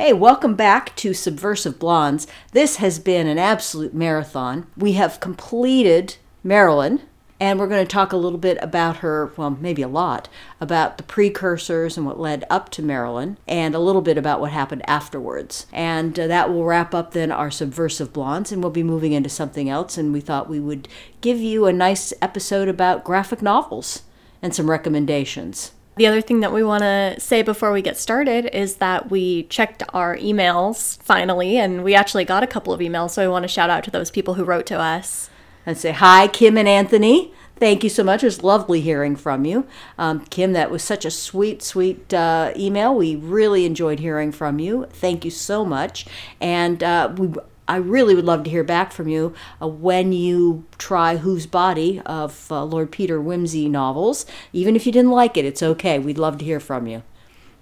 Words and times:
Hey, 0.00 0.12
welcome 0.12 0.54
back 0.54 0.94
to 0.94 1.12
Subversive 1.12 1.80
Blondes. 1.80 2.28
This 2.52 2.76
has 2.76 3.00
been 3.00 3.26
an 3.26 3.36
absolute 3.36 3.92
marathon. 3.92 4.68
We 4.76 4.92
have 4.92 5.18
completed 5.18 6.18
Marilyn, 6.44 7.02
and 7.40 7.58
we're 7.58 7.66
going 7.66 7.84
to 7.84 7.92
talk 7.92 8.12
a 8.12 8.16
little 8.16 8.38
bit 8.38 8.58
about 8.62 8.98
her, 8.98 9.32
well, 9.36 9.50
maybe 9.50 9.82
a 9.82 9.88
lot, 9.88 10.28
about 10.60 10.98
the 10.98 11.02
precursors 11.02 11.96
and 11.96 12.06
what 12.06 12.20
led 12.20 12.44
up 12.48 12.68
to 12.70 12.82
Marilyn, 12.82 13.38
and 13.48 13.74
a 13.74 13.80
little 13.80 14.00
bit 14.00 14.16
about 14.16 14.40
what 14.40 14.52
happened 14.52 14.88
afterwards. 14.88 15.66
And 15.72 16.16
uh, 16.16 16.28
that 16.28 16.48
will 16.48 16.64
wrap 16.64 16.94
up 16.94 17.10
then 17.10 17.32
our 17.32 17.50
Subversive 17.50 18.12
Blondes, 18.12 18.52
and 18.52 18.62
we'll 18.62 18.70
be 18.70 18.84
moving 18.84 19.14
into 19.14 19.28
something 19.28 19.68
else. 19.68 19.98
And 19.98 20.12
we 20.12 20.20
thought 20.20 20.48
we 20.48 20.60
would 20.60 20.86
give 21.22 21.38
you 21.38 21.66
a 21.66 21.72
nice 21.72 22.12
episode 22.22 22.68
about 22.68 23.02
graphic 23.02 23.42
novels 23.42 24.02
and 24.40 24.54
some 24.54 24.70
recommendations. 24.70 25.72
The 25.98 26.06
other 26.06 26.20
thing 26.20 26.38
that 26.40 26.52
we 26.52 26.62
want 26.62 26.84
to 26.84 27.16
say 27.18 27.42
before 27.42 27.72
we 27.72 27.82
get 27.82 27.96
started 27.96 28.56
is 28.56 28.76
that 28.76 29.10
we 29.10 29.42
checked 29.44 29.82
our 29.92 30.16
emails 30.16 31.02
finally, 31.02 31.58
and 31.58 31.82
we 31.82 31.96
actually 31.96 32.24
got 32.24 32.44
a 32.44 32.46
couple 32.46 32.72
of 32.72 32.78
emails. 32.78 33.10
So 33.10 33.24
I 33.24 33.26
want 33.26 33.42
to 33.42 33.48
shout 33.48 33.68
out 33.68 33.82
to 33.82 33.90
those 33.90 34.08
people 34.08 34.34
who 34.34 34.44
wrote 34.44 34.64
to 34.66 34.78
us. 34.78 35.28
And 35.66 35.76
say, 35.76 35.90
Hi, 35.90 36.28
Kim 36.28 36.56
and 36.56 36.68
Anthony. 36.68 37.34
Thank 37.56 37.82
you 37.82 37.90
so 37.90 38.04
much. 38.04 38.22
It 38.22 38.26
was 38.26 38.44
lovely 38.44 38.80
hearing 38.80 39.16
from 39.16 39.44
you. 39.44 39.66
Um, 39.98 40.24
Kim, 40.26 40.52
that 40.52 40.70
was 40.70 40.84
such 40.84 41.04
a 41.04 41.10
sweet, 41.10 41.64
sweet 41.64 42.14
uh, 42.14 42.52
email. 42.56 42.94
We 42.94 43.16
really 43.16 43.66
enjoyed 43.66 43.98
hearing 43.98 44.30
from 44.30 44.60
you. 44.60 44.86
Thank 44.90 45.24
you 45.24 45.32
so 45.32 45.64
much. 45.64 46.06
And 46.40 46.82
uh, 46.84 47.12
we 47.18 47.32
I 47.68 47.76
really 47.76 48.14
would 48.14 48.24
love 48.24 48.44
to 48.44 48.50
hear 48.50 48.64
back 48.64 48.92
from 48.92 49.08
you 49.08 49.34
uh, 49.60 49.68
when 49.68 50.12
you 50.12 50.64
try 50.78 51.18
Whose 51.18 51.46
Body 51.46 52.00
of 52.06 52.50
uh, 52.50 52.64
Lord 52.64 52.90
Peter 52.90 53.20
Wimsey 53.20 53.70
novels. 53.70 54.24
Even 54.54 54.74
if 54.74 54.86
you 54.86 54.92
didn't 54.92 55.10
like 55.10 55.36
it, 55.36 55.44
it's 55.44 55.62
okay. 55.62 55.98
We'd 55.98 56.18
love 56.18 56.38
to 56.38 56.44
hear 56.44 56.60
from 56.60 56.86
you. 56.86 57.02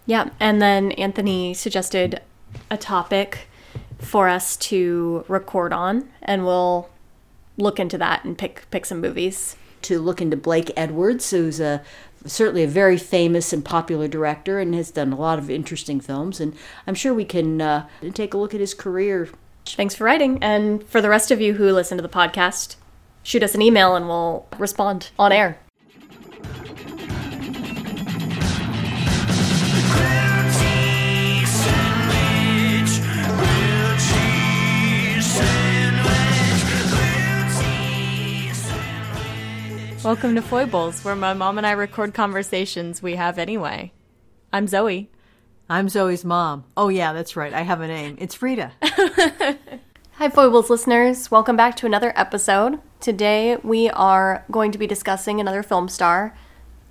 Yeah, 0.06 0.30
and 0.38 0.62
then 0.62 0.92
Anthony 0.92 1.52
suggested 1.52 2.22
a 2.70 2.76
topic 2.76 3.48
for 3.98 4.28
us 4.28 4.56
to 4.56 5.24
record 5.26 5.72
on, 5.72 6.08
and 6.22 6.44
we'll 6.44 6.88
look 7.56 7.80
into 7.80 7.98
that 7.98 8.24
and 8.24 8.38
pick 8.38 8.66
pick 8.70 8.86
some 8.86 9.00
movies. 9.00 9.56
To 9.82 9.98
look 9.98 10.22
into 10.22 10.36
Blake 10.36 10.70
Edwards, 10.76 11.30
who's 11.30 11.58
a 11.58 11.82
certainly 12.24 12.62
a 12.62 12.68
very 12.68 12.98
famous 12.98 13.52
and 13.52 13.64
popular 13.64 14.08
director 14.08 14.60
and 14.60 14.74
has 14.74 14.90
done 14.90 15.12
a 15.12 15.16
lot 15.16 15.38
of 15.38 15.50
interesting 15.50 16.00
films. 16.00 16.40
And 16.40 16.54
I'm 16.86 16.94
sure 16.94 17.14
we 17.14 17.24
can 17.24 17.60
uh, 17.60 17.88
take 18.14 18.34
a 18.34 18.38
look 18.38 18.54
at 18.54 18.60
his 18.60 18.74
career 18.74 19.28
Thanks 19.74 19.94
for 19.94 20.04
writing. 20.04 20.38
And 20.42 20.82
for 20.84 21.00
the 21.00 21.08
rest 21.08 21.30
of 21.30 21.40
you 21.40 21.54
who 21.54 21.72
listen 21.72 21.98
to 21.98 22.02
the 22.02 22.08
podcast, 22.08 22.76
shoot 23.22 23.42
us 23.42 23.54
an 23.54 23.62
email 23.62 23.96
and 23.96 24.08
we'll 24.08 24.46
respond 24.58 25.10
on 25.18 25.32
air. 25.32 25.58
Welcome 40.04 40.36
to 40.36 40.42
Foibles, 40.42 41.04
where 41.04 41.16
my 41.16 41.34
mom 41.34 41.58
and 41.58 41.66
I 41.66 41.72
record 41.72 42.14
conversations 42.14 43.02
we 43.02 43.16
have 43.16 43.40
anyway. 43.40 43.92
I'm 44.52 44.68
Zoe. 44.68 45.10
I'm 45.68 45.88
Zoe's 45.88 46.24
mom. 46.24 46.62
Oh, 46.76 46.88
yeah, 46.90 47.12
that's 47.12 47.34
right. 47.34 47.52
I 47.52 47.62
have 47.62 47.80
a 47.80 47.88
name. 47.88 48.16
It's 48.20 48.36
Frida. 48.36 48.70
Hi, 50.12 50.28
Foibles 50.28 50.70
listeners. 50.70 51.28
Welcome 51.28 51.56
back 51.56 51.74
to 51.76 51.86
another 51.86 52.12
episode. 52.14 52.78
Today 53.00 53.56
we 53.64 53.90
are 53.90 54.44
going 54.48 54.70
to 54.70 54.78
be 54.78 54.86
discussing 54.86 55.40
another 55.40 55.64
film 55.64 55.88
star, 55.88 56.38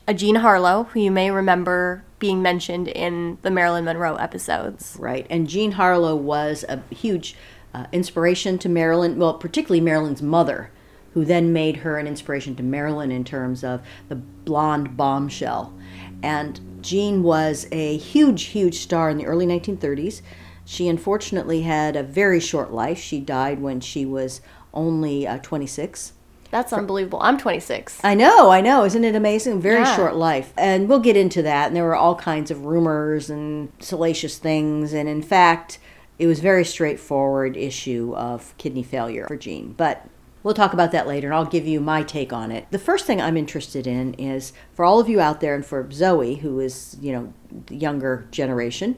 a 0.09 0.13
Jean 0.13 0.35
Harlow, 0.35 0.83
who 0.91 0.99
you 0.99 1.09
may 1.09 1.31
remember 1.31 2.03
being 2.19 2.41
mentioned 2.41 2.89
in 2.89 3.37
the 3.43 3.49
Marilyn 3.49 3.85
Monroe 3.85 4.15
episodes. 4.15 4.97
Right. 4.99 5.25
And 5.29 5.47
Jean 5.47 5.71
Harlow 5.71 6.13
was 6.13 6.65
a 6.67 6.83
huge 6.93 7.37
uh, 7.73 7.85
inspiration 7.93 8.57
to 8.59 8.67
Marilyn, 8.67 9.17
well, 9.17 9.35
particularly 9.35 9.79
Marilyn's 9.79 10.21
mother, 10.21 10.69
who 11.13 11.23
then 11.23 11.53
made 11.53 11.77
her 11.77 11.97
an 11.97 12.07
inspiration 12.07 12.57
to 12.57 12.63
Marilyn 12.63 13.09
in 13.09 13.23
terms 13.23 13.63
of 13.63 13.81
the 14.09 14.15
blonde 14.15 14.97
bombshell. 14.97 15.73
And 16.21 16.59
Jean 16.85 17.23
was 17.23 17.67
a 17.71 17.97
huge, 17.97 18.43
huge 18.43 18.77
star 18.77 19.09
in 19.09 19.17
the 19.17 19.25
early 19.25 19.47
1930s. 19.47 20.21
She 20.65 20.87
unfortunately 20.87 21.61
had 21.61 21.95
a 21.95 22.03
very 22.03 22.39
short 22.39 22.71
life. 22.71 22.99
She 22.99 23.19
died 23.19 23.59
when 23.59 23.79
she 23.79 24.05
was 24.05 24.39
only 24.73 25.27
uh, 25.27 25.39
26. 25.39 26.13
That's 26.51 26.71
unbelievable. 26.71 27.19
I'm 27.21 27.37
26. 27.37 27.99
I 28.03 28.13
know, 28.13 28.49
I 28.49 28.61
know. 28.61 28.85
Isn't 28.85 29.03
it 29.03 29.15
amazing? 29.15 29.61
Very 29.61 29.81
yeah. 29.81 29.95
short 29.95 30.15
life. 30.15 30.53
And 30.57 30.87
we'll 30.87 30.99
get 30.99 31.17
into 31.17 31.41
that. 31.41 31.67
And 31.67 31.75
there 31.75 31.83
were 31.83 31.95
all 31.95 32.15
kinds 32.15 32.51
of 32.51 32.65
rumors 32.65 33.29
and 33.29 33.71
salacious 33.79 34.37
things. 34.37 34.93
And 34.93 35.09
in 35.09 35.21
fact, 35.21 35.79
it 36.19 36.27
was 36.27 36.39
very 36.39 36.63
straightforward 36.63 37.57
issue 37.57 38.13
of 38.15 38.55
kidney 38.57 38.83
failure 38.83 39.25
for 39.27 39.35
Jean. 39.35 39.73
But 39.73 40.07
We'll 40.45 40.53
talk 40.53 40.73
about 40.73 40.91
that 40.91 41.07
later, 41.07 41.29
and 41.29 41.35
I'll 41.35 41.43
give 41.43 41.65
you 41.65 41.79
my 41.79 42.03
take 42.03 42.31
on 42.31 42.51
it. 42.51 42.67
The 42.69 42.77
first 42.77 43.07
thing 43.07 43.19
I'm 43.19 43.35
interested 43.35 43.87
in 43.87 44.13
is 44.13 44.53
for 44.73 44.85
all 44.85 44.99
of 44.99 45.09
you 45.09 45.19
out 45.19 45.41
there, 45.41 45.55
and 45.55 45.65
for 45.65 45.89
Zoe, 45.91 46.35
who 46.35 46.59
is, 46.59 46.95
you 47.01 47.13
know, 47.13 47.33
the 47.65 47.75
younger 47.75 48.27
generation, 48.29 48.95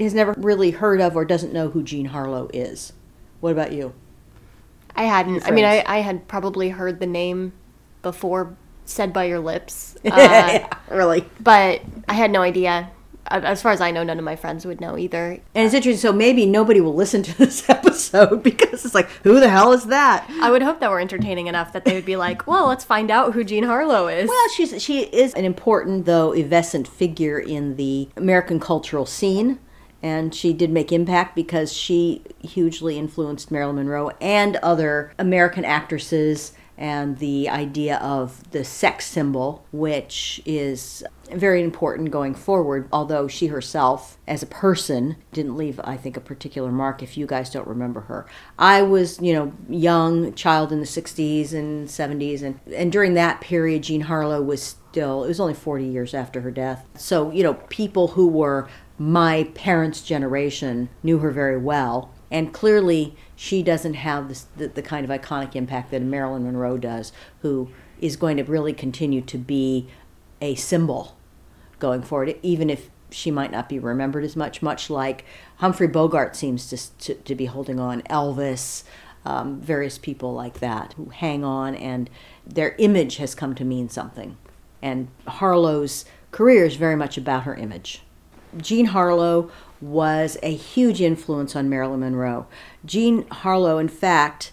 has 0.00 0.14
never 0.14 0.32
really 0.38 0.70
heard 0.70 1.02
of 1.02 1.14
or 1.14 1.26
doesn't 1.26 1.52
know 1.52 1.68
who 1.68 1.82
Jean 1.82 2.06
Harlow 2.06 2.48
is. 2.54 2.94
What 3.40 3.52
about 3.52 3.72
you? 3.72 3.92
I 4.96 5.02
hadn't. 5.02 5.46
I 5.46 5.50
mean, 5.50 5.66
I, 5.66 5.84
I 5.86 5.98
had 5.98 6.26
probably 6.26 6.70
heard 6.70 7.00
the 7.00 7.06
name 7.06 7.52
before 8.00 8.56
said 8.86 9.12
by 9.12 9.24
your 9.24 9.40
lips. 9.40 9.94
Uh, 10.06 10.16
yeah, 10.16 10.68
really. 10.90 11.26
But 11.38 11.82
I 12.08 12.14
had 12.14 12.30
no 12.30 12.40
idea 12.40 12.90
as 13.30 13.62
far 13.62 13.72
as 13.72 13.80
I 13.80 13.90
know, 13.90 14.02
none 14.02 14.18
of 14.18 14.24
my 14.24 14.36
friends 14.36 14.64
would 14.66 14.80
know 14.80 14.96
either. 14.96 15.38
And 15.54 15.66
it's 15.66 15.74
interesting. 15.74 16.00
So 16.00 16.12
maybe 16.12 16.46
nobody 16.46 16.80
will 16.80 16.94
listen 16.94 17.22
to 17.24 17.38
this 17.38 17.68
episode 17.68 18.42
because 18.42 18.84
it's 18.84 18.94
like, 18.94 19.08
who 19.22 19.40
the 19.40 19.48
hell 19.48 19.72
is 19.72 19.86
that? 19.86 20.28
I 20.40 20.50
would 20.50 20.62
hope 20.62 20.80
that 20.80 20.90
we're 20.90 21.00
entertaining 21.00 21.46
enough 21.46 21.72
that 21.72 21.84
they 21.84 21.94
would 21.94 22.04
be 22.04 22.16
like, 22.16 22.46
well, 22.46 22.68
let's 22.68 22.84
find 22.84 23.10
out 23.10 23.34
who 23.34 23.44
Jean 23.44 23.64
Harlow 23.64 24.08
is. 24.08 24.28
Well, 24.28 24.48
she's 24.50 24.82
she 24.82 25.02
is 25.04 25.34
an 25.34 25.44
important 25.44 26.06
though 26.06 26.32
evanescent 26.32 26.88
figure 26.88 27.38
in 27.38 27.76
the 27.76 28.08
American 28.16 28.60
cultural 28.60 29.06
scene. 29.06 29.58
And 30.00 30.32
she 30.32 30.52
did 30.52 30.70
make 30.70 30.92
impact 30.92 31.34
because 31.34 31.72
she 31.72 32.22
hugely 32.40 32.96
influenced 32.96 33.50
Marilyn 33.50 33.76
Monroe 33.76 34.12
and 34.20 34.56
other 34.56 35.12
American 35.18 35.64
actresses 35.64 36.52
and 36.76 37.18
the 37.18 37.48
idea 37.48 37.96
of 37.96 38.48
the 38.52 38.64
sex 38.64 39.06
symbol, 39.06 39.66
which 39.72 40.40
is 40.46 41.02
very 41.32 41.62
important 41.62 42.10
going 42.10 42.34
forward, 42.34 42.88
although 42.92 43.28
she 43.28 43.48
herself, 43.48 44.18
as 44.26 44.42
a 44.42 44.46
person, 44.46 45.16
didn't 45.32 45.56
leave, 45.56 45.80
I 45.84 45.96
think, 45.96 46.16
a 46.16 46.20
particular 46.20 46.70
mark 46.70 47.02
if 47.02 47.16
you 47.16 47.26
guys 47.26 47.50
don't 47.50 47.66
remember 47.66 48.02
her. 48.02 48.26
I 48.58 48.82
was, 48.82 49.20
you 49.20 49.32
know, 49.32 49.52
young 49.68 50.34
child 50.34 50.72
in 50.72 50.80
the 50.80 50.86
60s 50.86 51.52
and 51.52 51.88
70s, 51.88 52.42
and, 52.42 52.60
and 52.74 52.92
during 52.92 53.14
that 53.14 53.40
period, 53.40 53.82
Jean 53.84 54.02
Harlow 54.02 54.42
was 54.42 54.62
still, 54.62 55.24
it 55.24 55.28
was 55.28 55.40
only 55.40 55.54
40 55.54 55.84
years 55.84 56.14
after 56.14 56.40
her 56.40 56.50
death. 56.50 56.86
So, 56.96 57.30
you 57.30 57.42
know, 57.42 57.54
people 57.54 58.08
who 58.08 58.28
were 58.28 58.68
my 58.98 59.44
parents' 59.54 60.02
generation 60.02 60.88
knew 61.02 61.18
her 61.18 61.30
very 61.30 61.58
well. 61.58 62.12
And 62.30 62.52
clearly, 62.52 63.16
she 63.36 63.62
doesn't 63.62 63.94
have 63.94 64.28
the, 64.56 64.68
the 64.68 64.82
kind 64.82 65.08
of 65.08 65.20
iconic 65.20 65.54
impact 65.56 65.90
that 65.92 66.02
Marilyn 66.02 66.44
Monroe 66.44 66.76
does, 66.76 67.12
who 67.40 67.70
is 68.00 68.16
going 68.16 68.36
to 68.36 68.44
really 68.44 68.72
continue 68.72 69.20
to 69.22 69.38
be 69.38 69.88
a 70.40 70.54
symbol 70.54 71.16
going 71.78 72.02
forward, 72.02 72.36
even 72.42 72.70
if 72.70 72.90
she 73.10 73.30
might 73.30 73.50
not 73.50 73.68
be 73.68 73.78
remembered 73.78 74.24
as 74.24 74.36
much, 74.36 74.60
much 74.62 74.90
like 74.90 75.24
Humphrey 75.56 75.86
Bogart 75.86 76.36
seems 76.36 76.68
to, 76.68 76.98
to, 76.98 77.14
to 77.14 77.34
be 77.34 77.46
holding 77.46 77.80
on, 77.80 78.02
Elvis, 78.02 78.84
um, 79.24 79.60
various 79.60 79.98
people 79.98 80.32
like 80.34 80.60
that 80.60 80.94
who 80.94 81.06
hang 81.06 81.44
on, 81.44 81.74
and 81.74 82.08
their 82.46 82.74
image 82.78 83.16
has 83.16 83.34
come 83.34 83.54
to 83.54 83.64
mean 83.64 83.88
something. 83.88 84.36
And 84.82 85.08
Harlow's 85.26 86.04
career 86.30 86.64
is 86.64 86.76
very 86.76 86.96
much 86.96 87.16
about 87.16 87.44
her 87.44 87.54
image. 87.54 88.02
Jean 88.56 88.86
Harlow 88.86 89.50
was 89.80 90.36
a 90.42 90.54
huge 90.54 91.00
influence 91.00 91.54
on 91.54 91.68
Marilyn 91.68 92.00
Monroe. 92.00 92.46
Jean 92.84 93.26
Harlow, 93.28 93.78
in 93.78 93.88
fact, 93.88 94.52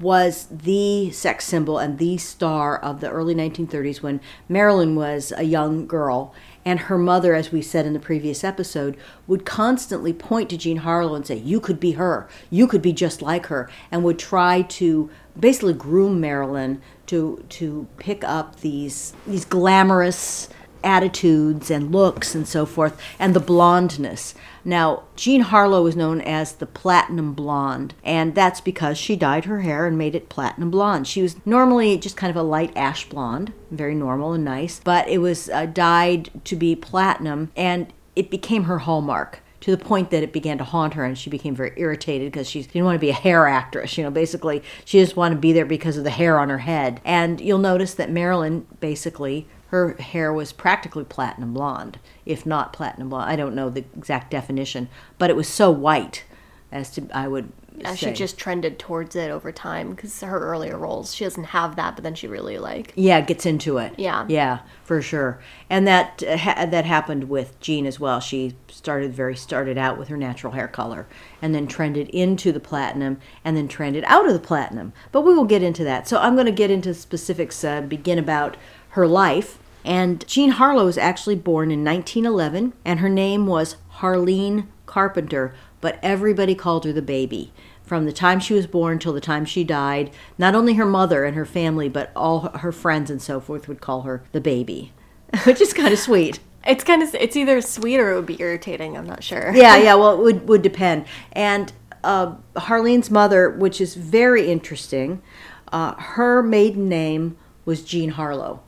was 0.00 0.46
the 0.50 1.10
sex 1.10 1.44
symbol 1.44 1.78
and 1.78 1.98
the 1.98 2.18
star 2.18 2.78
of 2.78 3.00
the 3.00 3.10
early 3.10 3.34
1930s 3.34 4.02
when 4.02 4.20
Marilyn 4.48 4.94
was 4.94 5.32
a 5.36 5.44
young 5.44 5.86
girl. 5.86 6.34
And 6.66 6.80
her 6.80 6.98
mother, 6.98 7.32
as 7.32 7.52
we 7.52 7.62
said 7.62 7.86
in 7.86 7.92
the 7.92 8.00
previous 8.00 8.42
episode, 8.42 8.96
would 9.28 9.46
constantly 9.46 10.12
point 10.12 10.50
to 10.50 10.56
Jean 10.56 10.78
Harlow 10.78 11.14
and 11.14 11.24
say, 11.24 11.36
You 11.36 11.60
could 11.60 11.78
be 11.78 11.92
her. 11.92 12.28
You 12.50 12.66
could 12.66 12.82
be 12.82 12.92
just 12.92 13.22
like 13.22 13.46
her. 13.46 13.70
And 13.92 14.02
would 14.02 14.18
try 14.18 14.62
to 14.62 15.08
basically 15.38 15.74
groom 15.74 16.20
Marilyn 16.20 16.82
to, 17.06 17.44
to 17.50 17.86
pick 17.98 18.24
up 18.24 18.60
these, 18.60 19.14
these 19.28 19.44
glamorous 19.44 20.48
attitudes 20.86 21.70
and 21.70 21.92
looks 21.92 22.34
and 22.34 22.46
so 22.46 22.64
forth, 22.64 22.98
and 23.18 23.34
the 23.34 23.40
blondness. 23.40 24.34
Now, 24.64 25.02
Jean 25.16 25.42
Harlow 25.42 25.86
is 25.86 25.96
known 25.96 26.20
as 26.20 26.52
the 26.52 26.66
platinum 26.66 27.34
blonde, 27.34 27.94
and 28.02 28.34
that's 28.34 28.60
because 28.60 28.96
she 28.96 29.14
dyed 29.16 29.44
her 29.44 29.60
hair 29.60 29.86
and 29.86 29.98
made 29.98 30.14
it 30.14 30.28
platinum 30.28 30.70
blonde. 30.70 31.06
She 31.06 31.22
was 31.22 31.36
normally 31.44 31.98
just 31.98 32.16
kind 32.16 32.30
of 32.30 32.36
a 32.36 32.42
light 32.42 32.72
ash 32.76 33.08
blonde, 33.08 33.52
very 33.70 33.94
normal 33.94 34.32
and 34.32 34.44
nice, 34.44 34.80
but 34.82 35.08
it 35.08 35.18
was 35.18 35.48
uh, 35.50 35.66
dyed 35.66 36.30
to 36.44 36.56
be 36.56 36.74
platinum, 36.74 37.50
and 37.56 37.92
it 38.14 38.30
became 38.30 38.64
her 38.64 38.78
hallmark. 38.78 39.40
to 39.60 39.74
the 39.74 39.84
point 39.84 40.10
that 40.10 40.22
it 40.22 40.32
began 40.32 40.58
to 40.58 40.64
haunt 40.64 40.94
her 40.94 41.04
and 41.04 41.18
she 41.18 41.28
became 41.28 41.54
very 41.54 41.72
irritated 41.76 42.30
because 42.30 42.48
she 42.48 42.62
didn't 42.62 42.84
want 42.84 42.94
to 42.94 43.00
be 43.00 43.10
a 43.10 43.14
hair 43.14 43.48
actress. 43.48 43.98
You 43.98 44.04
know, 44.04 44.12
basically, 44.12 44.62
she 44.84 45.00
just 45.00 45.16
wanted 45.16 45.36
to 45.36 45.40
be 45.40 45.52
there 45.52 45.66
because 45.66 45.96
of 45.96 46.04
the 46.04 46.10
hair 46.10 46.38
on 46.38 46.50
her 46.50 46.58
head. 46.58 47.00
And 47.04 47.40
you'll 47.40 47.58
notice 47.58 47.94
that 47.94 48.08
Marilyn 48.08 48.64
basically 48.78 49.48
her 49.68 49.94
hair 49.94 50.32
was 50.32 50.52
practically 50.52 51.04
platinum 51.04 51.52
blonde, 51.52 51.98
if 52.24 52.46
not 52.46 52.72
platinum 52.72 53.08
blonde. 53.08 53.30
I 53.30 53.36
don't 53.36 53.54
know 53.54 53.68
the 53.70 53.84
exact 53.96 54.30
definition, 54.30 54.88
but 55.18 55.30
it 55.30 55.36
was 55.36 55.48
so 55.48 55.70
white 55.70 56.24
as 56.72 56.90
to 56.92 57.06
I 57.12 57.28
would 57.28 57.52
Yeah, 57.78 57.94
say. 57.94 58.08
she 58.08 58.12
just 58.12 58.38
trended 58.38 58.78
towards 58.78 59.14
it 59.16 59.30
over 59.30 59.52
time 59.52 59.90
because 59.90 60.20
her 60.20 60.38
earlier 60.40 60.76
roles, 60.76 61.14
she 61.14 61.24
doesn't 61.24 61.44
have 61.44 61.76
that, 61.76 61.94
but 61.94 62.02
then 62.04 62.14
she 62.14 62.26
really 62.26 62.58
like. 62.58 62.92
yeah 62.96 63.20
gets 63.20 63.46
into 63.46 63.78
it. 63.78 63.94
Yeah. 63.96 64.24
yeah, 64.28 64.60
for 64.84 65.00
sure. 65.02 65.40
And 65.70 65.86
that 65.86 66.22
uh, 66.26 66.36
ha- 66.36 66.66
that 66.66 66.84
happened 66.84 67.28
with 67.28 67.58
Jean 67.60 67.86
as 67.86 67.98
well. 68.00 68.18
She 68.20 68.56
started 68.68 69.12
very 69.14 69.36
started 69.36 69.78
out 69.78 69.96
with 69.98 70.08
her 70.08 70.16
natural 70.16 70.52
hair 70.54 70.68
color, 70.68 71.06
and 71.42 71.54
then 71.54 71.66
trended 71.68 72.08
into 72.10 72.50
the 72.52 72.60
platinum, 72.60 73.18
and 73.44 73.56
then 73.56 73.68
trended 73.68 74.04
out 74.06 74.26
of 74.26 74.32
the 74.32 74.38
platinum. 74.40 74.92
But 75.12 75.20
we 75.22 75.34
will 75.34 75.44
get 75.44 75.62
into 75.62 75.84
that. 75.84 76.08
So 76.08 76.18
I'm 76.18 76.34
going 76.34 76.46
to 76.46 76.52
get 76.52 76.70
into 76.70 76.94
specifics. 76.94 77.62
Uh, 77.64 77.80
begin 77.80 78.18
about 78.18 78.56
her 78.96 79.06
life. 79.06 79.58
And 79.84 80.26
Jean 80.26 80.52
Harlow 80.52 80.86
was 80.86 80.98
actually 80.98 81.36
born 81.36 81.70
in 81.70 81.84
1911, 81.84 82.72
and 82.84 83.00
her 83.00 83.10
name 83.10 83.46
was 83.46 83.76
Harlene 83.98 84.66
Carpenter, 84.86 85.54
but 85.80 86.00
everybody 86.02 86.54
called 86.54 86.84
her 86.86 86.92
the 86.92 87.02
baby. 87.02 87.52
From 87.84 88.06
the 88.06 88.12
time 88.12 88.40
she 88.40 88.54
was 88.54 88.66
born 88.66 88.98
till 88.98 89.12
the 89.12 89.20
time 89.20 89.44
she 89.44 89.62
died, 89.62 90.10
not 90.38 90.56
only 90.56 90.74
her 90.74 90.86
mother 90.86 91.24
and 91.24 91.36
her 91.36 91.44
family, 91.44 91.88
but 91.88 92.10
all 92.16 92.48
her 92.48 92.72
friends 92.72 93.10
and 93.10 93.22
so 93.22 93.38
forth 93.38 93.68
would 93.68 93.80
call 93.82 94.02
her 94.02 94.24
the 94.32 94.40
baby, 94.40 94.92
which 95.44 95.60
is 95.60 95.72
kind 95.72 95.92
of 95.92 96.00
sweet. 96.00 96.40
It's 96.66 96.82
kind 96.82 97.02
of 97.02 97.14
it's 97.14 97.36
either 97.36 97.60
sweet 97.60 98.00
or 98.00 98.10
it 98.10 98.16
would 98.16 98.26
be 98.26 98.40
irritating. 98.40 98.96
I'm 98.96 99.06
not 99.06 99.22
sure. 99.22 99.54
Yeah, 99.54 99.76
yeah. 99.82 99.94
Well, 99.94 100.14
it 100.14 100.22
would 100.22 100.48
would 100.48 100.62
depend. 100.62 101.04
And 101.30 101.72
uh, 102.02 102.34
Harlene's 102.56 103.10
mother, 103.10 103.50
which 103.50 103.80
is 103.80 103.94
very 103.94 104.50
interesting, 104.50 105.22
uh, 105.70 105.94
her 105.94 106.42
maiden 106.42 106.88
name 106.88 107.36
was 107.64 107.84
Jean 107.84 108.10
Harlow. 108.10 108.62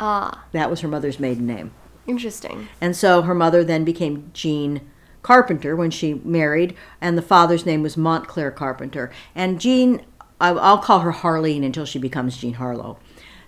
Ah, 0.00 0.44
That 0.52 0.70
was 0.70 0.80
her 0.80 0.88
mother's 0.88 1.18
maiden 1.20 1.46
name. 1.46 1.72
interesting. 2.06 2.68
And 2.80 2.94
so 2.94 3.22
her 3.22 3.34
mother 3.34 3.64
then 3.64 3.84
became 3.84 4.30
Jean 4.32 4.80
Carpenter 5.22 5.74
when 5.74 5.90
she 5.90 6.14
married, 6.24 6.76
and 7.00 7.18
the 7.18 7.22
father's 7.22 7.66
name 7.66 7.82
was 7.82 7.96
Montclair 7.96 8.50
Carpenter. 8.52 9.10
And 9.34 9.60
Jean, 9.60 10.04
I'll 10.40 10.78
call 10.78 11.00
her 11.00 11.12
Harlene 11.12 11.64
until 11.64 11.84
she 11.84 11.98
becomes 11.98 12.36
Jean 12.36 12.54
Harlow. 12.54 12.98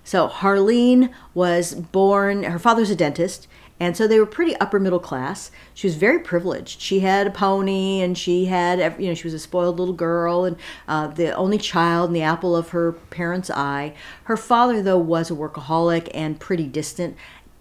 So 0.03 0.27
Harlene 0.29 1.13
was 1.35 1.75
born, 1.75 2.43
her 2.45 2.59
father's 2.59 2.91
a 2.91 2.97
dentist, 2.97 3.47
and 3.81 3.97
so 3.97 4.07
they 4.07 4.19
were 4.19 4.27
pretty 4.27 4.57
upper 4.57 4.81
middle 4.81 4.99
class. 4.99 5.51
She 5.75 5.87
was 5.87 5.97
very 5.97 6.19
privileged. 6.19 6.81
She 6.81 7.01
had 7.01 7.27
a 7.27 7.31
pony, 7.31 8.01
and 8.01 8.17
she 8.17 8.47
had, 8.47 9.01
you 9.01 9.09
know, 9.09 9.15
she 9.15 9.27
was 9.27 9.35
a 9.35 9.39
spoiled 9.39 9.79
little 9.79 9.95
girl, 9.95 10.45
and 10.45 10.57
uh, 10.87 11.09
the 11.09 11.35
only 11.35 11.59
child, 11.59 12.09
and 12.09 12.17
the 12.17 12.23
apple 12.23 12.57
of 12.57 12.71
her 12.71 12.93
parents' 12.93 13.51
eye. 13.51 13.95
Her 14.25 14.37
father, 14.37 14.83
though, 14.83 14.99
was 14.99 15.31
a 15.31 15.35
workaholic 15.35 16.11
and 16.15 16.41
pretty 16.41 16.67
distant 16.67 17.17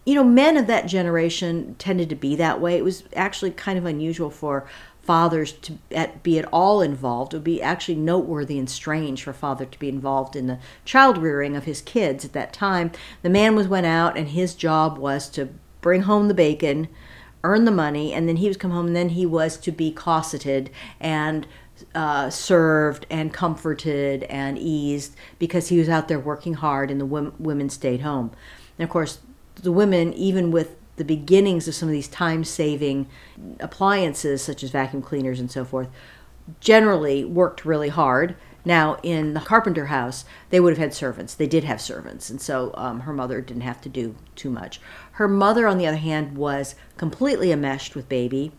you 0.06 0.16
know, 0.16 0.24
men 0.24 0.56
of 0.56 0.68
that 0.68 0.86
generation 0.86 1.76
tended 1.80 2.08
to 2.08 2.16
be 2.16 2.34
that 2.38 2.62
way. 2.62 2.78
It 2.78 2.84
was 2.86 3.04
actually 3.14 3.52
kind 3.52 3.78
of 3.78 3.84
unusual 3.84 4.30
for 4.30 4.66
fathers 5.02 5.52
to 5.52 5.78
at, 5.92 6.24
be 6.24 6.40
at 6.40 6.46
all 6.46 6.82
involved. 6.82 7.34
It 7.34 7.38
would 7.38 7.44
be 7.44 7.62
actually 7.62 7.96
noteworthy 7.96 8.58
and 8.58 8.70
strange 8.70 9.24
for 9.24 9.32
a 9.32 9.34
father 9.34 9.66
to 9.66 9.80
be 9.80 9.90
involved 9.90 10.38
in 10.38 10.48
the 10.48 10.60
child 10.86 11.18
rearing 11.18 11.58
of 11.58 11.66
his 11.66 11.82
kids 11.82 12.24
at 12.24 12.32
that 12.32 12.54
time. 12.54 12.94
The 13.22 13.30
man 13.30 13.54
was 13.54 13.68
went 13.68 13.86
out, 13.86 14.18
and 14.18 14.30
his 14.30 14.56
job 14.56 14.98
was 14.98 15.28
to 15.32 15.50
bring 15.82 16.02
home 16.04 16.28
the 16.28 16.34
bacon, 16.34 16.88
earn 17.44 17.66
the 17.66 17.72
money, 17.72 18.14
and 18.14 18.28
then 18.28 18.38
he 18.38 18.48
was 18.48 18.58
come 18.58 18.72
home, 18.72 18.88
and 18.88 18.96
then 18.96 19.10
he 19.10 19.26
was 19.26 19.58
to 19.58 19.72
be 19.72 19.92
cosseted 19.92 20.70
and 21.00 21.48
uh, 21.94 22.30
served 22.30 23.06
and 23.10 23.34
comforted 23.34 24.24
and 24.24 24.58
eased 24.58 25.16
because 25.40 25.70
he 25.70 25.78
was 25.78 25.90
out 25.90 26.08
there 26.08 26.20
working 26.20 26.56
hard, 26.56 26.90
and 26.92 27.00
the 27.00 27.06
wom- 27.06 27.34
women 27.40 27.70
stayed 27.70 28.02
home. 28.02 28.32
And 28.78 28.84
of 28.84 28.90
course, 28.90 29.20
the 29.56 29.72
women, 29.72 30.14
even 30.14 30.52
with 30.52 30.76
the 30.98 31.06
beginnings 31.06 31.68
of 31.68 31.76
some 31.76 31.90
of 31.90 31.94
these 31.94 32.08
time 32.08 32.44
saving 32.44 33.08
appliances, 33.60 34.42
such 34.42 34.64
as 34.64 34.72
vacuum 34.72 35.02
cleaners 35.02 35.40
and 35.40 35.52
so 35.52 35.64
forth, 35.64 35.90
generally 36.60 37.24
worked 37.24 37.66
really 37.66 37.90
hard. 37.90 38.36
Now, 38.66 38.98
in 39.02 39.34
the 39.34 39.40
Carpenter 39.40 39.86
house, 39.86 40.26
they 40.50 40.60
would 40.60 40.72
have 40.72 40.78
had 40.78 40.94
servants. 40.94 41.34
They 41.34 41.48
did 41.48 41.64
have 41.64 41.80
servants, 41.80 42.30
and 42.30 42.42
so 42.42 42.72
um, 42.74 43.02
her 43.02 43.14
mother 43.14 43.40
didn't 43.40 43.62
have 43.62 43.80
to 43.82 43.90
do 43.90 44.16
too 44.36 44.50
much. 44.50 44.82
Her 45.18 45.28
mother, 45.28 45.68
on 45.68 45.78
the 45.78 45.88
other 45.88 45.98
hand, 45.98 46.38
was 46.38 46.76
completely 46.96 47.52
enmeshed 47.52 47.96
with 47.96 48.08
baby 48.08 48.52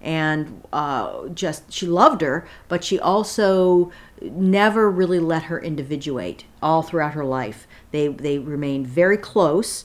and 0.00 0.62
uh, 0.72 1.28
just 1.28 1.70
she 1.72 1.86
loved 1.86 2.20
her, 2.20 2.46
but 2.68 2.84
she 2.84 2.98
also 2.98 3.90
never 4.22 4.90
really 4.90 5.18
let 5.18 5.44
her 5.44 5.60
individuate 5.60 6.44
all 6.62 6.82
throughout 6.82 7.12
her 7.12 7.24
life. 7.24 7.66
They 7.90 8.08
they 8.08 8.38
remained 8.38 8.86
very 8.86 9.16
close. 9.16 9.84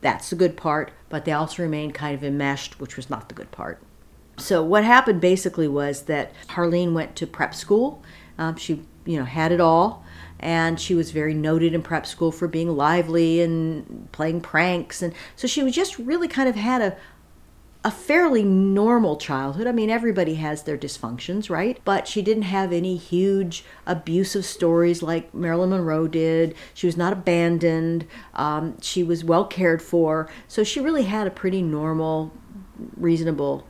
That's 0.00 0.30
the 0.30 0.36
good 0.36 0.56
part, 0.56 0.92
but 1.08 1.24
they 1.24 1.32
also 1.32 1.62
remained 1.62 1.94
kind 1.94 2.14
of 2.14 2.24
enmeshed, 2.24 2.80
which 2.80 2.96
was 2.96 3.08
not 3.08 3.28
the 3.28 3.34
good 3.34 3.50
part. 3.50 3.80
So 4.36 4.62
what 4.62 4.84
happened 4.84 5.20
basically 5.20 5.68
was 5.68 6.02
that 6.02 6.32
Harlene 6.48 6.92
went 6.92 7.14
to 7.16 7.26
prep 7.26 7.54
school. 7.54 8.02
Um, 8.38 8.56
she 8.56 8.82
you 9.04 9.18
know 9.18 9.24
had 9.24 9.52
it 9.52 9.60
all, 9.60 10.03
and 10.44 10.78
she 10.78 10.94
was 10.94 11.10
very 11.10 11.34
noted 11.34 11.74
in 11.74 11.82
prep 11.82 12.06
school 12.06 12.30
for 12.30 12.46
being 12.46 12.76
lively 12.76 13.40
and 13.40 14.08
playing 14.12 14.42
pranks, 14.42 15.02
and 15.02 15.12
so 15.34 15.48
she 15.48 15.64
was 15.64 15.74
just 15.74 15.98
really 15.98 16.28
kind 16.28 16.48
of 16.48 16.54
had 16.54 16.82
a 16.82 16.96
a 17.86 17.90
fairly 17.90 18.42
normal 18.42 19.16
childhood. 19.16 19.66
I 19.66 19.72
mean, 19.72 19.90
everybody 19.90 20.36
has 20.36 20.62
their 20.62 20.78
dysfunctions, 20.78 21.50
right? 21.50 21.78
But 21.84 22.08
she 22.08 22.22
didn't 22.22 22.44
have 22.44 22.72
any 22.72 22.96
huge 22.96 23.62
abusive 23.86 24.46
stories 24.46 25.02
like 25.02 25.34
Marilyn 25.34 25.68
Monroe 25.68 26.08
did. 26.08 26.54
She 26.72 26.86
was 26.86 26.96
not 26.96 27.12
abandoned. 27.12 28.06
Um, 28.32 28.80
she 28.80 29.02
was 29.02 29.22
well 29.22 29.44
cared 29.44 29.82
for. 29.82 30.30
So 30.48 30.64
she 30.64 30.80
really 30.80 31.02
had 31.02 31.26
a 31.26 31.30
pretty 31.30 31.60
normal, 31.60 32.32
reasonable 32.96 33.66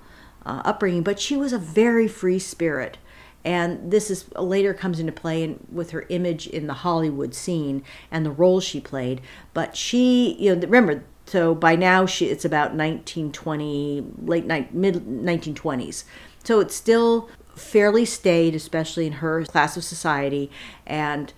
uh, 0.47 0.62
upbringing. 0.65 1.03
But 1.03 1.19
she 1.19 1.37
was 1.37 1.53
a 1.53 1.59
very 1.59 2.06
free 2.06 2.38
spirit. 2.38 2.99
And 3.44 3.91
this 3.91 4.11
is 4.11 4.31
later 4.37 4.73
comes 4.73 4.99
into 4.99 5.12
play 5.12 5.43
in, 5.43 5.67
with 5.70 5.91
her 5.91 6.06
image 6.08 6.46
in 6.46 6.67
the 6.67 6.75
Hollywood 6.75 7.35
scene 7.35 7.82
and 8.11 8.25
the 8.25 8.31
role 8.31 8.61
she 8.61 8.81
played. 8.81 9.20
But 9.52 9.76
she, 9.76 10.35
you 10.38 10.55
know, 10.55 10.61
remember 10.62 11.05
so 11.26 11.55
by 11.55 11.75
now 11.75 12.06
she 12.06 12.26
it's 12.26 12.44
about 12.44 12.75
1920 12.75 14.05
late 14.19 14.44
night 14.44 14.75
mid 14.75 14.96
1920s 15.06 16.05
so 16.44 16.61
it's 16.61 16.75
still 16.75 17.31
fairly 17.56 18.05
staid 18.05 18.55
especially 18.55 19.07
in 19.07 19.14
her 19.14 19.45
class 19.45 19.76
of 19.76 19.85
society. 19.85 20.50
And 20.87 21.33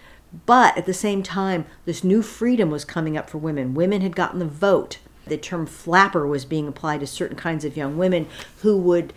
but 0.44 0.76
at 0.76 0.86
the 0.86 0.94
same 0.94 1.22
time 1.22 1.66
this 1.84 2.02
new 2.02 2.22
freedom 2.22 2.70
was 2.70 2.84
coming 2.84 3.16
up 3.16 3.30
for 3.30 3.38
women. 3.38 3.74
Women 3.74 4.00
had 4.00 4.16
gotten 4.16 4.38
the 4.38 4.44
vote. 4.44 4.98
The 5.26 5.36
term 5.36 5.66
flapper 5.66 6.26
was 6.26 6.44
being 6.44 6.68
applied 6.68 7.00
to 7.00 7.06
certain 7.06 7.36
kinds 7.36 7.64
of 7.64 7.76
young 7.76 7.96
women 7.96 8.28
who 8.62 8.76
would 8.78 9.12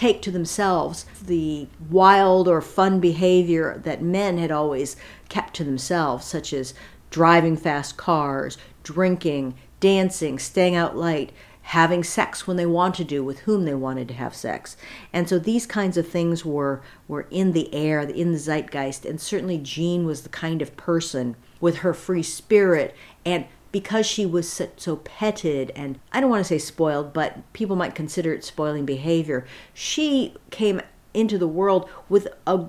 take 0.00 0.22
to 0.22 0.30
themselves 0.30 1.04
the 1.26 1.68
wild 1.90 2.48
or 2.48 2.62
fun 2.62 3.00
behavior 3.00 3.78
that 3.84 4.00
men 4.00 4.38
had 4.38 4.50
always 4.50 4.96
kept 5.28 5.52
to 5.52 5.62
themselves 5.62 6.24
such 6.24 6.54
as 6.54 6.72
driving 7.10 7.54
fast 7.54 7.98
cars 7.98 8.56
drinking 8.82 9.54
dancing, 9.78 10.38
staying 10.38 10.74
out 10.74 10.96
late, 10.96 11.32
having 11.62 12.02
sex 12.02 12.46
when 12.46 12.56
they 12.56 12.64
wanted 12.64 13.10
to 13.10 13.20
with 13.20 13.40
whom 13.40 13.66
they 13.66 13.74
wanted 13.74 14.08
to 14.08 14.14
have 14.14 14.34
sex. 14.34 14.74
And 15.12 15.28
so 15.28 15.38
these 15.38 15.66
kinds 15.66 15.98
of 15.98 16.08
things 16.08 16.46
were 16.46 16.80
were 17.06 17.26
in 17.30 17.52
the 17.52 17.72
air, 17.74 18.00
in 18.00 18.32
the 18.32 18.38
zeitgeist, 18.38 19.04
and 19.04 19.20
certainly 19.20 19.58
Jean 19.58 20.06
was 20.06 20.22
the 20.22 20.30
kind 20.30 20.62
of 20.62 20.76
person 20.78 21.36
with 21.60 21.78
her 21.78 21.92
free 21.92 22.22
spirit 22.22 22.96
and 23.26 23.44
because 23.72 24.06
she 24.06 24.26
was 24.26 24.50
so, 24.76 24.96
petted 24.96 25.70
and 25.76 25.98
I 26.12 26.20
don't 26.20 26.30
want 26.30 26.44
to 26.44 26.48
say 26.48 26.58
spoiled, 26.58 27.12
but 27.12 27.52
people 27.52 27.76
might 27.76 27.94
consider 27.94 28.32
it 28.32 28.44
spoiling 28.44 28.84
behavior. 28.84 29.46
She 29.72 30.34
came 30.50 30.80
into 31.14 31.38
the 31.38 31.48
world 31.48 31.88
with 32.08 32.28
a 32.46 32.66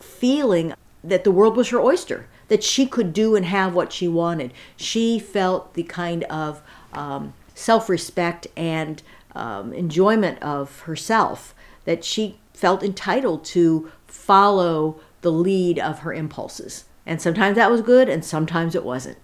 feeling 0.00 0.74
that 1.02 1.24
the 1.24 1.30
world 1.30 1.56
was 1.56 1.68
her 1.70 1.80
oyster 1.80 2.26
that 2.48 2.62
she 2.62 2.86
could 2.86 3.12
do 3.12 3.34
and 3.34 3.46
have 3.46 3.74
what 3.74 3.92
she 3.92 4.08
wanted. 4.08 4.52
She 4.76 5.18
felt 5.18 5.74
the 5.74 5.82
kind 5.82 6.24
of 6.24 6.62
um, 6.92 7.34
self 7.54 7.88
respect 7.88 8.46
and 8.56 9.02
um, 9.34 9.72
enjoyment 9.72 10.42
of 10.42 10.80
herself 10.80 11.54
that 11.84 12.04
she 12.04 12.38
felt 12.52 12.82
entitled 12.82 13.44
to 13.44 13.90
follow 14.06 15.00
the 15.22 15.32
lead 15.32 15.78
of 15.78 16.00
her 16.00 16.12
impulses. 16.12 16.84
And 17.06 17.20
sometimes 17.20 17.56
that 17.56 17.70
was 17.70 17.82
good 17.82 18.08
and 18.08 18.24
sometimes 18.24 18.74
it 18.74 18.84
wasn't. 18.84 19.18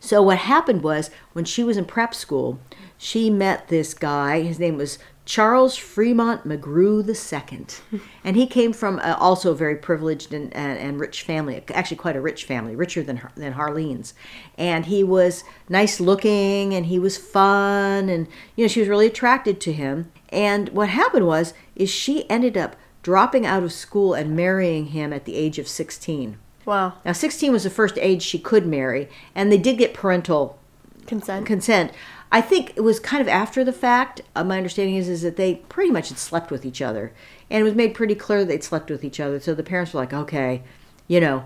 So, 0.00 0.22
what 0.22 0.38
happened 0.38 0.82
was 0.82 1.10
when 1.32 1.44
she 1.44 1.64
was 1.64 1.76
in 1.76 1.84
prep 1.84 2.14
school, 2.14 2.60
she 2.96 3.30
met 3.30 3.68
this 3.68 3.94
guy. 3.94 4.42
His 4.42 4.58
name 4.58 4.76
was 4.76 4.98
Charles 5.28 5.76
Fremont 5.76 6.48
McGrew 6.48 7.06
II. 7.06 8.00
and 8.24 8.34
he 8.34 8.46
came 8.46 8.72
from 8.72 8.98
a, 9.00 9.14
also 9.18 9.52
a 9.52 9.54
very 9.54 9.76
privileged 9.76 10.32
and, 10.32 10.54
and, 10.54 10.78
and, 10.78 10.98
rich 10.98 11.22
family, 11.22 11.62
actually 11.74 11.98
quite 11.98 12.16
a 12.16 12.20
rich 12.20 12.44
family, 12.44 12.74
richer 12.74 13.02
than, 13.02 13.20
than 13.36 13.52
Harlene's. 13.52 14.14
And 14.56 14.86
he 14.86 15.04
was 15.04 15.44
nice 15.68 16.00
looking 16.00 16.72
and 16.72 16.86
he 16.86 16.98
was 16.98 17.18
fun 17.18 18.08
and, 18.08 18.26
you 18.56 18.64
know, 18.64 18.68
she 18.68 18.80
was 18.80 18.88
really 18.88 19.08
attracted 19.08 19.60
to 19.60 19.72
him. 19.72 20.10
And 20.30 20.70
what 20.70 20.88
happened 20.88 21.26
was, 21.26 21.52
is 21.76 21.90
she 21.90 22.28
ended 22.30 22.56
up 22.56 22.74
dropping 23.02 23.44
out 23.44 23.62
of 23.62 23.72
school 23.72 24.14
and 24.14 24.34
marrying 24.34 24.86
him 24.86 25.12
at 25.12 25.26
the 25.26 25.36
age 25.36 25.58
of 25.58 25.68
16. 25.68 26.38
Wow. 26.68 26.92
Now, 27.02 27.12
16 27.12 27.50
was 27.50 27.64
the 27.64 27.70
first 27.70 27.96
age 27.96 28.20
she 28.22 28.38
could 28.38 28.66
marry, 28.66 29.08
and 29.34 29.50
they 29.50 29.56
did 29.56 29.78
get 29.78 29.94
parental 29.94 30.58
Consent. 31.06 31.46
consent. 31.46 31.92
I 32.30 32.42
think 32.42 32.74
it 32.76 32.82
was 32.82 33.00
kind 33.00 33.22
of 33.22 33.26
after 33.28 33.64
the 33.64 33.72
fact. 33.72 34.20
Uh, 34.36 34.44
my 34.44 34.58
understanding 34.58 34.96
is 34.96 35.08
is 35.08 35.22
that 35.22 35.36
they 35.36 35.54
pretty 35.70 35.90
much 35.90 36.10
had 36.10 36.18
slept 36.18 36.50
with 36.50 36.66
each 36.66 36.82
other, 36.82 37.10
and 37.48 37.62
it 37.62 37.64
was 37.64 37.74
made 37.74 37.94
pretty 37.94 38.14
clear 38.14 38.44
they'd 38.44 38.62
slept 38.62 38.90
with 38.90 39.02
each 39.02 39.18
other. 39.18 39.40
So 39.40 39.54
the 39.54 39.62
parents 39.62 39.94
were 39.94 40.00
like, 40.00 40.12
"Okay, 40.12 40.62
you 41.06 41.20
know, 41.20 41.44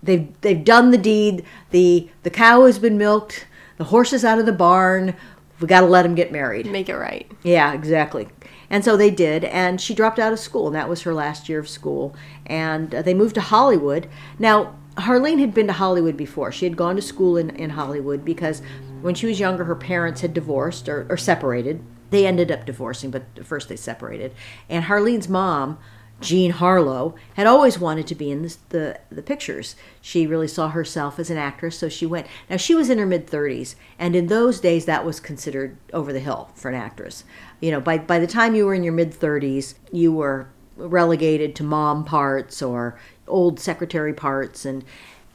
they've 0.00 0.28
they've 0.42 0.64
done 0.64 0.92
the 0.92 0.98
deed. 0.98 1.44
the 1.72 2.08
The 2.22 2.30
cow 2.30 2.64
has 2.66 2.78
been 2.78 2.96
milked. 2.96 3.48
The 3.78 3.84
horse 3.84 4.12
is 4.12 4.24
out 4.24 4.38
of 4.38 4.46
the 4.46 4.52
barn. 4.52 5.16
We 5.58 5.66
got 5.66 5.80
to 5.80 5.86
let 5.86 6.04
them 6.04 6.14
get 6.14 6.30
married." 6.30 6.70
Make 6.70 6.88
it 6.88 6.94
right. 6.96 7.28
Yeah, 7.42 7.72
exactly. 7.72 8.28
And 8.72 8.82
so 8.82 8.96
they 8.96 9.10
did, 9.10 9.44
and 9.44 9.78
she 9.78 9.94
dropped 9.94 10.18
out 10.18 10.32
of 10.32 10.38
school, 10.38 10.66
and 10.66 10.74
that 10.74 10.88
was 10.88 11.02
her 11.02 11.12
last 11.12 11.46
year 11.46 11.60
of 11.60 11.68
school. 11.68 12.16
And 12.46 12.94
uh, 12.94 13.02
they 13.02 13.12
moved 13.12 13.34
to 13.34 13.42
Hollywood. 13.42 14.08
Now, 14.38 14.74
Harlene 14.96 15.40
had 15.40 15.52
been 15.52 15.66
to 15.66 15.74
Hollywood 15.74 16.16
before. 16.16 16.50
She 16.50 16.64
had 16.64 16.76
gone 16.76 16.96
to 16.96 17.02
school 17.02 17.36
in, 17.36 17.50
in 17.50 17.70
Hollywood 17.70 18.24
because 18.24 18.62
when 19.02 19.14
she 19.14 19.26
was 19.26 19.38
younger, 19.38 19.64
her 19.64 19.76
parents 19.76 20.22
had 20.22 20.32
divorced 20.32 20.88
or, 20.88 21.06
or 21.10 21.18
separated. 21.18 21.84
They 22.08 22.26
ended 22.26 22.50
up 22.50 22.64
divorcing, 22.64 23.10
but 23.10 23.44
first 23.44 23.68
they 23.68 23.76
separated. 23.76 24.34
And 24.70 24.86
Harlene's 24.86 25.28
mom, 25.28 25.78
Jean 26.22 26.52
Harlow, 26.52 27.14
had 27.34 27.46
always 27.46 27.78
wanted 27.78 28.06
to 28.06 28.14
be 28.14 28.30
in 28.30 28.48
the 28.68 28.98
the 29.10 29.22
pictures. 29.22 29.76
She 30.00 30.26
really 30.26 30.48
saw 30.48 30.68
herself 30.68 31.18
as 31.18 31.30
an 31.30 31.38
actress, 31.38 31.78
so 31.78 31.88
she 31.88 32.06
went. 32.06 32.26
Now 32.48 32.58
she 32.58 32.74
was 32.74 32.90
in 32.90 32.98
her 32.98 33.06
mid 33.06 33.26
thirties, 33.26 33.76
and 33.98 34.14
in 34.14 34.28
those 34.28 34.60
days 34.60 34.84
that 34.84 35.04
was 35.04 35.20
considered 35.20 35.78
over 35.92 36.12
the 36.12 36.20
hill 36.20 36.50
for 36.54 36.68
an 36.68 36.74
actress. 36.74 37.24
You 37.62 37.70
know, 37.70 37.80
by 37.80 37.96
by 37.98 38.18
the 38.18 38.26
time 38.26 38.56
you 38.56 38.66
were 38.66 38.74
in 38.74 38.82
your 38.82 38.92
mid 38.92 39.14
thirties, 39.14 39.76
you 39.92 40.12
were 40.12 40.48
relegated 40.76 41.54
to 41.56 41.62
mom 41.62 42.04
parts 42.04 42.60
or 42.60 42.98
old 43.28 43.60
secretary 43.60 44.12
parts, 44.12 44.66
and 44.66 44.84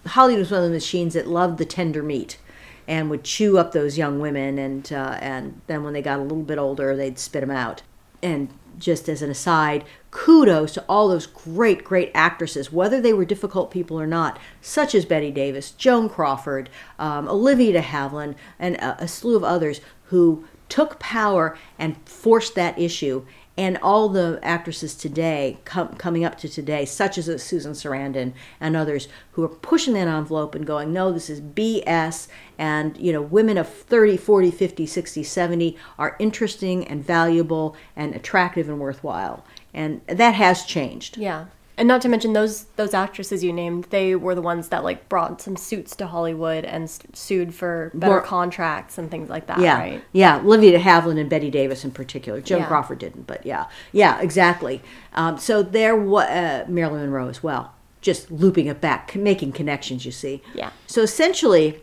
Hollywood 0.05 0.41
was 0.41 0.51
one 0.51 0.59
of 0.59 0.67
the 0.67 0.73
machines 0.73 1.13
that 1.13 1.25
loved 1.25 1.57
the 1.57 1.65
tender 1.65 2.03
meat 2.03 2.37
and 2.85 3.09
would 3.09 3.23
chew 3.23 3.57
up 3.57 3.71
those 3.71 3.97
young 3.97 4.19
women, 4.19 4.59
and 4.59 4.91
uh, 4.91 5.17
and 5.21 5.61
then 5.67 5.83
when 5.85 5.93
they 5.93 6.01
got 6.01 6.19
a 6.19 6.23
little 6.23 6.43
bit 6.43 6.57
older, 6.57 6.97
they'd 6.97 7.17
spit 7.17 7.41
them 7.41 7.51
out. 7.51 7.81
And 8.21 8.49
just 8.77 9.07
as 9.07 9.21
an 9.21 9.31
aside, 9.31 9.85
kudos 10.11 10.73
to 10.73 10.83
all 10.89 11.07
those 11.07 11.27
great, 11.27 11.83
great 11.83 12.11
actresses, 12.13 12.71
whether 12.71 12.99
they 12.99 13.13
were 13.13 13.25
difficult 13.25 13.71
people 13.71 13.99
or 13.99 14.07
not, 14.07 14.37
such 14.61 14.93
as 14.93 15.05
Bette 15.05 15.31
Davis, 15.31 15.71
Joan 15.71 16.09
Crawford, 16.09 16.69
um, 16.99 17.27
Olivia 17.27 17.73
de 17.73 17.81
Havilland, 17.81 18.35
and 18.59 18.75
a, 18.75 19.03
a 19.03 19.07
slew 19.07 19.35
of 19.35 19.43
others 19.43 19.81
who 20.05 20.45
took 20.69 20.99
power 20.99 21.57
and 21.77 21.97
forced 22.07 22.55
that 22.55 22.77
issue. 22.77 23.25
And 23.59 23.79
all 23.79 24.07
the 24.07 24.39
actresses 24.43 24.93
today 24.93 25.57
com- 25.65 25.95
coming 25.95 26.23
up 26.23 26.37
to 26.39 26.47
today 26.47 26.85
such 26.85 27.17
as 27.17 27.25
susan 27.41 27.71
sarandon 27.71 28.33
and 28.59 28.75
others 28.75 29.07
who 29.31 29.43
are 29.43 29.49
pushing 29.49 29.95
that 29.95 30.07
envelope 30.07 30.53
and 30.53 30.63
going 30.63 30.93
no 30.93 31.11
this 31.11 31.27
is 31.27 31.41
bs 31.41 32.27
and 32.59 32.95
you 32.97 33.11
know 33.11 33.21
women 33.21 33.57
of 33.57 33.67
30 33.67 34.15
40 34.15 34.51
50 34.51 34.85
60 34.85 35.23
70 35.23 35.77
are 35.97 36.15
interesting 36.19 36.87
and 36.87 37.03
valuable 37.03 37.75
and 37.95 38.15
attractive 38.15 38.69
and 38.69 38.79
worthwhile. 38.79 39.43
And 39.73 40.01
that 40.07 40.35
has 40.35 40.63
changed. 40.63 41.17
Yeah. 41.17 41.45
And 41.77 41.87
not 41.87 42.01
to 42.01 42.09
mention 42.09 42.33
those 42.33 42.63
those 42.75 42.93
actresses 42.95 43.43
you 43.43 43.53
named, 43.53 43.85
they 43.91 44.15
were 44.15 44.33
the 44.33 44.41
ones 44.41 44.69
that 44.69 44.83
like 44.83 45.07
brought 45.09 45.41
some 45.41 45.55
suits 45.55 45.95
to 45.97 46.07
Hollywood 46.07 46.65
and 46.65 46.89
sued 47.13 47.53
for 47.53 47.91
better 47.93 48.13
More- 48.13 48.21
contracts 48.21 48.97
and 48.97 49.11
things 49.11 49.29
like 49.29 49.45
that, 49.47 49.59
yeah 49.59 49.77
right? 49.77 50.03
yeah 50.11 50.39
olivia 50.39 50.71
de 50.71 50.79
havilland 50.79 51.19
and 51.19 51.29
bette 51.29 51.51
davis 51.51 51.83
in 51.85 51.91
particular 51.91 52.41
joan 52.41 52.59
Yeah. 52.61 52.67
crawford 52.67 52.99
didn't 52.99 53.27
but 53.27 53.45
yeah 53.45 53.65
yeah 53.91 54.19
exactly 54.21 54.81
um, 55.13 55.37
so 55.37 55.61
there 55.61 55.95
was 55.95 56.27
uh, 56.29 56.65
marilyn 56.67 57.01
monroe 57.01 57.27
as 57.29 57.43
well 57.43 57.73
just 58.01 58.31
looping 58.31 58.67
it 58.67 58.79
back 58.81 59.15
making 59.15 59.51
connections 59.51 60.05
you 60.05 60.11
see 60.11 60.41
Yeah. 60.55 60.71
so 60.87 61.01
essentially 61.01 61.81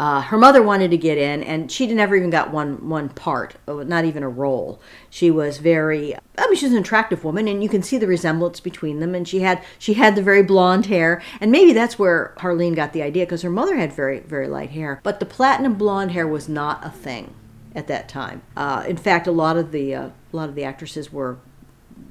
uh, 0.00 0.22
her 0.22 0.38
mother 0.38 0.62
wanted 0.62 0.90
to 0.90 0.96
get 0.96 1.18
in, 1.18 1.42
and 1.42 1.70
she 1.70 1.86
never 1.88 2.16
even 2.16 2.30
got 2.30 2.50
one 2.50 2.88
one 2.88 3.10
part, 3.10 3.56
uh, 3.68 3.74
not 3.84 4.06
even 4.06 4.22
a 4.22 4.30
role. 4.30 4.80
She 5.10 5.30
was 5.30 5.58
very, 5.58 6.16
I 6.38 6.46
mean, 6.46 6.56
she's 6.56 6.72
an 6.72 6.78
attractive 6.78 7.22
woman, 7.22 7.46
and 7.46 7.62
you 7.62 7.68
can 7.68 7.82
see 7.82 7.98
the 7.98 8.06
resemblance 8.06 8.60
between 8.60 9.00
them. 9.00 9.14
And 9.14 9.28
she 9.28 9.40
had 9.40 9.62
she 9.78 9.92
had 9.92 10.16
the 10.16 10.22
very 10.22 10.42
blonde 10.42 10.86
hair, 10.86 11.20
and 11.38 11.52
maybe 11.52 11.74
that's 11.74 11.98
where 11.98 12.32
Harlene 12.38 12.74
got 12.74 12.94
the 12.94 13.02
idea 13.02 13.26
because 13.26 13.42
her 13.42 13.50
mother 13.50 13.76
had 13.76 13.92
very 13.92 14.20
very 14.20 14.48
light 14.48 14.70
hair, 14.70 15.00
but 15.02 15.20
the 15.20 15.26
platinum 15.26 15.74
blonde 15.74 16.12
hair 16.12 16.26
was 16.26 16.48
not 16.48 16.82
a 16.82 16.88
thing 16.88 17.34
at 17.74 17.86
that 17.88 18.08
time. 18.08 18.40
Uh, 18.56 18.84
in 18.88 18.96
fact, 18.96 19.26
a 19.26 19.32
lot 19.32 19.58
of 19.58 19.70
the 19.70 19.94
uh, 19.94 20.08
a 20.32 20.36
lot 20.36 20.48
of 20.48 20.54
the 20.54 20.64
actresses 20.64 21.12
were 21.12 21.36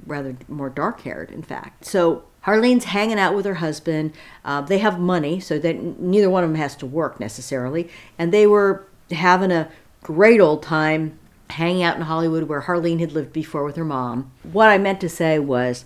rather 0.05 0.37
more 0.47 0.69
dark 0.69 1.01
haired, 1.01 1.31
in 1.31 1.41
fact. 1.41 1.85
So 1.85 2.25
Harlene's 2.45 2.85
hanging 2.85 3.19
out 3.19 3.35
with 3.35 3.45
her 3.45 3.55
husband. 3.55 4.13
Uh, 4.45 4.61
they 4.61 4.77
have 4.79 4.99
money, 4.99 5.39
so 5.39 5.59
that 5.59 5.99
neither 5.99 6.29
one 6.29 6.43
of 6.43 6.49
them 6.49 6.59
has 6.59 6.75
to 6.77 6.85
work 6.85 7.19
necessarily. 7.19 7.89
And 8.17 8.33
they 8.33 8.47
were 8.47 8.85
having 9.11 9.51
a 9.51 9.69
great 10.03 10.39
old 10.39 10.63
time 10.63 11.19
hanging 11.49 11.83
out 11.83 11.95
in 11.95 12.03
Hollywood 12.03 12.43
where 12.43 12.61
Harlene 12.61 12.99
had 12.99 13.11
lived 13.11 13.33
before 13.33 13.63
with 13.63 13.75
her 13.75 13.85
mom. 13.85 14.31
What 14.43 14.69
I 14.69 14.77
meant 14.77 15.01
to 15.01 15.09
say 15.09 15.39
was 15.39 15.83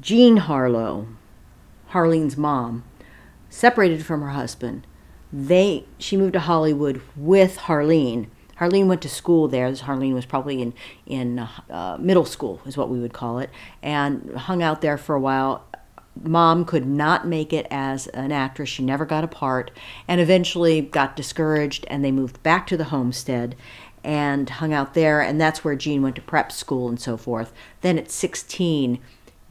Jean 0.00 0.38
Harlow, 0.38 1.08
Harlene's 1.92 2.36
mom, 2.36 2.84
separated 3.50 4.04
from 4.04 4.22
her 4.22 4.30
husband. 4.30 4.86
They 5.32 5.84
she 5.98 6.16
moved 6.16 6.34
to 6.34 6.40
Hollywood 6.40 7.02
with 7.16 7.58
Harlene. 7.58 8.28
Harlene 8.58 8.86
went 8.86 9.02
to 9.02 9.08
school 9.08 9.48
there. 9.48 9.70
Harlene 9.70 10.14
was 10.14 10.26
probably 10.26 10.60
in 10.60 10.74
in 11.06 11.38
uh, 11.38 11.96
middle 12.00 12.24
school, 12.24 12.60
is 12.66 12.76
what 12.76 12.88
we 12.88 12.98
would 12.98 13.12
call 13.12 13.38
it, 13.38 13.50
and 13.82 14.34
hung 14.34 14.62
out 14.62 14.80
there 14.80 14.98
for 14.98 15.14
a 15.14 15.20
while. 15.20 15.64
Mom 16.20 16.64
could 16.64 16.84
not 16.84 17.28
make 17.28 17.52
it 17.52 17.66
as 17.70 18.08
an 18.08 18.32
actress. 18.32 18.68
She 18.68 18.82
never 18.82 19.06
got 19.06 19.22
a 19.22 19.28
part, 19.28 19.70
and 20.08 20.20
eventually 20.20 20.80
got 20.80 21.14
discouraged, 21.14 21.86
and 21.88 22.04
they 22.04 22.10
moved 22.10 22.42
back 22.42 22.66
to 22.68 22.76
the 22.76 22.84
homestead 22.84 23.54
and 24.02 24.48
hung 24.50 24.72
out 24.72 24.94
there. 24.94 25.20
And 25.20 25.40
that's 25.40 25.64
where 25.64 25.76
Jean 25.76 26.02
went 26.02 26.16
to 26.16 26.22
prep 26.22 26.50
school 26.50 26.88
and 26.88 27.00
so 27.00 27.16
forth. 27.16 27.52
Then 27.82 27.98
at 27.98 28.10
16, 28.10 28.98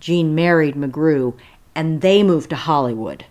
Jean 0.01 0.35
married 0.35 0.75
McGrew, 0.75 1.37
and 1.73 2.01
they 2.01 2.23
moved 2.23 2.49
to 2.49 2.55
Hollywood, 2.57 3.25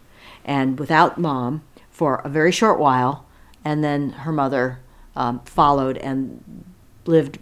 and 0.44 0.78
without 0.78 1.18
mom 1.18 1.62
for 1.90 2.16
a 2.16 2.28
very 2.30 2.52
short 2.52 2.78
while, 2.78 3.26
and 3.64 3.84
then 3.84 4.10
her 4.10 4.32
mother 4.32 4.80
um, 5.16 5.40
followed 5.44 5.96
and 5.98 6.64
lived 7.06 7.38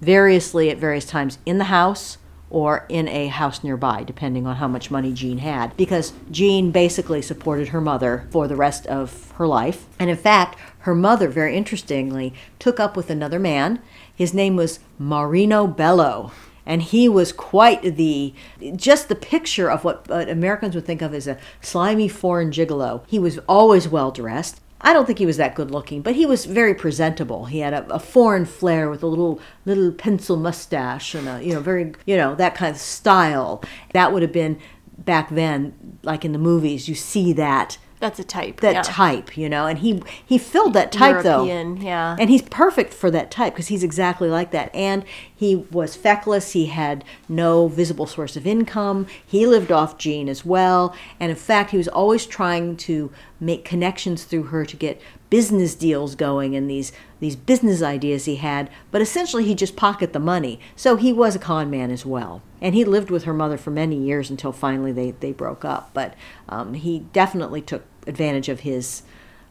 variously 0.00 0.70
at 0.70 0.78
various 0.78 1.04
times 1.04 1.38
in 1.44 1.58
the 1.58 1.64
house 1.64 2.18
or 2.50 2.84
in 2.88 3.06
a 3.06 3.28
house 3.28 3.62
nearby, 3.62 4.02
depending 4.02 4.46
on 4.46 4.56
how 4.56 4.66
much 4.66 4.90
money 4.90 5.12
Jean 5.12 5.38
had. 5.38 5.76
Because 5.76 6.12
Jean 6.30 6.72
basically 6.72 7.22
supported 7.22 7.68
her 7.68 7.80
mother 7.80 8.26
for 8.30 8.48
the 8.48 8.56
rest 8.56 8.86
of 8.88 9.30
her 9.32 9.46
life. 9.46 9.86
And 10.00 10.10
in 10.10 10.16
fact, 10.16 10.58
her 10.80 10.94
mother, 10.94 11.28
very 11.28 11.56
interestingly, 11.56 12.34
took 12.58 12.80
up 12.80 12.96
with 12.96 13.08
another 13.08 13.38
man. 13.38 13.80
His 14.14 14.34
name 14.34 14.56
was 14.56 14.80
Marino 14.98 15.68
Bello. 15.68 16.32
And 16.66 16.82
he 16.82 17.08
was 17.08 17.32
quite 17.32 17.82
the, 17.82 18.34
just 18.76 19.08
the 19.08 19.14
picture 19.14 19.70
of 19.70 19.84
what, 19.84 20.08
what 20.08 20.28
Americans 20.28 20.74
would 20.74 20.86
think 20.86 21.02
of 21.02 21.14
as 21.14 21.26
a 21.26 21.38
slimy 21.60 22.08
foreign 22.08 22.50
gigolo. 22.50 23.02
He 23.06 23.18
was 23.18 23.38
always 23.48 23.88
well 23.88 24.10
dressed. 24.10 24.60
I 24.82 24.92
don't 24.92 25.06
think 25.06 25.18
he 25.18 25.26
was 25.26 25.36
that 25.36 25.54
good 25.54 25.70
looking, 25.70 26.00
but 26.00 26.14
he 26.14 26.24
was 26.24 26.46
very 26.46 26.74
presentable. 26.74 27.44
He 27.44 27.58
had 27.58 27.74
a, 27.74 27.86
a, 27.92 27.98
foreign 27.98 28.46
flair 28.46 28.88
with 28.88 29.02
a 29.02 29.06
little 29.06 29.40
little 29.66 29.92
pencil 29.92 30.36
mustache 30.36 31.14
and 31.14 31.28
a 31.28 31.42
you 31.42 31.52
know 31.52 31.60
very 31.60 31.92
you 32.06 32.16
know 32.16 32.34
that 32.36 32.54
kind 32.54 32.74
of 32.74 32.80
style. 32.80 33.62
That 33.92 34.12
would 34.12 34.22
have 34.22 34.32
been 34.32 34.58
back 34.96 35.28
then, 35.30 35.98
like 36.02 36.24
in 36.24 36.32
the 36.32 36.38
movies. 36.38 36.88
You 36.88 36.94
see 36.94 37.32
that 37.34 37.78
That's 38.00 38.18
a 38.18 38.24
type. 38.24 38.60
that 38.60 38.74
yeah. 38.74 38.82
type, 38.82 39.36
you 39.36 39.48
know, 39.48 39.66
and 39.66 39.78
he 39.78 40.02
he 40.24 40.38
filled 40.38 40.72
that 40.72 40.90
type 40.90 41.22
European, 41.22 41.76
though. 41.76 41.84
yeah. 41.84 42.16
And 42.18 42.30
he's 42.30 42.42
perfect 42.42 42.94
for 42.94 43.10
that 43.10 43.30
type 43.30 43.52
because 43.52 43.68
he's 43.68 43.84
exactly 43.84 44.28
like 44.28 44.50
that. 44.52 44.74
And 44.74 45.04
he 45.34 45.56
was 45.56 45.96
feckless. 45.96 46.52
He 46.52 46.66
had 46.66 47.04
no 47.28 47.68
visible 47.68 48.06
source 48.06 48.36
of 48.36 48.46
income. 48.46 49.06
He 49.24 49.46
lived 49.46 49.70
off 49.70 49.98
Jean 49.98 50.30
as 50.30 50.46
well. 50.46 50.96
And 51.20 51.30
in 51.30 51.36
fact, 51.36 51.72
he 51.72 51.76
was 51.76 51.88
always 51.88 52.24
trying 52.24 52.78
to 52.78 53.12
make 53.38 53.64
connections 53.66 54.24
through 54.24 54.44
her 54.44 54.64
to 54.64 54.76
get 54.76 55.00
business 55.30 55.74
deals 55.74 56.14
going 56.16 56.54
and 56.56 56.68
these 56.68 56.92
these 57.20 57.36
business 57.36 57.82
ideas 57.82 58.24
he 58.24 58.36
had. 58.36 58.68
But 58.90 59.00
essentially, 59.00 59.44
he 59.44 59.54
just 59.54 59.76
pocketed 59.76 60.12
the 60.12 60.18
money. 60.18 60.58
So 60.74 60.96
he 60.96 61.12
was 61.12 61.36
a 61.36 61.38
con 61.38 61.70
man 61.70 61.90
as 61.90 62.04
well. 62.04 62.42
And 62.60 62.74
he 62.74 62.84
lived 62.84 63.10
with 63.10 63.24
her 63.24 63.32
mother 63.32 63.56
for 63.56 63.70
many 63.70 63.96
years 63.96 64.30
until 64.30 64.52
finally 64.52 64.92
they, 64.92 65.12
they 65.12 65.32
broke 65.32 65.64
up. 65.64 65.90
But 65.94 66.14
um, 66.48 66.74
he 66.74 67.00
definitely 67.12 67.62
took 67.62 67.84
advantage 68.06 68.48
of 68.48 68.60
his 68.60 69.02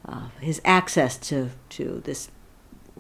uh, 0.06 0.30
his 0.42 0.62
access 0.66 1.18
to 1.18 1.50
to 1.70 2.02
this 2.06 2.30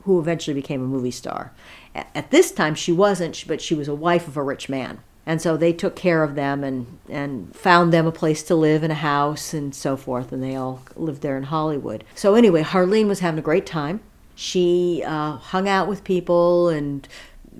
who 0.03 0.19
eventually 0.19 0.53
became 0.53 0.81
a 0.81 0.87
movie 0.87 1.11
star. 1.11 1.51
At, 1.93 2.09
at 2.15 2.31
this 2.31 2.51
time, 2.51 2.75
she 2.75 2.91
wasn't, 2.91 3.43
but 3.47 3.61
she 3.61 3.75
was 3.75 3.87
a 3.87 3.95
wife 3.95 4.27
of 4.27 4.37
a 4.37 4.43
rich 4.43 4.69
man. 4.69 4.99
And 5.29 5.39
so 5.39 5.55
they 5.55 5.73
took 5.73 5.95
care 5.95 6.23
of 6.23 6.33
them 6.33 6.63
and, 6.63 6.97
and 7.07 7.55
found 7.55 7.93
them 7.93 8.07
a 8.07 8.11
place 8.11 8.41
to 8.41 8.55
live 8.55 8.83
in 8.83 8.89
a 8.89 8.95
house 8.95 9.53
and 9.53 9.75
so 9.75 9.95
forth. 9.95 10.31
And 10.31 10.41
they 10.41 10.55
all 10.55 10.81
lived 10.95 11.21
there 11.21 11.37
in 11.37 11.43
Hollywood. 11.43 12.03
So, 12.15 12.33
anyway, 12.33 12.63
Harlene 12.63 13.07
was 13.07 13.19
having 13.19 13.37
a 13.37 13.43
great 13.43 13.67
time. 13.67 13.99
She 14.33 15.03
uh, 15.05 15.33
hung 15.33 15.69
out 15.69 15.87
with 15.87 16.03
people 16.03 16.69
and 16.69 17.07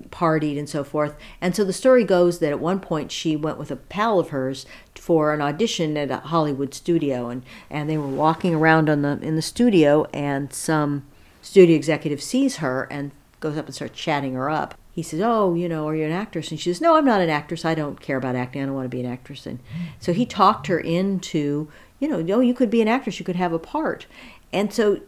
partied 0.08 0.58
and 0.58 0.68
so 0.68 0.82
forth. 0.82 1.14
And 1.40 1.54
so 1.54 1.62
the 1.62 1.72
story 1.72 2.02
goes 2.02 2.40
that 2.40 2.50
at 2.50 2.58
one 2.58 2.80
point 2.80 3.12
she 3.12 3.36
went 3.36 3.56
with 3.56 3.70
a 3.70 3.76
pal 3.76 4.18
of 4.18 4.30
hers 4.30 4.66
for 4.96 5.32
an 5.32 5.40
audition 5.40 5.96
at 5.96 6.10
a 6.10 6.16
Hollywood 6.16 6.74
studio, 6.74 7.28
and, 7.28 7.44
and 7.70 7.88
they 7.88 7.96
were 7.96 8.08
walking 8.08 8.52
around 8.52 8.90
on 8.90 9.02
the 9.02 9.20
in 9.22 9.36
the 9.36 9.42
studio, 9.42 10.08
and 10.12 10.52
some 10.52 11.04
studio 11.40 11.76
executive 11.76 12.20
sees 12.20 12.56
her 12.56 12.88
and 12.90 13.12
goes 13.38 13.56
up 13.56 13.66
and 13.66 13.74
starts 13.76 13.96
chatting 13.96 14.34
her 14.34 14.50
up. 14.50 14.74
He 15.00 15.04
says, 15.04 15.22
"Oh, 15.22 15.54
you 15.54 15.66
know, 15.66 15.88
are 15.88 15.96
you 15.96 16.04
an 16.04 16.12
actress?" 16.12 16.50
And 16.50 16.60
she 16.60 16.70
says, 16.70 16.82
"No, 16.82 16.94
I'm 16.94 17.06
not 17.06 17.22
an 17.22 17.30
actress. 17.30 17.64
I 17.64 17.74
don't 17.74 17.98
care 17.98 18.18
about 18.18 18.36
acting. 18.36 18.60
I 18.60 18.66
don't 18.66 18.74
want 18.74 18.84
to 18.84 18.94
be 18.94 19.00
an 19.00 19.10
actress." 19.10 19.46
And 19.46 19.58
so 19.98 20.12
he 20.12 20.26
talked 20.26 20.66
her 20.66 20.78
into, 20.78 21.70
you 22.00 22.06
know, 22.06 22.22
oh, 22.36 22.40
you 22.40 22.52
could 22.52 22.68
be 22.68 22.82
an 22.82 22.88
actress. 22.88 23.18
You 23.18 23.24
could 23.24 23.36
have 23.36 23.54
a 23.54 23.58
part. 23.58 24.04
And 24.52 24.74
so 24.74 25.00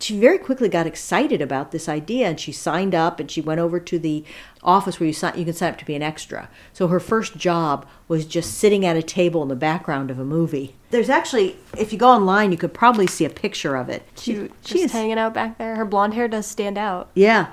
she 0.00 0.18
very 0.18 0.38
quickly 0.38 0.68
got 0.68 0.86
excited 0.86 1.40
about 1.40 1.72
this 1.72 1.88
idea 1.88 2.28
and 2.28 2.38
she 2.38 2.52
signed 2.52 2.94
up 2.94 3.18
and 3.18 3.30
she 3.30 3.40
went 3.40 3.60
over 3.60 3.80
to 3.80 3.98
the 3.98 4.24
office 4.62 5.00
where 5.00 5.06
you 5.06 5.12
sign, 5.12 5.36
you 5.36 5.44
can 5.44 5.54
sign 5.54 5.72
up 5.72 5.78
to 5.78 5.84
be 5.84 5.94
an 5.94 6.02
extra. 6.02 6.48
So 6.72 6.88
her 6.88 7.00
first 7.00 7.36
job 7.36 7.86
was 8.06 8.24
just 8.24 8.54
sitting 8.54 8.84
at 8.84 8.96
a 8.96 9.02
table 9.02 9.42
in 9.42 9.48
the 9.48 9.56
background 9.56 10.10
of 10.10 10.18
a 10.18 10.24
movie. 10.24 10.76
There's 10.90 11.08
actually, 11.08 11.56
if 11.76 11.92
you 11.92 11.98
go 11.98 12.08
online, 12.08 12.52
you 12.52 12.58
could 12.58 12.74
probably 12.74 13.06
see 13.06 13.24
a 13.24 13.30
picture 13.30 13.76
of 13.76 13.88
it. 13.88 14.02
She, 14.16 14.50
she's 14.64 14.92
hanging 14.92 15.18
out 15.18 15.34
back 15.34 15.58
there. 15.58 15.74
Her 15.76 15.84
blonde 15.84 16.14
hair 16.14 16.28
does 16.28 16.46
stand 16.46 16.78
out. 16.78 17.10
Yeah. 17.14 17.48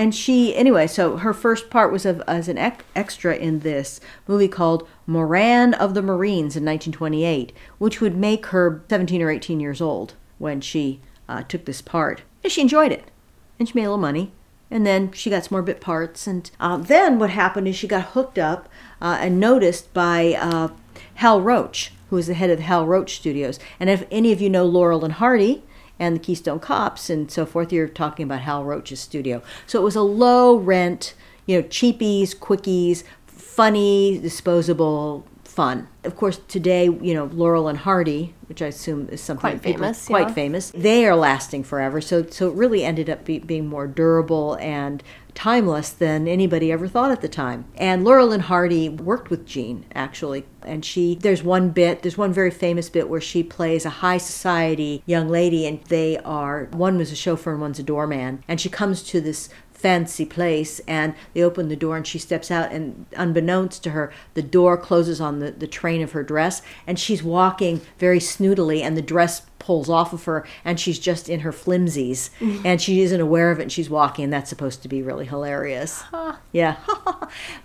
And 0.00 0.14
she, 0.14 0.56
anyway, 0.56 0.86
so 0.86 1.18
her 1.18 1.34
first 1.34 1.68
part 1.68 1.92
was 1.92 2.06
of, 2.06 2.22
as 2.26 2.48
an 2.48 2.56
ec- 2.56 2.86
extra 2.96 3.36
in 3.36 3.60
this 3.60 4.00
movie 4.26 4.48
called 4.48 4.88
Moran 5.06 5.74
of 5.74 5.92
the 5.92 6.00
Marines 6.00 6.56
in 6.56 6.64
1928, 6.64 7.52
which 7.76 8.00
would 8.00 8.16
make 8.16 8.46
her 8.46 8.82
17 8.88 9.20
or 9.20 9.30
18 9.30 9.60
years 9.60 9.82
old 9.82 10.14
when 10.38 10.62
she 10.62 11.00
uh, 11.28 11.42
took 11.42 11.66
this 11.66 11.82
part. 11.82 12.22
And 12.42 12.50
she 12.50 12.62
enjoyed 12.62 12.92
it. 12.92 13.10
And 13.58 13.68
she 13.68 13.74
made 13.74 13.82
a 13.82 13.90
little 13.90 13.98
money. 13.98 14.32
And 14.70 14.86
then 14.86 15.12
she 15.12 15.28
got 15.28 15.44
some 15.44 15.56
more 15.56 15.62
bit 15.62 15.82
parts. 15.82 16.26
And 16.26 16.50
uh, 16.58 16.78
then 16.78 17.18
what 17.18 17.28
happened 17.28 17.68
is 17.68 17.76
she 17.76 17.86
got 17.86 18.12
hooked 18.12 18.38
up 18.38 18.70
uh, 19.02 19.18
and 19.20 19.38
noticed 19.38 19.92
by 19.92 20.32
uh, 20.32 20.68
Hal 21.16 21.42
Roach, 21.42 21.92
who 22.08 22.16
is 22.16 22.28
the 22.28 22.32
head 22.32 22.48
of 22.48 22.56
the 22.56 22.64
Hal 22.64 22.86
Roach 22.86 23.16
Studios. 23.16 23.58
And 23.78 23.90
if 23.90 24.06
any 24.10 24.32
of 24.32 24.40
you 24.40 24.48
know 24.48 24.64
Laurel 24.64 25.04
and 25.04 25.12
Hardy 25.12 25.62
and 26.00 26.16
the 26.16 26.20
Keystone 26.20 26.58
Cops 26.58 27.10
and 27.10 27.30
so 27.30 27.46
forth, 27.46 27.72
you're 27.72 27.86
talking 27.86 28.24
about 28.24 28.40
Hal 28.40 28.64
Roach's 28.64 28.98
studio. 28.98 29.42
So 29.66 29.78
it 29.78 29.82
was 29.82 29.94
a 29.94 30.02
low 30.02 30.56
rent, 30.56 31.14
you 31.46 31.60
know, 31.60 31.68
cheapies, 31.68 32.34
quickies, 32.34 33.04
funny, 33.26 34.18
disposable 34.18 35.26
fun. 35.44 35.88
Of 36.04 36.16
course, 36.16 36.40
today, 36.48 36.84
you 36.84 37.12
know, 37.12 37.26
Laurel 37.26 37.68
and 37.68 37.76
Hardy, 37.76 38.34
which 38.48 38.62
I 38.62 38.66
assume 38.66 39.08
is 39.10 39.20
something 39.20 39.40
quite 39.40 39.62
famous, 39.62 40.06
quite 40.06 40.28
yeah. 40.28 40.34
famous. 40.34 40.70
They 40.70 41.04
are 41.06 41.14
lasting 41.14 41.64
forever. 41.64 42.00
So, 42.00 42.24
so 42.24 42.48
it 42.48 42.54
really 42.54 42.84
ended 42.84 43.10
up 43.10 43.24
be, 43.24 43.40
being 43.40 43.66
more 43.66 43.86
durable 43.86 44.54
and 44.54 45.02
timeless 45.34 45.90
than 45.90 46.26
anybody 46.26 46.72
ever 46.72 46.88
thought 46.88 47.10
at 47.10 47.20
the 47.20 47.28
time. 47.28 47.66
And 47.76 48.04
Laurel 48.04 48.32
and 48.32 48.44
Hardy 48.44 48.88
worked 48.88 49.28
with 49.28 49.44
Jean 49.44 49.84
actually, 49.94 50.46
and 50.62 50.84
she 50.84 51.14
there's 51.14 51.42
one 51.42 51.70
bit, 51.70 52.02
there's 52.02 52.18
one 52.18 52.32
very 52.32 52.50
famous 52.50 52.88
bit 52.88 53.08
where 53.08 53.20
she 53.20 53.42
plays 53.42 53.84
a 53.84 53.90
high 53.90 54.18
society 54.18 55.02
young 55.06 55.28
lady, 55.28 55.66
and 55.66 55.82
they 55.84 56.18
are 56.18 56.68
one 56.72 56.98
was 56.98 57.12
a 57.12 57.16
chauffeur 57.16 57.52
and 57.52 57.60
one's 57.60 57.78
a 57.78 57.82
doorman, 57.82 58.42
and 58.48 58.60
she 58.60 58.68
comes 58.68 59.02
to 59.04 59.20
this 59.20 59.48
fancy 59.72 60.26
place 60.26 60.78
and 60.80 61.14
they 61.32 61.42
open 61.42 61.70
the 61.70 61.76
door 61.76 61.96
and 61.96 62.06
she 62.06 62.18
steps 62.18 62.50
out 62.50 62.70
and 62.70 63.06
unbeknownst 63.16 63.82
to 63.82 63.90
her 63.92 64.12
the 64.34 64.42
door 64.42 64.76
closes 64.76 65.22
on 65.22 65.38
the, 65.38 65.50
the 65.52 65.66
train 65.66 66.02
of 66.02 66.12
her 66.12 66.22
dress 66.22 66.60
and 66.86 66.98
she's 66.98 67.22
walking 67.22 67.80
very 67.98 68.18
snootily 68.18 68.82
and 68.82 68.94
the 68.94 69.00
dress 69.00 69.40
pulls 69.60 69.88
off 69.88 70.12
of 70.12 70.24
her 70.24 70.44
and 70.64 70.80
she's 70.80 70.98
just 70.98 71.28
in 71.28 71.40
her 71.40 71.52
flimsies. 71.52 72.30
And 72.64 72.80
she 72.82 73.00
isn't 73.02 73.20
aware 73.20 73.50
of 73.52 73.58
it 73.58 73.62
and 73.62 73.72
she's 73.72 73.88
walking. 73.88 74.24
And 74.24 74.32
that's 74.32 74.50
supposed 74.50 74.82
to 74.82 74.88
be 74.88 75.02
really 75.02 75.26
hilarious. 75.26 76.02
Yeah. 76.50 76.76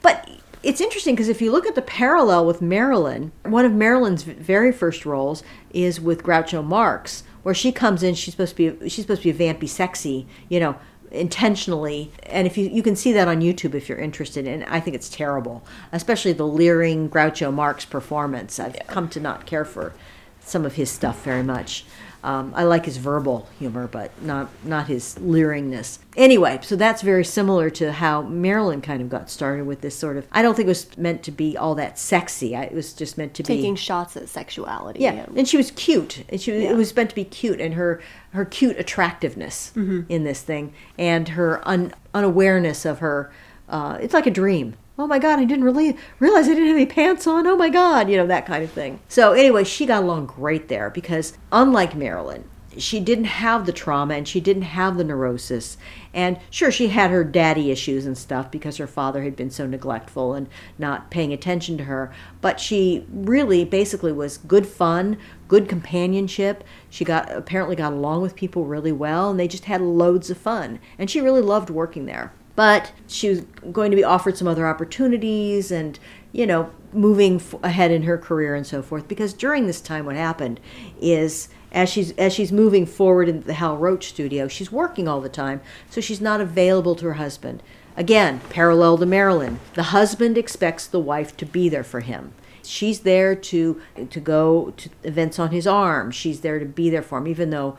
But 0.04 0.30
it's 0.66 0.82
interesting 0.82 1.14
because 1.14 1.30
if 1.30 1.42
you 1.42 1.52
look 1.52 1.68
at 1.68 1.76
the 1.76 1.82
parallel 1.82 2.46
with 2.46 2.62
Marilyn, 2.62 3.32
one 3.44 3.66
of 3.66 3.72
Marilyn's 3.72 4.24
very 4.24 4.72
first 4.72 5.06
roles 5.06 5.44
is 5.72 6.02
with 6.02 6.24
Groucho 6.24 6.66
Marx, 6.66 7.24
where 7.44 7.54
she 7.54 7.72
comes 7.72 8.02
in. 8.02 8.16
She's 8.16 8.34
supposed 8.34 8.58
to 8.58 8.72
be 8.72 8.90
she's 8.90 9.06
supposed 9.06 9.22
to 9.22 9.32
be 9.32 9.44
a 9.46 9.54
vampy, 9.54 9.70
sexy, 9.70 10.28
you 10.50 10.60
know, 10.60 10.76
intentionally. 11.12 12.12
And 12.24 12.48
if 12.48 12.58
you 12.58 12.68
you 12.68 12.82
can 12.82 12.96
see 12.96 13.14
that 13.14 13.28
on 13.28 13.42
YouTube 13.42 13.76
if 13.76 13.88
you're 13.88 14.00
interested 14.00 14.48
and 14.48 14.64
I 14.66 14.80
think 14.80 14.96
it's 14.96 15.08
terrible 15.10 15.64
especially 15.92 16.34
the 16.34 16.48
leering 16.48 17.10
Groucho 17.10 17.54
Marx 17.54 17.86
performance. 17.86 18.60
I've 18.60 18.76
come 18.88 19.08
to 19.10 19.20
not 19.20 19.46
care 19.46 19.66
for 19.66 19.94
some 20.40 20.66
of 20.66 20.76
his 20.76 20.90
stuff 20.90 21.24
very 21.24 21.44
much 21.44 21.86
um, 22.26 22.52
I 22.56 22.64
like 22.64 22.86
his 22.86 22.98
verbal 22.98 23.48
humor 23.60 23.88
but 23.88 24.10
not 24.22 24.50
not 24.64 24.88
his 24.88 25.16
leeringness 25.22 26.00
anyway 26.18 26.60
so 26.62 26.76
that's 26.76 27.02
very 27.02 27.24
similar 27.24 27.70
to 27.70 27.92
how 27.92 28.22
Marilyn 28.24 28.82
kind 28.82 29.02
of 29.02 29.10
got 29.10 29.30
started 29.30 29.66
with 29.68 29.82
this 29.82 29.96
sort 29.96 30.18
of 30.18 30.26
I 30.32 30.42
don't 30.42 30.56
think 30.56 30.66
it 30.66 30.70
was 30.70 30.98
meant 30.98 31.24
to 31.24 31.32
be 31.32 31.56
all 31.56 31.76
that 31.76 32.00
sexy 32.00 32.56
I, 32.56 32.64
it 32.64 32.74
was 32.74 32.94
just 32.94 33.18
meant 33.18 33.34
to 33.36 33.44
be 33.44 33.56
Taking 33.56 33.76
shots 33.76 34.18
at 34.18 34.28
sexuality. 34.30 35.00
yeah, 35.02 35.12
and- 35.28 35.38
and 35.38 35.48
she 35.48 35.58
was 35.58 35.72
cute. 35.72 36.24
And 36.30 36.42
she 36.42 36.52
Yeah. 36.52 36.72
it 36.72 36.76
was 36.76 36.96
meant 36.96 37.10
to 37.12 37.16
be 37.16 37.24
cute, 37.26 37.62
and 37.62 37.74
her 37.76 38.02
her 38.32 38.46
cute 38.46 38.78
attractiveness 38.80 39.72
in 39.76 40.24
this 40.24 40.42
thing, 40.42 40.74
and 40.98 41.30
her 41.30 41.62
un, 41.68 41.94
unawareness 42.14 42.86
of 42.86 43.00
her. 43.00 43.32
Uh, 43.70 43.98
it's 44.02 44.14
like 44.14 44.28
a 44.28 44.32
dream. 44.32 44.76
Oh 44.98 45.08
my 45.08 45.20
God! 45.20 45.40
I 45.40 45.44
didn't 45.44 45.66
really 45.66 45.98
realize 46.20 46.46
I 46.46 46.54
didn't 46.54 46.68
have 46.68 46.78
any 46.78 46.86
pants 46.86 47.28
on. 47.28 47.46
Oh 47.48 47.58
my 47.58 47.70
God! 47.70 48.10
You 48.10 48.16
know 48.16 48.28
that 48.28 48.46
kind 48.46 48.64
of 48.64 48.72
thing. 48.72 49.00
So 49.10 49.34
anyway, 49.34 49.66
she 49.66 49.86
got 49.86 50.04
along 50.04 50.28
great 50.28 50.70
there 50.70 50.90
because 50.90 51.38
unlike 51.52 51.96
Marilyn, 51.96 52.46
she 52.78 53.00
didn't 53.00 53.26
have 53.26 53.66
the 53.66 53.74
trauma 53.74 54.16
and 54.16 54.28
she 54.28 54.40
didn't 54.40 54.64
have 54.64 54.98
the 54.98 55.04
neurosis. 55.04 55.78
And 56.14 56.40
sure, 56.50 56.72
she 56.72 56.88
had 56.90 57.12
her 57.12 57.24
daddy 57.24 57.72
issues 57.72 58.06
and 58.06 58.18
stuff 58.18 58.52
because 58.52 58.78
her 58.78 58.88
father 58.88 59.24
had 59.24 59.36
been 59.36 59.50
so 59.50 59.66
neglectful 59.66 60.34
and 60.34 60.48
not 60.78 61.12
paying 61.12 61.34
attention 61.34 61.78
to 61.78 61.86
her. 61.86 62.14
But 62.42 62.60
she 62.60 63.06
really 63.12 63.66
basically 63.66 64.12
was 64.12 64.38
good 64.38 64.66
fun, 64.66 65.18
good 65.48 65.68
companionship. 65.68 66.64
She 66.90 67.04
got 67.04 67.32
apparently 67.32 67.76
got 67.76 67.94
along 67.94 68.22
with 68.22 68.36
people 68.36 68.66
really 68.66 68.92
well 68.92 69.30
and 69.30 69.40
they 69.40 69.48
just 69.48 69.66
had 69.66 69.82
loads 69.82 70.30
of 70.30 70.38
fun. 70.38 70.80
And 70.98 71.10
she 71.10 71.22
really 71.22 71.42
loved 71.42 71.70
working 71.70 72.06
there. 72.06 72.34
But 72.56 72.92
she 73.08 73.30
was 73.30 73.42
going 73.72 73.92
to 73.92 73.98
be 73.98 74.04
offered 74.04 74.38
some 74.38 74.48
other 74.48 74.68
opportunities 74.68 75.72
and, 75.72 76.00
you 76.32 76.48
know, 76.48 76.72
moving 76.94 77.42
ahead 77.64 77.92
in 77.92 78.04
her 78.04 78.18
career 78.18 78.56
and 78.56 78.66
so 78.66 78.82
forth. 78.82 79.08
Because 79.08 79.34
during 79.34 79.68
this 79.68 79.82
time, 79.82 80.06
what 80.06 80.16
happened 80.16 80.60
is 81.02 81.50
as 81.72 81.90
she's 81.90 82.12
as 82.14 82.34
she's 82.34 82.52
moving 82.52 82.86
forward 82.86 83.28
in 83.28 83.42
the 83.42 83.54
Hal 83.54 83.78
Roach 83.78 84.08
studio, 84.08 84.48
she's 84.48 84.72
working 84.72 85.08
all 85.08 85.20
the 85.20 85.30
time, 85.30 85.62
so 85.90 86.00
she's 86.00 86.22
not 86.22 86.40
available 86.40 86.96
to 86.96 87.06
her 87.06 87.14
husband. 87.14 87.62
Again, 87.98 88.42
parallel 88.50 88.98
to 88.98 89.06
Marilyn, 89.06 89.60
the 89.74 89.84
husband 89.84 90.38
expects 90.38 90.88
the 90.88 91.00
wife 91.00 91.36
to 91.38 91.46
be 91.46 91.70
there 91.70 91.84
for 91.84 92.00
him. 92.00 92.34
She's 92.64 93.02
there 93.02 93.36
to 93.36 93.82
to 94.10 94.20
go 94.20 94.74
to 94.78 94.90
events 95.04 95.38
on 95.38 95.52
his 95.52 95.68
arm. 95.68 96.12
She's 96.12 96.42
there 96.42 96.60
to 96.60 96.66
be 96.66 96.90
there 96.90 97.04
for 97.04 97.18
him, 97.18 97.28
even 97.28 97.50
though 97.50 97.78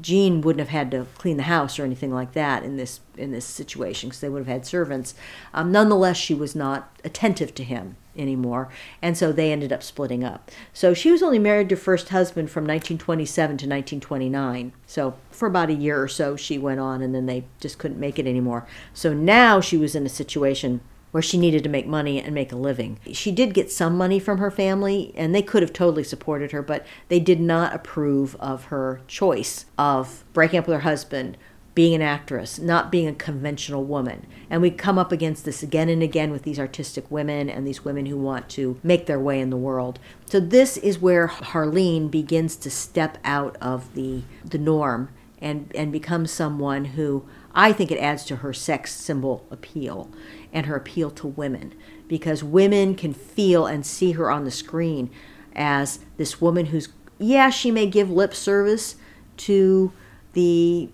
Jean 0.00 0.40
wouldn't 0.40 0.60
have 0.60 0.68
had 0.68 0.90
to 0.90 1.06
clean 1.16 1.36
the 1.36 1.44
house 1.44 1.78
or 1.78 1.84
anything 1.84 2.12
like 2.12 2.32
that 2.32 2.62
in 2.64 2.76
this 2.76 3.00
in 3.16 3.30
this 3.30 3.44
situation 3.44 4.08
because 4.08 4.20
they 4.20 4.28
would 4.28 4.40
have 4.40 4.46
had 4.46 4.66
servants. 4.66 5.14
Um, 5.54 5.70
nonetheless, 5.70 6.16
she 6.16 6.34
was 6.34 6.54
not 6.54 6.90
attentive 7.04 7.54
to 7.54 7.64
him 7.64 7.96
anymore, 8.16 8.68
and 9.00 9.16
so 9.16 9.32
they 9.32 9.52
ended 9.52 9.72
up 9.72 9.82
splitting 9.82 10.24
up. 10.24 10.50
So 10.72 10.92
she 10.92 11.10
was 11.10 11.22
only 11.22 11.38
married 11.38 11.68
to 11.68 11.76
first 11.76 12.08
husband 12.08 12.50
from 12.50 12.64
1927 12.64 13.48
to 13.48 13.52
1929. 13.66 14.72
So 14.86 15.14
for 15.30 15.46
about 15.46 15.70
a 15.70 15.74
year 15.74 16.02
or 16.02 16.08
so, 16.08 16.36
she 16.36 16.58
went 16.58 16.80
on, 16.80 17.00
and 17.00 17.14
then 17.14 17.26
they 17.26 17.44
just 17.60 17.78
couldn't 17.78 18.00
make 18.00 18.18
it 18.18 18.26
anymore. 18.26 18.66
So 18.92 19.14
now 19.14 19.60
she 19.60 19.76
was 19.76 19.94
in 19.94 20.04
a 20.04 20.10
situation 20.10 20.80
where 21.10 21.22
she 21.22 21.38
needed 21.38 21.62
to 21.64 21.70
make 21.70 21.86
money 21.86 22.20
and 22.20 22.34
make 22.34 22.52
a 22.52 22.56
living. 22.56 22.98
She 23.12 23.32
did 23.32 23.54
get 23.54 23.70
some 23.70 23.96
money 23.96 24.18
from 24.18 24.38
her 24.38 24.50
family, 24.50 25.12
and 25.16 25.34
they 25.34 25.42
could 25.42 25.62
have 25.62 25.72
totally 25.72 26.04
supported 26.04 26.52
her, 26.52 26.62
but 26.62 26.86
they 27.08 27.20
did 27.20 27.40
not 27.40 27.74
approve 27.74 28.36
of 28.36 28.66
her 28.66 29.00
choice 29.06 29.66
of 29.78 30.24
breaking 30.32 30.58
up 30.58 30.66
with 30.66 30.74
her 30.74 30.80
husband, 30.80 31.36
being 31.76 31.94
an 31.94 32.02
actress, 32.02 32.58
not 32.58 32.90
being 32.90 33.06
a 33.06 33.12
conventional 33.12 33.84
woman. 33.84 34.26
And 34.48 34.62
we 34.62 34.70
come 34.70 34.98
up 34.98 35.12
against 35.12 35.44
this 35.44 35.62
again 35.62 35.90
and 35.90 36.02
again 36.02 36.32
with 36.32 36.42
these 36.42 36.58
artistic 36.58 37.10
women 37.10 37.50
and 37.50 37.66
these 37.66 37.84
women 37.84 38.06
who 38.06 38.16
want 38.16 38.48
to 38.50 38.80
make 38.82 39.04
their 39.04 39.20
way 39.20 39.40
in 39.40 39.50
the 39.50 39.58
world. 39.58 39.98
So 40.24 40.40
this 40.40 40.78
is 40.78 40.98
where 40.98 41.28
Harleen 41.28 42.10
begins 42.10 42.56
to 42.56 42.70
step 42.70 43.18
out 43.24 43.58
of 43.60 43.94
the 43.94 44.22
the 44.42 44.58
norm 44.58 45.10
and 45.38 45.70
and 45.74 45.92
become 45.92 46.26
someone 46.26 46.86
who 46.86 47.26
I 47.54 47.72
think 47.72 47.90
it 47.90 47.98
adds 47.98 48.24
to 48.24 48.36
her 48.36 48.52
sex 48.52 48.94
symbol 48.94 49.46
appeal 49.50 50.10
and 50.56 50.64
her 50.64 50.74
appeal 50.74 51.10
to 51.10 51.26
women 51.26 51.74
because 52.08 52.42
women 52.42 52.94
can 52.94 53.12
feel 53.12 53.66
and 53.66 53.84
see 53.84 54.12
her 54.12 54.30
on 54.30 54.44
the 54.44 54.50
screen 54.50 55.10
as 55.54 56.00
this 56.16 56.40
woman 56.40 56.66
who's 56.66 56.88
yeah 57.18 57.50
she 57.50 57.70
may 57.70 57.86
give 57.86 58.10
lip 58.10 58.34
service 58.34 58.96
to 59.36 59.92
the 60.32 60.88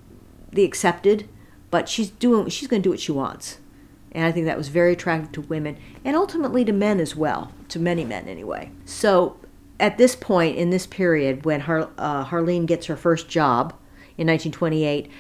the 0.51 0.65
accepted 0.65 1.29
but 1.71 1.89
she's 1.89 2.11
doing 2.11 2.49
she's 2.49 2.67
going 2.67 2.83
to 2.83 2.87
do 2.87 2.91
what 2.91 2.99
she 2.99 3.13
wants 3.13 3.59
and 4.11 4.27
I 4.27 4.33
think 4.33 4.47
that 4.47 4.59
was 4.59 4.69
very 4.69 4.95
attractive 4.95 5.31
to 5.33 5.41
women 5.43 5.79
and 6.05 6.17
ultimately 6.17 6.65
to 6.65 6.73
men 6.73 6.99
as 6.99 7.15
well 7.15 7.53
to 7.69 7.79
many 7.79 8.05
men 8.05 8.27
anyway 8.27 8.73
so 8.85 9.37
at 9.79 9.97
this 9.97 10.17
point 10.17 10.57
in 10.57 10.71
this 10.71 10.89
period 10.89 11.45
when 11.45 11.61
Har- 11.61 11.91
uh, 11.97 12.25
Harleen 12.25 12.67
gets 12.67 12.87
her 12.87 12.97
first 12.97 13.29
job 13.29 13.75
in 14.19 14.27
1928, 14.27 15.11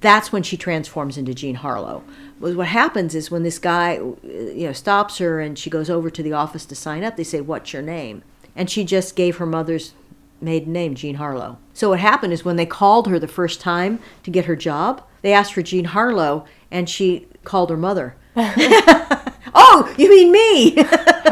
that's 0.00 0.32
when 0.32 0.42
she 0.42 0.56
transforms 0.56 1.16
into 1.16 1.34
Jean 1.34 1.54
Harlow. 1.56 2.02
What 2.52 2.68
happens 2.68 3.14
is 3.14 3.30
when 3.30 3.42
this 3.42 3.58
guy, 3.58 3.94
you 3.94 4.66
know, 4.66 4.72
stops 4.72 5.18
her 5.18 5.40
and 5.40 5.58
she 5.58 5.70
goes 5.70 5.88
over 5.88 6.10
to 6.10 6.22
the 6.22 6.32
office 6.32 6.66
to 6.66 6.74
sign 6.74 7.02
up, 7.02 7.16
they 7.16 7.24
say, 7.24 7.40
"What's 7.40 7.72
your 7.72 7.82
name?" 7.82 8.22
And 8.54 8.68
she 8.68 8.84
just 8.84 9.16
gave 9.16 9.36
her 9.38 9.46
mother's 9.46 9.94
maiden 10.40 10.72
name, 10.72 10.94
Jean 10.94 11.16
Harlow. 11.16 11.58
So 11.72 11.88
what 11.88 12.00
happened 12.00 12.32
is 12.32 12.44
when 12.44 12.56
they 12.56 12.66
called 12.66 13.08
her 13.08 13.18
the 13.18 13.26
first 13.26 13.60
time 13.60 13.98
to 14.22 14.30
get 14.30 14.44
her 14.44 14.56
job, 14.56 15.02
they 15.22 15.32
asked 15.32 15.54
for 15.54 15.62
Jean 15.62 15.86
Harlow, 15.86 16.44
and 16.70 16.88
she 16.88 17.26
called 17.44 17.70
her 17.70 17.76
mother. 17.76 18.14
oh, 18.36 19.94
you 19.96 20.08
mean 20.08 20.32
me? 20.32 20.84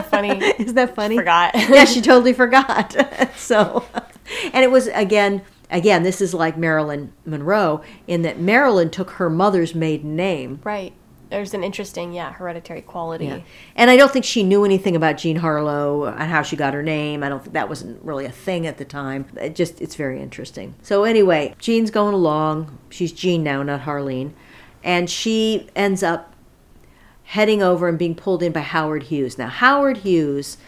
Funny. 0.04 0.30
Isn't 0.58 0.74
that 0.74 0.94
funny? 0.94 1.16
Forgot. 1.16 1.54
yeah, 1.68 1.84
she 1.84 2.00
totally 2.00 2.32
forgot. 2.32 2.96
so, 3.36 3.84
and 4.52 4.64
it 4.64 4.70
was 4.70 4.86
again, 4.88 5.42
again, 5.70 6.02
this 6.02 6.20
is 6.20 6.32
like 6.32 6.56
Marilyn 6.56 7.12
Monroe 7.24 7.82
in 8.06 8.22
that 8.22 8.40
Marilyn 8.40 8.90
took 8.90 9.10
her 9.12 9.28
mother's 9.28 9.74
maiden 9.74 10.16
name. 10.16 10.60
right. 10.64 10.92
There's 11.32 11.54
an 11.54 11.64
interesting, 11.64 12.12
yeah, 12.12 12.30
hereditary 12.30 12.82
quality. 12.82 13.24
Yeah. 13.24 13.40
And 13.74 13.88
I 13.88 13.96
don't 13.96 14.12
think 14.12 14.26
she 14.26 14.42
knew 14.42 14.66
anything 14.66 14.94
about 14.94 15.16
Jean 15.16 15.36
Harlow 15.36 16.04
and 16.04 16.30
how 16.30 16.42
she 16.42 16.56
got 16.56 16.74
her 16.74 16.82
name. 16.82 17.22
I 17.22 17.30
don't 17.30 17.40
think 17.40 17.54
that 17.54 17.70
wasn't 17.70 18.04
really 18.04 18.26
a 18.26 18.30
thing 18.30 18.66
at 18.66 18.76
the 18.76 18.84
time. 18.84 19.24
It 19.40 19.54
just 19.54 19.80
it's 19.80 19.94
very 19.94 20.20
interesting. 20.20 20.74
So 20.82 21.04
anyway, 21.04 21.54
Jean's 21.58 21.90
going 21.90 22.12
along. 22.12 22.76
She's 22.90 23.12
Jean 23.12 23.42
now, 23.42 23.62
not 23.62 23.80
Harlene, 23.80 24.32
And 24.84 25.08
she 25.08 25.70
ends 25.74 26.02
up 26.02 26.34
heading 27.24 27.62
over 27.62 27.88
and 27.88 27.98
being 27.98 28.14
pulled 28.14 28.42
in 28.42 28.52
by 28.52 28.60
Howard 28.60 29.04
Hughes. 29.04 29.38
Now 29.38 29.48
Howard 29.48 29.98
Hughes 29.98 30.58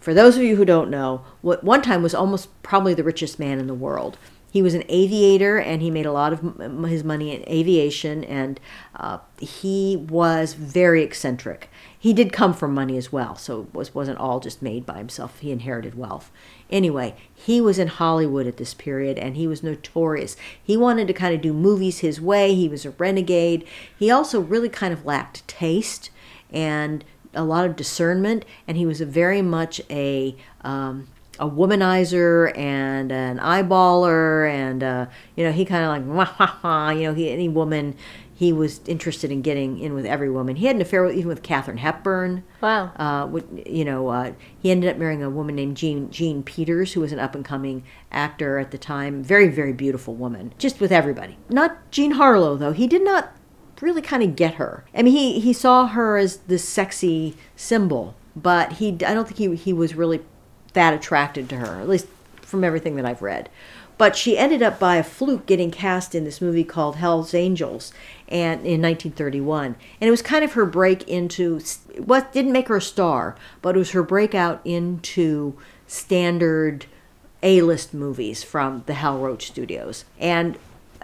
for 0.00 0.14
those 0.14 0.36
of 0.36 0.42
you 0.42 0.56
who 0.56 0.66
don't 0.66 0.90
know, 0.90 1.24
what 1.40 1.64
one 1.64 1.80
time 1.80 2.02
was 2.02 2.14
almost 2.14 2.48
probably 2.62 2.92
the 2.92 3.02
richest 3.02 3.38
man 3.38 3.58
in 3.58 3.66
the 3.66 3.74
world. 3.74 4.18
He 4.54 4.62
was 4.62 4.74
an 4.74 4.84
aviator 4.88 5.58
and 5.58 5.82
he 5.82 5.90
made 5.90 6.06
a 6.06 6.12
lot 6.12 6.32
of 6.32 6.84
his 6.88 7.02
money 7.02 7.34
in 7.34 7.42
aviation, 7.48 8.22
and 8.22 8.60
uh, 8.94 9.18
he 9.36 9.96
was 9.96 10.54
very 10.54 11.02
eccentric. 11.02 11.68
He 11.98 12.12
did 12.12 12.32
come 12.32 12.54
from 12.54 12.72
money 12.72 12.96
as 12.96 13.10
well, 13.10 13.34
so 13.34 13.62
it 13.62 13.74
was, 13.74 13.96
wasn't 13.96 14.20
all 14.20 14.38
just 14.38 14.62
made 14.62 14.86
by 14.86 14.98
himself. 14.98 15.40
He 15.40 15.50
inherited 15.50 15.96
wealth. 15.96 16.30
Anyway, 16.70 17.16
he 17.34 17.60
was 17.60 17.80
in 17.80 17.88
Hollywood 17.88 18.46
at 18.46 18.58
this 18.58 18.74
period 18.74 19.18
and 19.18 19.34
he 19.34 19.48
was 19.48 19.64
notorious. 19.64 20.36
He 20.62 20.76
wanted 20.76 21.08
to 21.08 21.14
kind 21.14 21.34
of 21.34 21.40
do 21.40 21.52
movies 21.52 21.98
his 21.98 22.20
way, 22.20 22.54
he 22.54 22.68
was 22.68 22.84
a 22.84 22.90
renegade. 22.90 23.66
He 23.98 24.08
also 24.08 24.40
really 24.40 24.68
kind 24.68 24.92
of 24.92 25.04
lacked 25.04 25.48
taste 25.48 26.10
and 26.52 27.04
a 27.34 27.42
lot 27.42 27.66
of 27.66 27.74
discernment, 27.74 28.44
and 28.68 28.76
he 28.76 28.86
was 28.86 29.00
very 29.00 29.42
much 29.42 29.80
a 29.90 30.36
um, 30.60 31.08
a 31.38 31.48
womanizer 31.48 32.56
and 32.56 33.10
an 33.10 33.38
eyeballer, 33.38 34.48
and 34.50 34.82
uh, 34.82 35.06
you 35.36 35.44
know 35.44 35.52
he 35.52 35.64
kind 35.64 35.84
of 35.84 35.90
like 35.90 36.28
wah, 36.28 36.34
wah, 36.38 36.56
wah, 36.62 36.90
you 36.90 37.08
know 37.08 37.14
he 37.14 37.30
any 37.30 37.48
woman 37.48 37.96
he 38.34 38.52
was 38.52 38.80
interested 38.86 39.30
in 39.30 39.42
getting 39.42 39.78
in 39.78 39.94
with 39.94 40.04
every 40.04 40.28
woman. 40.28 40.56
He 40.56 40.66
had 40.66 40.74
an 40.74 40.82
affair 40.82 41.04
with, 41.04 41.14
even 41.14 41.28
with 41.28 41.42
Katharine 41.42 41.78
Hepburn. 41.78 42.42
Wow. 42.60 42.86
Uh, 42.96 43.26
with, 43.26 43.46
you 43.64 43.84
know, 43.84 44.08
uh, 44.08 44.32
he 44.58 44.72
ended 44.72 44.90
up 44.90 44.96
marrying 44.96 45.22
a 45.22 45.30
woman 45.30 45.54
named 45.54 45.76
Jean 45.76 46.10
Jean 46.10 46.42
Peters, 46.42 46.92
who 46.92 47.00
was 47.00 47.12
an 47.12 47.20
up 47.20 47.34
and 47.34 47.44
coming 47.44 47.84
actor 48.10 48.58
at 48.58 48.72
the 48.72 48.78
time. 48.78 49.22
Very 49.22 49.48
very 49.48 49.72
beautiful 49.72 50.14
woman, 50.14 50.52
just 50.58 50.80
with 50.80 50.90
everybody. 50.90 51.38
Not 51.48 51.90
Jean 51.90 52.12
Harlow 52.12 52.56
though. 52.56 52.72
He 52.72 52.86
did 52.86 53.04
not 53.04 53.32
really 53.80 54.02
kind 54.02 54.22
of 54.22 54.34
get 54.34 54.54
her. 54.54 54.84
I 54.94 55.02
mean, 55.02 55.14
he 55.14 55.38
he 55.38 55.52
saw 55.52 55.86
her 55.86 56.16
as 56.16 56.38
this 56.38 56.68
sexy 56.68 57.36
symbol, 57.54 58.16
but 58.34 58.74
he 58.74 58.88
I 58.88 59.14
don't 59.14 59.28
think 59.28 59.38
he 59.38 59.54
he 59.54 59.72
was 59.72 59.94
really 59.94 60.22
that 60.74 60.94
attracted 60.94 61.48
to 61.48 61.56
her, 61.56 61.80
at 61.80 61.88
least 61.88 62.06
from 62.42 62.62
everything 62.62 62.96
that 62.96 63.06
I've 63.06 63.22
read. 63.22 63.48
But 63.96 64.16
she 64.16 64.36
ended 64.36 64.62
up 64.62 64.78
by 64.78 64.96
a 64.96 65.04
fluke 65.04 65.46
getting 65.46 65.70
cast 65.70 66.14
in 66.14 66.24
this 66.24 66.40
movie 66.40 66.64
called 66.64 66.96
Hell's 66.96 67.32
Angels, 67.32 67.92
and 68.28 68.60
in 68.66 68.82
1931, 68.82 69.76
and 70.00 70.08
it 70.08 70.10
was 70.10 70.22
kind 70.22 70.44
of 70.44 70.54
her 70.54 70.66
break 70.66 71.08
into 71.08 71.60
what 71.98 72.32
didn't 72.32 72.52
make 72.52 72.68
her 72.68 72.76
a 72.76 72.82
star, 72.82 73.36
but 73.62 73.76
it 73.76 73.78
was 73.78 73.92
her 73.92 74.02
breakout 74.02 74.60
into 74.64 75.56
standard 75.86 76.86
A-list 77.42 77.94
movies 77.94 78.42
from 78.42 78.82
the 78.86 78.94
Hal 78.94 79.18
Roach 79.18 79.46
Studios, 79.46 80.04
and 80.18 80.58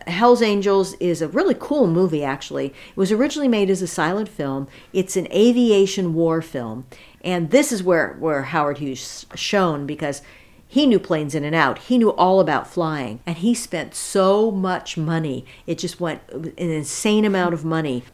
Hell's 0.07 0.43
Angels 0.43 0.95
is 0.95 1.21
a 1.23 1.29
really 1.29 1.55
cool 1.59 1.87
movie, 1.87 2.25
actually. 2.25 2.67
It 2.69 2.97
was 2.97 3.13
originally 3.13 3.49
made 3.49 3.71
as 3.71 3.83
a 3.83 3.87
silent 3.87 4.29
film. 4.29 4.67
It's 4.93 5.17
an 5.17 5.29
aviation 5.31 6.15
war 6.15 6.41
film. 6.41 6.87
And 7.23 7.51
this 7.51 7.73
is 7.73 7.83
where, 7.83 8.17
where 8.19 8.43
Howard 8.45 8.79
Hughes 8.79 9.27
shone 9.35 9.87
because 9.87 10.23
he 10.67 10.87
knew 10.87 10.99
planes 11.01 11.35
in 11.35 11.45
and 11.45 11.55
out. 11.55 11.79
He 11.79 11.99
knew 11.99 12.11
all 12.13 12.41
about 12.41 12.67
flying. 12.67 13.21
And 13.27 13.37
he 13.39 13.55
spent 13.55 13.95
so 13.95 14.51
much 14.51 14.97
money. 14.97 15.45
It 15.67 15.79
just 15.79 16.01
went 16.01 16.23
an 16.31 16.55
insane 16.57 17.25
amount 17.25 17.55
of 17.55 17.65
money. 17.65 18.05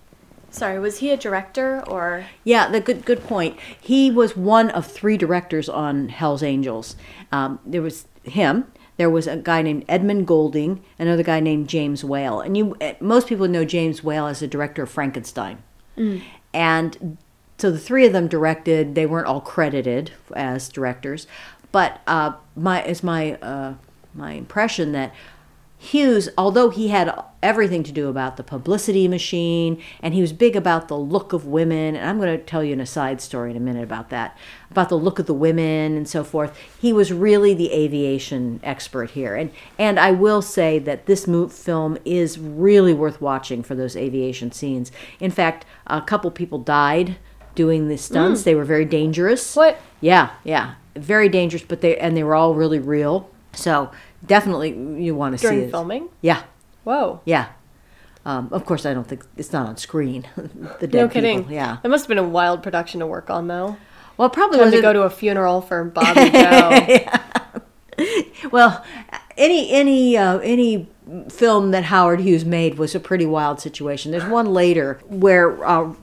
Sorry, 0.50 0.78
was 0.78 0.98
he 0.98 1.10
a 1.10 1.18
director 1.18 1.84
or? 1.86 2.24
Yeah, 2.42 2.70
the 2.70 2.80
good 2.80 3.04
good 3.04 3.22
point. 3.24 3.58
He 3.78 4.10
was 4.10 4.38
one 4.38 4.70
of 4.70 4.86
three 4.86 5.18
directors 5.18 5.68
on 5.68 6.08
Hell's 6.08 6.42
Angels. 6.42 6.96
Um, 7.30 7.58
there 7.66 7.82
was 7.82 8.06
him, 8.22 8.72
there 8.96 9.10
was 9.10 9.26
a 9.26 9.36
guy 9.36 9.60
named 9.60 9.84
Edmund 9.86 10.26
Goulding, 10.26 10.82
another 10.98 11.22
guy 11.22 11.40
named 11.40 11.68
James 11.68 12.02
Whale, 12.02 12.40
and 12.40 12.56
you 12.56 12.74
most 13.00 13.26
people 13.26 13.48
know 13.48 13.66
James 13.66 14.02
Whale 14.02 14.26
as 14.26 14.40
the 14.40 14.48
director 14.48 14.84
of 14.84 14.90
Frankenstein, 14.90 15.62
mm. 15.96 16.22
and 16.54 17.18
so 17.58 17.70
the 17.70 17.78
three 17.78 18.06
of 18.06 18.12
them 18.12 18.28
directed. 18.28 18.94
They 18.94 19.06
weren't 19.06 19.26
all 19.26 19.40
credited 19.40 20.12
as 20.34 20.68
directors, 20.68 21.26
but 21.72 22.00
uh, 22.06 22.32
my 22.54 22.82
is 22.84 23.02
my 23.02 23.34
uh, 23.34 23.74
my 24.14 24.32
impression 24.32 24.92
that 24.92 25.14
Hughes, 25.78 26.30
although 26.38 26.70
he 26.70 26.88
had 26.88 27.14
everything 27.42 27.82
to 27.82 27.92
do 27.92 28.08
about 28.08 28.38
the 28.38 28.42
publicity 28.42 29.06
machine 29.06 29.80
and 30.00 30.14
he 30.14 30.22
was 30.22 30.32
big 30.32 30.56
about 30.56 30.88
the 30.88 30.96
look 30.96 31.34
of 31.34 31.44
women, 31.44 31.94
and 31.94 32.08
I'm 32.08 32.18
going 32.18 32.36
to 32.36 32.42
tell 32.42 32.64
you 32.64 32.72
an 32.72 32.80
aside 32.80 33.20
story 33.20 33.50
in 33.50 33.58
a 33.58 33.60
minute 33.60 33.84
about 33.84 34.08
that, 34.08 34.36
about 34.70 34.88
the 34.88 34.96
look 34.96 35.18
of 35.18 35.26
the 35.26 35.34
women 35.34 35.94
and 35.94 36.08
so 36.08 36.24
forth. 36.24 36.58
He 36.80 36.94
was 36.94 37.12
really 37.12 37.52
the 37.52 37.72
aviation 37.72 38.58
expert 38.62 39.10
here. 39.10 39.36
And 39.36 39.52
and 39.78 40.00
I 40.00 40.12
will 40.12 40.40
say 40.40 40.78
that 40.78 41.04
this 41.04 41.26
film 41.26 41.98
is 42.06 42.38
really 42.38 42.94
worth 42.94 43.20
watching 43.20 43.62
for 43.62 43.74
those 43.74 43.96
aviation 43.96 44.52
scenes. 44.52 44.90
In 45.20 45.30
fact, 45.30 45.66
a 45.86 46.00
couple 46.00 46.30
people 46.30 46.58
died 46.58 47.16
doing 47.56 47.88
the 47.88 47.98
stunts. 47.98 48.42
Mm. 48.42 48.44
They 48.44 48.54
were 48.54 48.64
very 48.64 48.84
dangerous. 48.84 49.56
What? 49.56 49.80
Yeah, 50.00 50.30
yeah. 50.44 50.74
Very 50.94 51.28
dangerous, 51.28 51.64
but 51.64 51.80
they 51.80 51.96
and 51.96 52.16
they 52.16 52.22
were 52.22 52.36
all 52.36 52.54
really 52.54 52.78
real. 52.78 53.28
So 53.52 53.90
definitely 54.24 54.70
you 55.02 55.16
want 55.16 55.36
to 55.36 55.42
During 55.42 55.58
see 55.60 55.64
it. 55.64 55.70
filming. 55.70 56.08
Yeah, 56.20 56.44
Whoa. 56.84 57.20
yeah. 57.24 57.48
Um, 58.24 58.48
of 58.50 58.64
course, 58.64 58.84
I 58.86 58.92
don't 58.94 59.06
think 59.06 59.24
it's 59.36 59.52
not 59.52 59.68
on 59.68 59.76
screen. 59.76 60.26
the 60.80 60.86
dead 60.88 60.94
No 60.94 61.08
kidding. 61.08 61.38
people. 61.40 61.52
Yeah. 61.54 61.78
It 61.84 61.88
must 61.88 62.04
have 62.04 62.08
been 62.08 62.18
a 62.18 62.28
wild 62.28 62.62
production 62.62 62.98
to 63.00 63.06
work 63.06 63.30
on, 63.30 63.46
though. 63.46 63.76
Well, 64.16 64.30
probably 64.30 64.58
Time 64.58 64.72
to 64.72 64.80
go 64.82 64.92
to 64.92 65.02
a 65.02 65.10
funeral 65.10 65.60
for 65.60 65.84
Bobby 65.94 66.30
Joe. 66.30 67.04
well, 68.50 68.84
any 69.36 69.70
any 69.70 70.16
uh, 70.16 70.38
any 70.38 70.88
film 71.30 71.70
that 71.70 71.84
Howard 71.84 72.20
Hughes 72.20 72.44
made 72.44 72.78
was 72.78 72.94
a 72.94 73.00
pretty 73.00 73.26
wild 73.26 73.60
situation. 73.60 74.10
There's 74.12 74.24
one 74.24 74.52
later 74.52 75.00
where 75.06 75.64
uh, 75.64 75.94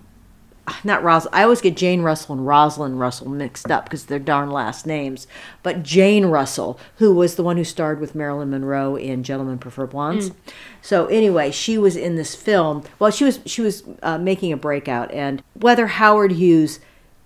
not 0.84 1.04
Rosalind. 1.04 1.36
I 1.36 1.44
always 1.44 1.62
get 1.62 1.76
Jane 1.76 2.02
Russell 2.02 2.36
and 2.36 2.48
Rosalind 2.48 3.00
Russell 3.00 3.30
mixed 3.30 3.70
up 3.70 3.86
because 3.86 4.06
they're 4.06 4.20
darn 4.20 4.50
last 4.50 4.86
names. 4.86 5.28
But 5.62 5.84
Jane 5.84 6.26
Russell, 6.26 6.80
who 6.98 7.14
was 7.14 7.36
the 7.36 7.44
one 7.44 7.58
who 7.58 7.64
starred 7.64 8.00
with 8.00 8.16
Marilyn 8.16 8.50
Monroe 8.50 8.96
in 8.96 9.24
Gentlemen 9.24 9.58
Prefer 9.58 9.88
Blondes. 9.88 10.30
Mm. 10.30 10.36
So 10.82 11.08
anyway, 11.08 11.52
she 11.52 11.78
was 11.78 11.96
in 11.96 12.16
this 12.16 12.36
film. 12.36 12.84
Well, 13.00 13.12
she 13.12 13.26
was 13.26 13.40
she 13.46 13.62
was 13.62 13.84
uh, 14.02 14.18
making 14.18 14.54
a 14.54 14.58
breakout, 14.58 15.12
and 15.12 15.44
whether 15.54 15.88
Howard 15.88 16.32
Hughes 16.32 16.80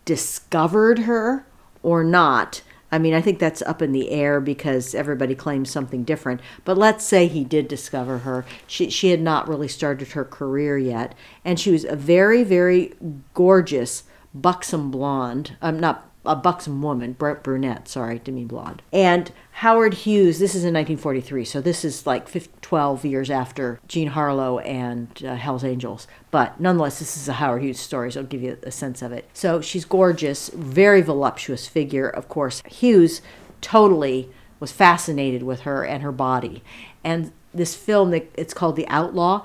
discovered 0.06 1.00
her 1.00 1.46
or 1.84 2.04
not 2.04 2.62
I 2.92 3.00
mean, 3.00 3.14
I 3.14 3.22
think 3.22 3.40
that's 3.40 3.62
up 3.64 3.82
in 3.82 3.92
the 3.92 4.10
air 4.12 4.40
because 4.40 4.96
everybody 4.96 5.36
claims 5.36 5.70
something 5.70 6.04
different. 6.04 6.40
But 6.64 6.78
let's 6.78 7.04
say 7.04 7.28
he 7.28 7.44
did 7.44 7.68
discover 7.68 8.20
her. 8.20 8.46
She, 8.66 8.90
she 8.90 9.10
had 9.10 9.22
not 9.22 9.48
really 9.48 9.68
started 9.68 10.10
her 10.10 10.24
career 10.24 10.78
yet. 10.78 11.14
And 11.44 11.60
she 11.60 11.72
was 11.72 11.84
a 11.84 11.96
very, 11.96 12.44
very 12.44 12.94
gorgeous, 13.34 14.04
buxom 14.34 14.90
blonde. 14.90 15.58
I'm 15.62 15.76
um, 15.76 15.82
not 15.82 16.10
a 16.26 16.36
buxom 16.36 16.82
woman, 16.82 17.14
brunette, 17.14 17.88
sorry, 17.88 18.20
didn't 18.20 18.36
mean 18.36 18.48
blonde. 18.48 18.82
And 18.92 19.32
Howard 19.62 19.96
Hughes, 19.96 20.38
this 20.38 20.54
is 20.54 20.64
in 20.64 20.76
1943, 20.76 21.44
so 21.44 21.62
this 21.62 21.84
is 21.84 22.06
like 22.06 22.30
15, 22.30 22.54
12 22.62 23.06
years 23.06 23.32
after 23.32 23.80
Jean 23.88 24.10
Harlow 24.10 24.60
and 24.60 25.10
uh, 25.26 25.36
Hell's 25.36 25.64
Angels. 25.64 26.08
But 26.30 26.60
nonetheless, 26.60 27.00
this 27.00 27.18
is 27.18 27.28
a 27.28 27.34
Howard 27.34 27.64
Hughes 27.64 27.80
story, 27.80 28.12
so 28.12 28.20
I'll 28.20 28.28
give 28.28 28.44
you 28.44 28.60
a 28.62 28.70
sense 28.70 29.02
of 29.02 29.12
it. 29.12 29.28
So 29.34 29.60
she's 29.60 29.84
gorgeous, 29.84 30.50
very 30.50 31.02
voluptuous 31.02 31.68
figure. 31.68 32.08
Of 32.08 32.30
course, 32.30 32.62
Hughes 32.68 33.24
totally 33.60 34.30
was 34.60 34.72
fascinated 34.72 35.42
with 35.42 35.62
her 35.62 35.84
and 35.84 36.04
her 36.04 36.12
body. 36.12 36.62
And 37.04 37.32
this 37.52 37.74
film, 37.74 38.14
it's 38.14 38.54
called 38.54 38.76
The 38.76 38.88
Outlaw, 38.90 39.44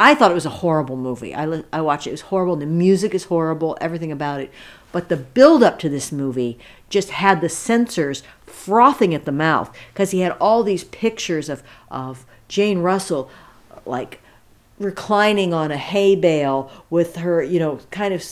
I 0.00 0.14
thought 0.14 0.30
it 0.30 0.34
was 0.34 0.46
a 0.46 0.50
horrible 0.50 0.96
movie. 0.96 1.34
I, 1.34 1.62
I 1.74 1.82
watched 1.82 2.06
it. 2.06 2.10
It 2.10 2.14
was 2.14 2.20
horrible. 2.22 2.56
The 2.56 2.64
music 2.64 3.14
is 3.14 3.24
horrible. 3.24 3.76
Everything 3.82 4.10
about 4.10 4.40
it. 4.40 4.50
But 4.92 5.08
the 5.08 5.16
build 5.16 5.62
up 5.62 5.78
to 5.80 5.88
this 5.88 6.10
movie 6.10 6.58
just 6.88 7.10
had 7.10 7.40
the 7.40 7.48
censors 7.48 8.22
frothing 8.44 9.14
at 9.14 9.24
the 9.24 9.32
mouth 9.32 9.74
because 9.92 10.10
he 10.10 10.20
had 10.20 10.32
all 10.32 10.62
these 10.62 10.84
pictures 10.84 11.48
of, 11.48 11.62
of 11.90 12.26
Jane 12.48 12.80
Russell, 12.80 13.30
like 13.86 14.20
reclining 14.78 15.54
on 15.54 15.70
a 15.70 15.76
hay 15.76 16.16
bale 16.16 16.70
with 16.88 17.16
her, 17.16 17.42
you 17.42 17.60
know, 17.60 17.80
kind 17.90 18.12
of 18.12 18.24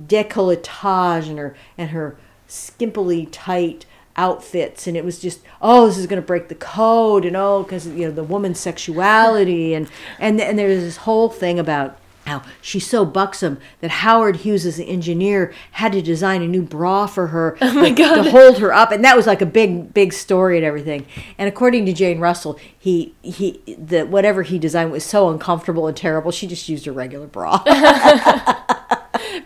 decolletage 0.00 1.28
and 1.28 1.38
her 1.38 1.56
and 1.76 1.90
her 1.90 2.16
skimpily 2.48 3.28
tight 3.30 3.84
outfits. 4.16 4.86
And 4.86 4.96
it 4.96 5.04
was 5.04 5.18
just 5.18 5.40
oh 5.60 5.86
this 5.86 5.98
is 5.98 6.06
going 6.06 6.20
to 6.20 6.26
break 6.26 6.48
the 6.48 6.54
code 6.54 7.24
and 7.24 7.36
oh 7.36 7.62
because 7.62 7.86
you 7.86 8.06
know 8.06 8.10
the 8.10 8.24
woman's 8.24 8.58
sexuality 8.58 9.74
and 9.74 9.88
and 10.18 10.40
and 10.40 10.58
there's 10.58 10.82
this 10.82 10.98
whole 10.98 11.28
thing 11.28 11.58
about 11.58 11.98
how 12.26 12.42
she's 12.60 12.86
so 12.86 13.04
buxom 13.04 13.58
that 13.80 13.90
Howard 13.90 14.36
Hughes, 14.36 14.66
as 14.66 14.76
the 14.76 14.88
engineer, 14.88 15.52
had 15.72 15.92
to 15.92 16.02
design 16.02 16.42
a 16.42 16.48
new 16.48 16.62
bra 16.62 17.06
for 17.06 17.28
her 17.28 17.56
Oh 17.60 17.94
to 17.94 18.30
hold 18.30 18.58
her 18.58 18.72
up, 18.72 18.90
and 18.90 19.04
that 19.04 19.16
was 19.16 19.26
like 19.26 19.40
a 19.40 19.46
big, 19.46 19.94
big 19.94 20.12
story 20.12 20.56
and 20.56 20.66
everything. 20.66 21.06
And 21.38 21.48
according 21.48 21.86
to 21.86 21.92
Jane 21.92 22.18
Russell, 22.18 22.58
he 22.78 23.14
he 23.22 23.60
the 23.78 24.04
whatever 24.04 24.42
he 24.42 24.58
designed 24.58 24.90
was 24.90 25.04
so 25.04 25.28
uncomfortable 25.28 25.86
and 25.86 25.96
terrible. 25.96 26.30
She 26.30 26.46
just 26.46 26.68
used 26.68 26.86
a 26.86 26.92
regular 26.92 27.26
bra. 27.26 27.62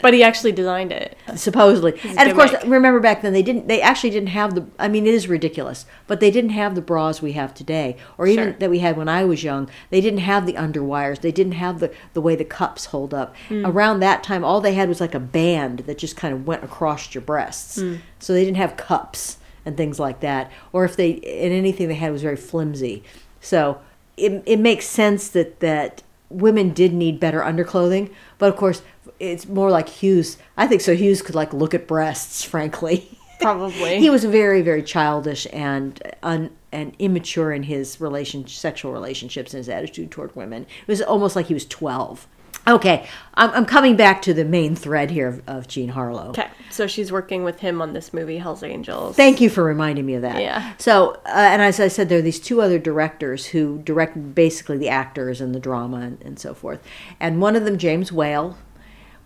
But 0.03 0.15
he 0.15 0.23
actually 0.23 0.53
designed 0.53 0.93
it. 0.93 1.17
supposedly. 1.37 1.99
And 2.05 2.29
of 2.29 2.37
course, 2.37 2.53
remember 2.65 3.01
back 3.01 3.23
then 3.23 3.33
they 3.33 3.43
didn't. 3.43 3.69
They 3.69 3.81
actually 3.81 4.11
didn't 4.11 4.29
have 4.31 4.55
the. 4.55 4.67
I 4.79 4.89
mean, 4.89 5.07
it 5.07 5.15
is 5.15 5.29
ridiculous, 5.29 5.87
but 6.07 6.21
they 6.21 6.31
didn't 6.31 6.51
have 6.51 6.75
the 6.75 6.83
bras 6.83 7.21
we 7.23 7.33
have 7.33 7.55
today, 7.55 7.97
or 8.19 8.27
even 8.27 8.45
Sure. 8.45 8.53
that 8.55 8.71
we 8.71 8.79
had 8.81 8.97
when 8.97 9.09
I 9.09 9.25
was 9.25 9.45
young. 9.45 9.69
They 9.91 10.01
didn't 10.01 10.21
have 10.21 10.47
the 10.47 10.55
underwires. 10.55 11.21
They 11.21 11.33
didn't 11.33 11.53
have 11.53 11.81
the 11.81 11.93
the 12.15 12.21
way 12.21 12.37
the 12.37 12.45
cups 12.45 12.87
hold 12.87 13.13
up. 13.15 13.35
Mm. 13.49 13.67
Around 13.67 14.01
that 14.01 14.23
time, 14.23 14.45
all 14.45 14.61
they 14.61 14.75
had 14.75 14.89
was 14.89 15.01
like 15.01 15.15
a 15.15 15.21
band 15.21 15.81
that 15.81 15.99
just 15.99 16.17
kind 16.17 16.33
of 16.35 16.47
went 16.47 16.65
across 16.65 17.15
your 17.15 17.23
breasts. 17.23 17.79
Mm. 17.79 18.01
So 18.19 18.33
they 18.33 18.45
didn't 18.45 18.57
have 18.59 18.77
cups 18.77 19.39
and 19.65 19.77
things 19.77 19.99
like 20.01 20.21
that. 20.21 20.51
Or 20.73 20.85
if 20.85 20.97
they 20.97 21.15
and 21.15 21.53
anything 21.53 21.89
they 21.89 21.95
had 21.95 22.13
was 22.13 22.23
very 22.23 22.37
flimsy. 22.37 23.03
So 23.41 23.81
it 24.17 24.43
it 24.47 24.59
makes 24.59 24.87
sense 24.87 25.29
that 25.29 25.61
that 25.61 26.03
women 26.29 26.73
did 26.73 26.93
need 26.93 27.19
better 27.19 27.41
underclothing, 27.41 28.09
but 28.39 28.49
of 28.49 28.57
course 28.57 28.83
it's 29.21 29.47
more 29.47 29.71
like 29.71 29.89
Hughes. 29.89 30.39
I 30.57 30.67
think 30.67 30.81
so. 30.81 30.95
Hughes 30.97 31.23
could 31.23 31.35
like 31.35 31.53
look 31.53 31.75
at 31.75 31.87
breasts, 31.87 32.43
frankly. 32.55 33.19
Probably. 33.41 33.99
he 33.99 34.11
was 34.11 34.25
very, 34.25 34.61
very 34.61 34.83
childish 34.83 35.47
and 35.51 36.03
un, 36.23 36.51
and 36.73 36.95
immature 36.99 37.53
in 37.53 37.63
his 37.63 37.99
relation, 37.99 38.47
sexual 38.47 38.93
relationships 38.93 39.55
and 39.55 39.59
his 39.59 39.69
attitude 39.69 40.11
toward 40.11 40.37
women. 40.37 40.67
It 40.83 40.89
was 40.89 41.01
almost 41.01 41.37
like 41.37 41.47
he 41.47 41.55
was 41.55 41.65
twelve. 41.65 42.27
Okay, 42.69 43.09
I'm, 43.35 43.51
I'm 43.51 43.65
coming 43.65 43.97
back 43.97 44.21
to 44.23 44.35
the 44.35 44.45
main 44.45 44.77
thread 44.77 45.11
here 45.11 45.29
of, 45.29 45.43
of 45.49 45.67
Jean 45.67 45.89
Harlow. 45.89 46.31
Okay, 46.31 46.49
so 46.71 46.87
she's 46.87 47.11
working 47.11 47.43
with 47.43 47.61
him 47.61 47.81
on 47.81 47.95
this 47.95 48.13
movie, 48.13 48.37
Hell's 48.37 48.63
Angels. 48.63 49.17
Thank 49.17 49.41
you 49.41 49.49
for 49.49 49.65
reminding 49.65 50.05
me 50.05 50.15
of 50.15 50.23
that. 50.23 50.41
Yeah. 50.41 50.75
So, 50.77 51.13
uh, 51.25 51.31
and 51.35 51.63
as 51.63 51.81
I 51.81 51.89
said, 51.89 52.11
there 52.11 52.19
are 52.19 52.23
these 52.23 52.39
two 52.39 52.61
other 52.61 52.79
directors 52.79 53.47
who 53.47 53.79
direct 53.79 54.35
basically 54.35 54.77
the 54.77 54.91
actors 54.91 55.41
and 55.41 55.55
the 55.55 55.61
drama 55.61 55.99
and, 55.99 56.23
and 56.23 56.39
so 56.39 56.53
forth. 56.53 56.83
And 57.19 57.41
one 57.41 57.57
of 57.57 57.65
them, 57.65 57.79
James 57.79 58.13
Whale, 58.13 58.59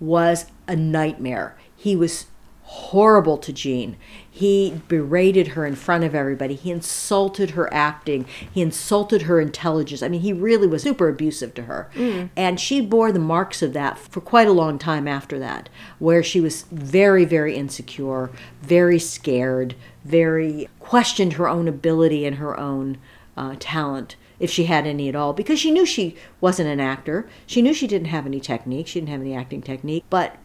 was 0.01 0.47
a 0.67 0.77
nightmare. 0.77 1.57
He 1.77 1.95
was 1.97 2.27
horrible 2.67 3.37
to 3.39 3.53
Jean. 3.53 3.97
He 4.29 4.81
berated 4.89 5.49
her 5.49 5.67
in 5.67 5.77
front 5.77 6.03
of 6.03 6.15
everybody. 6.15 6.55
He 6.55 6.71
insulted 6.71 7.51
her 7.51 7.73
acting. 7.73 8.25
He 8.53 8.63
insulted 8.63 9.23
her 9.23 9.39
intelligence. 9.39 10.03
I 10.03 10.09
mean, 10.09 10.23
he 10.23 10.33
really 10.33 10.67
was 10.67 10.83
super 10.83 11.09
abusive 11.09 11.55
to 11.55 11.63
her. 11.63 11.91
And 12.35 12.59
she 12.59 12.81
bore 12.81 13.13
the 13.13 13.19
marks 13.19 13.63
of 13.63 13.75
that 13.75 13.99
for 13.99 14.21
quite 14.21 14.49
a 14.49 14.53
long 14.53 14.79
time 14.79 15.07
after 15.07 15.39
that, 15.39 15.69
where 15.99 16.23
she 16.23 16.41
was 16.41 16.63
very, 16.73 17.25
very 17.25 17.55
insecure, 17.55 18.31
very 18.63 18.99
scared, 18.99 19.75
very 20.05 20.69
questioned 20.81 21.35
her 21.35 21.49
own 21.49 21.69
ability 21.69 22.25
and 22.25 22.37
her 22.37 22.59
own 22.59 22.99
uh, 23.37 23.57
talent 23.61 24.17
if 24.39 24.51
she 24.51 24.65
had 24.65 24.87
any 24.87 25.09
at 25.09 25.17
all 25.17 25.33
because 25.33 25.59
she 25.59 25.71
knew 25.71 25.87
she 25.87 26.17
wasn't 26.41 26.69
an 26.69 26.81
actor. 26.81 27.29
She 27.47 27.63
knew 27.63 27.75
she 27.75 27.87
didn't 27.87 28.09
have 28.09 28.27
any 28.27 28.41
technique. 28.41 28.87
She 28.87 29.01
didn't 29.01 29.11
have 29.11 29.21
any 29.21 29.35
acting 29.35 29.63
technique. 29.63 30.05
But 30.11 30.37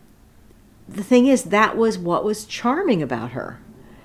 the 0.88 1.04
thing 1.04 1.28
is 1.28 1.46
that 1.46 1.78
was 1.78 1.98
what 1.98 2.24
was 2.24 2.46
charming 2.46 3.02
about 3.02 3.32
her. 3.32 3.60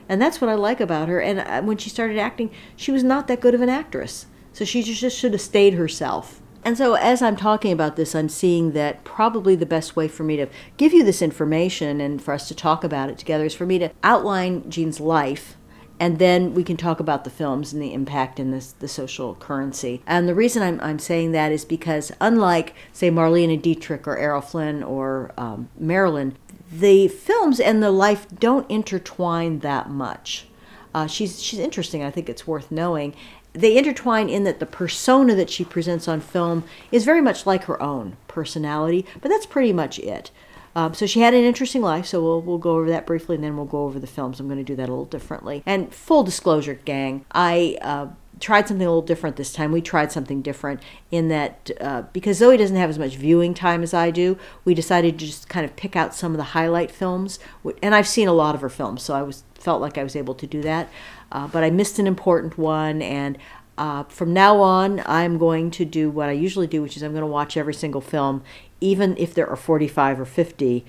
And 0.09 0.21
that's 0.21 0.41
what 0.41 0.51
i 0.51 0.55
like 0.55 0.81
about 0.81 1.09
her. 1.09 1.21
And 1.21 1.41
uh, 1.41 1.63
when 1.63 1.79
she 1.79 1.89
started 1.91 2.19
acting 2.19 2.51
she 2.77 2.93
was 2.93 3.03
not 3.03 3.27
that 3.29 3.41
good 3.41 3.55
of 3.55 3.61
an 3.61 3.69
actress. 3.69 4.27
So 4.53 4.65
she 4.65 4.83
just 4.83 5.19
should 5.19 5.33
have 5.33 5.41
stayed 5.41 5.75
herself. 5.75 6.41
And 6.63 6.79
so 6.79 6.95
as 6.95 7.21
i'm 7.21 7.37
talking 7.37 7.73
about 7.73 7.97
this 7.97 8.15
i'm 8.15 8.31
seeing 8.31 8.73
that 8.73 9.05
probably 9.05 9.55
the 9.55 9.67
best 9.67 9.97
way 9.97 10.09
for 10.09 10.25
me 10.25 10.37
to 10.37 10.47
give 10.79 10.95
you 10.95 11.05
this 11.05 11.21
information 11.21 12.01
and 12.01 12.23
for 12.23 12.33
us 12.33 12.49
to 12.49 12.55
talk 12.55 12.83
about 12.83 13.11
it 13.11 13.19
together 13.19 13.45
is 13.45 13.55
for 13.55 13.67
me 13.67 13.79
to 13.79 13.91
outline 14.03 14.71
jean's 14.71 14.99
life 14.99 15.59
and 16.05 16.19
then 16.19 16.53
we 16.53 16.63
can 16.63 16.77
talk 16.77 17.01
about 17.01 17.25
the 17.25 17.31
films 17.31 17.73
and 17.73 17.81
the 17.81 17.95
impact 17.95 18.39
in 18.39 18.51
this 18.51 18.73
the 18.73 18.89
social 18.89 19.37
currency. 19.37 20.03
And 20.07 20.29
the 20.29 20.35
reason 20.35 20.63
I'm, 20.63 20.79
I'm 20.83 20.99
saying 20.99 21.33
that 21.33 21.51
is 21.51 21.65
because 21.65 22.13
unlike 22.21 22.75
say 22.93 23.11
Marlene 23.11 23.63
Dietrich 23.63 24.07
or 24.07 24.19
Errol 24.19 24.43
Flynn 24.43 24.83
or 24.83 25.33
um, 25.39 25.71
Marilyn, 25.79 26.37
the 26.71 27.09
films 27.09 27.59
and 27.59 27.83
the 27.83 27.91
life 27.91 28.27
don't 28.39 28.71
intertwine 28.71 29.61
that 29.61 29.89
much. 29.89 30.47
Uh, 30.95 31.07
she's 31.07 31.43
she's 31.43 31.59
interesting. 31.59 32.03
I 32.03 32.11
think 32.11 32.29
it's 32.29 32.47
worth 32.47 32.71
knowing. 32.71 33.15
They 33.55 33.79
intertwine 33.79 34.29
in 34.29 34.45
that 34.45 34.61
the 34.61 34.67
persona 34.67 35.35
that 35.37 35.49
she 35.49 35.65
presents 35.65 36.07
on 36.07 36.21
film 36.21 36.65
is 36.93 37.07
very 37.07 37.23
much 37.23 37.47
like 37.47 37.65
her 37.65 37.83
own 37.83 38.19
personality, 38.29 39.07
but 39.23 39.31
that's 39.31 39.47
pretty 39.47 39.73
much 39.73 39.99
it. 40.01 40.31
Um, 40.77 40.95
so 40.95 41.07
she 41.07 41.21
had 41.21 41.35
an 41.35 41.45
interesting 41.45 41.83
life. 41.83 42.07
So 42.07 42.23
we'll 42.23 42.43
we'll 42.43 42.59
go 42.59 42.73
over 42.73 42.89
that 42.91 43.07
briefly, 43.07 43.37
and 43.37 43.45
then 43.45 43.57
we'll 43.57 43.67
go 43.67 43.85
over 43.85 43.99
the 43.99 44.07
films. 44.07 44.41
I'm 44.41 44.47
going 44.47 44.59
to 44.59 44.65
do 44.65 44.77
that 44.77 44.89
a 44.89 44.93
little 44.93 45.05
differently. 45.05 45.63
And 45.67 45.95
full 45.95 46.23
disclosure, 46.23 46.75
gang, 46.85 47.25
I. 47.33 47.79
Uh, 47.81 48.09
tried 48.41 48.67
something 48.67 48.87
a 48.87 48.91
little 48.91 49.01
different 49.01 49.37
this 49.37 49.53
time. 49.53 49.71
We 49.71 49.81
tried 49.81 50.11
something 50.11 50.43
different 50.43 50.83
in 51.11 51.29
that 51.29 51.71
uh, 51.81 52.03
because 52.13 52.39
Zoe 52.39 52.57
doesn't 52.57 52.77
have 52.77 52.91
as 52.91 52.99
much 52.99 53.17
viewing 53.17 53.55
time 53.55 53.83
as 53.83 53.95
I 53.95 54.11
do, 54.11 54.37
we 54.65 54.75
decided 54.75 55.19
to 55.19 55.27
just 55.27 55.49
kind 55.49 55.65
of 55.65 55.77
pick 55.77 55.95
out 55.95 56.15
some 56.15 56.33
of 56.33 56.39
the 56.39 56.45
highlight 56.45 56.91
films. 56.91 57.39
And 57.83 57.95
I've 57.95 58.09
seen 58.09 58.29
a 58.29 58.33
lot 58.33 58.55
of 58.55 58.61
her 58.61 58.69
films, 58.69 59.03
so 59.03 59.15
I 59.15 59.23
was 59.23 59.45
felt 59.55 59.81
like 59.81 59.97
I 59.97 60.03
was 60.03 60.17
able 60.17 60.35
to 60.35 60.47
do 60.47 60.63
that. 60.63 60.91
Uh, 61.33 61.49
but 61.49 61.65
I 61.65 61.71
missed 61.71 61.99
an 61.99 62.07
important 62.07 62.59
one, 62.59 63.03
and 63.03 63.39
uh, 63.77 64.05
from 64.05 64.33
now 64.33 64.61
on, 64.61 65.03
I'm 65.07 65.39
going 65.39 65.71
to 65.73 65.85
do 65.85 66.11
what 66.11 66.29
I 66.29 66.33
usually 66.33 66.67
do, 66.67 66.83
which 66.83 66.97
is 66.97 67.03
I'm 67.03 67.13
going 67.13 67.23
to 67.23 67.27
watch 67.27 67.57
every 67.57 67.75
single 67.75 68.01
film, 68.01 68.43
even 68.85 69.17
if 69.17 69.35
there 69.35 69.49
are 69.49 69.57
45 69.57 70.21
or 70.21 70.25
50. 70.25 70.85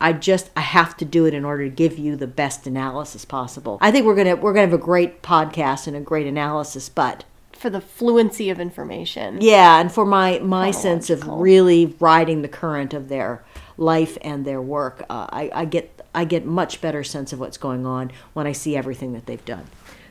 I 0.00 0.12
just 0.12 0.50
I 0.56 0.60
have 0.62 0.96
to 0.96 1.04
do 1.04 1.26
it 1.26 1.34
in 1.34 1.44
order 1.44 1.64
to 1.64 1.70
give 1.70 1.98
you 1.98 2.16
the 2.16 2.26
best 2.26 2.66
analysis 2.66 3.24
possible. 3.24 3.78
I 3.80 3.90
think 3.90 4.06
we're 4.06 4.16
gonna 4.16 4.36
we're 4.36 4.52
gonna 4.52 4.66
have 4.66 4.72
a 4.72 4.78
great 4.78 5.22
podcast 5.22 5.86
and 5.86 5.96
a 5.96 6.00
great 6.00 6.26
analysis, 6.26 6.88
but 6.88 7.24
for 7.52 7.70
the 7.70 7.80
fluency 7.80 8.50
of 8.50 8.58
information. 8.58 9.38
yeah, 9.40 9.80
and 9.80 9.92
for 9.92 10.04
my 10.04 10.40
my 10.40 10.72
sense 10.72 11.08
of 11.08 11.26
really 11.28 11.94
riding 12.00 12.42
the 12.42 12.48
current 12.48 12.92
of 12.94 13.08
their 13.08 13.44
life 13.76 14.18
and 14.22 14.44
their 14.44 14.60
work, 14.60 15.04
uh, 15.08 15.28
I, 15.30 15.50
I 15.54 15.64
get 15.66 16.02
I 16.12 16.24
get 16.24 16.44
much 16.44 16.80
better 16.80 17.04
sense 17.04 17.32
of 17.32 17.38
what's 17.38 17.56
going 17.56 17.86
on 17.86 18.10
when 18.32 18.48
I 18.48 18.52
see 18.52 18.76
everything 18.76 19.12
that 19.12 19.26
they've 19.26 19.44
done. 19.44 19.66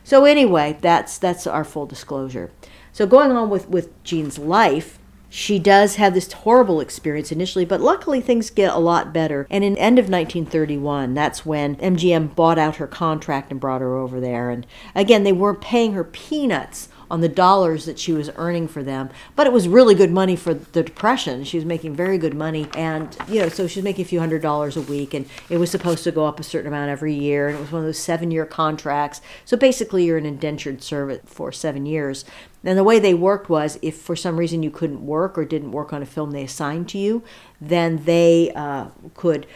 So 0.05 0.23
anyway, 0.23 0.77
that's 0.79 1.17
that's 1.17 1.45
our 1.45 1.65
full 1.65 1.85
disclosure. 1.85 2.51
So 2.93 3.05
going 3.05 3.31
on 3.31 3.49
with 3.49 3.67
with 3.67 4.01
Jean's 4.05 4.39
life, 4.39 4.97
she 5.31 5.59
does 5.59 5.95
have 5.95 6.13
this 6.13 6.31
horrible 6.31 6.81
experience 6.81 7.31
initially, 7.31 7.63
but 7.63 7.79
luckily 7.79 8.19
things 8.19 8.49
get 8.49 8.73
a 8.73 8.77
lot 8.77 9.13
better. 9.13 9.47
And 9.49 9.63
in 9.63 9.77
end 9.77 9.97
of 9.97 10.09
1931, 10.09 11.13
that's 11.13 11.45
when 11.45 11.77
MGM 11.77 12.35
bought 12.35 12.59
out 12.59 12.75
her 12.75 12.85
contract 12.85 13.49
and 13.49 13.59
brought 13.59 13.79
her 13.79 13.95
over 13.95 14.19
there. 14.19 14.49
And 14.49 14.67
again, 14.93 15.23
they 15.23 15.31
weren't 15.31 15.61
paying 15.61 15.93
her 15.93 16.03
peanuts 16.03 16.89
on 17.09 17.19
the 17.19 17.29
dollars 17.29 17.85
that 17.85 17.99
she 17.99 18.13
was 18.13 18.29
earning 18.37 18.69
for 18.69 18.83
them, 18.83 19.09
but 19.35 19.45
it 19.45 19.51
was 19.51 19.67
really 19.67 19.93
good 19.93 20.11
money 20.11 20.35
for 20.35 20.53
the 20.53 20.81
depression. 20.81 21.43
She 21.43 21.57
was 21.57 21.65
making 21.65 21.93
very 21.93 22.17
good 22.17 22.33
money, 22.33 22.69
and 22.73 23.15
you 23.27 23.41
know, 23.41 23.49
so 23.49 23.67
she 23.67 23.79
was 23.79 23.83
making 23.83 24.05
a 24.05 24.07
few 24.07 24.21
hundred 24.21 24.41
dollars 24.41 24.77
a 24.77 24.81
week, 24.81 25.13
and 25.13 25.27
it 25.49 25.57
was 25.57 25.69
supposed 25.69 26.05
to 26.05 26.11
go 26.11 26.25
up 26.25 26.39
a 26.39 26.43
certain 26.43 26.69
amount 26.69 26.89
every 26.89 27.13
year, 27.13 27.49
and 27.49 27.57
it 27.57 27.59
was 27.59 27.71
one 27.71 27.81
of 27.81 27.85
those 27.85 27.99
seven-year 27.99 28.45
contracts. 28.45 29.19
So 29.43 29.57
basically, 29.57 30.05
you're 30.05 30.17
an 30.17 30.25
indentured 30.25 30.81
servant 30.81 31.27
for 31.27 31.51
seven 31.51 31.85
years. 31.85 32.23
And 32.63 32.77
the 32.77 32.83
way 32.83 32.99
they 32.99 33.13
worked 33.13 33.49
was, 33.49 33.79
if 33.81 33.97
for 33.97 34.15
some 34.15 34.37
reason 34.37 34.61
you 34.61 34.71
couldn't 34.71 35.05
work 35.05 35.37
or 35.37 35.45
didn't 35.45 35.71
work 35.71 35.93
on 35.93 36.01
a 36.01 36.05
film 36.05 36.31
they 36.31 36.43
assigned 36.43 36.89
to 36.89 36.97
you, 36.97 37.23
then 37.59 38.03
they 38.05 38.51
uh, 38.55 38.89
could 39.15 39.47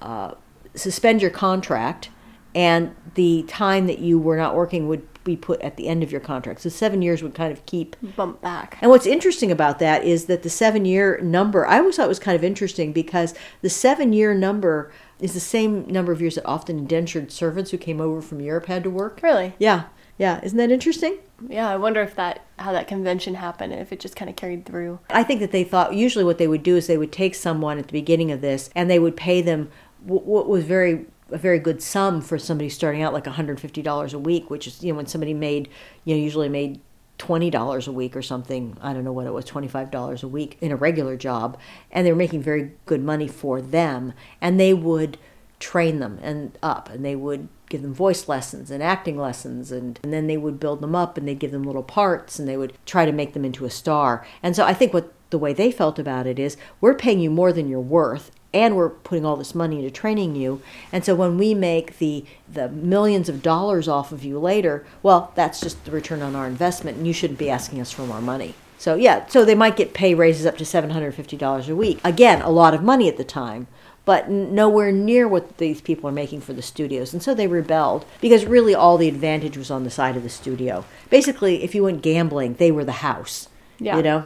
uh, 0.00 0.34
suspend 0.74 1.22
your 1.22 1.30
contract, 1.30 2.10
and 2.54 2.94
the 3.14 3.44
time 3.48 3.86
that 3.86 3.98
you 3.98 4.18
were 4.18 4.36
not 4.36 4.54
working 4.54 4.88
would 4.88 5.06
be 5.24 5.36
put 5.36 5.60
at 5.60 5.76
the 5.76 5.88
end 5.88 6.02
of 6.02 6.10
your 6.10 6.20
contract. 6.20 6.60
So 6.60 6.68
seven 6.68 7.02
years 7.02 7.22
would 7.22 7.34
kind 7.34 7.52
of 7.52 7.64
keep. 7.66 7.96
Bump 8.16 8.40
back. 8.40 8.78
And 8.80 8.90
what's 8.90 9.06
interesting 9.06 9.50
about 9.50 9.78
that 9.78 10.04
is 10.04 10.24
that 10.26 10.42
the 10.42 10.50
seven 10.50 10.84
year 10.84 11.20
number, 11.20 11.66
I 11.66 11.78
always 11.78 11.96
thought 11.96 12.06
it 12.06 12.08
was 12.08 12.18
kind 12.18 12.36
of 12.36 12.44
interesting 12.44 12.92
because 12.92 13.34
the 13.60 13.70
seven 13.70 14.12
year 14.12 14.34
number 14.34 14.90
is 15.20 15.34
the 15.34 15.40
same 15.40 15.86
number 15.86 16.12
of 16.12 16.20
years 16.20 16.36
that 16.36 16.46
often 16.46 16.78
indentured 16.78 17.30
servants 17.30 17.70
who 17.70 17.78
came 17.78 18.00
over 18.00 18.22
from 18.22 18.40
Europe 18.40 18.66
had 18.66 18.84
to 18.84 18.90
work. 18.90 19.20
Really? 19.22 19.54
Yeah, 19.58 19.84
yeah. 20.18 20.40
Isn't 20.42 20.58
that 20.58 20.70
interesting? 20.70 21.18
Yeah, 21.48 21.70
I 21.70 21.76
wonder 21.76 22.02
if 22.02 22.16
that 22.16 22.44
how 22.58 22.72
that 22.72 22.88
convention 22.88 23.34
happened 23.34 23.72
if 23.72 23.92
it 23.92 24.00
just 24.00 24.16
kind 24.16 24.28
of 24.28 24.36
carried 24.36 24.66
through. 24.66 24.98
I 25.10 25.22
think 25.22 25.40
that 25.40 25.52
they 25.52 25.64
thought 25.64 25.94
usually 25.94 26.24
what 26.24 26.38
they 26.38 26.48
would 26.48 26.64
do 26.64 26.76
is 26.76 26.88
they 26.88 26.98
would 26.98 27.12
take 27.12 27.34
someone 27.34 27.78
at 27.78 27.86
the 27.86 27.92
beginning 27.92 28.32
of 28.32 28.40
this 28.40 28.68
and 28.74 28.90
they 28.90 28.98
would 28.98 29.16
pay 29.16 29.40
them 29.40 29.70
what 30.04 30.48
was 30.48 30.64
very 30.64 31.06
a 31.30 31.38
very 31.38 31.58
good 31.58 31.82
sum 31.82 32.20
for 32.20 32.38
somebody 32.38 32.68
starting 32.70 33.02
out 33.02 33.12
like 33.12 33.24
$150 33.24 34.14
a 34.14 34.18
week 34.18 34.50
which 34.50 34.66
is 34.66 34.82
you 34.82 34.92
know 34.92 34.96
when 34.96 35.06
somebody 35.06 35.34
made 35.34 35.68
you 36.04 36.14
know 36.14 36.20
usually 36.20 36.48
made 36.48 36.80
$20 37.18 37.88
a 37.88 37.92
week 37.92 38.14
or 38.14 38.22
something. 38.22 38.76
I 38.80 38.92
don't 38.92 39.02
know 39.02 39.12
what 39.12 39.26
it 39.26 39.32
was, 39.32 39.44
$25 39.44 40.22
a 40.22 40.28
week 40.28 40.56
in 40.60 40.70
a 40.70 40.76
regular 40.76 41.16
job. 41.16 41.58
And 41.90 42.06
they 42.06 42.12
were 42.12 42.16
making 42.16 42.42
very 42.42 42.70
good 42.86 43.02
money 43.02 43.26
for 43.26 43.60
them. 43.60 44.12
And 44.40 44.60
they 44.60 44.72
would 44.72 45.18
train 45.58 45.98
them 45.98 46.18
and 46.22 46.56
up 46.62 46.88
and 46.88 47.04
they 47.04 47.16
would 47.16 47.48
give 47.68 47.82
them 47.82 47.94
voice 47.94 48.28
lessons 48.28 48.70
and 48.70 48.82
acting 48.82 49.18
lessons 49.18 49.70
and, 49.70 49.98
and 50.02 50.12
then 50.12 50.26
they 50.26 50.36
would 50.36 50.60
build 50.60 50.80
them 50.80 50.94
up 50.94 51.16
and 51.16 51.26
they'd 51.26 51.38
give 51.38 51.52
them 51.52 51.64
little 51.64 51.82
parts 51.82 52.38
and 52.38 52.48
they 52.48 52.56
would 52.56 52.72
try 52.86 53.04
to 53.04 53.12
make 53.12 53.32
them 53.32 53.44
into 53.44 53.64
a 53.64 53.70
star. 53.70 54.26
And 54.42 54.56
so 54.56 54.64
I 54.64 54.74
think 54.74 54.92
what 54.92 55.12
the 55.30 55.38
way 55.38 55.52
they 55.52 55.70
felt 55.70 55.98
about 55.98 56.26
it 56.26 56.38
is 56.38 56.56
we're 56.80 56.94
paying 56.94 57.20
you 57.20 57.30
more 57.30 57.52
than 57.52 57.68
you're 57.68 57.80
worth 57.80 58.30
and 58.54 58.76
we're 58.76 58.88
putting 58.88 59.26
all 59.26 59.36
this 59.36 59.54
money 59.54 59.78
into 59.78 59.90
training 59.90 60.34
you. 60.34 60.62
And 60.90 61.04
so 61.04 61.14
when 61.14 61.36
we 61.36 61.54
make 61.54 61.98
the 61.98 62.24
the 62.50 62.68
millions 62.68 63.28
of 63.28 63.42
dollars 63.42 63.88
off 63.88 64.10
of 64.10 64.24
you 64.24 64.38
later 64.38 64.86
well 65.02 65.32
that's 65.34 65.60
just 65.60 65.84
the 65.84 65.90
return 65.90 66.22
on 66.22 66.34
our 66.34 66.46
investment 66.46 66.96
and 66.96 67.06
you 67.06 67.12
shouldn't 67.12 67.38
be 67.38 67.50
asking 67.50 67.80
us 67.80 67.92
for 67.92 68.02
more 68.02 68.22
money. 68.22 68.54
So 68.78 68.94
yeah 68.94 69.26
so 69.26 69.44
they 69.44 69.54
might 69.54 69.76
get 69.76 69.92
pay 69.92 70.14
raises 70.14 70.46
up 70.46 70.56
to 70.58 70.64
$750 70.64 71.68
a 71.68 71.76
week. 71.76 72.00
Again 72.02 72.40
a 72.40 72.50
lot 72.50 72.74
of 72.74 72.82
money 72.82 73.08
at 73.08 73.18
the 73.18 73.24
time 73.24 73.66
but 74.08 74.30
nowhere 74.30 74.90
near 74.90 75.28
what 75.28 75.58
these 75.58 75.82
people 75.82 76.08
are 76.08 76.12
making 76.12 76.40
for 76.40 76.54
the 76.54 76.62
studios. 76.62 77.12
And 77.12 77.22
so 77.22 77.34
they 77.34 77.46
rebelled 77.46 78.06
because 78.22 78.46
really 78.46 78.74
all 78.74 78.96
the 78.96 79.06
advantage 79.06 79.54
was 79.58 79.70
on 79.70 79.84
the 79.84 79.90
side 79.90 80.16
of 80.16 80.22
the 80.22 80.30
studio. 80.30 80.86
Basically, 81.10 81.62
if 81.62 81.74
you 81.74 81.82
went 81.82 82.00
gambling, 82.00 82.54
they 82.54 82.70
were 82.70 82.86
the 82.86 83.04
house. 83.04 83.50
Yeah. 83.78 83.98
You 83.98 84.02
know? 84.02 84.24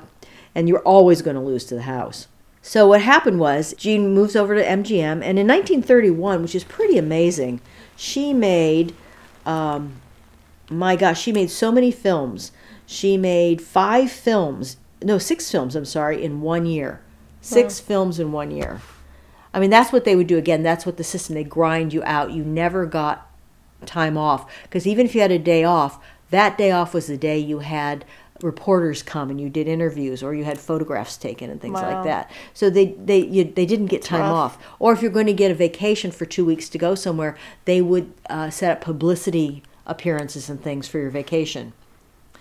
And 0.55 0.69
you're 0.69 0.83
always 0.83 1.21
going 1.21 1.35
to 1.35 1.43
lose 1.43 1.65
to 1.65 1.75
the 1.75 1.83
house. 1.83 2.29
So 2.63 2.87
what 2.87 3.03
happened 3.03 3.41
was 3.41 3.75
Jean 3.77 4.15
moves 4.15 4.37
over 4.37 4.55
to 4.55 4.63
MGM, 4.65 5.21
and 5.21 5.37
in 5.37 5.49
1931, 5.49 6.43
which 6.43 6.55
is 6.55 6.63
pretty 6.63 6.97
amazing, 6.97 7.61
she 7.97 8.33
made, 8.33 8.95
um, 9.45 9.95
my 10.71 10.95
gosh, 10.95 11.21
she 11.21 11.33
made 11.33 11.51
so 11.51 11.73
many 11.73 11.91
films. 11.91 12.53
She 12.87 13.17
made 13.17 13.61
five 13.61 14.13
films, 14.13 14.77
no, 15.03 15.19
six 15.19 15.51
films. 15.51 15.75
I'm 15.75 15.85
sorry, 15.87 16.23
in 16.23 16.41
one 16.41 16.67
year. 16.67 17.01
Six 17.41 17.81
wow. 17.81 17.87
films 17.89 18.21
in 18.21 18.31
one 18.31 18.53
year. 18.53 18.81
I 19.55 19.61
mean, 19.61 19.71
that's 19.71 19.93
what 19.93 20.05
they 20.05 20.17
would 20.17 20.27
do 20.27 20.39
again. 20.39 20.63
That's 20.63 20.87
what 20.87 20.97
the 20.97 21.05
system, 21.05 21.35
they 21.35 21.45
grind 21.45 21.93
you 21.93 22.03
out. 22.05 22.33
You 22.33 22.45
never 22.45 22.87
got 22.87 23.31
time 23.87 24.17
off. 24.17 24.51
Because 24.63 24.87
even 24.87 25.07
if 25.07 25.15
you 25.15 25.21
had 25.21 25.31
a 25.31 25.39
day 25.39 25.65
off, 25.65 26.03
that 26.31 26.57
day 26.57 26.71
off 26.71 26.95
was 26.95 27.07
the 27.07 27.19
day 27.19 27.39
you 27.39 27.59
had 27.59 28.05
reporters 28.43 29.03
come 29.03 29.31
and 29.31 29.41
you 29.41 29.49
did 29.49 29.69
interviews 29.69 30.23
or 30.23 30.35
you 30.35 30.45
had 30.45 30.59
photographs 30.59 31.17
taken 31.17 31.51
and 31.51 31.61
things 31.61 31.81
wow. 31.81 31.95
like 31.95 32.05
that. 32.05 32.31
So 32.55 32.71
they 32.71 32.87
they 32.87 33.19
you, 33.19 33.45
they 33.45 33.67
didn't 33.67 33.87
get 33.87 34.03
time 34.03 34.21
Tough. 34.21 34.35
off. 34.35 34.59
Or 34.79 34.93
if 34.93 35.03
you're 35.03 35.11
going 35.11 35.27
to 35.27 35.33
get 35.33 35.51
a 35.51 35.55
vacation 35.55 36.11
for 36.11 36.25
two 36.25 36.45
weeks 36.45 36.69
to 36.71 36.79
go 36.79 36.95
somewhere, 36.95 37.37
they 37.65 37.81
would 37.81 38.13
uh, 38.29 38.51
set 38.51 38.73
up 38.73 38.81
publicity 38.81 39.63
appearances 39.87 40.49
and 40.49 40.63
things 40.63 40.89
for 40.89 40.99
your 40.99 41.11
vacation. 41.11 41.73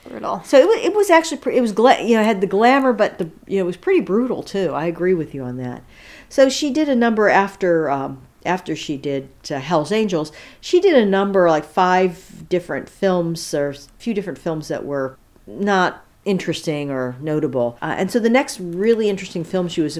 Brutal. 0.07 0.41
So 0.43 0.57
it 0.57 0.67
was, 0.67 0.85
it 0.85 0.95
was 0.95 1.09
actually 1.11 1.55
it 1.55 1.61
was 1.61 1.73
gla- 1.73 2.01
you 2.01 2.17
know 2.17 2.23
had 2.23 2.41
the 2.41 2.47
glamour, 2.47 2.93
but 2.93 3.19
the 3.19 3.29
you 3.45 3.57
know 3.57 3.63
it 3.63 3.67
was 3.67 3.77
pretty 3.77 4.01
brutal 4.01 4.41
too. 4.41 4.71
I 4.73 4.85
agree 4.85 5.13
with 5.13 5.35
you 5.35 5.43
on 5.43 5.57
that. 5.57 5.83
So 6.31 6.47
she 6.47 6.71
did 6.71 6.87
a 6.87 6.95
number 6.95 7.27
after 7.27 7.91
um, 7.91 8.21
after 8.45 8.73
she 8.73 8.95
did 8.95 9.27
uh, 9.51 9.59
Hell's 9.59 9.91
Angels. 9.91 10.31
She 10.61 10.79
did 10.79 10.95
a 10.95 11.05
number 11.05 11.49
like 11.49 11.65
five 11.65 12.47
different 12.47 12.87
films 12.87 13.53
or 13.53 13.69
a 13.71 13.75
few 13.99 14.13
different 14.13 14.39
films 14.39 14.69
that 14.69 14.85
were 14.85 15.17
not 15.45 16.05
interesting 16.23 16.89
or 16.89 17.17
notable. 17.19 17.77
Uh, 17.81 17.95
and 17.97 18.09
so 18.09 18.17
the 18.17 18.29
next 18.29 18.61
really 18.61 19.09
interesting 19.09 19.43
film 19.43 19.67
she 19.67 19.81
was 19.81 19.99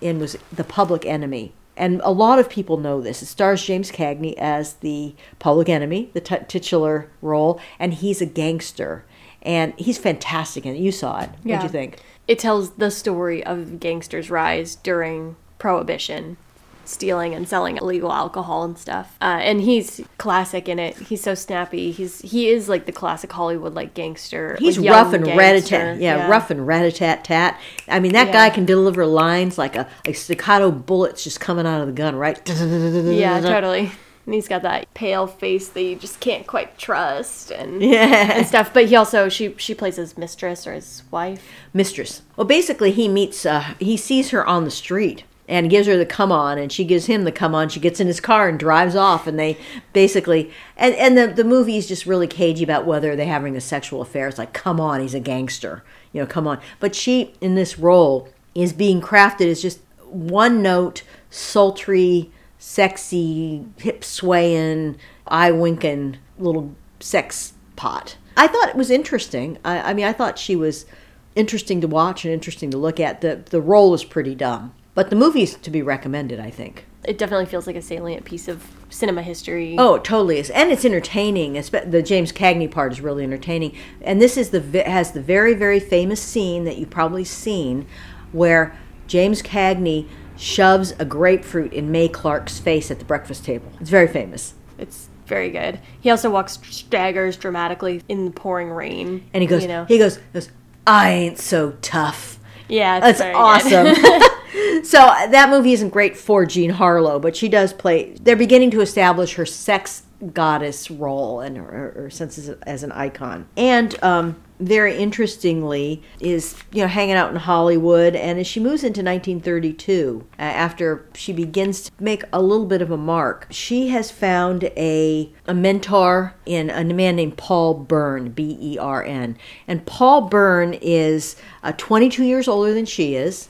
in 0.00 0.20
was 0.20 0.36
The 0.52 0.62
Public 0.62 1.04
Enemy. 1.04 1.52
And 1.76 2.00
a 2.04 2.12
lot 2.12 2.38
of 2.38 2.48
people 2.48 2.76
know 2.76 3.00
this. 3.00 3.20
It 3.20 3.26
stars 3.26 3.64
James 3.64 3.90
Cagney 3.90 4.34
as 4.38 4.74
the 4.74 5.16
public 5.40 5.68
enemy, 5.68 6.08
the 6.12 6.20
t- 6.20 6.36
titular 6.46 7.10
role, 7.20 7.60
and 7.80 7.94
he's 7.94 8.22
a 8.22 8.26
gangster. 8.26 9.04
And 9.42 9.74
he's 9.76 9.98
fantastic 9.98 10.64
in 10.66 10.76
it. 10.76 10.78
You 10.78 10.92
saw 10.92 11.22
it. 11.22 11.30
Yeah. 11.42 11.56
What 11.56 11.62
do 11.62 11.66
you 11.66 11.72
think? 11.72 11.98
It 12.28 12.38
tells 12.38 12.74
the 12.74 12.92
story 12.92 13.44
of 13.44 13.80
gangsters' 13.80 14.30
rise 14.30 14.76
during 14.76 15.34
prohibition 15.58 16.36
stealing 16.84 17.34
and 17.34 17.48
selling 17.48 17.76
illegal 17.76 18.12
alcohol 18.12 18.64
and 18.64 18.78
stuff. 18.78 19.16
Uh, 19.20 19.40
and 19.42 19.60
he's 19.60 20.00
classic 20.18 20.68
in 20.68 20.78
it. 20.78 20.96
He's 20.96 21.22
so 21.22 21.34
snappy. 21.34 21.90
He's 21.90 22.20
he 22.20 22.48
is 22.48 22.68
like 22.68 22.86
the 22.86 22.92
classic 22.92 23.32
Hollywood 23.32 23.74
like 23.74 23.94
gangster. 23.94 24.56
He's 24.58 24.78
like 24.78 24.90
rough 24.90 25.12
and 25.12 25.26
rat 25.26 25.56
a 25.56 25.62
tat. 25.62 25.98
Yeah, 25.98 26.16
yeah, 26.16 26.28
rough 26.28 26.50
and 26.50 26.66
rat 26.66 26.84
a 26.84 26.92
tat 26.92 27.24
tat. 27.24 27.60
I 27.88 28.00
mean, 28.00 28.12
that 28.12 28.28
yeah. 28.28 28.32
guy 28.32 28.50
can 28.50 28.64
deliver 28.64 29.06
lines 29.06 29.58
like 29.58 29.76
a 29.76 29.88
like 30.06 30.16
staccato 30.16 30.70
bullets 30.70 31.24
just 31.24 31.40
coming 31.40 31.66
out 31.66 31.80
of 31.80 31.86
the 31.86 31.92
gun, 31.92 32.16
right? 32.16 32.40
yeah, 32.48 33.40
totally. 33.40 33.90
And 34.26 34.32
he's 34.32 34.48
got 34.48 34.62
that 34.62 34.92
pale 34.94 35.26
face 35.26 35.68
that 35.68 35.82
you 35.82 35.96
just 35.96 36.18
can't 36.18 36.46
quite 36.46 36.78
trust 36.78 37.50
and 37.50 37.82
yeah. 37.82 38.38
and 38.38 38.46
stuff. 38.46 38.72
But 38.72 38.86
he 38.86 38.96
also 38.96 39.28
she 39.28 39.54
she 39.58 39.74
plays 39.74 39.96
his 39.96 40.16
mistress 40.16 40.66
or 40.66 40.72
his 40.72 41.02
wife. 41.10 41.46
Mistress. 41.74 42.22
Well, 42.36 42.46
basically, 42.46 42.92
he 42.92 43.06
meets 43.06 43.44
uh, 43.44 43.74
he 43.78 43.96
sees 43.98 44.30
her 44.30 44.46
on 44.46 44.64
the 44.64 44.70
street 44.70 45.24
and 45.46 45.68
gives 45.68 45.86
her 45.86 45.96
the 45.96 46.06
come 46.06 46.32
on 46.32 46.58
and 46.58 46.72
she 46.72 46.84
gives 46.84 47.06
him 47.06 47.24
the 47.24 47.32
come 47.32 47.54
on. 47.54 47.68
She 47.68 47.80
gets 47.80 48.00
in 48.00 48.06
his 48.06 48.20
car 48.20 48.48
and 48.48 48.58
drives 48.58 48.96
off 48.96 49.26
and 49.26 49.38
they 49.38 49.58
basically 49.92 50.50
and 50.76 50.94
and 50.94 51.16
the, 51.16 51.26
the 51.26 51.44
movie 51.44 51.76
is 51.76 51.86
just 51.86 52.06
really 52.06 52.26
cagey 52.26 52.64
about 52.64 52.86
whether 52.86 53.14
they're 53.14 53.26
having 53.26 53.56
a 53.56 53.60
sexual 53.60 54.00
affair. 54.00 54.28
It's 54.28 54.38
like 54.38 54.52
come 54.52 54.80
on 54.80 55.00
he's 55.00 55.14
a 55.14 55.20
gangster. 55.20 55.84
You 56.12 56.22
know 56.22 56.26
come 56.26 56.46
on. 56.46 56.60
But 56.80 56.94
she 56.94 57.34
in 57.40 57.54
this 57.54 57.78
role 57.78 58.28
is 58.54 58.72
being 58.72 59.00
crafted 59.00 59.46
as 59.46 59.60
just 59.60 59.80
one 60.08 60.62
note 60.62 61.02
sultry 61.28 62.30
sexy 62.58 63.66
hip 63.78 64.02
swaying 64.02 64.96
eye 65.26 65.52
winking 65.52 66.16
little 66.38 66.74
sex 67.00 67.52
pot. 67.76 68.16
I 68.36 68.46
thought 68.46 68.70
it 68.70 68.76
was 68.76 68.90
interesting. 68.90 69.58
I, 69.64 69.90
I 69.90 69.94
mean 69.94 70.06
i 70.06 70.12
thought 70.12 70.38
she 70.38 70.56
was 70.56 70.86
interesting 71.34 71.80
to 71.82 71.88
watch 71.88 72.24
and 72.24 72.32
interesting 72.32 72.70
to 72.70 72.78
look 72.78 72.98
at. 72.98 73.20
The 73.20 73.42
the 73.50 73.60
role 73.60 73.92
is 73.92 74.04
pretty 74.04 74.34
dumb 74.34 74.72
but 74.94 75.10
the 75.10 75.16
movie's 75.16 75.54
to 75.56 75.70
be 75.70 75.82
recommended, 75.82 76.40
I 76.40 76.50
think. 76.50 76.86
It 77.04 77.18
definitely 77.18 77.46
feels 77.46 77.66
like 77.66 77.76
a 77.76 77.82
salient 77.82 78.24
piece 78.24 78.48
of 78.48 78.64
cinema 78.88 79.22
history. 79.22 79.76
Oh, 79.78 79.96
it 79.96 80.04
totally 80.04 80.38
is, 80.38 80.50
and 80.50 80.72
it's 80.72 80.84
entertaining. 80.84 81.52
the 81.52 82.02
James 82.02 82.32
Cagney 82.32 82.70
part 82.70 82.92
is 82.92 83.00
really 83.00 83.24
entertaining, 83.24 83.76
and 84.00 84.22
this 84.22 84.36
is 84.36 84.50
the 84.50 84.82
has 84.84 85.12
the 85.12 85.20
very 85.20 85.54
very 85.54 85.80
famous 85.80 86.22
scene 86.22 86.64
that 86.64 86.78
you've 86.78 86.90
probably 86.90 87.24
seen, 87.24 87.86
where 88.32 88.76
James 89.06 89.42
Cagney 89.42 90.08
shoves 90.36 90.94
a 90.98 91.04
grapefruit 91.04 91.72
in 91.72 91.92
Mae 91.92 92.08
Clarke's 92.08 92.58
face 92.58 92.90
at 92.90 92.98
the 92.98 93.04
breakfast 93.04 93.44
table. 93.44 93.70
It's 93.80 93.90
very 93.90 94.08
famous. 94.08 94.54
It's 94.78 95.08
very 95.26 95.50
good. 95.50 95.80
He 96.00 96.10
also 96.10 96.30
walks 96.30 96.58
staggers 96.70 97.36
dramatically 97.36 98.02
in 98.08 98.24
the 98.26 98.30
pouring 98.30 98.70
rain, 98.70 99.28
and 99.32 99.42
he 99.42 99.46
goes, 99.46 99.62
you 99.62 99.68
know? 99.68 99.84
he 99.84 99.98
goes, 99.98 100.18
goes, 100.32 100.50
I 100.86 101.10
ain't 101.10 101.38
so 101.38 101.72
tough. 101.82 102.33
Yeah, 102.74 103.00
that's 103.00 103.20
awesome. 103.20 103.94
so 104.84 104.98
that 104.98 105.48
movie 105.50 105.72
isn't 105.72 105.90
great 105.90 106.16
for 106.16 106.44
Jean 106.44 106.70
Harlow, 106.70 107.18
but 107.18 107.36
she 107.36 107.48
does 107.48 107.72
play. 107.72 108.14
They're 108.20 108.36
beginning 108.36 108.70
to 108.72 108.80
establish 108.80 109.34
her 109.34 109.46
sex 109.46 110.02
goddess 110.32 110.90
role 110.90 111.40
and 111.40 111.56
her, 111.56 111.92
her 111.96 112.10
sense 112.10 112.38
as, 112.38 112.48
as, 112.62 112.82
an 112.82 112.92
icon. 112.92 113.46
And 113.56 114.02
um, 114.02 114.36
very 114.66 114.96
interestingly, 114.96 116.02
is 116.20 116.56
you 116.72 116.82
know 116.82 116.88
hanging 116.88 117.14
out 117.14 117.30
in 117.30 117.36
Hollywood. 117.36 118.14
And 118.16 118.38
as 118.38 118.46
she 118.46 118.60
moves 118.60 118.82
into 118.82 119.02
1932, 119.02 120.26
uh, 120.38 120.42
after 120.42 121.06
she 121.14 121.32
begins 121.32 121.82
to 121.82 121.92
make 122.00 122.22
a 122.32 122.42
little 122.42 122.66
bit 122.66 122.82
of 122.82 122.90
a 122.90 122.96
mark, 122.96 123.46
she 123.50 123.88
has 123.88 124.10
found 124.10 124.64
a 124.76 125.32
a 125.46 125.54
mentor 125.54 126.34
in 126.46 126.70
a 126.70 126.84
man 126.84 127.16
named 127.16 127.36
Paul 127.36 127.74
Bern, 127.74 128.30
B 128.30 128.56
E 128.60 128.78
R 128.78 129.02
N. 129.04 129.36
And 129.68 129.84
Paul 129.86 130.22
Bern 130.22 130.74
is 130.74 131.36
uh, 131.62 131.72
22 131.76 132.24
years 132.24 132.48
older 132.48 132.72
than 132.72 132.86
she 132.86 133.14
is 133.14 133.48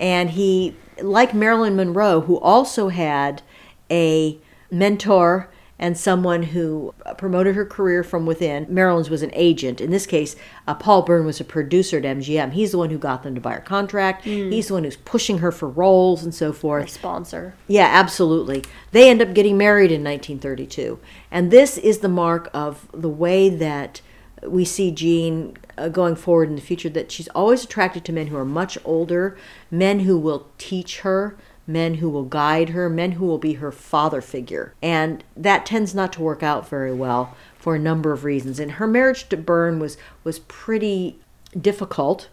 and 0.00 0.30
he, 0.30 0.76
like 1.00 1.34
Marilyn 1.34 1.76
Monroe, 1.76 2.20
who 2.20 2.38
also 2.38 2.88
had 2.88 3.42
a 3.90 4.38
mentor 4.70 5.48
and 5.78 5.98
someone 5.98 6.44
who 6.44 6.94
promoted 7.18 7.56
her 7.56 7.64
career 7.64 8.04
from 8.04 8.26
within. 8.26 8.66
Marilyn's 8.68 9.10
was 9.10 9.22
an 9.22 9.32
agent. 9.34 9.80
In 9.80 9.90
this 9.90 10.06
case, 10.06 10.36
uh, 10.66 10.74
Paul 10.74 11.02
Bern 11.02 11.26
was 11.26 11.40
a 11.40 11.44
producer 11.44 11.98
at 11.98 12.04
MGM. 12.04 12.52
He's 12.52 12.72
the 12.72 12.78
one 12.78 12.90
who 12.90 12.98
got 12.98 13.22
them 13.22 13.34
to 13.34 13.40
buy 13.40 13.54
her 13.54 13.60
contract. 13.60 14.24
Mm. 14.24 14.52
He's 14.52 14.68
the 14.68 14.74
one 14.74 14.84
who's 14.84 14.96
pushing 14.96 15.38
her 15.38 15.50
for 15.50 15.68
roles 15.68 16.22
and 16.22 16.34
so 16.34 16.52
forth. 16.52 16.90
sponsor. 16.90 17.54
Yeah, 17.66 17.88
absolutely. 17.90 18.64
They 18.92 19.10
end 19.10 19.20
up 19.20 19.34
getting 19.34 19.58
married 19.58 19.90
in 19.90 20.04
1932. 20.04 20.98
And 21.30 21.50
this 21.50 21.76
is 21.76 21.98
the 21.98 22.08
mark 22.08 22.50
of 22.54 22.88
the 22.92 23.08
way 23.08 23.48
that 23.48 24.00
we 24.46 24.64
see 24.64 24.90
Jean 24.90 25.56
uh, 25.76 25.88
going 25.88 26.16
forward 26.16 26.48
in 26.48 26.56
the 26.56 26.62
future 26.62 26.88
that 26.90 27.10
she's 27.10 27.28
always 27.28 27.64
attracted 27.64 28.04
to 28.04 28.12
men 28.12 28.28
who 28.28 28.36
are 28.36 28.44
much 28.44 28.78
older, 28.84 29.36
men 29.70 30.00
who 30.00 30.18
will 30.18 30.48
teach 30.58 31.00
her, 31.00 31.36
men 31.66 31.94
who 31.94 32.10
will 32.10 32.24
guide 32.24 32.70
her, 32.70 32.90
men 32.90 33.12
who 33.12 33.24
will 33.24 33.38
be 33.38 33.54
her 33.54 33.72
father 33.72 34.20
figure. 34.20 34.74
And 34.82 35.24
that 35.36 35.64
tends 35.64 35.94
not 35.94 36.12
to 36.14 36.22
work 36.22 36.42
out 36.42 36.68
very 36.68 36.92
well 36.92 37.34
for 37.58 37.74
a 37.74 37.78
number 37.78 38.12
of 38.12 38.24
reasons. 38.24 38.60
And 38.60 38.72
her 38.72 38.86
marriage 38.86 39.28
to 39.30 39.36
Bern 39.36 39.78
was 39.78 39.96
was 40.22 40.40
pretty 40.40 41.18
difficult 41.60 42.28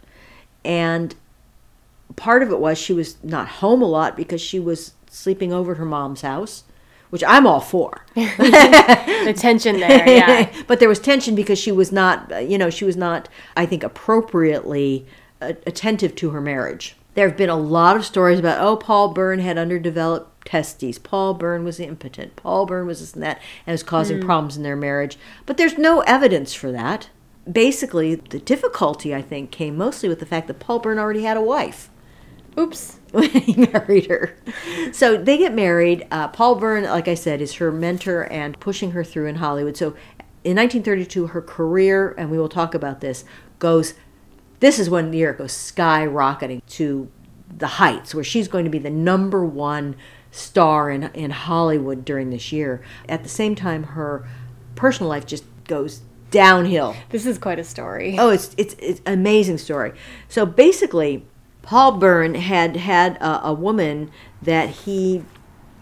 and 0.66 1.16
part 2.16 2.44
of 2.44 2.52
it 2.52 2.60
was 2.60 2.78
she 2.78 2.94
was 2.94 3.24
not 3.24 3.48
home 3.48 3.82
a 3.82 3.86
lot 3.86 4.18
because 4.18 4.42
she 4.42 4.60
was 4.60 4.94
sleeping 5.10 5.54
over 5.54 5.74
at 5.74 5.78
her 5.78 5.86
mom's 5.86 6.22
house 6.22 6.64
which 7.12 7.24
I'm 7.28 7.46
all 7.46 7.60
for. 7.60 8.06
the 8.16 9.34
tension 9.38 9.80
there, 9.80 10.10
yeah. 10.10 10.52
but 10.68 10.80
there 10.80 10.90
was 10.90 10.98
tension 10.98 11.36
because 11.36 11.60
she 11.60 11.72
was 11.72 11.92
not, 11.92 12.32
uh, 12.32 12.38
you 12.38 12.58
know, 12.58 12.70
she 12.70 12.86
was 12.86 12.96
not, 12.96 13.30
I 13.56 13.66
think, 13.66 13.84
appropriately 13.84 15.06
uh, 15.42 15.54
attentive 15.68 16.16
to 16.16 16.30
her 16.32 16.42
marriage. 16.42 16.96
There 17.14 17.28
have 17.28 17.38
been 17.38 17.50
a 17.50 17.58
lot 17.58 17.98
of 17.98 18.06
stories 18.06 18.40
about, 18.40 18.62
oh, 18.62 18.78
Paul 18.78 19.10
Bern 19.10 19.40
had 19.40 19.58
underdeveloped 19.58 20.46
testes. 20.46 20.98
Paul 20.98 21.34
Bern 21.34 21.64
was 21.64 21.80
impotent. 21.80 22.36
Paul 22.36 22.66
Bern 22.66 22.88
was 22.88 23.00
this 23.00 23.14
and 23.14 23.24
that, 23.24 23.42
and 23.66 23.74
was 23.74 23.84
causing 23.84 24.22
problems 24.22 24.56
in 24.56 24.64
their 24.64 24.76
marriage. 24.76 25.18
But 25.46 25.58
there's 25.58 25.78
no 25.78 26.02
evidence 26.02 26.54
for 26.54 26.72
that. 26.72 27.10
Basically, 27.52 28.16
the 28.16 28.40
difficulty, 28.40 29.14
I 29.14 29.22
think, 29.22 29.52
came 29.52 29.78
mostly 29.78 30.08
with 30.08 30.20
the 30.20 30.26
fact 30.26 30.48
that 30.48 30.60
Paul 30.60 30.80
Bern 30.80 31.00
already 31.00 31.24
had 31.24 31.38
a 31.38 31.42
wife 31.42 31.90
Oops. 32.58 33.00
when 33.12 33.30
he 33.30 33.56
married 33.56 34.08
her. 34.08 34.36
So 34.92 35.18
they 35.18 35.38
get 35.38 35.54
married. 35.54 36.08
Uh, 36.12 36.28
Paul 36.28 36.56
Bern, 36.56 36.84
like 36.84 37.08
I 37.08 37.16
said, 37.16 37.42
is 37.42 37.56
her 37.56 37.72
mentor 37.72 38.24
and 38.32 38.60
pushing 38.60 38.92
her 38.92 39.04
through 39.04 39.28
in 39.28 39.36
Hollywood. 39.36 39.78
So 39.78 39.96
in 40.44 40.58
1932, 40.58 41.28
her 41.28 41.42
career, 41.42 42.16
and 42.18 42.32
we 42.32 42.38
will 42.38 42.50
talk 42.50 42.74
about 42.74 43.02
this, 43.02 43.24
goes. 43.60 43.94
This 44.62 44.80
is 44.80 44.90
when 44.90 45.12
the 45.12 45.18
year 45.18 45.34
goes 45.34 45.52
skyrocketing 45.52 46.62
to 46.70 47.12
the 47.58 47.68
heights, 47.68 48.16
where 48.16 48.24
she's 48.24 48.48
going 48.48 48.64
to 48.64 48.72
be 48.72 48.80
the 48.80 48.90
number 48.90 49.44
one 49.44 49.96
star 50.32 50.90
in 50.90 51.04
in 51.14 51.32
Hollywood 51.32 52.06
during 52.06 52.30
this 52.30 52.52
year. 52.52 52.82
At 53.10 53.24
the 53.24 53.30
same 53.30 53.56
time, 53.56 53.84
her 53.84 54.26
personal 54.76 55.10
life 55.10 55.26
just 55.26 55.44
goes 55.66 56.02
downhill. 56.30 56.96
This 57.10 57.26
is 57.26 57.38
quite 57.38 57.60
a 57.60 57.64
story. 57.64 58.16
Oh, 58.18 58.30
it's 58.30 58.56
it's 58.58 58.76
it's 58.80 59.02
an 59.06 59.14
amazing 59.14 59.58
story. 59.58 59.94
So 60.30 60.46
basically, 60.46 61.26
Paul 61.62 61.94
Bern 61.94 62.36
had 62.36 62.78
had 62.78 63.18
a, 63.18 63.48
a 63.48 63.54
woman 63.54 64.12
that 64.42 64.70
he 64.70 65.24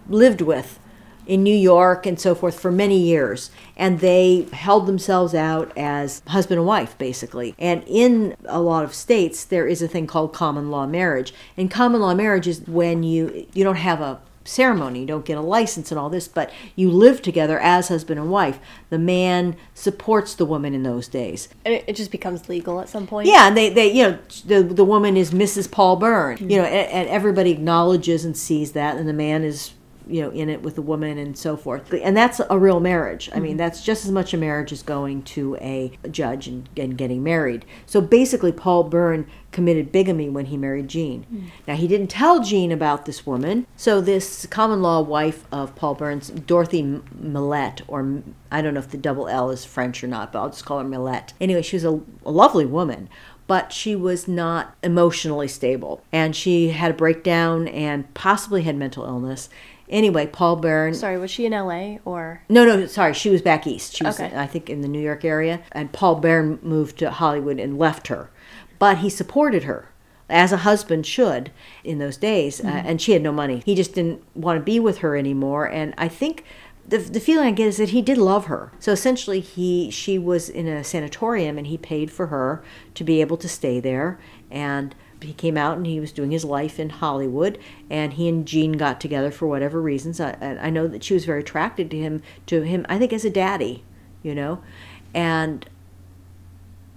lived 0.07 0.41
with 0.41 0.79
in 1.27 1.43
New 1.43 1.55
York 1.55 2.07
and 2.07 2.19
so 2.19 2.33
forth 2.33 2.59
for 2.59 2.71
many 2.71 2.97
years, 2.97 3.51
and 3.79 4.01
they 4.01 4.45
held 4.51 4.85
themselves 4.85 5.33
out 5.33 5.71
as 5.77 6.21
husband 6.27 6.59
and 6.59 6.67
wife, 6.67 6.97
basically. 6.97 7.55
And 7.57 7.81
in 7.87 8.35
a 8.45 8.59
lot 8.59 8.83
of 8.83 8.93
states, 8.93 9.45
there 9.45 9.65
is 9.65 9.81
a 9.81 9.87
thing 9.87 10.05
called 10.05 10.33
common 10.33 10.69
law 10.69 10.85
marriage. 10.85 11.33
And 11.55 11.71
common 11.71 12.01
law 12.01 12.13
marriage 12.13 12.45
is 12.45 12.59
when 12.67 13.03
you 13.03 13.47
you 13.53 13.63
don't 13.63 13.77
have 13.77 14.01
a 14.01 14.19
ceremony, 14.43 15.01
you 15.01 15.05
don't 15.05 15.25
get 15.25 15.37
a 15.37 15.41
license 15.41 15.91
and 15.91 15.99
all 15.99 16.09
this, 16.09 16.27
but 16.27 16.51
you 16.75 16.91
live 16.91 17.21
together 17.21 17.59
as 17.59 17.87
husband 17.87 18.19
and 18.19 18.29
wife. 18.29 18.59
The 18.89 18.99
man 18.99 19.55
supports 19.73 20.33
the 20.33 20.45
woman 20.45 20.73
in 20.73 20.83
those 20.83 21.07
days. 21.07 21.47
And 21.63 21.75
it, 21.75 21.85
it 21.87 21.95
just 21.95 22.11
becomes 22.11 22.49
legal 22.49 22.81
at 22.81 22.89
some 22.89 23.07
point. 23.07 23.27
Yeah, 23.27 23.47
and 23.47 23.55
they, 23.55 23.69
they 23.69 23.93
you 23.93 24.03
know, 24.03 24.19
the, 24.45 24.63
the 24.63 24.83
woman 24.83 25.15
is 25.15 25.31
Mrs. 25.31 25.71
Paul 25.71 25.95
Bern, 25.97 26.37
you 26.37 26.57
know, 26.57 26.65
and, 26.65 26.91
and 26.91 27.09
everybody 27.09 27.51
acknowledges 27.51 28.25
and 28.25 28.35
sees 28.35 28.73
that, 28.73 28.97
and 28.97 29.07
the 29.07 29.13
man 29.13 29.43
is, 29.43 29.71
you 30.09 30.21
know, 30.21 30.29
in 30.31 30.49
it 30.49 30.61
with 30.61 30.75
the 30.75 30.81
woman 30.81 31.17
and 31.17 31.37
so 31.37 31.55
forth. 31.55 31.93
And 31.93 32.17
that's 32.17 32.41
a 32.49 32.57
real 32.57 32.79
marriage. 32.79 33.29
I 33.33 33.39
mean, 33.39 33.51
mm-hmm. 33.51 33.57
that's 33.57 33.83
just 33.83 34.05
as 34.05 34.11
much 34.11 34.33
a 34.33 34.37
marriage 34.37 34.71
as 34.71 34.81
going 34.81 35.23
to 35.23 35.55
a 35.57 35.91
judge 36.09 36.47
and, 36.47 36.67
and 36.75 36.97
getting 36.97 37.23
married. 37.23 37.65
So 37.85 38.01
basically, 38.01 38.51
Paul 38.51 38.85
Bern 38.85 39.29
committed 39.51 39.91
bigamy 39.91 40.29
when 40.29 40.45
he 40.45 40.57
married 40.57 40.87
Jean. 40.87 41.25
Mm. 41.31 41.49
Now, 41.67 41.75
he 41.75 41.87
didn't 41.87 42.07
tell 42.07 42.43
Jean 42.43 42.71
about 42.71 43.05
this 43.05 43.25
woman. 43.25 43.65
So 43.75 43.99
this 44.01 44.45
common 44.47 44.81
law 44.81 45.01
wife 45.01 45.45
of 45.51 45.75
Paul 45.75 45.95
Bern's, 45.95 46.29
Dorothy 46.29 46.81
M- 46.81 47.03
Millette, 47.19 47.81
or 47.87 48.23
i 48.51 48.61
don't 48.61 48.73
know 48.73 48.79
if 48.79 48.89
the 48.89 48.97
double 48.97 49.27
L 49.27 49.49
is 49.49 49.65
French 49.65 50.03
or 50.03 50.07
not, 50.07 50.31
but 50.31 50.39
I'll 50.39 50.49
just 50.49 50.65
call 50.65 50.79
her 50.79 50.85
Millette. 50.85 51.33
Anyway, 51.39 51.61
she 51.61 51.75
was 51.75 51.85
a, 51.85 51.99
a 52.25 52.31
lovely 52.31 52.65
woman 52.65 53.09
but 53.49 53.73
she 53.73 53.95
was 53.95 54.27
not 54.27 54.75
emotionally 54.83 55.47
stable. 55.47 56.03
And 56.11 56.35
she 56.35 56.69
had 56.69 56.91
a 56.91 56.93
breakdown 56.93 57.67
and 57.67 58.13
possibly 58.13 58.61
had 58.61 58.77
mental 58.77 59.05
illness. 59.05 59.49
Anyway, 59.89 60.27
Paul 60.27 60.57
Bern. 60.57 60.93
Sorry, 60.93 61.17
was 61.17 61.31
she 61.31 61.45
in 61.45 61.51
LA 61.51 61.97
or? 62.05 62.43
No, 62.47 62.63
no, 62.63 62.85
sorry. 62.85 63.13
She 63.13 63.29
was 63.29 63.41
back 63.41 63.65
east. 63.65 63.95
She 63.95 64.03
was, 64.03 64.19
Okay. 64.19 64.35
I 64.35 64.45
think, 64.45 64.69
in 64.69 64.81
the 64.81 64.87
New 64.87 65.01
York 65.01 65.25
area. 65.25 65.61
And 65.71 65.91
Paul 65.91 66.15
Bern 66.15 66.59
moved 66.61 66.97
to 66.99 67.09
Hollywood 67.09 67.59
and 67.59 67.77
left 67.79 68.07
her. 68.07 68.29
But 68.77 68.99
he 68.99 69.09
supported 69.09 69.63
her, 69.63 69.89
as 70.29 70.51
a 70.51 70.57
husband 70.57 71.05
should 71.05 71.51
in 71.83 71.97
those 71.97 72.17
days. 72.17 72.61
Uh, 72.63 72.67
and 72.67 73.01
she 73.01 73.13
had 73.13 73.23
no 73.23 73.31
money. 73.31 73.63
He 73.65 73.73
just 73.75 73.93
didn't 73.95 74.23
want 74.35 74.59
to 74.59 74.63
be 74.63 74.79
with 74.79 74.99
her 74.99 75.17
anymore. 75.17 75.65
And 75.65 75.93
I 75.97 76.07
think 76.07 76.43
the, 76.87 76.99
the 76.99 77.19
feeling 77.19 77.47
I 77.47 77.51
get 77.51 77.67
is 77.67 77.77
that 77.77 77.89
he 77.89 78.01
did 78.01 78.17
love 78.17 78.45
her. 78.45 78.71
So 78.79 78.91
essentially, 78.91 79.39
he 79.39 79.89
she 79.91 80.17
was 80.17 80.49
in 80.49 80.67
a 80.67 80.83
sanatorium 80.83 81.57
and 81.57 81.67
he 81.67 81.77
paid 81.77 82.11
for 82.11 82.27
her 82.27 82.63
to 82.93 83.03
be 83.03 83.21
able 83.21 83.37
to 83.37 83.49
stay 83.49 83.79
there. 83.79 84.19
And 84.51 84.93
he 85.21 85.33
came 85.33 85.57
out 85.57 85.77
and 85.77 85.85
he 85.85 85.99
was 85.99 86.11
doing 86.11 86.31
his 86.31 86.45
life 86.45 86.79
in 86.79 86.89
Hollywood. 86.89 87.57
And 87.89 88.13
he 88.13 88.29
and 88.29 88.45
Jean 88.45 88.73
got 88.73 89.01
together 89.01 89.31
for 89.31 89.47
whatever 89.47 89.81
reasons. 89.81 90.19
I, 90.19 90.37
I 90.61 90.69
know 90.69 90.87
that 90.87 91.03
she 91.03 91.13
was 91.13 91.25
very 91.25 91.41
attracted 91.41 91.91
to 91.91 91.97
him, 91.97 92.21
to 92.47 92.61
him, 92.61 92.85
I 92.89 92.97
think, 92.97 93.13
as 93.13 93.25
a 93.25 93.29
daddy, 93.29 93.83
you 94.23 94.33
know. 94.33 94.63
And 95.13 95.67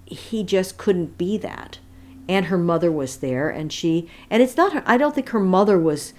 he 0.05 0.45
just 0.45 0.77
couldn't 0.77 1.19
be 1.19 1.39
that. 1.39 1.79
And 2.29 2.47
her 2.47 2.59
mother 2.59 2.93
was 2.93 3.17
there, 3.17 3.51
and 3.51 3.73
she, 3.73 4.09
and 4.31 4.43
it's 4.43 4.57
not 4.57 4.73
her, 4.73 4.83
I 4.87 4.97
don't 4.97 5.15
think 5.15 5.31
her 5.31 5.41
mother 5.41 5.77
was 5.77 6.15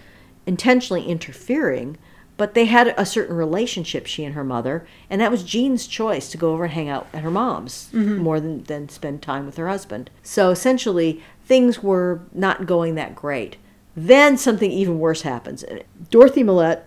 intentionally 0.46 1.06
interfering, 1.06 1.98
but 2.36 2.56
they 2.56 2.66
had 2.66 2.94
a 2.98 3.06
certain 3.06 3.38
relationship, 3.38 4.06
she 4.06 4.26
and 4.26 4.36
her 4.36 4.44
mother, 4.44 4.86
and 5.10 5.22
that 5.22 5.32
was 5.32 5.44
Jean's 5.44 5.88
choice 5.88 6.30
to 6.30 6.38
go 6.38 6.52
over 6.52 6.66
and 6.66 6.74
hang 6.74 6.90
out 6.90 7.08
at 7.14 7.24
her 7.24 7.32
mom's 7.32 7.90
mm-hmm. 7.94 8.18
more 8.18 8.42
than, 8.42 8.64
than 8.64 8.90
spend 8.90 9.22
time 9.22 9.46
with 9.46 9.56
her 9.56 9.70
husband. 9.70 10.10
So 10.24 10.50
essentially, 10.50 11.24
things 11.46 11.84
were 11.84 12.22
not 12.34 12.66
going 12.66 12.96
that 12.96 13.16
great. 13.16 13.58
Then 13.96 14.38
something 14.38 14.72
even 14.72 15.00
worse 15.00 15.22
happens. 15.22 15.64
Dorothy 16.10 16.44
Millette 16.44 16.84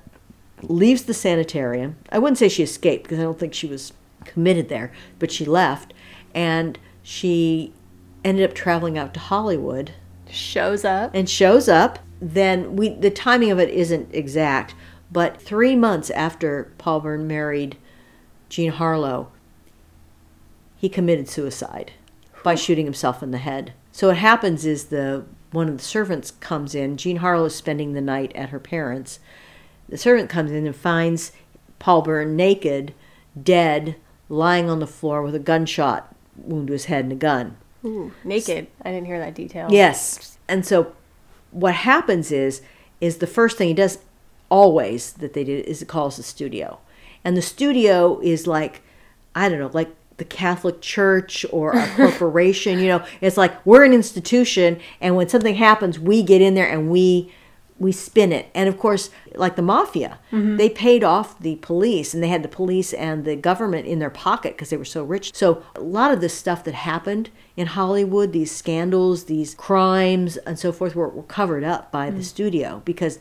leaves 0.63 1.05
the 1.05 1.15
sanitarium. 1.15 1.97
I 2.11 2.19
wouldn't 2.19 2.39
say 2.39 2.49
she 2.49 2.63
escaped 2.63 3.05
because 3.05 3.19
I 3.19 3.23
don't 3.23 3.39
think 3.39 3.55
she 3.55 3.67
was 3.67 3.93
committed 4.25 4.69
there, 4.69 4.93
but 5.19 5.31
she 5.31 5.45
left 5.45 5.95
and 6.35 6.79
she 7.03 7.73
ended 8.25 8.49
up 8.49 8.55
traveling 8.55 8.99
out 8.99 9.15
to 9.15 9.21
Hollywood 9.21 9.93
Shows 10.29 10.85
up. 10.85 11.13
and 11.15 11.31
shows 11.31 11.69
up. 11.69 12.01
Then 12.21 12.75
we 12.75 12.89
the 12.89 13.11
timing 13.11 13.51
of 13.51 13.61
it 13.61 13.69
isn't 13.69 14.13
exact, 14.13 14.75
but 15.13 15.41
3 15.41 15.77
months 15.77 16.11
after 16.11 16.73
Paul 16.79 17.01
Bern 17.01 17.27
married 17.29 17.77
Jean 18.49 18.73
Harlow, 18.73 19.31
he 20.79 20.89
committed 20.89 21.29
suicide 21.29 21.93
by 22.43 22.55
shooting 22.55 22.87
himself 22.87 23.23
in 23.23 23.31
the 23.31 23.39
head. 23.39 23.75
So 23.97 24.09
what 24.09 24.19
happens 24.19 24.67
is 24.67 24.85
the 24.85 25.25
one 25.53 25.71
of 25.71 25.79
the 25.79 25.83
servants 25.83 26.31
comes 26.31 26.75
in. 26.75 26.99
Jean 26.99 27.17
Harlow 27.17 27.47
is 27.47 27.55
spending 27.55 27.95
the 27.95 28.03
night 28.03 28.31
at 28.35 28.51
her 28.51 28.61
parents. 28.61 29.21
The 29.89 29.97
servant 29.97 30.29
comes 30.29 30.51
in 30.51 30.67
and 30.67 30.77
finds 30.77 31.33
Paul 31.79 32.03
Bern 32.03 32.37
naked, 32.37 32.93
dead, 33.43 33.97
lying 34.29 34.69
on 34.69 34.81
the 34.81 34.87
floor 34.87 35.23
with 35.23 35.35
a 35.35 35.39
gunshot 35.39 36.15
wound 36.37 36.67
to 36.67 36.75
his 36.75 36.85
head 36.85 37.05
and 37.05 37.13
a 37.13 37.17
gun. 37.17 37.57
Ooh, 37.87 38.13
naked. 38.23 38.67
I 38.83 38.91
didn't 38.91 39.07
hear 39.07 39.19
that 39.19 39.33
detail. 39.33 39.69
Yes. 39.71 40.37
And 40.47 40.67
so 40.67 40.93
what 41.51 41.77
happens 41.77 42.31
is 42.31 42.61
is 43.01 43.17
the 43.17 43.27
first 43.27 43.57
thing 43.57 43.69
he 43.69 43.75
does 43.75 44.01
always 44.51 45.15
that 45.15 45.33
they 45.33 45.43
did 45.43 45.65
is 45.65 45.81
it 45.81 45.89
calls 45.89 46.19
the 46.19 46.23
studio. 46.23 46.81
And 47.25 47.35
the 47.35 47.41
studio 47.41 48.21
is 48.21 48.47
like 48.47 48.83
I 49.35 49.49
don't 49.49 49.59
know, 49.59 49.71
like 49.73 49.97
the 50.19 50.25
Catholic 50.25 50.81
Church 50.81 51.45
or 51.51 51.73
a 51.73 51.89
corporation, 51.97 52.79
you 52.79 52.89
know, 52.89 53.05
it's 53.21 53.37
like 53.37 53.65
we're 53.67 53.85
an 53.85 53.93
institution 53.93 54.81
and 55.01 55.17
when 55.17 55.29
something 55.29 55.55
happens 55.55 55.99
we 55.99 56.23
get 56.23 56.41
in 56.41 56.55
there 56.55 56.69
and 56.69 56.91
we 56.91 57.33
we 57.79 57.93
spin 57.93 58.33
it. 58.33 58.49
And 58.55 58.69
of 58.69 58.79
course, 58.79 59.11
like 59.35 59.57
the 59.57 59.63
mafia, 59.63 60.19
mm-hmm. 60.33 60.57
they 60.57 60.71
paid 60.71 61.05
off 61.05 61.39
the 61.39 61.57
police 61.57 62.15
and 62.15 62.23
they 62.23 62.29
had 62.29 62.43
the 62.43 62.49
police 62.49 62.93
and 62.95 63.25
the 63.25 63.37
government 63.37 63.87
in 63.87 63.99
their 63.99 64.11
pocket 64.11 64.55
because 64.55 64.71
they 64.71 64.77
were 64.77 64.85
so 64.85 65.05
rich. 65.05 65.35
So 65.35 65.63
a 65.75 65.81
lot 65.81 66.11
of 66.11 66.21
this 66.21 66.35
stuff 66.35 66.65
that 66.65 66.75
happened 66.75 67.31
in 67.57 67.69
Hollywood, 67.69 68.33
these 68.33 68.55
scandals, 68.55 69.25
these 69.25 69.55
crimes, 69.55 70.37
and 70.39 70.59
so 70.59 70.73
forth, 70.73 70.95
were, 70.95 71.09
were 71.09 71.23
covered 71.25 71.65
up 71.65 71.93
by 71.93 72.11
the 72.11 72.21
mm. 72.21 72.25
studio 72.25 72.83
because 72.85 73.19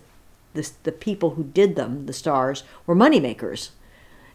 the, 0.54 0.70
the 0.84 0.92
people 0.92 1.32
who 1.32 1.44
did 1.44 1.76
them, 1.76 2.06
the 2.06 2.14
stars, 2.14 2.64
were 2.86 2.96
moneymakers. 2.96 3.70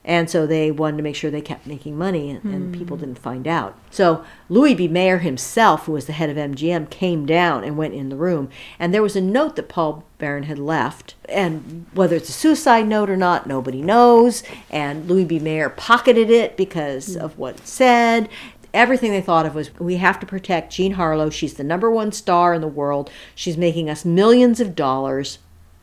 And 0.04 0.30
so 0.30 0.46
they 0.46 0.70
wanted 0.70 0.96
to 0.96 1.02
make 1.02 1.14
sure 1.14 1.30
they 1.30 1.42
kept 1.42 1.66
making 1.66 1.98
money 1.98 2.30
and, 2.30 2.42
and 2.42 2.74
people 2.74 2.96
hmm. 2.96 3.04
didn't 3.04 3.18
find 3.18 3.46
out. 3.46 3.78
So 3.90 4.24
Louis 4.48 4.74
B. 4.74 4.88
Mayer 4.88 5.18
himself, 5.18 5.84
who 5.84 5.92
was 5.92 6.06
the 6.06 6.14
head 6.14 6.30
of 6.30 6.38
MGM, 6.38 6.88
came 6.88 7.26
down 7.26 7.64
and 7.64 7.76
went 7.76 7.92
in 7.92 8.08
the 8.08 8.16
room. 8.16 8.48
And 8.78 8.94
there 8.94 9.02
was 9.02 9.14
a 9.14 9.20
note 9.20 9.56
that 9.56 9.68
Paul 9.68 10.04
Bern 10.16 10.44
had 10.44 10.58
left. 10.58 11.16
And 11.28 11.86
whether 11.92 12.16
it's 12.16 12.30
a 12.30 12.32
suicide 12.32 12.88
note 12.88 13.10
or 13.10 13.16
not, 13.16 13.46
nobody 13.46 13.82
knows. 13.82 14.42
And 14.70 15.06
Louis 15.06 15.26
B. 15.26 15.38
Mayer 15.38 15.68
pocketed 15.68 16.30
it 16.30 16.56
because 16.56 17.14
hmm. 17.14 17.20
of 17.20 17.38
what 17.38 17.56
it 17.56 17.66
said. 17.68 18.30
Everything 18.72 19.10
they 19.10 19.20
thought 19.20 19.46
of 19.46 19.54
was 19.54 19.78
we 19.78 19.96
have 19.96 20.18
to 20.20 20.26
protect 20.26 20.72
Jean 20.72 20.92
Harlow. 20.92 21.28
She's 21.28 21.54
the 21.54 21.64
number 21.64 21.90
one 21.90 22.12
star 22.12 22.54
in 22.54 22.60
the 22.62 22.68
world. 22.68 23.10
She's 23.34 23.56
making 23.56 23.90
us 23.90 24.04
millions 24.04 24.60
of 24.60 24.74
dollars. 24.74 25.38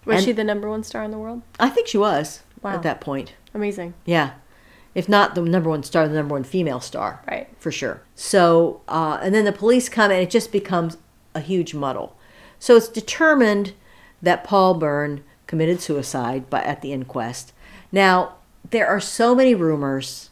Was 0.05 0.17
And- 0.17 0.25
she 0.25 0.31
the 0.31 0.43
number 0.43 0.69
one 0.69 0.83
star 0.83 1.03
in 1.03 1.11
the 1.11 1.19
world? 1.19 1.41
I 1.59 1.69
think 1.69 1.87
she 1.87 1.97
was 1.97 2.41
Wow. 2.63 2.73
at 2.73 2.83
that 2.83 3.01
point. 3.01 3.33
Amazing. 3.57 3.95
Yeah. 4.05 4.33
If 4.93 5.09
not 5.09 5.33
the 5.33 5.41
number 5.41 5.67
one 5.67 5.81
star, 5.81 6.07
the 6.07 6.13
number 6.13 6.35
one 6.35 6.43
female 6.43 6.79
star. 6.79 7.23
Right. 7.27 7.49
For 7.57 7.71
sure. 7.71 8.03
So, 8.13 8.81
uh, 8.87 9.17
and 9.21 9.33
then 9.33 9.45
the 9.45 9.51
police 9.51 9.89
come 9.89 10.11
and 10.11 10.21
it 10.21 10.29
just 10.29 10.51
becomes 10.51 10.97
a 11.33 11.39
huge 11.39 11.73
muddle. 11.73 12.15
So 12.59 12.75
it's 12.75 12.87
determined 12.87 13.73
that 14.21 14.43
Paul 14.43 14.75
Bern 14.75 15.23
committed 15.47 15.81
suicide 15.81 16.51
by, 16.51 16.61
at 16.61 16.83
the 16.83 16.93
inquest. 16.93 17.51
Now, 17.91 18.35
there 18.69 18.87
are 18.87 18.99
so 18.99 19.33
many 19.33 19.55
rumors. 19.55 20.29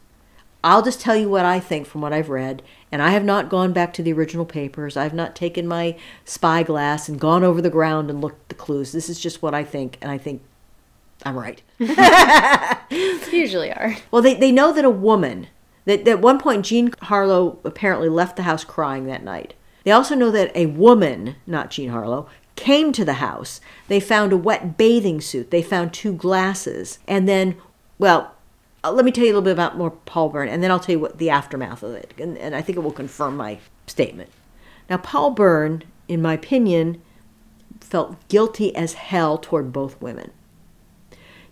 I'll 0.63 0.83
just 0.83 1.01
tell 1.01 1.15
you 1.15 1.27
what 1.27 1.45
I 1.45 1.59
think 1.59 1.87
from 1.87 2.01
what 2.01 2.13
I've 2.13 2.29
read, 2.29 2.61
and 2.91 3.01
I 3.01 3.09
have 3.09 3.23
not 3.23 3.49
gone 3.49 3.73
back 3.73 3.91
to 3.93 4.03
the 4.03 4.13
original 4.13 4.45
papers. 4.45 4.97
I've 4.97 5.13
not 5.15 5.35
taken 5.35 5.67
my 5.67 5.97
spyglass 6.25 7.09
and 7.09 7.19
gone 7.19 7.43
over 7.43 7.59
the 7.61 7.69
ground 7.71 8.11
and 8.11 8.21
looked 8.21 8.41
at 8.41 8.49
the 8.49 8.55
clues. 8.55 8.91
This 8.91 9.09
is 9.09 9.19
just 9.19 9.41
what 9.41 9.55
I 9.55 9.63
think, 9.63 9.97
and 10.01 10.11
I 10.11 10.19
think 10.19 10.43
I'm 11.25 11.37
right. 11.37 11.61
Usually 13.31 13.71
are. 13.71 13.97
Well, 14.11 14.21
they, 14.21 14.35
they 14.35 14.51
know 14.51 14.71
that 14.71 14.85
a 14.85 14.89
woman, 14.89 15.47
that 15.85 16.07
at 16.07 16.21
one 16.21 16.39
point 16.39 16.65
Jean 16.65 16.93
Harlow 17.01 17.59
apparently 17.63 18.09
left 18.09 18.35
the 18.35 18.43
house 18.43 18.63
crying 18.63 19.07
that 19.07 19.23
night. 19.23 19.55
They 19.83 19.91
also 19.91 20.15
know 20.15 20.31
that 20.31 20.55
a 20.55 20.67
woman, 20.67 21.35
not 21.47 21.71
Jean 21.71 21.89
Harlow, 21.89 22.27
came 22.55 22.91
to 22.93 23.03
the 23.03 23.13
house. 23.13 23.59
They 23.87 23.99
found 23.99 24.31
a 24.31 24.37
wet 24.37 24.77
bathing 24.77 25.19
suit. 25.19 25.51
They 25.51 25.61
found 25.61 25.93
two 25.93 26.13
glasses. 26.13 26.99
And 27.07 27.27
then, 27.27 27.57
well, 27.97 28.35
uh, 28.83 28.91
let 28.91 29.03
me 29.03 29.11
tell 29.11 29.23
you 29.23 29.31
a 29.31 29.33
little 29.33 29.41
bit 29.41 29.51
about 29.51 29.77
more 29.77 29.91
Paul 29.91 30.29
Bern, 30.29 30.47
and 30.47 30.63
then 30.63 30.71
I'll 30.71 30.79
tell 30.79 30.93
you 30.93 30.99
what 30.99 31.17
the 31.17 31.29
aftermath 31.31 31.83
of 31.83 31.93
it. 31.93 32.13
And, 32.19 32.37
and 32.37 32.55
I 32.55 32.61
think 32.61 32.77
it 32.77 32.81
will 32.81 32.91
confirm 32.91 33.35
my 33.35 33.59
statement. 33.87 34.29
Now, 34.89 34.97
Paul 34.97 35.31
Bern, 35.31 35.83
in 36.07 36.21
my 36.21 36.33
opinion, 36.33 37.01
felt 37.79 38.27
guilty 38.27 38.75
as 38.75 38.93
hell 38.93 39.37
toward 39.37 39.73
both 39.73 39.99
women. 40.01 40.31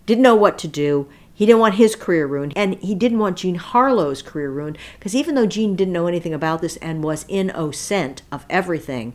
Didn't 0.06 0.24
know 0.24 0.36
what 0.36 0.58
to 0.60 0.68
do. 0.68 1.08
He 1.34 1.46
didn't 1.46 1.62
want 1.62 1.76
his 1.76 1.96
career 1.96 2.28
ruined, 2.28 2.54
and 2.56 2.76
he 2.76 2.94
didn't 2.94 3.20
want 3.20 3.38
Jean 3.38 3.56
Harlow's 3.56 4.22
career 4.22 4.52
ruined, 4.52 4.78
because 5.00 5.16
even 5.16 5.34
though 5.34 5.48
Jean 5.48 5.76
didn't 5.76 5.94
know 5.94 6.06
anything 6.06 6.34
about 6.34 6.62
this 6.62 6.78
and 6.78 7.04
was 7.04 7.26
in 7.28 7.52
scent 7.74 8.22
of 8.32 8.46
everything, 8.50 9.14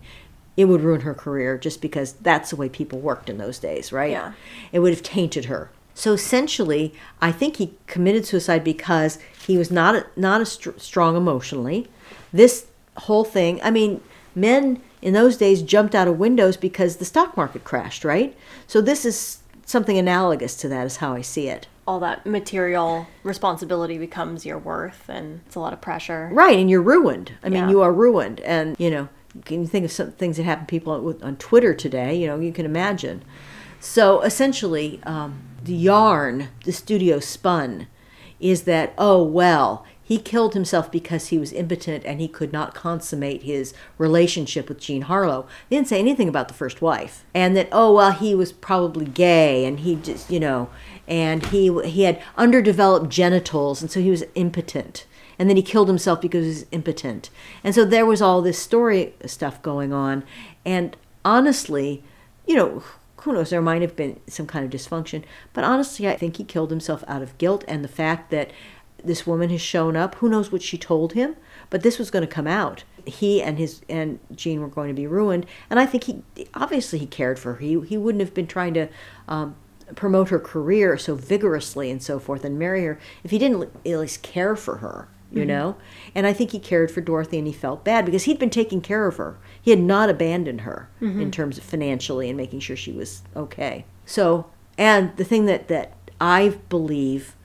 it 0.57 0.64
would 0.64 0.80
ruin 0.80 1.03
her 1.03 1.14
career 1.14 1.57
just 1.57 1.80
because 1.80 2.14
that's 2.14 2.51
the 2.51 2.57
way 2.57 2.68
people 2.68 2.99
worked 2.99 3.30
in 3.30 3.39
those 3.39 3.61
days, 3.61 3.93
right? 3.93 4.11
Yeah. 4.11 4.32
It 4.72 4.80
would 4.80 4.93
have 4.93 5.05
tainted 5.05 5.45
her. 5.45 5.70
So 5.95 6.12
essentially, 6.12 6.93
I 7.20 7.30
think 7.30 7.57
he 7.57 7.74
committed 7.86 8.26
suicide 8.26 8.64
because 8.64 9.18
he 9.47 9.57
was 9.57 9.70
not 9.70 10.07
not 10.16 10.41
as 10.41 10.53
str- 10.53 10.70
strong 10.76 11.16
emotionally. 11.16 11.89
This 12.32 12.66
whole 12.97 13.24
thing, 13.24 13.61
I 13.62 13.70
mean, 13.70 14.01
men 14.34 14.82
in 15.01 15.14
those 15.14 15.36
days 15.36 15.62
jumped 15.62 15.95
out 15.95 16.09
of 16.09 16.18
windows 16.18 16.57
because 16.57 16.97
the 16.97 17.05
stock 17.05 17.36
market 17.36 17.62
crashed, 17.62 18.05
right? 18.05 18.36
So 18.66 18.80
this 18.80 19.05
is 19.05 19.39
something 19.68 19.98
analogous 19.98 20.56
to 20.56 20.68
that 20.68 20.86
is 20.86 20.96
how 20.96 21.12
I 21.12 21.20
see 21.20 21.48
it. 21.48 21.68
All 21.86 22.00
that 22.00 22.26
material 22.26 23.06
responsibility 23.22 23.98
becomes 23.98 24.44
your 24.44 24.58
worth, 24.58 25.08
and 25.08 25.40
it's 25.46 25.56
a 25.56 25.60
lot 25.60 25.72
of 25.72 25.80
pressure. 25.80 26.28
Right, 26.32 26.58
and 26.58 26.68
you're 26.68 26.82
ruined. 26.82 27.32
I 27.42 27.48
mean, 27.48 27.68
you 27.68 27.82
are 27.82 27.92
ruined, 27.92 28.40
and 28.40 28.76
you 28.78 28.90
know, 28.90 29.08
can 29.44 29.60
you 29.60 29.66
think 29.66 29.84
of 29.84 29.92
some 29.92 30.12
things 30.12 30.36
that 30.36 30.42
happen 30.44 30.66
to 30.66 30.70
people 30.70 30.92
on, 30.92 31.22
on 31.22 31.36
Twitter 31.36 31.74
today? 31.74 32.14
You 32.14 32.26
know, 32.26 32.40
you 32.40 32.52
can 32.52 32.66
imagine. 32.66 33.22
So 33.80 34.22
essentially, 34.22 35.00
um, 35.04 35.40
the 35.62 35.74
yarn 35.74 36.48
the 36.64 36.72
studio 36.72 37.20
spun 37.20 37.86
is 38.40 38.62
that 38.62 38.94
oh 38.98 39.22
well, 39.22 39.84
he 40.09 40.16
killed 40.16 40.54
himself 40.54 40.90
because 40.90 41.28
he 41.28 41.36
was 41.36 41.52
impotent 41.52 42.02
and 42.06 42.18
he 42.18 42.28
could 42.28 42.50
not 42.50 42.74
consummate 42.74 43.42
his 43.42 43.74
relationship 43.98 44.66
with 44.66 44.80
Jean 44.80 45.02
Harlow. 45.02 45.46
They 45.68 45.76
didn't 45.76 45.88
say 45.88 45.98
anything 45.98 46.30
about 46.30 46.48
the 46.48 46.54
first 46.54 46.80
wife, 46.80 47.26
and 47.34 47.54
that 47.59 47.68
oh 47.72 47.92
well, 47.92 48.12
he 48.12 48.34
was 48.34 48.50
probably 48.50 49.04
gay 49.04 49.66
and 49.66 49.80
he 49.80 49.96
just 49.96 50.30
you 50.30 50.40
know, 50.40 50.70
and 51.06 51.44
he 51.48 51.70
he 51.84 52.04
had 52.04 52.22
underdeveloped 52.38 53.11
genitals 53.11 53.82
and 53.82 53.90
so 53.90 54.00
he 54.00 54.11
was 54.11 54.24
impotent 54.34 55.04
and 55.38 55.50
then 55.50 55.56
he 55.59 55.62
killed 55.62 55.88
himself 55.88 56.22
because 56.22 56.42
he 56.42 56.48
was 56.48 56.66
impotent. 56.72 57.28
And 57.62 57.74
so 57.74 57.84
there 57.84 58.06
was 58.06 58.22
all 58.22 58.40
this 58.40 58.59
story 58.59 59.14
stuff 59.26 59.61
going 59.61 59.92
on. 59.92 60.24
And 60.64 60.96
honestly, 61.22 62.02
you 62.46 62.56
know, 62.56 62.82
who 63.18 63.32
knows, 63.34 63.50
there 63.50 63.61
might 63.61 63.82
have 63.82 63.94
been 63.94 64.18
some 64.26 64.46
kind 64.46 64.64
of 64.64 64.80
dysfunction. 64.80 65.22
But 65.52 65.64
honestly, 65.64 66.09
I 66.09 66.16
think 66.16 66.36
he 66.36 66.44
killed 66.44 66.70
himself 66.70 67.04
out 67.06 67.22
of 67.22 67.36
guilt 67.38 67.64
and 67.68 67.84
the 67.84 67.88
fact 67.88 68.30
that 68.30 68.50
this 69.03 69.26
woman 69.26 69.51
has 69.51 69.61
shown 69.61 69.96
up. 69.96 70.16
Who 70.16 70.28
knows 70.28 70.51
what 70.51 70.62
she 70.62 70.78
told 70.78 71.12
him? 71.12 71.36
But 71.70 71.82
this 71.82 71.99
was 71.99 72.11
going 72.11 72.26
to 72.26 72.32
come 72.32 72.46
out. 72.46 72.84
He 73.05 73.42
and 73.42 73.59
his 73.59 73.80
and 73.88 74.18
Jean 74.34 74.61
were 74.61 74.68
going 74.68 74.88
to 74.88 74.94
be 74.94 75.07
ruined. 75.07 75.46
And 75.70 75.78
I 75.78 75.86
think 75.86 76.05
he 76.05 76.22
obviously 76.55 76.99
he 76.99 77.07
cared 77.07 77.38
for 77.38 77.55
her. 77.55 77.61
He, 77.61 77.80
he 77.80 77.96
wouldn't 77.96 78.20
have 78.20 78.34
been 78.34 78.46
trying 78.46 78.74
to 78.74 78.88
um, 79.26 79.57
promote 79.94 80.28
her 80.28 80.38
career 80.38 80.99
so 80.99 81.14
vigorously 81.14 81.90
and 81.90 82.03
so 82.03 82.18
forth 82.18 82.44
and 82.44 82.59
marry 82.59 82.84
her 82.84 82.99
if 83.24 83.30
he 83.30 83.38
didn't 83.38 83.62
at 83.62 83.99
least 83.99 84.22
care 84.22 84.55
for 84.55 84.76
her 84.78 85.09
you 85.30 85.44
know 85.44 85.76
and 86.14 86.26
i 86.26 86.32
think 86.32 86.53
he 86.53 86.59
cared 86.59 86.90
for 86.90 87.03
dorothy 87.03 87.36
and 87.36 87.46
he 87.46 87.53
felt 87.53 87.84
bad 87.84 88.07
because 88.07 88.24
he'd 88.24 88.38
been 88.38 88.49
taking 88.49 88.80
care 88.80 89.07
of 89.07 89.16
her 89.16 89.38
he 89.61 89.70
had 89.70 89.80
not 89.80 90.09
abandoned 90.09 90.62
her 90.62 90.88
in 91.20 91.30
terms 91.30 91.59
of 91.59 91.64
financially 91.64 92.28
and 92.28 92.36
making 92.36 92.59
sure 92.61 92.76
she 92.76 92.92
was 92.92 93.22
okay 93.36 93.84
so 94.07 94.46
and 94.78 95.14
the 95.18 95.24
thing 95.24 95.44
that 95.44 95.68
that 95.68 95.92
i 96.18 96.49
believe 96.70 97.36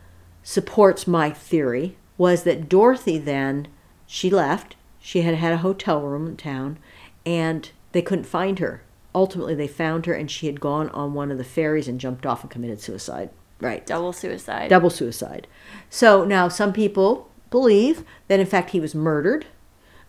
supports 0.44 1.08
my 1.08 1.30
theory 1.30 1.96
was 2.18 2.44
that 2.44 2.70
dorothy 2.70 3.18
then 3.18 3.68
she 4.06 4.30
left 4.30 4.76
she 5.00 5.22
had 5.22 5.36
had 5.36 5.54
a 5.54 5.58
hotel 5.58 6.02
room 6.02 6.28
in 6.28 6.38
town 6.38 6.78
and 7.26 7.72
they 7.94 8.02
couldn't 8.02 8.26
find 8.26 8.60
her 8.60 8.84
ultimately 9.16 9.56
they 9.56 9.68
found 9.68 10.06
her 10.06 10.14
and 10.14 10.30
she 10.30 10.46
had 10.48 10.60
gone 10.60 10.90
on 10.90 11.14
one 11.14 11.32
of 11.32 11.38
the 11.38 11.44
ferries 11.44 11.88
and 11.88 12.00
jumped 12.00 12.26
off 12.26 12.42
and 12.42 12.52
committed 12.52 12.80
suicide 12.80 13.30
right 13.64 13.86
Double 13.86 14.14
suicide. 14.14 14.70
double 14.70 14.90
suicide. 14.90 15.48
So 15.90 16.24
now 16.24 16.48
some 16.50 16.74
people 16.74 17.30
believe 17.50 18.04
that 18.28 18.40
in 18.40 18.46
fact 18.46 18.72
he 18.72 18.80
was 18.80 18.94
murdered, 18.94 19.46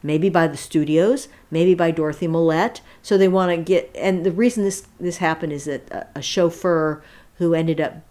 maybe 0.03 0.28
by 0.28 0.47
the 0.47 0.57
studios, 0.57 1.28
maybe 1.51 1.74
by 1.74 1.91
Dorothy 1.91 2.26
Millette. 2.26 2.80
So 3.03 3.16
they 3.16 3.28
want 3.28 3.51
to 3.51 3.57
get, 3.57 3.91
and 3.95 4.24
the 4.24 4.32
reason 4.32 4.64
this 4.64 4.87
this 4.99 5.18
happened 5.18 5.53
is 5.53 5.64
that 5.64 5.91
a, 5.91 6.07
a 6.16 6.22
chauffeur 6.22 7.03
who 7.35 7.55
ended 7.55 7.80
up, 7.80 8.03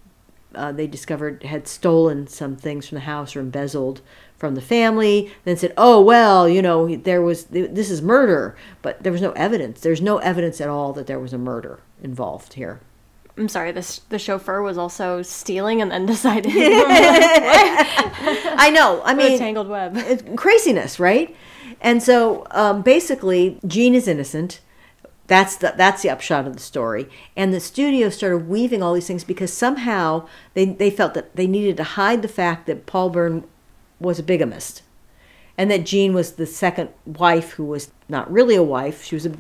uh, 0.55 0.71
they 0.71 0.87
discovered 0.87 1.43
had 1.43 1.67
stolen 1.67 2.27
some 2.27 2.55
things 2.55 2.87
from 2.87 2.95
the 2.95 3.01
house 3.01 3.35
or 3.35 3.39
embezzled 3.39 4.01
from 4.37 4.55
the 4.55 4.61
family. 4.61 5.31
Then 5.45 5.57
said, 5.57 5.73
"Oh 5.77 6.01
well, 6.01 6.49
you 6.49 6.61
know, 6.61 6.95
there 6.95 7.21
was 7.21 7.45
this 7.45 7.89
is 7.89 8.01
murder," 8.01 8.55
but 8.81 9.03
there 9.03 9.11
was 9.11 9.21
no 9.21 9.31
evidence. 9.31 9.81
There's 9.81 10.01
no 10.01 10.17
evidence 10.19 10.61
at 10.61 10.69
all 10.69 10.93
that 10.93 11.07
there 11.07 11.19
was 11.19 11.33
a 11.33 11.37
murder 11.37 11.79
involved 12.01 12.53
here. 12.53 12.79
I'm 13.37 13.49
sorry, 13.49 13.71
this 13.71 13.99
the 14.09 14.19
chauffeur 14.19 14.61
was 14.61 14.77
also 14.77 15.21
stealing 15.21 15.81
and 15.81 15.91
then 15.91 16.05
decided 16.05 16.51
I 16.55 18.69
know. 18.73 19.01
I 19.03 19.13
mean, 19.15 19.39
tangled 19.39 19.67
web. 19.67 19.97
it's 19.97 20.23
craziness, 20.35 20.99
right? 20.99 21.35
And 21.81 22.03
so 22.03 22.45
um, 22.51 22.81
basically, 22.81 23.59
Jean 23.65 23.95
is 23.95 24.07
innocent. 24.07 24.61
That's 25.28 25.55
the 25.55 25.74
that's 25.78 26.01
the 26.01 26.09
upshot 26.09 26.47
of 26.47 26.53
the 26.53 26.61
story. 26.61 27.09
And 27.36 27.53
the 27.53 27.59
studio 27.59 28.09
started 28.09 28.49
weaving 28.49 28.84
all 28.84 28.93
these 28.93 29.07
things 29.07 29.24
because 29.24 29.53
somehow 29.53 30.28
they 30.53 30.65
they 30.65 30.89
felt 30.89 31.13
that 31.13 31.36
they 31.36 31.47
needed 31.47 31.78
to 31.78 31.84
hide 31.84 32.21
the 32.21 32.28
fact 32.28 32.67
that 32.67 32.86
Paul 32.86 33.09
Bern 33.09 33.45
was 33.99 34.19
a 34.19 34.24
bigamist, 34.24 34.82
and 35.57 35.71
that 35.71 35.86
Jean 35.86 36.13
was 36.13 36.34
the 36.34 36.45
second 36.45 36.89
wife 37.05 37.51
who 37.51 37.63
was 37.63 37.91
not 38.09 38.32
really 38.32 38.55
a 38.55 38.63
wife; 38.63 39.03
she 39.03 39.15
was 39.15 39.26
a 39.26 39.34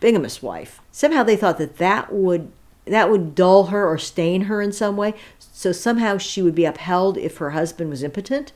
bigamist 0.00 0.42
wife. 0.42 0.80
Somehow 0.90 1.22
they 1.22 1.36
thought 1.36 1.58
that 1.58 1.78
that 1.78 2.12
would 2.12 2.50
that 2.84 3.10
would 3.10 3.34
dull 3.34 3.66
her 3.66 3.86
or 3.86 3.98
stain 3.98 4.42
her 4.42 4.60
in 4.60 4.72
some 4.72 4.96
way. 4.96 5.14
So 5.38 5.70
somehow 5.72 6.18
she 6.18 6.42
would 6.42 6.54
be 6.54 6.64
upheld 6.64 7.16
if 7.16 7.36
her 7.36 7.50
husband 7.50 7.90
was 7.90 8.02
impotent. 8.02 8.52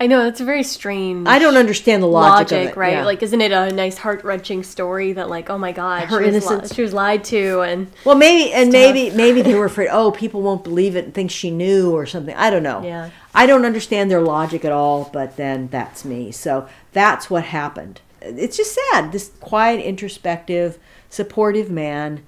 I 0.00 0.06
know 0.06 0.24
that's 0.24 0.40
a 0.40 0.44
very 0.46 0.62
strange. 0.62 1.28
I 1.28 1.38
don't 1.38 1.58
understand 1.58 2.02
the 2.02 2.06
logic, 2.06 2.52
logic, 2.52 2.62
of 2.62 2.72
it. 2.72 2.76
right? 2.78 2.92
yeah. 2.94 3.04
Like, 3.04 3.22
isn't 3.22 3.40
it 3.40 3.52
a 3.52 3.70
nice 3.70 3.98
heart 3.98 4.24
wrenching 4.24 4.62
story 4.62 5.12
that, 5.12 5.28
like, 5.28 5.50
oh 5.50 5.58
my 5.58 5.72
god, 5.72 6.04
Her 6.08 6.20
she 6.20 6.30
was, 6.30 6.44
li- 6.46 6.54
innocence. 6.54 6.74
she 6.74 6.80
was 6.80 6.94
lied 6.94 7.22
to, 7.24 7.60
and 7.60 7.92
well, 8.06 8.16
maybe 8.16 8.50
and 8.50 8.70
stuff. 8.70 8.94
maybe 8.94 9.14
maybe 9.14 9.42
they 9.42 9.54
were 9.54 9.66
afraid. 9.66 9.88
Oh, 9.92 10.10
people 10.10 10.40
won't 10.40 10.64
believe 10.64 10.96
it 10.96 11.04
and 11.04 11.12
think 11.12 11.30
she 11.30 11.50
knew 11.50 11.92
or 11.92 12.06
something. 12.06 12.34
I 12.34 12.48
don't 12.48 12.62
know. 12.62 12.82
Yeah. 12.82 13.10
I 13.34 13.44
don't 13.46 13.66
understand 13.66 14.10
their 14.10 14.22
logic 14.22 14.64
at 14.64 14.72
all. 14.72 15.10
But 15.12 15.36
then 15.36 15.68
that's 15.68 16.04
me. 16.04 16.32
So 16.32 16.66
that's 16.92 17.28
what 17.28 17.44
happened. 17.44 18.00
It's 18.22 18.56
just 18.56 18.74
sad. 18.90 19.12
This 19.12 19.30
quiet, 19.40 19.80
introspective, 19.84 20.78
supportive 21.10 21.70
man 21.70 22.24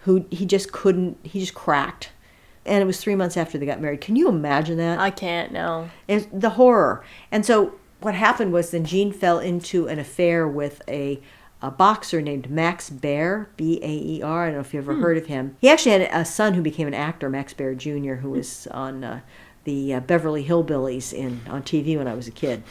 who 0.00 0.26
he 0.30 0.44
just 0.44 0.72
couldn't. 0.72 1.16
He 1.22 1.40
just 1.40 1.54
cracked. 1.54 2.10
And 2.66 2.82
it 2.82 2.86
was 2.86 3.00
three 3.00 3.14
months 3.14 3.36
after 3.36 3.58
they 3.58 3.66
got 3.66 3.80
married. 3.80 4.00
Can 4.00 4.16
you 4.16 4.28
imagine 4.28 4.78
that? 4.78 4.98
I 4.98 5.10
can't 5.10 5.52
No. 5.52 5.90
It's 6.08 6.26
the 6.32 6.50
horror. 6.50 7.04
And 7.30 7.44
so 7.44 7.74
what 8.00 8.14
happened 8.14 8.52
was 8.52 8.70
then 8.70 8.84
Jean 8.84 9.12
fell 9.12 9.38
into 9.38 9.86
an 9.86 9.98
affair 9.98 10.46
with 10.46 10.82
a 10.88 11.20
a 11.64 11.70
boxer 11.70 12.20
named 12.20 12.50
Max 12.50 12.90
Baer, 12.90 13.48
B 13.56 13.80
A 13.82 13.88
E 13.88 14.22
R. 14.22 14.42
I 14.42 14.46
don't 14.48 14.56
know 14.56 14.60
if 14.60 14.74
you 14.74 14.80
ever 14.80 14.96
heard 14.96 15.16
of 15.16 15.26
him. 15.26 15.56
He 15.62 15.70
actually 15.70 15.92
had 15.92 16.10
a 16.12 16.22
son 16.22 16.52
who 16.52 16.60
became 16.60 16.86
an 16.86 16.92
actor, 16.92 17.30
Max 17.30 17.54
Baer 17.54 17.74
Jr., 17.74 18.16
who 18.16 18.32
was 18.32 18.66
on 18.70 19.02
uh, 19.02 19.20
the 19.64 19.94
uh, 19.94 20.00
Beverly 20.00 20.44
Hillbillies 20.44 21.14
in 21.14 21.40
on 21.48 21.62
TV 21.62 21.96
when 21.96 22.06
I 22.06 22.12
was 22.14 22.28
a 22.28 22.32
kid. 22.32 22.62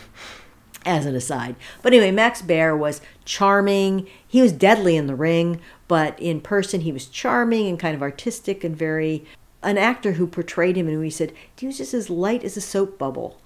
As 0.86 1.06
an 1.06 1.16
aside, 1.16 1.56
but 1.82 1.94
anyway, 1.94 2.12
Max 2.12 2.42
Baer 2.42 2.76
was 2.76 3.00
charming. 3.24 4.06
He 4.28 4.42
was 4.42 4.52
deadly 4.52 4.98
in 4.98 5.08
the 5.08 5.16
ring, 5.16 5.62
but 5.88 6.20
in 6.20 6.42
person 6.42 6.82
he 6.82 6.92
was 6.92 7.06
charming 7.06 7.68
and 7.68 7.80
kind 7.80 7.96
of 7.96 8.02
artistic 8.02 8.66
and 8.66 8.76
very. 8.76 9.26
An 9.64 9.78
actor 9.78 10.14
who 10.14 10.28
portrayed 10.28 10.76
him 10.76 10.88
and 10.88 11.00
we 11.00 11.10
said 11.10 11.34
he 11.58 11.66
was 11.66 11.78
just 11.78 11.94
as 11.94 12.10
light 12.10 12.44
as 12.44 12.58
a 12.58 12.62
soap 12.62 12.98
bubble. 12.98 13.40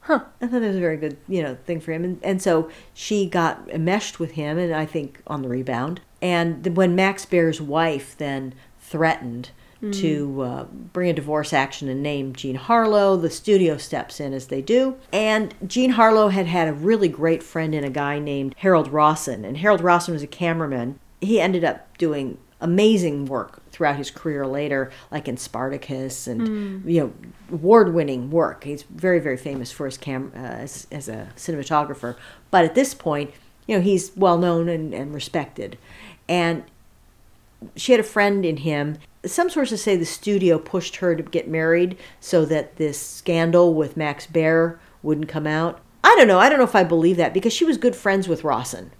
Huh. 0.00 0.24
I 0.40 0.46
thought 0.46 0.60
that 0.60 0.68
was 0.68 0.76
a 0.76 0.80
very 0.80 0.96
good, 0.96 1.16
you 1.28 1.42
know, 1.42 1.56
thing 1.64 1.80
for 1.80 1.92
him. 1.92 2.04
And, 2.04 2.20
and 2.24 2.42
so 2.42 2.68
she 2.92 3.26
got 3.26 3.68
enmeshed 3.70 4.18
with 4.18 4.32
him, 4.32 4.58
and 4.58 4.74
I 4.74 4.84
think 4.84 5.20
on 5.28 5.42
the 5.42 5.48
rebound. 5.48 6.00
And 6.20 6.76
when 6.76 6.96
Max 6.96 7.24
Baer's 7.24 7.60
wife 7.60 8.16
then 8.18 8.54
threatened 8.80 9.50
to 9.90 10.42
uh, 10.42 10.64
bring 10.64 11.10
a 11.10 11.12
divorce 11.12 11.52
action 11.52 11.88
and 11.88 12.02
name 12.02 12.32
Jean 12.34 12.54
Harlow. 12.54 13.16
The 13.16 13.30
studio 13.30 13.76
steps 13.76 14.20
in 14.20 14.32
as 14.32 14.46
they 14.46 14.62
do. 14.62 14.96
And 15.12 15.54
Jean 15.66 15.90
Harlow 15.90 16.28
had 16.28 16.46
had 16.46 16.68
a 16.68 16.72
really 16.72 17.08
great 17.08 17.42
friend 17.42 17.74
in 17.74 17.82
a 17.82 17.90
guy 17.90 18.20
named 18.20 18.54
Harold 18.58 18.92
Rosson. 18.92 19.44
And 19.44 19.56
Harold 19.56 19.80
Rosson 19.80 20.14
was 20.14 20.22
a 20.22 20.28
cameraman. 20.28 21.00
He 21.20 21.40
ended 21.40 21.64
up 21.64 21.98
doing 21.98 22.38
amazing 22.62 23.26
work 23.26 23.60
throughout 23.70 23.96
his 23.96 24.10
career 24.10 24.46
later, 24.46 24.90
like 25.10 25.28
in 25.28 25.36
Spartacus 25.36 26.26
and 26.26 26.88
you 26.90 27.00
know 27.00 27.12
award-winning 27.52 28.30
work. 28.30 28.64
He's 28.64 28.84
very 28.84 29.18
very 29.18 29.36
famous 29.36 29.70
for 29.70 29.86
his 29.86 29.98
cam 29.98 30.32
uh, 30.34 30.38
as, 30.38 30.86
as 30.90 31.08
a 31.08 31.28
cinematographer. 31.36 32.16
But 32.50 32.64
at 32.64 32.74
this 32.74 32.94
point, 32.94 33.32
you 33.66 33.76
know 33.76 33.82
he's 33.82 34.12
well 34.16 34.38
known 34.38 34.68
and, 34.68 34.94
and 34.94 35.12
respected. 35.12 35.76
And 36.28 36.64
she 37.76 37.92
had 37.92 38.00
a 38.00 38.04
friend 38.04 38.46
in 38.46 38.58
him. 38.58 38.98
Some 39.24 39.50
sources 39.50 39.82
say 39.82 39.96
the 39.96 40.06
studio 40.06 40.58
pushed 40.58 40.96
her 40.96 41.14
to 41.14 41.22
get 41.22 41.46
married 41.46 41.96
so 42.20 42.44
that 42.46 42.76
this 42.76 43.00
scandal 43.00 43.74
with 43.74 43.96
Max 43.96 44.26
Baer 44.26 44.80
wouldn't 45.02 45.28
come 45.28 45.46
out. 45.46 45.80
I 46.02 46.14
don't 46.16 46.26
know. 46.26 46.40
I 46.40 46.48
don't 46.48 46.58
know 46.58 46.64
if 46.64 46.74
I 46.74 46.82
believe 46.82 47.16
that 47.18 47.34
because 47.34 47.52
she 47.52 47.64
was 47.64 47.76
good 47.76 47.94
friends 47.94 48.26
with 48.26 48.42
Rosson 48.42 48.90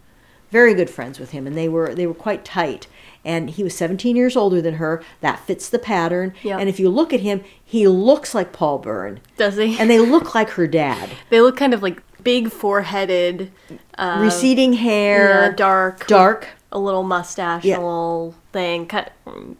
very 0.52 0.74
good 0.74 0.90
friends 0.90 1.18
with 1.18 1.30
him 1.30 1.46
and 1.46 1.56
they 1.56 1.68
were 1.68 1.94
they 1.94 2.06
were 2.06 2.14
quite 2.14 2.44
tight 2.44 2.86
and 3.24 3.50
he 3.50 3.62
was 3.62 3.76
17 3.76 4.16
years 4.16 4.36
older 4.36 4.60
than 4.60 4.74
her 4.74 5.02
that 5.20 5.38
fits 5.40 5.68
the 5.68 5.78
pattern 5.78 6.34
Yeah. 6.42 6.58
and 6.58 6.68
if 6.68 6.80
you 6.80 6.88
look 6.88 7.12
at 7.12 7.20
him 7.20 7.42
he 7.64 7.86
looks 7.88 8.34
like 8.34 8.52
paul 8.52 8.78
bern 8.78 9.20
Does 9.36 9.56
he? 9.56 9.78
and 9.78 9.88
they 9.90 9.98
look 9.98 10.34
like 10.34 10.50
her 10.50 10.66
dad 10.66 11.10
they 11.30 11.40
look 11.40 11.56
kind 11.56 11.72
of 11.74 11.82
like 11.82 12.02
big 12.22 12.50
foreheaded, 12.52 13.50
uh, 13.98 14.18
receding 14.20 14.74
hair 14.74 15.46
yeah, 15.46 15.50
dark, 15.50 16.06
dark 16.06 16.48
a 16.70 16.78
little 16.78 17.02
mustache, 17.02 17.64
Yeah. 17.64 17.76
a 17.76 17.80
little 17.80 18.34
thing. 18.52 18.86
Kind, 18.86 19.10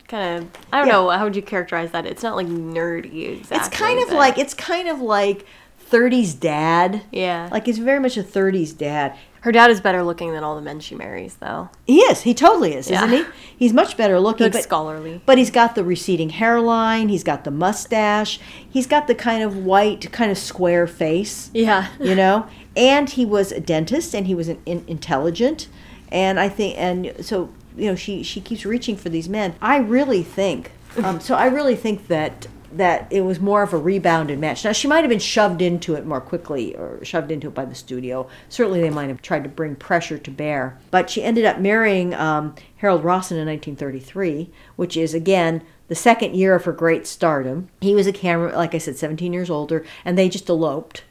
kind 0.08 0.38
of. 0.44 0.48
I 0.72 0.78
don't 0.78 0.86
Yeah. 0.86 0.92
know. 0.94 1.10
How 1.10 1.24
would 1.24 1.36
you 1.36 1.42
characterize 1.42 1.90
that? 1.90 2.06
It's 2.06 2.22
not 2.22 2.36
like 2.36 2.46
nerdy 2.46 3.38
exactly. 3.40 3.56
it's 3.58 3.68
kind 3.68 3.98
of 4.02 4.10
like 4.12 4.38
it's 4.38 4.54
kind 4.54 4.88
of 4.88 5.00
like 5.02 5.44
30s 5.90 6.32
dad 6.38 7.02
Yeah. 7.10 7.48
like 7.52 7.66
he's 7.66 7.76
very 7.78 7.98
much 8.00 8.16
a 8.16 8.22
30s 8.22 8.72
dad 8.72 9.14
her 9.42 9.52
dad 9.52 9.70
is 9.70 9.80
better 9.80 10.02
looking 10.02 10.32
than 10.32 10.42
all 10.42 10.56
the 10.56 10.62
men 10.62 10.80
she 10.80 10.94
marries, 10.94 11.36
though. 11.36 11.68
he 11.86 11.98
is 12.00 12.22
he 12.22 12.32
totally 12.34 12.74
is 12.74 12.90
isn't 12.90 13.10
he 13.10 13.24
he's 13.56 13.72
much 13.72 13.96
better 13.96 14.18
looking 14.18 14.50
but- 14.50 14.62
scholarly. 14.62 15.20
But 15.26 15.38
he's 15.38 15.50
got 15.50 15.74
the 15.74 15.84
receding 15.84 16.30
hairline, 16.30 17.08
he's 17.08 17.24
got 17.24 17.44
the 17.44 17.50
mustache, 17.50 18.40
he's 18.68 18.86
got 18.86 19.06
the 19.06 19.14
kind 19.14 19.42
of 19.42 19.56
white, 19.64 20.10
kind 20.12 20.30
of 20.30 20.38
square 20.38 20.86
face, 20.86 21.50
Yeah. 21.54 21.88
you 22.00 22.14
know? 22.14 22.46
And 22.74 23.10
he 23.10 23.26
was 23.26 23.52
a 23.52 23.60
dentist 23.60 24.14
and 24.14 24.26
he 24.26 24.34
was 24.34 24.48
an 24.48 24.58
in, 24.64 24.82
intelligent. 24.88 25.68
And 26.10 26.40
I 26.40 26.48
think, 26.48 26.74
and 26.78 27.12
so, 27.20 27.50
you 27.76 27.86
know, 27.90 27.94
she, 27.94 28.22
she 28.22 28.40
keeps 28.40 28.64
reaching 28.64 28.96
for 28.96 29.10
these 29.10 29.28
men. 29.28 29.54
I 29.60 29.76
really 29.76 30.22
think, 30.22 30.72
um, 31.04 31.20
so 31.20 31.34
I 31.34 31.46
really 31.46 31.76
think 31.76 32.06
that 32.08 32.46
that 32.76 33.06
it 33.10 33.22
was 33.22 33.40
more 33.40 33.62
of 33.62 33.72
a 33.72 33.78
rebounded 33.78 34.38
match. 34.38 34.64
Now 34.64 34.72
she 34.72 34.88
might 34.88 35.00
have 35.00 35.08
been 35.08 35.18
shoved 35.18 35.62
into 35.62 35.94
it 35.94 36.06
more 36.06 36.20
quickly 36.20 36.74
or 36.76 37.04
shoved 37.04 37.30
into 37.30 37.48
it 37.48 37.54
by 37.54 37.64
the 37.64 37.74
studio. 37.74 38.28
Certainly 38.48 38.80
they 38.80 38.90
might 38.90 39.08
have 39.08 39.22
tried 39.22 39.44
to 39.44 39.50
bring 39.50 39.76
pressure 39.76 40.18
to 40.18 40.30
bear. 40.30 40.78
But 40.90 41.10
she 41.10 41.22
ended 41.22 41.44
up 41.44 41.58
marrying 41.58 42.14
um, 42.14 42.54
Harold 42.78 43.04
Rosson 43.04 43.38
in 43.38 43.46
1933, 43.46 44.50
which 44.76 44.96
is 44.96 45.14
again 45.14 45.62
the 45.88 45.94
second 45.94 46.34
year 46.34 46.54
of 46.54 46.64
her 46.64 46.72
great 46.72 47.06
stardom. 47.06 47.68
He 47.80 47.94
was 47.94 48.06
a 48.06 48.12
camera, 48.12 48.56
like 48.56 48.74
I 48.74 48.78
said, 48.78 48.96
17 48.96 49.32
years 49.32 49.50
older, 49.50 49.84
and 50.04 50.16
they 50.16 50.28
just 50.28 50.48
eloped 50.48 51.04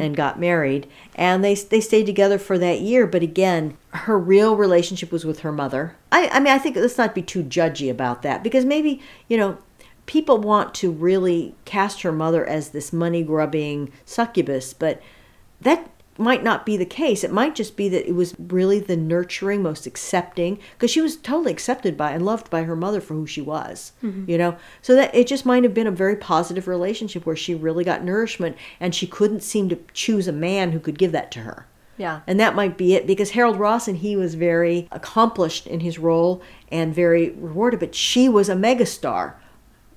and 0.00 0.16
got 0.16 0.40
married. 0.40 0.88
And 1.14 1.44
they 1.44 1.54
they 1.54 1.80
stayed 1.80 2.06
together 2.06 2.38
for 2.38 2.58
that 2.58 2.80
year. 2.80 3.06
But 3.06 3.22
again, 3.22 3.76
her 3.90 4.18
real 4.18 4.56
relationship 4.56 5.12
was 5.12 5.24
with 5.26 5.40
her 5.40 5.52
mother. 5.52 5.96
I, 6.10 6.28
I 6.28 6.40
mean, 6.40 6.52
I 6.52 6.58
think 6.58 6.76
let's 6.76 6.96
not 6.96 7.14
be 7.14 7.22
too 7.22 7.42
judgy 7.42 7.90
about 7.90 8.22
that 8.22 8.42
because 8.42 8.64
maybe 8.64 9.02
you 9.28 9.36
know 9.36 9.58
people 10.06 10.38
want 10.38 10.74
to 10.74 10.90
really 10.90 11.54
cast 11.64 12.02
her 12.02 12.12
mother 12.12 12.46
as 12.46 12.70
this 12.70 12.92
money 12.92 13.22
grubbing 13.22 13.92
succubus, 14.04 14.72
but 14.72 15.02
that 15.60 15.90
might 16.18 16.42
not 16.42 16.64
be 16.64 16.76
the 16.76 16.86
case. 16.86 17.24
It 17.24 17.32
might 17.32 17.54
just 17.54 17.76
be 17.76 17.88
that 17.88 18.08
it 18.08 18.14
was 18.14 18.34
really 18.38 18.80
the 18.80 18.96
nurturing, 18.96 19.62
most 19.62 19.86
accepting, 19.86 20.58
because 20.72 20.90
she 20.90 21.00
was 21.00 21.16
totally 21.16 21.52
accepted 21.52 21.96
by 21.96 22.12
and 22.12 22.24
loved 22.24 22.50
by 22.50 22.62
her 22.62 22.76
mother 22.76 23.00
for 23.00 23.14
who 23.14 23.26
she 23.26 23.40
was, 23.40 23.92
mm-hmm. 24.02 24.30
you 24.30 24.38
know? 24.38 24.56
So 24.80 24.94
that 24.94 25.14
it 25.14 25.26
just 25.26 25.44
might 25.44 25.64
have 25.64 25.74
been 25.74 25.86
a 25.86 25.92
very 25.92 26.16
positive 26.16 26.68
relationship 26.68 27.26
where 27.26 27.36
she 27.36 27.54
really 27.54 27.84
got 27.84 28.04
nourishment 28.04 28.56
and 28.80 28.94
she 28.94 29.06
couldn't 29.06 29.42
seem 29.42 29.68
to 29.68 29.78
choose 29.92 30.26
a 30.26 30.32
man 30.32 30.72
who 30.72 30.80
could 30.80 30.98
give 30.98 31.12
that 31.12 31.30
to 31.32 31.40
her. 31.40 31.66
Yeah. 31.98 32.20
And 32.26 32.38
that 32.40 32.54
might 32.54 32.76
be 32.76 32.94
it 32.94 33.06
because 33.06 33.30
Harold 33.30 33.58
Rosson, 33.58 33.96
he 33.96 34.16
was 34.16 34.34
very 34.34 34.86
accomplished 34.92 35.66
in 35.66 35.80
his 35.80 35.98
role 35.98 36.42
and 36.70 36.94
very 36.94 37.30
rewarded, 37.30 37.80
but 37.80 37.94
she 37.94 38.28
was 38.28 38.48
a 38.48 38.54
megastar 38.54 39.34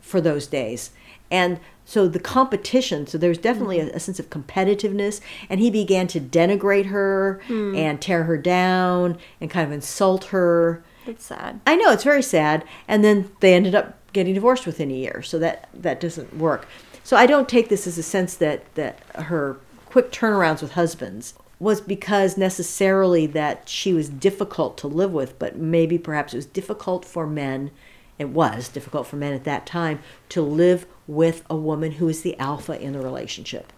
for 0.10 0.20
those 0.20 0.48
days. 0.48 0.92
And 1.32 1.60
so 1.86 2.08
the 2.08 2.20
competition, 2.20 3.08
so 3.08 3.18
there 3.18 3.30
was 3.30 3.38
definitely 3.38 3.80
a, 3.80 3.86
mm-hmm. 3.86 3.96
a 3.96 4.00
sense 4.00 4.20
of 4.20 4.30
competitiveness, 4.30 5.22
and 5.50 5.60
he 5.60 5.72
began 5.72 6.08
to 6.08 6.20
denigrate 6.20 6.88
her 6.88 7.42
hmm. 7.48 7.76
and 7.76 8.02
tear 8.02 8.24
her 8.24 8.38
down 8.38 9.18
and 9.40 9.50
kind 9.50 9.66
of 9.66 9.72
insult 9.72 10.26
her. 10.26 10.84
It's 11.06 11.26
sad. 11.26 11.62
I 11.66 11.76
know 11.76 11.92
it's 11.92 12.04
very 12.04 12.22
sad. 12.22 12.64
And 12.88 13.04
then 13.04 13.32
they 13.40 13.54
ended 13.54 13.76
up 13.76 13.96
getting 14.14 14.34
divorced 14.34 14.66
within 14.66 14.92
a 14.92 14.96
year, 14.96 15.22
so 15.22 15.40
that 15.40 15.70
that 15.74 16.00
doesn't 16.00 16.38
work. 16.38 16.68
So 17.04 17.16
I 17.16 17.26
don't 17.26 17.50
take 17.50 17.70
this 17.70 17.88
as 17.88 17.98
a 17.98 18.04
sense 18.04 18.36
that 18.36 18.74
that 18.76 19.00
her 19.16 19.58
quick 19.86 20.12
turnarounds 20.12 20.62
with 20.62 20.74
husbands 20.74 21.34
was 21.60 21.82
because 21.82 22.38
necessarily 22.38 23.26
that 23.26 23.68
she 23.68 23.94
was 23.94 24.10
difficult 24.10 24.78
to 24.78 24.88
live 24.88 25.12
with, 25.12 25.38
but 25.40 25.58
maybe 25.58 25.98
perhaps 25.98 26.34
it 26.34 26.38
was 26.38 26.46
difficult 26.46 27.04
for 27.04 27.28
men. 27.28 27.72
It 28.20 28.30
was 28.30 28.68
difficult 28.68 29.08
for 29.08 29.16
men 29.16 29.34
at 29.34 29.46
that 29.46 29.66
time 29.66 30.00
to 30.30 30.42
live 30.42 30.86
with 31.08 31.44
a 31.50 31.56
woman 31.56 31.94
who 31.94 32.08
is 32.10 32.22
the 32.22 32.38
alpha 32.38 32.80
in 32.80 32.94
the 32.94 33.00
relationship. 33.00 33.74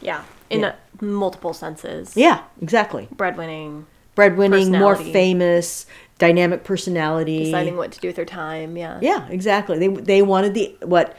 Yeah. 0.00 0.22
In 0.48 0.60
Yeah. 0.60 0.68
uh 0.68 1.04
multiple 1.04 1.52
senses. 1.52 2.16
Yeah, 2.16 2.40
exactly. 2.62 3.08
Breadwinning, 3.14 3.84
Breadwinning, 4.16 4.78
more 4.78 4.94
famous, 4.94 5.86
dynamic 6.18 6.62
personality. 6.62 7.44
deciding 7.46 7.76
what 7.76 7.90
to 7.92 7.98
do 8.00 8.08
with 8.08 8.16
her 8.16 8.24
time. 8.24 8.76
Yeah. 8.76 8.98
Yeah, 9.02 9.26
exactly. 9.28 9.78
They 9.78 9.88
they 9.88 10.22
wanted 10.22 10.54
the 10.54 10.76
what 10.82 11.16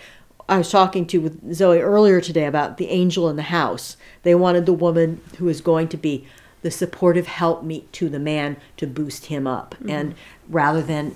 I 0.47 0.58
was 0.60 0.70
talking 0.72 1.06
to 1.08 1.18
with 1.20 1.53
Zoe 1.53 1.82
earlier 1.82 2.22
today 2.22 2.45
about 2.45 2.78
the 2.78 2.88
angel 2.89 3.28
in 3.30 3.36
the 3.36 3.41
house. 3.43 3.97
They 4.24 4.36
wanted 4.36 4.66
the 4.66 4.74
woman 4.74 5.20
who 5.39 5.49
is 5.49 5.60
going 5.60 5.88
to 5.89 5.97
be 5.97 6.26
the 6.62 6.72
supportive 6.72 7.28
helpmeet 7.28 7.91
to 7.93 8.10
the 8.10 8.20
man 8.20 8.58
to 8.78 8.88
boost 8.88 9.26
him 9.26 9.45
up, 9.45 9.76
and 9.88 10.16
rather 10.49 10.82
than 10.82 11.14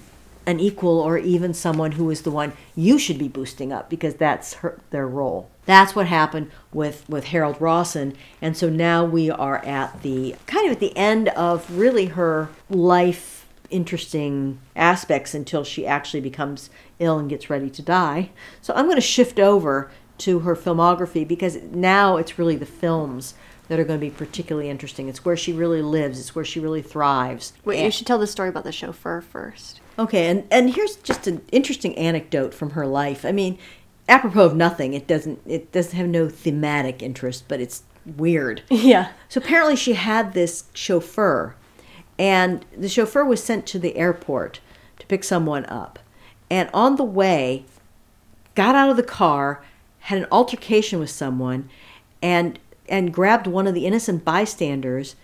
an 0.50 0.60
equal 0.60 1.00
or 1.00 1.16
even 1.20 1.54
someone 1.54 1.92
who 1.92 2.10
is 2.10 2.24
the 2.24 2.32
one 2.32 2.52
you 2.76 2.98
should 2.98 3.20
be 3.20 3.28
boosting 3.28 3.72
up 3.72 3.88
because 3.88 4.16
that's 4.16 4.56
her, 4.56 4.80
their 4.90 5.08
role. 5.08 5.48
That's 5.66 5.96
what 5.96 6.08
happened 6.08 6.50
with 6.74 7.08
with 7.08 7.26
Harold 7.26 7.62
Rosson, 7.62 8.16
and 8.42 8.58
so 8.58 8.68
now 8.68 9.06
we 9.06 9.30
are 9.30 9.64
at 9.64 10.02
the 10.02 10.36
kind 10.48 10.66
of 10.66 10.72
at 10.74 10.80
the 10.80 10.98
end 10.98 11.30
of 11.30 11.70
really 11.78 12.08
her 12.08 12.50
life 12.68 13.48
interesting 13.70 14.60
aspects 14.76 15.36
until 15.36 15.64
she 15.64 15.86
actually 15.86 16.22
becomes 16.22 16.72
ill 16.98 17.20
and 17.20 17.30
gets 17.30 17.52
ready 17.52 17.70
to 17.70 17.84
die. 17.84 18.32
So 18.60 18.74
I'm 18.74 18.86
going 18.86 18.98
to 18.98 19.02
shift 19.02 19.40
over 19.40 19.92
to 20.20 20.40
her 20.40 20.56
filmography 20.56 21.28
because 21.28 21.58
now 21.62 22.18
it's 22.18 22.40
really 22.40 22.56
the 22.56 22.66
films 22.66 23.36
that 23.68 23.80
are 23.80 23.84
going 23.84 24.00
to 24.00 24.06
be 24.06 24.10
particularly 24.10 24.68
interesting. 24.68 25.08
It's 25.08 25.24
where 25.24 25.38
she 25.38 25.54
really 25.54 25.84
lives. 25.84 26.20
It's 26.20 26.34
where 26.34 26.44
she 26.44 26.60
really 26.60 26.82
thrives. 26.82 27.54
Wait, 27.64 27.84
you 27.84 27.92
should 27.92 28.08
tell 28.08 28.18
the 28.18 28.26
story 28.26 28.50
about 28.50 28.64
the 28.64 28.72
chauffeur 28.72 29.22
first. 29.22 29.80
Okay, 30.00 30.30
and 30.30 30.46
and 30.50 30.74
here's 30.74 30.96
just 30.96 31.28
an 31.28 31.42
interesting 31.52 31.94
anecdote 31.98 32.54
from 32.54 32.72
her 32.72 32.88
life. 32.88 33.26
I 33.26 33.34
mean, 33.34 33.60
apropos 34.08 34.46
of 34.46 34.56
nothing, 34.56 34.94
it 34.94 35.06
doesn't 35.08 35.42
it 35.46 35.74
doesn't 35.74 35.98
have 35.98 36.08
no 36.08 36.30
thematic 36.30 37.04
interest, 37.04 37.44
but 37.50 37.60
it's 37.60 37.84
weird. 38.06 38.64
Yeah. 38.70 39.12
So 39.28 39.42
apparently 39.42 39.76
she 39.76 39.94
had 39.94 40.34
this 40.34 40.64
chauffeur, 40.74 41.54
and 42.18 42.66
the 42.76 42.88
chauffeur 42.88 43.26
was 43.26 43.44
sent 43.44 43.68
to 43.68 43.80
the 43.80 43.98
airport 43.98 44.62
to 45.00 45.06
pick 45.06 45.26
someone 45.26 45.66
up. 45.66 46.00
And 46.50 46.70
on 46.74 46.96
the 46.96 47.04
way, 47.04 47.66
got 48.56 48.76
out 48.76 48.90
of 48.90 48.96
the 48.96 49.04
car, 49.04 49.62
had 50.00 50.20
an 50.20 50.28
altercation 50.32 51.00
with 51.00 51.10
someone, 51.10 51.70
and 52.22 52.58
and 52.88 53.14
grabbed 53.14 53.48
one 53.48 53.68
of 53.68 53.74
the 53.74 53.86
innocent 53.86 54.24
bystanders 54.24 55.18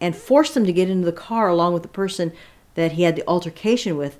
and 0.00 0.14
forced 0.14 0.54
them 0.54 0.64
to 0.64 0.72
get 0.72 0.88
into 0.88 1.04
the 1.04 1.12
car 1.12 1.48
along 1.48 1.74
with 1.74 1.82
the 1.82 1.88
person 1.88 2.32
that 2.74 2.92
he 2.92 3.02
had 3.02 3.16
the 3.16 3.26
altercation 3.26 3.96
with, 3.96 4.18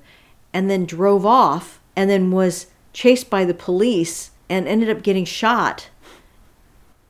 and 0.53 0.69
then 0.69 0.85
drove 0.85 1.25
off 1.25 1.79
and 1.95 2.09
then 2.09 2.31
was 2.31 2.67
chased 2.93 3.29
by 3.29 3.45
the 3.45 3.53
police 3.53 4.31
and 4.49 4.67
ended 4.67 4.89
up 4.89 5.01
getting 5.03 5.25
shot. 5.25 5.89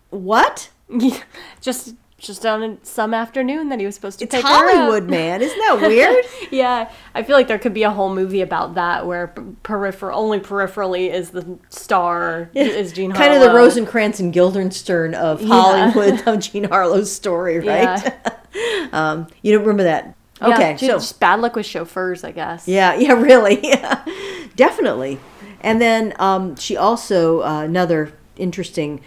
What? 0.10 0.70
just 1.62 1.96
just 2.18 2.46
on 2.46 2.78
some 2.84 3.16
afternoon 3.16 3.70
that 3.70 3.80
he 3.80 3.86
was 3.88 3.96
supposed 3.96 4.20
to 4.20 4.26
It's 4.26 4.36
pick 4.36 4.44
her 4.46 4.48
up. 4.70 4.72
Hollywood, 4.76 5.10
man. 5.10 5.42
Isn't 5.42 5.58
that 5.58 5.80
weird? 5.82 6.24
yeah, 6.52 6.92
I 7.16 7.24
feel 7.24 7.36
like 7.36 7.48
there 7.48 7.58
could 7.58 7.74
be 7.74 7.82
a 7.82 7.90
whole 7.90 8.14
movie 8.14 8.42
about 8.42 8.76
that 8.76 9.08
where 9.08 9.30
p- 9.30 9.42
peripher 9.64 10.14
only 10.14 10.40
peripherally 10.40 11.12
is 11.12 11.32
the 11.32 11.58
star 11.70 12.52
is 12.54 12.94
Jean 12.94 13.12
kind 13.12 13.34
of 13.34 13.40
the 13.40 13.48
Harlow. 13.48 13.64
Rosencrantz 13.64 14.20
and 14.20 14.32
Guildenstern 14.32 15.16
of 15.16 15.42
Hollywood 15.44 16.22
of 16.28 16.40
Jean 16.42 16.66
Harlow's 16.66 17.12
story, 17.12 17.58
right? 17.68 18.14
um, 18.94 19.26
you 19.42 19.54
don't 19.54 19.62
remember 19.62 19.84
that? 19.84 20.16
Yeah, 20.42 20.54
Okay, 20.56 20.76
ju- 20.78 20.88
so 20.88 20.94
just 20.94 21.20
bad 21.20 21.40
luck 21.40 21.56
with 21.56 21.66
chauffeurs, 21.66 22.24
I 22.24 22.32
guess. 22.32 22.68
yeah, 22.68 22.94
yeah, 23.04 23.14
really, 23.14 23.60
yeah, 23.64 24.04
definitely. 24.56 25.20
And 25.62 25.80
then 25.80 26.14
um, 26.20 26.56
she 26.56 26.76
also, 26.76 27.42
uh, 27.44 27.62
another 27.62 28.14
interesting 28.38 29.02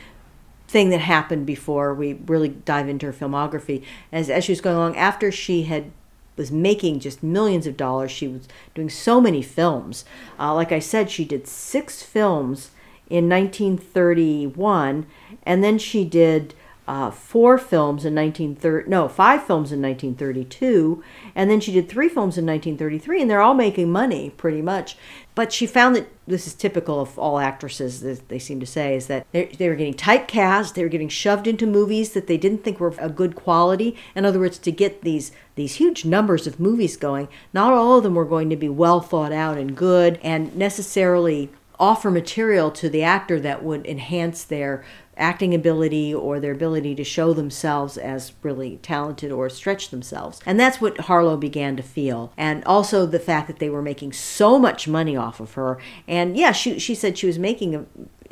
thing 0.69 0.91
that 0.91 1.01
happened 1.01 1.47
before 1.47 1.93
we 1.95 2.13
really 2.27 2.49
dive 2.49 2.89
into 2.89 3.07
her 3.07 3.13
filmography, 3.13 3.83
as, 4.13 4.31
as 4.31 4.45
she 4.45 4.53
was 4.53 4.61
going 4.61 4.77
along, 4.77 4.97
after 4.97 5.31
she 5.33 5.65
had 5.65 5.91
was 6.37 6.51
making 6.51 6.99
just 6.99 7.23
millions 7.23 7.65
of 7.65 7.77
dollars. 7.77 8.11
She 8.11 8.27
was 8.27 8.49
doing 8.75 8.91
so 8.91 9.21
many 9.21 9.41
films. 9.41 10.05
Uh, 10.39 10.53
like 10.53 10.73
I 10.73 10.81
said, 10.81 11.09
she 11.11 11.25
did 11.25 11.47
six 11.47 12.03
films 12.03 12.71
in 13.09 13.29
1931, 13.29 15.07
and 15.45 15.63
then 15.65 15.79
she 15.79 16.05
did 16.05 16.55
uh, 16.87 17.11
four 17.11 17.57
films 17.57 18.05
in 18.05 18.15
1930 18.15 18.91
no 18.91 19.09
five 19.09 19.43
films 19.45 19.73
in 19.73 19.81
1932 19.81 21.03
and 21.35 21.51
then 21.51 21.59
she 21.59 21.73
did 21.73 21.89
three 21.89 22.09
films 22.09 22.37
in 22.37 22.45
1933 22.45 23.23
and 23.23 23.31
they're 23.31 23.41
all 23.41 23.55
making 23.55 23.91
money 23.91 24.31
pretty 24.31 24.61
much. 24.61 24.97
But 25.35 25.53
she 25.53 25.67
found 25.67 25.97
that 25.97 26.09
this 26.29 26.47
is 26.47 26.55
typical 26.55 27.01
of 27.01 27.19
all 27.19 27.39
actresses 27.39 28.01
they 28.29 28.39
seem 28.39 28.61
to 28.61 28.67
say 28.67 28.95
is 28.95 29.09
that 29.09 29.27
they, 29.33 29.47
they 29.47 29.69
were 29.69 29.75
getting 29.75 29.95
typecast 29.95 30.75
they 30.75 30.83
were 30.83 30.89
getting 30.89 31.09
shoved 31.09 31.47
into 31.47 31.67
movies 31.67 32.13
that 32.13 32.27
they 32.27 32.37
didn't 32.37 32.63
think 32.65 32.79
were 32.79 32.95
a 32.99 33.09
good 33.09 33.35
quality. 33.35 33.97
In 34.15 34.27
other 34.27 34.39
words 34.39 34.59
to 34.59 34.71
get 34.71 35.01
these 35.03 35.33
these 35.55 35.77
huge 35.77 36.05
numbers 36.05 36.47
of 36.47 36.61
movies 36.61 36.97
going 36.99 37.29
not 37.55 37.73
all 37.73 37.97
of 37.97 38.03
them 38.03 38.15
were 38.15 38.25
going 38.27 38.51
to 38.51 38.57
be 38.57 38.69
well 38.69 39.01
thought 39.01 39.33
out 39.33 39.57
and 39.57 39.77
good 39.77 40.19
and 40.23 40.55
necessarily 40.55 41.49
offer 41.79 42.11
material 42.11 42.71
to 42.71 42.89
the 42.89 43.03
actor 43.03 43.41
that 43.41 43.63
would 43.63 43.85
enhance 43.87 44.45
their 44.45 44.85
acting 45.17 45.55
ability 45.55 46.15
or 46.15 46.41
their 46.41 46.53
ability 46.53 46.95
to 46.95 47.05
show 47.05 47.33
themselves 47.33 47.97
as 47.97 48.33
really 48.43 48.79
talented 48.79 49.31
or 49.31 49.49
stretch 49.49 49.91
themselves. 49.91 50.41
And 50.47 50.59
that's 50.59 50.81
what 50.81 51.01
Harlow 51.03 51.37
began 51.37 51.77
to 51.77 51.83
feel. 51.83 52.33
And 52.37 52.65
also 52.65 53.07
the 53.07 53.19
fact 53.19 53.47
that 53.49 53.59
they 53.59 53.71
were 53.71 53.83
making 53.83 54.13
so 54.13 54.59
much 54.59 54.89
money 54.89 55.17
off 55.17 55.41
of 55.41 55.55
her. 55.55 55.79
And 56.07 56.37
yeah, 56.37 56.53
she, 56.53 56.79
she 56.79 56.95
said 56.95 57.19
she 57.19 57.27
was 57.27 57.39
making 57.39 57.75
a 57.75 57.85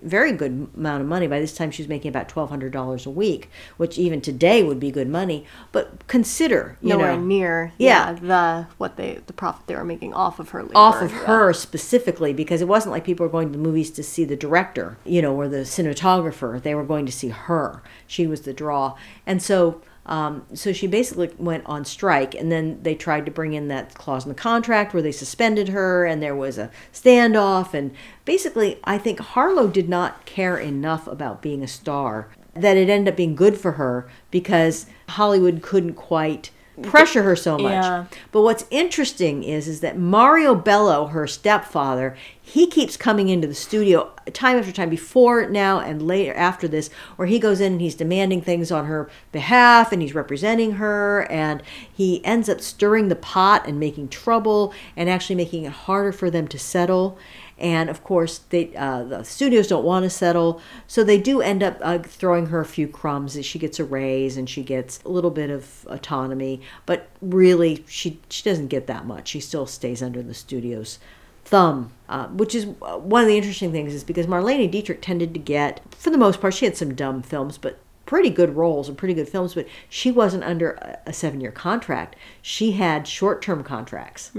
very 0.02 0.32
good 0.32 0.68
amount 0.76 1.00
of 1.02 1.08
money. 1.08 1.26
By 1.26 1.40
this 1.40 1.54
time, 1.54 1.70
she 1.70 1.82
was 1.82 1.88
making 1.88 2.08
about 2.08 2.28
twelve 2.28 2.50
hundred 2.50 2.72
dollars 2.72 3.06
a 3.06 3.10
week, 3.10 3.50
which 3.76 3.98
even 3.98 4.20
today 4.20 4.62
would 4.62 4.80
be 4.80 4.90
good 4.90 5.08
money. 5.08 5.44
But 5.70 6.06
consider, 6.08 6.76
you 6.82 6.90
Nowhere 6.90 7.16
know, 7.16 7.22
near 7.22 7.72
Yeah. 7.78 8.10
yeah. 8.10 8.12
the 8.14 8.66
what 8.78 8.96
they 8.96 9.20
the 9.26 9.32
profit 9.32 9.66
they 9.66 9.74
were 9.76 9.84
making 9.84 10.12
off 10.14 10.38
of 10.38 10.50
her 10.50 10.62
labor. 10.62 10.76
off 10.76 11.00
of 11.02 11.10
Yeah. 11.10 11.24
her 11.26 11.52
specifically 11.52 12.32
because 12.32 12.60
it 12.60 12.68
wasn't 12.68 12.92
like 12.92 13.04
people 13.04 13.24
were 13.26 13.32
going 13.32 13.48
to 13.52 13.58
the 13.58 13.62
movies 13.62 13.90
to 13.92 14.02
see 14.02 14.24
the 14.24 14.36
director, 14.36 14.96
you 15.04 15.22
know, 15.22 15.34
or 15.34 15.48
the 15.48 15.58
cinematographer. 15.58 16.60
They 16.62 16.74
were 16.74 16.84
going 16.84 17.06
to 17.06 17.12
see 17.12 17.28
her. 17.28 17.82
She 18.06 18.26
was 18.26 18.42
the 18.42 18.52
draw, 18.52 18.96
and 19.26 19.42
so. 19.42 19.80
Um, 20.04 20.46
so 20.52 20.72
she 20.72 20.86
basically 20.86 21.30
went 21.38 21.64
on 21.66 21.84
strike, 21.84 22.34
and 22.34 22.50
then 22.50 22.82
they 22.82 22.94
tried 22.94 23.24
to 23.26 23.30
bring 23.30 23.52
in 23.52 23.68
that 23.68 23.94
clause 23.94 24.24
in 24.24 24.28
the 24.28 24.34
contract 24.34 24.92
where 24.92 25.02
they 25.02 25.12
suspended 25.12 25.68
her, 25.68 26.04
and 26.04 26.22
there 26.22 26.34
was 26.34 26.58
a 26.58 26.70
standoff. 26.92 27.72
And 27.72 27.94
basically, 28.24 28.80
I 28.84 28.98
think 28.98 29.20
Harlow 29.20 29.68
did 29.68 29.88
not 29.88 30.24
care 30.26 30.58
enough 30.58 31.06
about 31.06 31.42
being 31.42 31.62
a 31.62 31.68
star 31.68 32.28
that 32.54 32.76
it 32.76 32.88
ended 32.88 33.12
up 33.12 33.16
being 33.16 33.34
good 33.34 33.56
for 33.56 33.72
her 33.72 34.08
because 34.30 34.86
Hollywood 35.10 35.62
couldn't 35.62 35.94
quite 35.94 36.50
pressure 36.80 37.22
her 37.22 37.36
so 37.36 37.58
much. 37.58 37.72
Yeah. 37.72 38.06
But 38.30 38.42
what's 38.42 38.64
interesting 38.70 39.44
is 39.44 39.68
is 39.68 39.80
that 39.80 39.98
Mario 39.98 40.54
Bello, 40.54 41.06
her 41.06 41.26
stepfather, 41.26 42.16
he 42.40 42.66
keeps 42.66 42.96
coming 42.96 43.28
into 43.28 43.46
the 43.46 43.54
studio 43.54 44.10
time 44.32 44.56
after 44.56 44.72
time 44.72 44.88
before 44.88 45.48
now 45.48 45.80
and 45.80 46.02
later 46.02 46.32
after 46.34 46.66
this 46.66 46.90
where 47.16 47.28
he 47.28 47.38
goes 47.38 47.60
in 47.60 47.72
and 47.72 47.80
he's 47.80 47.94
demanding 47.94 48.40
things 48.40 48.72
on 48.72 48.86
her 48.86 49.10
behalf 49.32 49.92
and 49.92 50.00
he's 50.00 50.14
representing 50.14 50.72
her 50.72 51.30
and 51.30 51.62
he 51.92 52.24
ends 52.24 52.48
up 52.48 52.60
stirring 52.60 53.08
the 53.08 53.16
pot 53.16 53.66
and 53.66 53.78
making 53.78 54.08
trouble 54.08 54.72
and 54.96 55.10
actually 55.10 55.36
making 55.36 55.64
it 55.64 55.72
harder 55.72 56.12
for 56.12 56.30
them 56.30 56.48
to 56.48 56.58
settle 56.58 57.18
and 57.58 57.88
of 57.90 58.02
course 58.02 58.38
they 58.50 58.74
uh, 58.76 59.02
the 59.04 59.22
studios 59.22 59.68
don't 59.68 59.84
want 59.84 60.04
to 60.04 60.10
settle 60.10 60.60
so 60.86 61.04
they 61.04 61.18
do 61.18 61.40
end 61.40 61.62
up 61.62 61.78
uh, 61.82 61.98
throwing 61.98 62.46
her 62.46 62.60
a 62.60 62.64
few 62.64 62.88
crumbs 62.88 63.42
she 63.44 63.58
gets 63.58 63.78
a 63.78 63.84
raise 63.84 64.36
and 64.36 64.48
she 64.48 64.62
gets 64.62 65.02
a 65.04 65.08
little 65.08 65.30
bit 65.30 65.50
of 65.50 65.86
autonomy 65.88 66.60
but 66.86 67.08
really 67.20 67.84
she 67.88 68.20
she 68.28 68.42
doesn't 68.42 68.68
get 68.68 68.86
that 68.86 69.06
much. 69.06 69.28
She 69.28 69.40
still 69.40 69.66
stays 69.66 70.02
under 70.02 70.22
the 70.22 70.34
studio's 70.34 70.98
thumb 71.44 71.92
uh, 72.08 72.28
which 72.28 72.54
is 72.54 72.66
uh, 72.82 72.98
one 72.98 73.22
of 73.22 73.28
the 73.28 73.36
interesting 73.36 73.72
things 73.72 73.94
is 73.94 74.04
because 74.04 74.26
marlene 74.26 74.70
dietrich 74.70 75.02
tended 75.02 75.34
to 75.34 75.40
get 75.40 75.80
for 75.94 76.10
the 76.10 76.18
most 76.18 76.40
part 76.40 76.54
she 76.54 76.64
had 76.64 76.76
some 76.76 76.94
dumb 76.94 77.20
films 77.22 77.58
but 77.58 77.78
pretty 78.06 78.30
good 78.30 78.56
roles 78.56 78.88
and 78.88 78.98
pretty 78.98 79.14
good 79.14 79.28
films 79.28 79.54
but 79.54 79.66
she 79.88 80.10
wasn't 80.10 80.44
under 80.44 80.98
a, 81.06 81.12
seven 81.12 81.40
year 81.40 81.52
contract. 81.52 82.16
She 82.40 82.72
had 82.72 83.06
short 83.08 83.42
term 83.42 83.64
contracts 83.64 84.30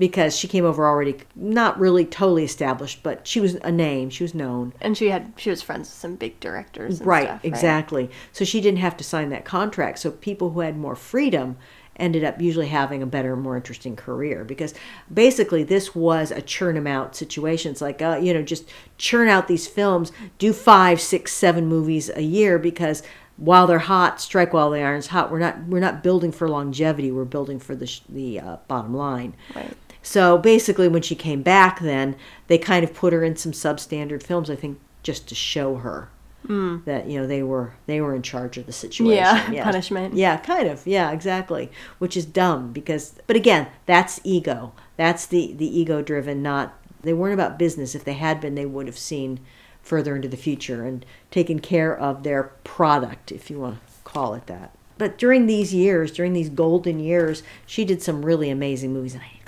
because 0.00 0.34
she 0.34 0.48
came 0.48 0.64
over 0.64 0.86
already 0.86 1.14
not 1.36 1.78
really 1.78 2.06
totally 2.06 2.42
established, 2.42 3.02
but 3.02 3.26
she 3.26 3.38
was 3.38 3.56
a 3.56 3.70
name. 3.70 4.08
She 4.08 4.24
was 4.24 4.34
known. 4.34 4.72
and 4.80 4.96
she 4.96 5.10
had 5.10 5.34
she 5.36 5.50
was 5.50 5.60
friends 5.60 5.88
with 5.88 5.94
some 5.94 6.16
big 6.16 6.40
directors. 6.40 6.98
And 6.98 7.06
Right, 7.06 7.28
stuff, 7.28 7.44
exactly. 7.44 8.10
So 8.32 8.46
she 8.46 8.62
didn't 8.62 8.78
have 8.78 8.96
to 8.96 9.04
sign 9.04 9.28
that 9.28 9.44
contract. 9.44 9.98
So 9.98 10.10
people 10.10 10.50
who 10.50 10.60
had 10.60 10.76
more 10.78 10.96
freedom 10.96 11.58
ended 11.96 12.24
up 12.24 12.40
usually 12.40 12.68
having 12.68 13.02
a 13.02 13.06
better, 13.06 13.36
more 13.36 13.56
interesting 13.56 13.94
career 13.94 14.42
because 14.42 14.72
basically 15.12 15.62
this 15.62 15.94
was 15.94 16.30
a 16.30 16.40
churn 16.40 16.76
them 16.76 16.86
out 16.86 17.14
situation. 17.14 17.70
It's 17.72 17.82
like, 17.82 18.00
uh, 18.00 18.18
you 18.22 18.32
know, 18.32 18.40
just 18.40 18.70
churn 18.96 19.28
out 19.28 19.48
these 19.48 19.66
films, 19.66 20.12
do 20.38 20.54
five, 20.54 20.98
six, 20.98 21.30
seven 21.30 21.66
movies 21.66 22.08
a 22.16 22.22
year 22.22 22.58
because 22.58 23.02
while 23.36 23.66
they're 23.66 23.78
hot, 23.78 24.20
strike 24.20 24.52
while 24.54 24.70
the 24.70 24.80
iron's 24.80 25.08
hot. 25.08 25.30
We're 25.30 25.38
not 25.38 25.64
we're 25.66 25.80
not 25.80 26.02
building 26.02 26.30
for 26.30 26.48
longevity. 26.48 27.10
We're 27.10 27.24
building 27.24 27.58
for 27.58 27.74
the 27.74 27.86
sh- 27.86 28.02
the 28.08 28.38
uh, 28.40 28.56
bottom 28.68 28.94
line. 28.94 29.34
Right. 29.54 29.76
So 30.02 30.38
basically, 30.38 30.88
when 30.88 31.02
she 31.02 31.14
came 31.14 31.42
back, 31.42 31.80
then 31.80 32.16
they 32.46 32.58
kind 32.58 32.84
of 32.84 32.94
put 32.94 33.12
her 33.12 33.22
in 33.22 33.36
some 33.36 33.52
substandard 33.52 34.22
films. 34.22 34.50
I 34.50 34.56
think 34.56 34.80
just 35.02 35.28
to 35.28 35.34
show 35.34 35.76
her 35.76 36.08
hmm. 36.46 36.78
that 36.84 37.06
you 37.06 37.20
know 37.20 37.26
they 37.26 37.42
were 37.42 37.74
they 37.86 38.00
were 38.00 38.14
in 38.14 38.22
charge 38.22 38.58
of 38.58 38.66
the 38.66 38.72
situation. 38.72 39.10
Yeah, 39.52 39.64
punishment. 39.64 40.14
Yeah, 40.14 40.36
kind 40.38 40.68
of. 40.68 40.86
Yeah, 40.86 41.10
exactly. 41.10 41.70
Which 41.98 42.16
is 42.16 42.24
dumb 42.24 42.72
because, 42.72 43.14
but 43.26 43.36
again, 43.36 43.68
that's 43.86 44.20
ego. 44.24 44.72
That's 44.96 45.26
the 45.26 45.52
the 45.52 45.78
ego 45.78 46.02
driven. 46.02 46.42
Not 46.42 46.74
they 47.02 47.12
weren't 47.12 47.34
about 47.34 47.58
business. 47.58 47.94
If 47.94 48.04
they 48.04 48.14
had 48.14 48.40
been, 48.40 48.54
they 48.54 48.66
would 48.66 48.86
have 48.86 48.98
seen 48.98 49.40
further 49.82 50.14
into 50.14 50.28
the 50.28 50.36
future 50.36 50.84
and 50.84 51.04
taken 51.30 51.58
care 51.58 51.96
of 51.96 52.22
their 52.22 52.44
product, 52.64 53.32
if 53.32 53.50
you 53.50 53.58
want 53.58 53.76
to 53.76 53.92
call 54.04 54.34
it 54.34 54.46
that. 54.46 54.74
But 54.98 55.16
during 55.16 55.46
these 55.46 55.72
years, 55.72 56.12
during 56.12 56.34
these 56.34 56.50
golden 56.50 57.00
years, 57.00 57.42
she 57.64 57.86
did 57.86 58.02
some 58.02 58.24
really 58.24 58.50
amazing 58.50 58.92
movies, 58.92 59.14
and 59.14 59.22
I 59.22 59.39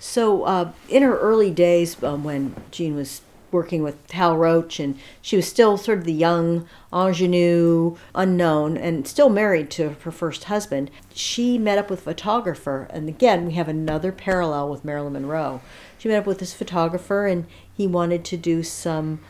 So, 0.00 0.44
uh, 0.44 0.72
in 0.88 1.02
her 1.02 1.18
early 1.18 1.50
days, 1.50 2.02
um, 2.02 2.24
when 2.24 2.56
Jean 2.70 2.96
was 2.96 3.20
working 3.52 3.82
with 3.82 4.10
Hal 4.12 4.34
Roach, 4.34 4.80
and 4.80 4.98
she 5.20 5.36
was 5.36 5.46
still 5.46 5.76
sort 5.76 5.98
of 5.98 6.04
the 6.04 6.12
young 6.12 6.66
ingenue, 6.90 7.96
unknown, 8.14 8.78
and 8.78 9.06
still 9.06 9.28
married 9.28 9.70
to 9.72 9.90
her 9.90 10.10
first 10.10 10.44
husband, 10.44 10.90
she 11.12 11.58
met 11.58 11.76
up 11.76 11.90
with 11.90 12.00
a 12.00 12.02
photographer. 12.04 12.86
And 12.90 13.10
again, 13.10 13.46
we 13.46 13.52
have 13.54 13.68
another 13.68 14.10
parallel 14.10 14.70
with 14.70 14.86
Marilyn 14.86 15.12
Monroe. 15.12 15.60
She 15.98 16.08
met 16.08 16.20
up 16.20 16.26
with 16.26 16.38
this 16.38 16.54
photographer, 16.54 17.26
and 17.26 17.46
he 17.72 17.86
wanted 17.86 18.24
to 18.24 18.38
do 18.38 18.62
some 18.62 19.20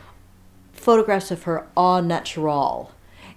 photographs 0.71 1.31
of 1.31 1.43
her 1.43 1.67
au 1.75 1.99
naturel. 1.99 2.91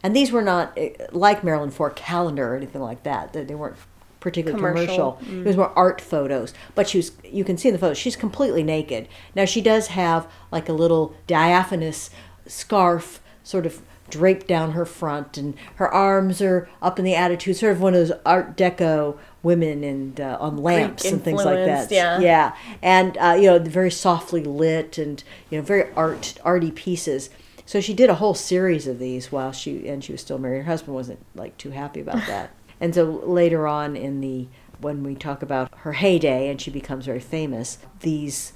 And 0.05 0.15
these 0.15 0.31
were 0.31 0.43
not 0.43 0.73
eh, 0.77 0.91
like 1.11 1.43
Marilyn 1.43 1.71
for 1.71 1.89
a 1.89 1.95
calendar 1.95 2.53
or 2.53 2.57
anything 2.57 2.83
like 2.83 3.03
that. 3.03 3.33
They 3.33 3.43
they 3.43 3.55
weren't 3.55 3.77
particularly 4.25 4.59
commercial. 4.59 5.13
Commercial. 5.13 5.41
It 5.41 5.47
was 5.47 5.57
more 5.57 5.79
art 5.79 6.01
photos. 6.01 6.55
But 6.75 6.89
she 6.89 6.99
was 6.99 7.13
you 7.23 7.45
can 7.45 7.59
see 7.59 7.69
in 7.69 7.75
the 7.75 7.79
photos 7.79 7.99
she's 7.99 8.17
completely 8.17 8.63
naked. 8.63 9.07
Now 9.37 9.45
she 9.45 9.61
does 9.61 9.89
have 9.89 10.27
like 10.51 10.69
a 10.69 10.73
little 10.73 11.15
diaphanous 11.27 12.09
scarf 12.47 13.21
sort 13.43 13.67
of 13.67 13.83
draped 14.09 14.47
down 14.47 14.73
her 14.73 14.87
front 14.87 15.37
and 15.37 15.55
her 15.77 15.89
arms 15.93 16.41
are 16.41 16.69
up 16.81 16.99
in 16.99 17.05
the 17.05 17.15
attitude 17.15 17.57
sort 17.57 17.73
of 17.73 17.81
one 17.81 17.95
of 17.95 18.01
those 18.01 18.19
art 18.25 18.55
deco 18.55 19.17
women 19.43 19.83
and 19.83 20.21
uh, 20.21 20.37
on 20.41 20.59
lamps 20.59 21.07
and 21.07 21.25
things 21.25 21.43
like 21.43 21.57
that 21.57 21.91
yeah. 21.91 22.19
yeah 22.21 22.55
and 22.83 23.17
uh, 23.17 23.35
you 23.35 23.47
know 23.47 23.59
very 23.59 23.91
softly 23.91 24.45
lit 24.45 24.99
and 24.99 25.25
you 25.49 25.59
know 25.59 25.65
very 25.65 25.91
art 25.95 26.35
arty 26.45 26.71
pieces 26.71 27.31
so 27.65 27.81
she 27.81 27.95
did 27.95 28.11
a 28.11 28.17
whole 28.17 28.35
series 28.35 28.87
of 28.87 28.99
these 28.99 29.33
while 29.33 29.53
she 29.53 29.89
and 29.89 30.05
she 30.05 30.13
was 30.13 30.21
still 30.21 30.39
married 30.39 30.59
her 30.59 30.65
husband 30.65 30.95
wasn't 30.95 31.19
like 31.35 31.57
too 31.57 31.71
happy 31.71 32.01
about 32.01 32.27
that 32.27 32.51
and 32.85 32.95
so 32.95 33.05
later 33.05 33.67
on 33.67 33.97
in 33.97 34.21
the 34.21 34.47
when 34.81 35.03
we 35.03 35.15
talk 35.15 35.43
about 35.43 35.71
her 35.79 35.95
heyday 35.95 36.49
and 36.49 36.61
she 36.61 36.71
becomes 36.71 37.07
very 37.07 37.21
famous 37.21 37.79
these 38.01 38.53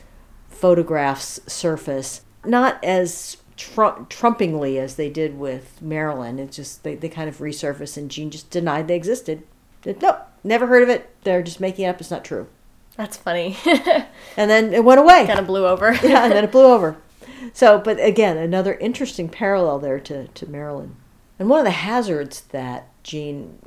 photographs 0.49 1.41
surface 1.47 2.22
not 2.45 2.83
as 2.85 3.39
tru- 3.59 4.07
trumpingly 4.09 4.79
as 4.79 4.97
they 4.97 5.11
did 5.11 5.39
with 5.39 5.83
Marilyn. 5.83 6.39
It's 6.39 6.57
just 6.57 6.85
they, 6.85 6.95
they 6.95 7.09
kind 7.09 7.29
of 7.29 7.39
resurface, 7.39 7.97
and 7.97 8.11
Jean 8.11 8.31
just 8.31 8.51
denied 8.51 8.89
they 8.89 8.97
existed. 8.97 9.43
Nope, 9.85 10.20
never 10.43 10.66
heard 10.66 10.83
of 10.83 10.89
it. 10.89 11.11
They're 11.24 11.43
just 11.43 11.61
making 11.61 11.85
it 11.85 11.89
up. 11.89 12.01
It's 12.01 12.11
not 12.11 12.24
true. 12.24 12.49
That's 12.97 13.16
funny. 13.16 13.57
And 14.37 14.49
then 14.49 14.72
it 14.72 14.85
went 14.85 15.01
away. 15.01 15.26
kind 15.26 15.41
of 15.41 15.47
blew 15.49 15.66
over. 15.66 15.93
yeah, 16.03 16.24
and 16.24 16.33
then 16.33 16.45
it 16.45 16.53
blew 16.53 16.66
over. 16.66 16.97
So, 17.53 17.79
but 17.79 18.03
again, 18.03 18.37
another 18.37 18.74
interesting 18.74 19.29
parallel 19.29 19.79
there 19.79 20.01
to, 20.01 20.26
to 20.26 20.47
Marilyn. 20.51 20.97
And 21.39 21.49
one 21.49 21.61
of 21.61 21.64
the 21.64 21.70
hazards 21.70 22.43
that 22.51 22.89
Jean 23.05 23.37
en- 23.39 23.59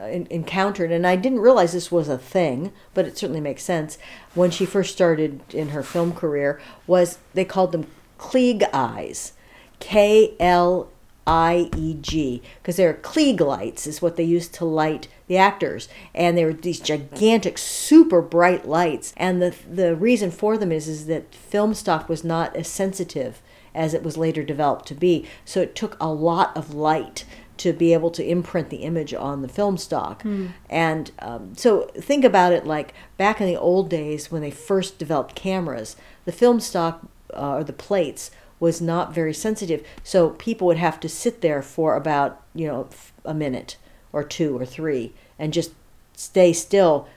encountered, 0.00 0.90
and 0.90 1.06
I 1.06 1.16
didn't 1.16 1.40
realize 1.40 1.72
this 1.72 1.92
was 1.92 2.08
a 2.08 2.18
thing, 2.18 2.72
but 2.94 3.06
it 3.06 3.16
certainly 3.16 3.40
makes 3.40 3.62
sense. 3.62 3.98
When 4.34 4.50
she 4.50 4.66
first 4.66 4.92
started 4.92 5.40
in 5.54 5.70
her 5.70 5.82
film 5.82 6.12
career, 6.12 6.60
was 6.86 7.18
they 7.32 7.44
called 7.44 7.72
them 7.72 7.86
Klieg 8.18 8.68
eyes, 8.72 9.32
K 9.80 10.34
L 10.40 10.90
I 11.26 11.70
E 11.76 11.96
G, 12.00 12.42
because 12.60 12.76
they're 12.76 12.94
Klieg 12.94 13.40
lights, 13.40 13.86
is 13.86 14.02
what 14.02 14.16
they 14.16 14.24
used 14.24 14.52
to 14.54 14.64
light 14.64 15.08
the 15.26 15.38
actors, 15.38 15.88
and 16.14 16.36
they 16.36 16.44
were 16.44 16.52
these 16.52 16.80
gigantic, 16.80 17.56
super 17.56 18.20
bright 18.20 18.68
lights. 18.68 19.14
And 19.16 19.40
the 19.40 19.54
the 19.70 19.96
reason 19.96 20.30
for 20.30 20.58
them 20.58 20.70
is 20.70 20.86
is 20.86 21.06
that 21.06 21.34
film 21.34 21.74
stock 21.74 22.08
was 22.08 22.24
not 22.24 22.54
as 22.54 22.68
sensitive 22.68 23.40
as 23.74 23.94
it 23.94 24.02
was 24.02 24.16
later 24.16 24.42
developed 24.42 24.86
to 24.86 24.94
be, 24.94 25.26
so 25.44 25.60
it 25.60 25.74
took 25.74 25.96
a 25.98 26.12
lot 26.12 26.56
of 26.56 26.74
light 26.74 27.24
to 27.58 27.72
be 27.72 27.92
able 27.92 28.10
to 28.10 28.24
imprint 28.24 28.70
the 28.70 28.78
image 28.78 29.14
on 29.14 29.42
the 29.42 29.48
film 29.48 29.76
stock. 29.76 30.22
And 30.68 31.10
um, 31.20 31.54
so 31.56 31.82
think 31.96 32.24
about 32.24 32.52
it 32.52 32.66
like 32.66 32.94
back 33.16 33.40
in 33.40 33.46
the 33.46 33.56
old 33.56 33.88
days 33.88 34.30
when 34.30 34.42
they 34.42 34.50
first 34.50 34.98
developed 34.98 35.34
cameras, 35.34 35.96
the 36.24 36.32
film 36.32 36.60
stock 36.60 37.06
uh, 37.32 37.56
or 37.56 37.64
the 37.64 37.72
plates 37.72 38.30
was 38.60 38.80
not 38.80 39.14
very 39.14 39.34
sensitive. 39.34 39.86
So 40.02 40.30
people 40.30 40.66
would 40.66 40.78
have 40.78 40.98
to 41.00 41.08
sit 41.08 41.40
there 41.40 41.62
for 41.62 41.96
about, 41.96 42.40
you 42.54 42.66
know, 42.66 42.88
a 43.24 43.34
minute 43.34 43.76
or 44.12 44.24
two 44.24 44.56
or 44.56 44.64
three 44.64 45.12
and 45.38 45.52
just 45.52 45.72
stay 46.14 46.52
still 46.52 47.08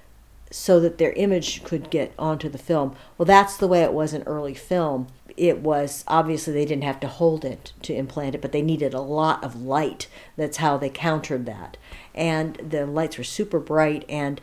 so 0.49 0.79
that 0.79 0.97
their 0.97 1.11
image 1.13 1.63
could 1.63 1.89
get 1.89 2.13
onto 2.17 2.49
the 2.49 2.57
film. 2.57 2.95
Well, 3.17 3.25
that's 3.25 3.57
the 3.57 3.67
way 3.67 3.83
it 3.83 3.93
was 3.93 4.13
in 4.13 4.23
early 4.23 4.53
film. 4.53 5.07
It 5.37 5.59
was 5.59 6.03
obviously 6.07 6.51
they 6.53 6.65
didn't 6.65 6.83
have 6.83 6.99
to 7.01 7.07
hold 7.07 7.45
it 7.45 7.71
to 7.83 7.93
implant 7.93 8.35
it, 8.35 8.41
but 8.41 8.51
they 8.51 8.63
needed 8.63 8.93
a 8.93 9.01
lot 9.01 9.43
of 9.43 9.61
light. 9.61 10.07
That's 10.35 10.57
how 10.57 10.77
they 10.77 10.89
countered 10.89 11.45
that. 11.45 11.77
And 12.15 12.55
the 12.55 12.85
lights 12.87 13.17
were 13.17 13.23
super 13.23 13.59
bright, 13.59 14.03
and 14.09 14.41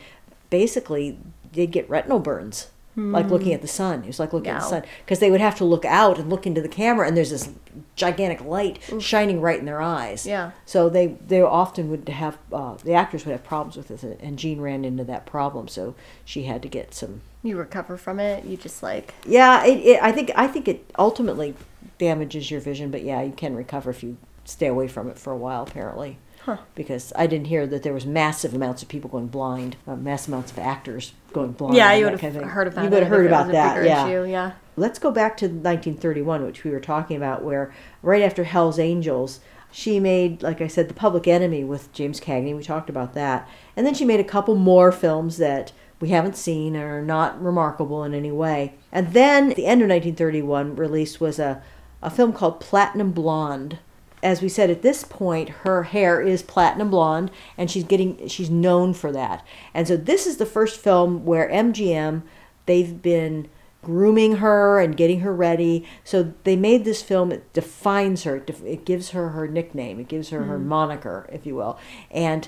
basically 0.50 1.18
they'd 1.52 1.70
get 1.72 1.90
retinal 1.90 2.20
burns, 2.20 2.68
like 2.96 3.28
looking 3.28 3.52
at 3.52 3.60
the 3.60 3.66
sun. 3.66 4.04
It 4.04 4.06
was 4.06 4.20
like 4.20 4.32
looking 4.32 4.52
at 4.52 4.60
the 4.60 4.68
sun 4.68 4.82
because 5.04 5.18
they 5.18 5.32
would 5.32 5.40
have 5.40 5.56
to 5.56 5.64
look 5.64 5.84
out 5.84 6.16
and 6.16 6.30
look 6.30 6.46
into 6.46 6.60
the 6.62 6.68
camera, 6.68 7.08
and 7.08 7.16
there's 7.16 7.30
this 7.30 7.50
gigantic 7.96 8.40
light 8.44 8.78
shining 9.00 9.40
right 9.40 9.58
in 9.58 9.64
their 9.64 9.82
eyes. 9.82 10.24
Yeah. 10.26 10.52
So 10.64 10.88
they 10.88 11.16
they 11.26 11.40
often 11.40 11.90
would 11.90 12.08
have 12.08 12.38
uh, 12.52 12.74
the 12.84 12.94
actors 12.94 13.26
would 13.26 13.32
have 13.32 13.42
problems 13.42 13.76
with 13.76 13.90
it, 14.04 14.20
and 14.22 14.38
Jean 14.38 14.60
ran 14.60 14.84
into 14.84 15.02
that 15.04 15.26
problem. 15.26 15.66
So 15.66 15.96
she 16.24 16.44
had 16.44 16.62
to 16.62 16.68
get 16.68 16.94
some. 16.94 17.22
You 17.44 17.58
recover 17.58 17.98
from 17.98 18.18
it. 18.18 18.44
You 18.44 18.56
just 18.56 18.82
like 18.82 19.14
Yeah, 19.26 19.64
it, 19.64 19.78
it 19.78 20.02
I 20.02 20.10
think 20.10 20.32
I 20.34 20.48
think 20.48 20.66
it 20.66 20.90
ultimately 20.98 21.54
damages 21.98 22.50
your 22.50 22.60
vision, 22.60 22.90
but 22.90 23.04
yeah, 23.04 23.22
you 23.22 23.32
can 23.32 23.54
recover 23.54 23.90
if 23.90 24.02
you 24.02 24.16
stay 24.44 24.66
away 24.66 24.88
from 24.88 25.08
it 25.08 25.18
for 25.18 25.32
a 25.32 25.36
while. 25.36 25.62
Apparently. 25.62 26.18
Huh. 26.40 26.58
Because 26.74 27.10
I 27.16 27.26
didn't 27.26 27.46
hear 27.46 27.66
that 27.66 27.82
there 27.82 27.94
was 27.94 28.04
massive 28.04 28.52
amounts 28.52 28.82
of 28.82 28.88
people 28.88 29.08
going 29.08 29.28
blind, 29.28 29.76
uh, 29.86 29.96
massive 29.96 30.28
amounts 30.28 30.52
of 30.52 30.58
actors 30.58 31.14
going 31.32 31.52
blind. 31.52 31.74
yeah, 31.74 31.94
you 31.94 32.04
would 32.04 32.20
have 32.20 32.34
heard 32.34 32.66
about 32.66 32.74
that. 32.74 32.84
You 32.84 32.90
would 32.90 33.02
have 33.02 33.08
heard 33.08 33.26
about 33.26 33.52
that. 33.52 33.82
Yeah. 33.84 34.06
issue, 34.06 34.30
yeah. 34.30 34.52
Let's 34.76 34.98
go 34.98 35.10
back 35.10 35.38
to 35.38 35.46
1931, 35.46 36.44
which 36.44 36.62
we 36.62 36.70
were 36.70 36.80
talking 36.80 37.16
about, 37.16 37.44
where 37.44 37.72
right 38.02 38.22
after 38.22 38.44
Hell's 38.44 38.78
Angels, 38.78 39.40
she 39.70 39.98
made, 39.98 40.42
like 40.42 40.60
I 40.60 40.66
said, 40.66 40.88
The 40.88 40.94
Public 40.94 41.26
Enemy 41.26 41.64
with 41.64 41.90
James 41.92 42.20
Cagney. 42.20 42.54
We 42.54 42.62
talked 42.62 42.90
about 42.90 43.14
that. 43.14 43.48
And 43.74 43.86
then 43.86 43.94
she 43.94 44.04
made 44.04 44.20
a 44.20 44.24
couple 44.24 44.54
more 44.54 44.92
films 44.92 45.38
that 45.38 45.72
we 46.04 46.10
haven't 46.10 46.36
seen 46.36 46.76
and 46.76 46.84
are 46.84 47.00
not 47.00 47.42
remarkable 47.42 48.04
in 48.04 48.12
any 48.12 48.30
way. 48.30 48.74
And 48.92 49.14
then 49.14 49.52
at 49.52 49.56
the 49.56 49.64
end 49.64 49.80
of 49.80 49.88
1931, 49.88 50.76
released 50.76 51.18
was 51.18 51.38
a, 51.38 51.62
a 52.02 52.10
film 52.10 52.34
called 52.34 52.60
Platinum 52.60 53.10
Blonde. 53.10 53.78
As 54.22 54.42
we 54.42 54.50
said 54.50 54.68
at 54.68 54.82
this 54.82 55.02
point, 55.02 55.48
her 55.48 55.84
hair 55.84 56.20
is 56.20 56.42
platinum 56.42 56.90
blonde, 56.90 57.30
and 57.56 57.70
she's 57.70 57.84
getting 57.84 58.28
she's 58.28 58.50
known 58.50 58.92
for 58.92 59.10
that. 59.12 59.46
And 59.72 59.88
so 59.88 59.96
this 59.96 60.26
is 60.26 60.36
the 60.36 60.44
first 60.44 60.78
film 60.78 61.24
where 61.24 61.48
MGM 61.48 62.22
they've 62.66 63.00
been 63.00 63.48
grooming 63.80 64.36
her 64.36 64.80
and 64.80 64.98
getting 64.98 65.20
her 65.20 65.34
ready. 65.34 65.86
So 66.04 66.34
they 66.44 66.56
made 66.56 66.84
this 66.84 67.02
film. 67.02 67.32
It 67.32 67.50
defines 67.54 68.24
her. 68.24 68.36
It, 68.36 68.50
it 68.62 68.84
gives 68.84 69.10
her 69.10 69.30
her 69.30 69.48
nickname. 69.48 70.00
It 70.00 70.08
gives 70.08 70.28
her 70.28 70.44
her 70.44 70.58
mm. 70.58 70.64
moniker, 70.64 71.26
if 71.32 71.46
you 71.46 71.54
will. 71.54 71.78
And 72.10 72.46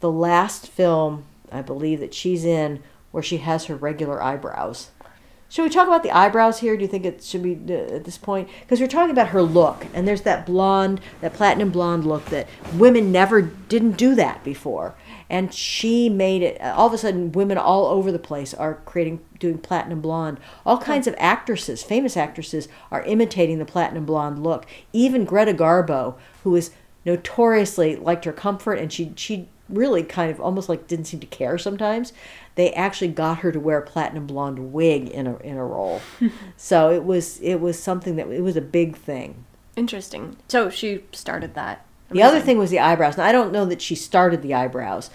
the 0.00 0.10
last 0.10 0.66
film, 0.66 1.24
I 1.50 1.62
believe 1.62 2.00
that 2.00 2.14
she's 2.14 2.44
in, 2.44 2.82
where 3.10 3.22
she 3.22 3.38
has 3.38 3.66
her 3.66 3.76
regular 3.76 4.22
eyebrows. 4.22 4.90
Should 5.50 5.64
we 5.64 5.68
talk 5.68 5.88
about 5.88 6.04
the 6.04 6.12
eyebrows 6.12 6.60
here? 6.60 6.76
Do 6.76 6.82
you 6.82 6.88
think 6.88 7.04
it 7.04 7.24
should 7.24 7.42
be 7.42 7.58
uh, 7.68 7.96
at 7.96 8.04
this 8.04 8.16
point? 8.16 8.48
Because 8.60 8.80
we're 8.80 8.86
talking 8.86 9.10
about 9.10 9.30
her 9.30 9.42
look, 9.42 9.84
and 9.92 10.06
there's 10.06 10.22
that 10.22 10.46
blonde, 10.46 11.00
that 11.20 11.34
platinum 11.34 11.70
blonde 11.70 12.06
look 12.06 12.26
that 12.26 12.48
women 12.74 13.10
never 13.10 13.42
didn't 13.42 13.96
do 13.96 14.14
that 14.14 14.44
before, 14.44 14.94
and 15.28 15.52
she 15.52 16.08
made 16.08 16.42
it. 16.42 16.60
All 16.62 16.86
of 16.86 16.92
a 16.92 16.98
sudden, 16.98 17.32
women 17.32 17.58
all 17.58 17.86
over 17.86 18.12
the 18.12 18.18
place 18.20 18.54
are 18.54 18.74
creating, 18.84 19.22
doing 19.40 19.58
platinum 19.58 20.00
blonde. 20.00 20.38
All 20.64 20.78
kinds 20.78 21.08
of 21.08 21.16
actresses, 21.18 21.82
famous 21.82 22.16
actresses, 22.16 22.68
are 22.92 23.02
imitating 23.02 23.58
the 23.58 23.64
platinum 23.64 24.06
blonde 24.06 24.44
look. 24.44 24.66
Even 24.92 25.24
Greta 25.24 25.52
Garbo, 25.52 26.14
who 26.44 26.54
is 26.54 26.70
notoriously 27.04 27.96
liked 27.96 28.24
her 28.24 28.32
comfort, 28.32 28.74
and 28.74 28.92
she 28.92 29.12
she 29.16 29.48
really 29.68 30.02
kind 30.02 30.30
of 30.30 30.40
almost 30.40 30.68
like 30.68 30.86
didn't 30.86 31.06
seem 31.06 31.20
to 31.20 31.26
care 31.26 31.58
sometimes. 31.58 32.12
They 32.56 32.72
actually 32.72 33.08
got 33.08 33.38
her 33.38 33.52
to 33.52 33.60
wear 33.60 33.78
a 33.78 33.82
platinum 33.82 34.26
blonde 34.26 34.72
wig 34.72 35.08
in 35.08 35.26
a 35.26 35.36
in 35.38 35.56
a 35.56 35.64
role. 35.64 36.00
so 36.56 36.90
it 36.90 37.04
was 37.04 37.38
it 37.40 37.56
was 37.56 37.78
something 37.78 38.16
that 38.16 38.28
it 38.28 38.42
was 38.42 38.56
a 38.56 38.62
big 38.62 38.96
thing. 38.96 39.44
Interesting. 39.76 40.36
So 40.48 40.68
she 40.68 41.04
started 41.12 41.54
that. 41.54 41.86
The 42.10 42.22
other 42.22 42.40
thing 42.40 42.58
was 42.58 42.70
the 42.70 42.80
eyebrows. 42.80 43.16
Now 43.16 43.24
I 43.24 43.32
don't 43.32 43.52
know 43.52 43.64
that 43.66 43.80
she 43.80 43.94
started 43.94 44.42
the 44.42 44.52
eyebrows, 44.52 45.10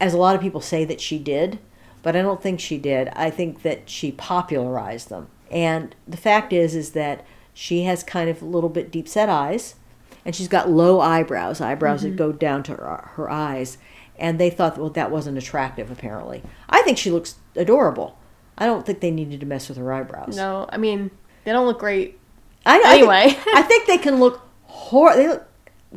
as 0.00 0.14
a 0.14 0.18
lot 0.18 0.34
of 0.34 0.40
people 0.40 0.60
say 0.60 0.84
that 0.84 1.00
she 1.00 1.18
did, 1.18 1.58
but 2.02 2.16
I 2.16 2.22
don't 2.22 2.42
think 2.42 2.60
she 2.60 2.78
did. 2.78 3.08
I 3.10 3.30
think 3.30 3.62
that 3.62 3.88
she 3.88 4.12
popularized 4.12 5.08
them. 5.08 5.28
And 5.50 5.94
the 6.08 6.16
fact 6.16 6.52
is 6.52 6.74
is 6.74 6.90
that 6.92 7.24
she 7.54 7.84
has 7.84 8.02
kind 8.02 8.30
of 8.30 8.42
a 8.42 8.46
little 8.46 8.70
bit 8.70 8.90
deep 8.90 9.06
set 9.06 9.28
eyes, 9.28 9.76
and 10.24 10.34
she's 10.34 10.48
got 10.48 10.70
low 10.70 11.00
eyebrows, 11.00 11.60
eyebrows 11.60 12.02
that 12.02 12.08
mm-hmm. 12.08 12.16
go 12.16 12.32
down 12.32 12.62
to 12.64 12.72
her, 12.72 13.10
her 13.14 13.30
eyes. 13.30 13.78
And 14.18 14.38
they 14.38 14.50
thought, 14.50 14.78
well, 14.78 14.90
that 14.90 15.10
wasn't 15.10 15.38
attractive. 15.38 15.90
Apparently, 15.90 16.42
I 16.68 16.82
think 16.82 16.98
she 16.98 17.10
looks 17.10 17.36
adorable. 17.56 18.18
I 18.58 18.66
don't 18.66 18.84
think 18.86 19.00
they 19.00 19.10
needed 19.10 19.40
to 19.40 19.46
mess 19.46 19.68
with 19.68 19.78
her 19.78 19.92
eyebrows. 19.92 20.36
No, 20.36 20.66
I 20.70 20.76
mean 20.76 21.10
they 21.44 21.52
don't 21.52 21.66
look 21.66 21.78
great. 21.80 22.18
I, 22.66 22.80
I 22.80 22.94
Anyway. 22.98 23.30
think, 23.30 23.46
I 23.56 23.62
think 23.62 23.86
they 23.86 23.98
can 23.98 24.20
look 24.20 24.46
hor. 24.64 25.16
They 25.16 25.28
look, 25.28 25.46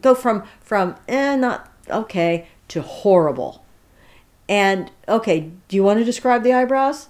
go 0.01 0.15
from 0.15 0.43
from 0.61 0.95
eh, 1.07 1.35
not 1.35 1.71
okay 1.89 2.47
to 2.69 2.81
horrible. 2.81 3.63
And 4.47 4.91
okay, 5.07 5.51
do 5.67 5.75
you 5.75 5.83
want 5.83 5.99
to 5.99 6.05
describe 6.05 6.43
the 6.43 6.53
eyebrows, 6.53 7.09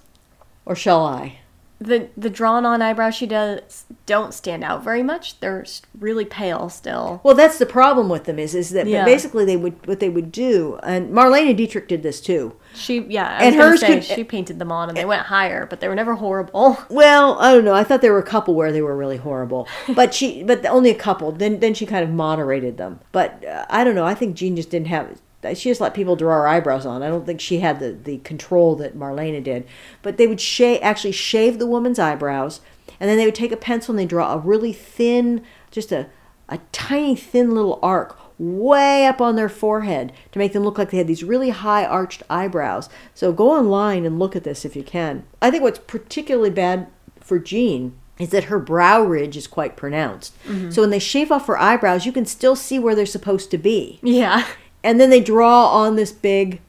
or 0.66 0.74
shall 0.74 1.04
I? 1.06 1.38
The 1.78 2.08
the 2.16 2.30
drawn 2.30 2.64
on 2.64 2.80
eyebrows 2.80 3.14
she 3.14 3.26
does 3.26 3.84
don't 4.06 4.32
stand 4.32 4.64
out 4.64 4.82
very 4.82 5.02
much. 5.02 5.38
They're 5.40 5.66
really 5.98 6.24
pale 6.24 6.70
still. 6.70 7.20
Well, 7.22 7.34
that's 7.34 7.58
the 7.58 7.66
problem 7.66 8.08
with 8.08 8.24
them 8.24 8.38
is 8.38 8.54
is 8.54 8.70
that 8.70 8.86
Yeah. 8.86 9.04
basically 9.04 9.44
they 9.44 9.58
would 9.58 9.86
what 9.86 10.00
they 10.00 10.08
would 10.08 10.32
do, 10.32 10.78
and 10.82 11.10
Marlene 11.12 11.54
Dietrich 11.54 11.86
did 11.86 12.02
this 12.02 12.22
too. 12.22 12.56
She 12.74 13.00
yeah, 13.08 13.38
And 13.42 13.54
hers 13.56 13.80
say 13.80 13.96
could- 13.96 14.04
she 14.04 14.24
painted 14.24 14.58
them 14.58 14.72
on 14.72 14.88
and 14.88 14.96
they 14.96 15.04
went 15.04 15.22
higher, 15.26 15.66
but 15.66 15.80
they 15.80 15.88
were 15.88 15.94
never 15.94 16.14
horrible. 16.14 16.78
Well, 16.88 17.36
I 17.40 17.52
don't 17.52 17.64
know. 17.64 17.74
I 17.74 17.84
thought 17.84 18.00
there 18.00 18.12
were 18.12 18.18
a 18.18 18.22
couple 18.22 18.54
where 18.54 18.72
they 18.72 18.80
were 18.82 18.96
really 18.96 19.18
horrible, 19.18 19.68
but 19.94 20.14
she, 20.14 20.42
but 20.44 20.64
only 20.64 20.88
a 20.90 20.94
couple. 20.94 21.30
Then, 21.32 21.60
then 21.60 21.74
she 21.74 21.84
kind 21.84 22.02
of 22.04 22.10
moderated 22.10 22.78
them. 22.78 23.00
But 23.12 23.44
uh, 23.44 23.66
I 23.68 23.84
don't 23.84 23.94
know. 23.94 24.04
I 24.06 24.14
think 24.14 24.34
Jean 24.34 24.56
just 24.56 24.70
didn't 24.70 24.88
have. 24.88 25.20
She 25.54 25.70
just 25.70 25.80
let 25.80 25.94
people 25.94 26.16
draw 26.16 26.34
her 26.34 26.48
eyebrows 26.48 26.86
on. 26.86 27.02
I 27.02 27.08
don't 27.08 27.26
think 27.26 27.40
she 27.40 27.60
had 27.60 27.80
the 27.80 27.92
the 27.92 28.18
control 28.18 28.76
that 28.76 28.96
Marlena 28.96 29.42
did. 29.42 29.66
But 30.02 30.16
they 30.16 30.26
would 30.26 30.40
shave, 30.40 30.80
actually 30.82 31.12
shave 31.12 31.58
the 31.58 31.66
woman's 31.66 31.98
eyebrows, 31.98 32.60
and 33.00 33.08
then 33.08 33.16
they 33.16 33.24
would 33.24 33.34
take 33.34 33.52
a 33.52 33.56
pencil 33.56 33.92
and 33.92 33.98
they 33.98 34.06
draw 34.06 34.34
a 34.34 34.38
really 34.38 34.72
thin, 34.72 35.42
just 35.70 35.92
a 35.92 36.08
a 36.48 36.58
tiny 36.72 37.16
thin 37.16 37.54
little 37.54 37.78
arc 37.82 38.18
way 38.38 39.06
up 39.06 39.20
on 39.20 39.36
their 39.36 39.48
forehead 39.48 40.12
to 40.30 40.38
make 40.38 40.52
them 40.52 40.62
look 40.62 40.78
like 40.78 40.90
they 40.90 40.98
had 40.98 41.06
these 41.06 41.24
really 41.24 41.50
high 41.50 41.84
arched 41.84 42.22
eyebrows. 42.28 42.88
So 43.14 43.32
go 43.32 43.50
online 43.50 44.04
and 44.04 44.18
look 44.18 44.36
at 44.36 44.44
this 44.44 44.64
if 44.64 44.76
you 44.76 44.82
can. 44.82 45.24
I 45.40 45.50
think 45.50 45.62
what's 45.62 45.78
particularly 45.78 46.50
bad 46.50 46.88
for 47.20 47.38
Jean 47.38 47.96
is 48.18 48.30
that 48.30 48.44
her 48.44 48.58
brow 48.58 49.02
ridge 49.02 49.36
is 49.36 49.46
quite 49.46 49.76
pronounced. 49.76 50.38
Mm-hmm. 50.44 50.70
So 50.70 50.82
when 50.82 50.90
they 50.90 50.98
shave 50.98 51.30
off 51.30 51.46
her 51.46 51.58
eyebrows, 51.58 52.06
you 52.06 52.12
can 52.12 52.26
still 52.26 52.56
see 52.56 52.78
where 52.78 52.94
they're 52.94 53.06
supposed 53.06 53.50
to 53.50 53.58
be. 53.58 53.98
Yeah. 54.02 54.46
And 54.86 55.00
then 55.00 55.10
they 55.10 55.20
draw 55.20 55.66
on 55.66 55.96
this 55.96 56.12
big 56.12 56.60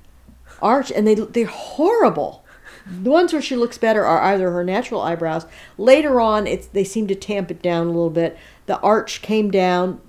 arch 0.59 0.91
and 0.91 1.05
they 1.05 1.13
they're 1.13 1.45
horrible. 1.45 2.43
The 2.89 3.11
ones 3.11 3.31
where 3.31 3.43
she 3.43 3.55
looks 3.55 3.77
better 3.77 4.03
are 4.05 4.21
either 4.21 4.49
her 4.49 4.63
natural 4.63 5.01
eyebrows. 5.01 5.45
Later 5.77 6.19
on, 6.19 6.47
it's 6.47 6.65
they 6.65 6.83
seem 6.83 7.05
to 7.07 7.15
tamp 7.15 7.51
it 7.51 7.61
down 7.61 7.85
a 7.85 7.91
little 7.91 8.09
bit. 8.09 8.35
The 8.65 8.79
arch 8.79 9.21
came 9.21 9.51
down, 9.51 10.01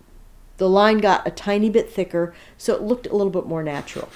the 0.56 0.70
line 0.70 0.98
got 0.98 1.28
a 1.28 1.30
tiny 1.30 1.68
bit 1.68 1.92
thicker, 1.92 2.34
so 2.56 2.74
it 2.74 2.80
looked 2.80 3.06
a 3.06 3.14
little 3.14 3.32
bit 3.32 3.44
more 3.44 3.62
natural. 3.62 4.08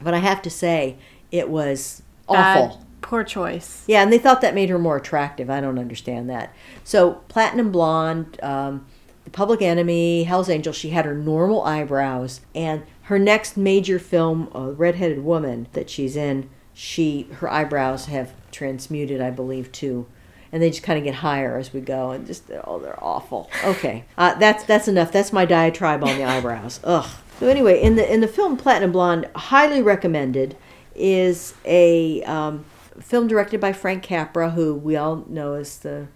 But 0.00 0.14
I 0.14 0.18
have 0.18 0.40
to 0.42 0.50
say, 0.50 0.96
it 1.30 1.50
was 1.50 2.02
awful. 2.26 2.68
Bad, 2.68 2.86
poor 3.02 3.22
choice. 3.22 3.84
Yeah, 3.86 4.02
and 4.02 4.10
they 4.10 4.18
thought 4.18 4.40
that 4.40 4.54
made 4.54 4.70
her 4.70 4.78
more 4.78 4.96
attractive. 4.96 5.50
I 5.50 5.60
don't 5.60 5.78
understand 5.78 6.30
that. 6.30 6.54
So, 6.84 7.22
platinum 7.28 7.70
blonde, 7.70 8.42
um, 8.42 8.86
Public 9.32 9.62
Enemy, 9.62 10.24
Hell's 10.24 10.48
Angel, 10.48 10.72
she 10.72 10.90
had 10.90 11.04
her 11.04 11.14
normal 11.14 11.62
eyebrows. 11.62 12.40
And 12.54 12.82
her 13.10 13.18
next 13.18 13.56
major 13.56 13.98
film, 13.98 14.48
a 14.54 14.70
redheaded 14.70 15.24
woman 15.24 15.66
that 15.72 15.90
she's 15.90 16.14
in, 16.14 16.48
she 16.72 17.26
her 17.32 17.50
eyebrows 17.50 18.06
have 18.06 18.32
transmuted, 18.52 19.20
I 19.20 19.30
believe, 19.30 19.72
too. 19.72 20.06
And 20.52 20.62
they 20.62 20.70
just 20.70 20.84
kind 20.84 20.96
of 20.96 21.04
get 21.04 21.16
higher 21.16 21.56
as 21.56 21.72
we 21.72 21.80
go, 21.80 22.12
and 22.12 22.24
just 22.24 22.44
oh, 22.64 22.78
they're 22.78 23.02
awful. 23.02 23.50
Okay, 23.64 24.04
uh, 24.16 24.34
that's 24.34 24.62
that's 24.62 24.86
enough. 24.86 25.10
That's 25.10 25.32
my 25.32 25.44
diatribe 25.44 26.04
on 26.04 26.18
the 26.18 26.24
eyebrows. 26.24 26.78
Ugh. 26.84 27.10
So 27.40 27.48
anyway, 27.48 27.82
in 27.82 27.96
the 27.96 28.12
in 28.12 28.20
the 28.20 28.28
film 28.28 28.56
Platinum 28.56 28.92
Blonde, 28.92 29.28
highly 29.34 29.82
recommended, 29.82 30.56
is 30.94 31.54
a 31.64 32.22
um, 32.22 32.64
film 33.00 33.26
directed 33.26 33.60
by 33.60 33.72
Frank 33.72 34.04
Capra, 34.04 34.50
who 34.50 34.72
we 34.72 34.94
all 34.94 35.24
know 35.28 35.54
as 35.54 35.78
the 35.78 36.06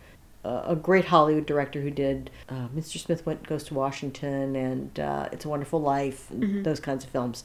a 0.44 0.76
great 0.76 1.06
Hollywood 1.06 1.46
director 1.46 1.80
who 1.80 1.90
did 1.90 2.30
uh, 2.48 2.68
Mr. 2.74 2.98
Smith 2.98 3.24
went 3.26 3.46
goes 3.46 3.64
to 3.64 3.74
Washington 3.74 4.56
and 4.56 5.00
uh, 5.00 5.28
It's 5.32 5.44
a 5.44 5.48
Wonderful 5.48 5.80
Life, 5.80 6.30
and 6.30 6.64
those 6.64 6.80
kinds 6.80 7.04
of 7.04 7.10
films. 7.10 7.44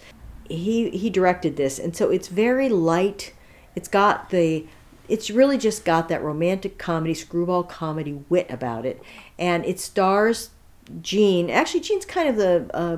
He 0.50 0.89
he 0.89 1.10
directed 1.10 1.58
this, 1.58 1.80
and 1.80 1.95
so 1.95 2.10
it's 2.10 2.28
very 2.28 2.70
light. 2.70 3.34
It's 3.76 3.88
got 3.88 4.30
the 4.30 4.66
it's 5.08 5.30
really 5.30 5.58
just 5.58 5.86
got 5.86 6.08
that 6.10 6.24
romantic 6.24 6.78
comedy, 6.78 7.14
screwball 7.14 7.64
comedy 7.64 8.24
wit 8.30 8.47
about 8.50 8.86
it, 8.86 9.02
and 9.38 9.66
it 9.66 9.80
stars 9.80 10.52
Jean. 11.02 11.50
Actually, 11.50 11.82
Jean's 11.82 12.06
kind 12.06 12.30
of 12.30 12.36
the 12.36 12.70
uh, 12.74 12.97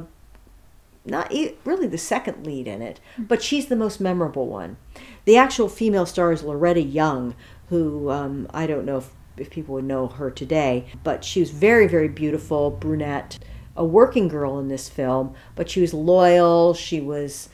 not 1.05 1.33
really 1.65 1.87
the 1.87 1.97
second 1.97 2.45
lead 2.45 2.67
in 2.67 2.81
it, 2.81 2.99
but 3.17 3.41
she's 3.41 3.67
the 3.67 3.75
most 3.75 3.99
memorable 3.99 4.47
one. 4.47 4.77
The 5.25 5.37
actual 5.37 5.67
female 5.67 6.05
star 6.05 6.31
is 6.31 6.43
Loretta 6.43 6.81
Young, 6.81 7.35
who 7.69 8.09
um, 8.11 8.47
I 8.53 8.67
don't 8.67 8.85
know 8.85 8.97
if, 8.97 9.09
if 9.37 9.49
people 9.49 9.75
would 9.75 9.85
know 9.85 10.07
her 10.07 10.29
today, 10.31 10.87
but 11.03 11.23
she 11.23 11.39
was 11.39 11.51
very, 11.51 11.87
very 11.87 12.07
beautiful, 12.07 12.69
brunette, 12.71 13.39
a 13.75 13.85
working 13.85 14.27
girl 14.27 14.59
in 14.59 14.67
this 14.67 14.89
film, 14.89 15.33
but 15.55 15.69
she 15.69 15.81
was 15.81 15.93
loyal, 15.93 16.73
she 16.73 16.99
was 17.01 17.49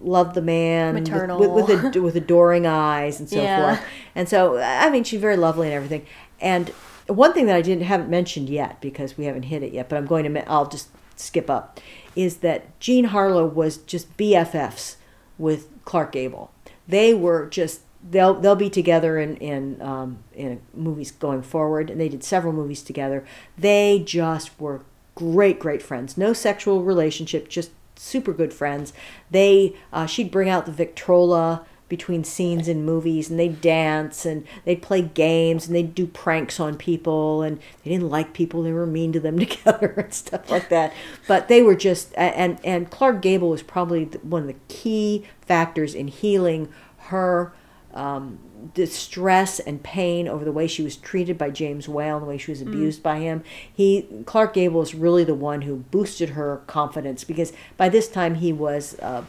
loved 0.00 0.34
the 0.34 0.42
man 0.42 0.94
with- 0.94 1.08
Maternal. 1.08 1.38
with, 1.40 1.50
with, 1.68 1.84
ad- 1.84 1.96
with 2.02 2.16
adoring 2.16 2.66
eyes 2.66 3.18
and 3.20 3.28
so 3.28 3.36
Yeah. 3.42 3.74
forth. 3.76 3.88
And 4.14 4.28
so, 4.28 4.58
I 4.58 4.88
mean, 4.90 5.04
she's 5.04 5.20
very 5.20 5.36
lovely 5.36 5.66
and 5.68 5.74
everything. 5.74 6.06
And 6.40 6.68
one 7.08 7.32
thing 7.32 7.46
that 7.46 7.56
I 7.56 7.62
didn't 7.62 7.84
haven't 7.84 8.08
mentioned 8.08 8.48
yet 8.48 8.80
because 8.80 9.16
we 9.18 9.24
haven't 9.24 9.44
hit 9.44 9.62
it 9.62 9.72
yet, 9.72 9.88
but 9.88 9.96
I'm 9.96 10.06
going 10.06 10.32
to. 10.32 10.48
I'll 10.50 10.68
just 10.68 10.88
skip 11.16 11.50
up. 11.50 11.80
Is 12.14 12.38
that 12.38 12.78
Jean 12.80 13.04
Harlow 13.06 13.44
was 13.46 13.78
just 13.78 14.16
BFFs 14.16 14.96
with 15.36 15.68
Clark 15.84 16.12
Gable. 16.12 16.52
They 16.86 17.12
were 17.14 17.46
just 17.46 17.80
they'll 18.02 18.34
they'll 18.34 18.56
be 18.56 18.70
together 18.70 19.18
in 19.18 19.36
in 19.36 19.80
um, 19.82 20.18
in 20.34 20.60
movies 20.74 21.10
going 21.10 21.42
forward, 21.42 21.90
and 21.90 22.00
they 22.00 22.08
did 22.08 22.24
several 22.24 22.52
movies 22.52 22.82
together. 22.82 23.24
They 23.56 24.02
just 24.04 24.58
were 24.60 24.82
great 25.14 25.58
great 25.58 25.82
friends. 25.82 26.16
No 26.16 26.32
sexual 26.32 26.82
relationship, 26.82 27.48
just 27.48 27.70
super 27.96 28.32
good 28.32 28.52
friends. 28.52 28.92
They 29.30 29.76
uh, 29.92 30.06
she'd 30.06 30.30
bring 30.30 30.48
out 30.48 30.66
the 30.66 30.72
Victrola 30.72 31.66
between 31.88 32.22
scenes 32.22 32.68
in 32.68 32.84
movies 32.84 33.30
and 33.30 33.38
they'd 33.38 33.60
dance 33.60 34.26
and 34.26 34.46
they'd 34.64 34.82
play 34.82 35.00
games 35.00 35.66
and 35.66 35.74
they'd 35.74 35.94
do 35.94 36.06
pranks 36.06 36.60
on 36.60 36.76
people 36.76 37.42
and 37.42 37.58
they 37.82 37.90
didn't 37.90 38.10
like 38.10 38.34
people 38.34 38.62
they 38.62 38.72
were 38.72 38.86
mean 38.86 39.10
to 39.10 39.20
them 39.20 39.38
together 39.38 39.94
and 39.96 40.12
stuff 40.12 40.50
like 40.50 40.68
that 40.68 40.92
but 41.26 41.48
they 41.48 41.62
were 41.62 41.74
just 41.74 42.12
and 42.16 42.58
and 42.62 42.90
Clark 42.90 43.22
Gable 43.22 43.48
was 43.48 43.62
probably 43.62 44.04
one 44.04 44.42
of 44.42 44.48
the 44.48 44.56
key 44.68 45.26
factors 45.40 45.94
in 45.94 46.08
healing 46.08 46.68
her 46.98 47.52
um, 47.98 48.38
distress 48.74 49.58
and 49.58 49.82
pain 49.82 50.28
over 50.28 50.44
the 50.44 50.52
way 50.52 50.68
she 50.68 50.82
was 50.82 50.96
treated 50.96 51.36
by 51.36 51.50
James 51.50 51.88
Whale 51.88 52.16
and 52.16 52.22
the 52.22 52.28
way 52.28 52.38
she 52.38 52.52
was 52.52 52.62
abused 52.62 53.02
by 53.02 53.18
him. 53.18 53.42
He 53.72 54.08
Clark 54.24 54.54
Gable 54.54 54.82
is 54.82 54.94
really 54.94 55.24
the 55.24 55.34
one 55.34 55.62
who 55.62 55.76
boosted 55.76 56.30
her 56.30 56.62
confidence 56.66 57.24
because 57.24 57.52
by 57.76 57.88
this 57.88 58.08
time 58.08 58.36
he 58.36 58.52
was 58.52 58.98
uh, 59.00 59.24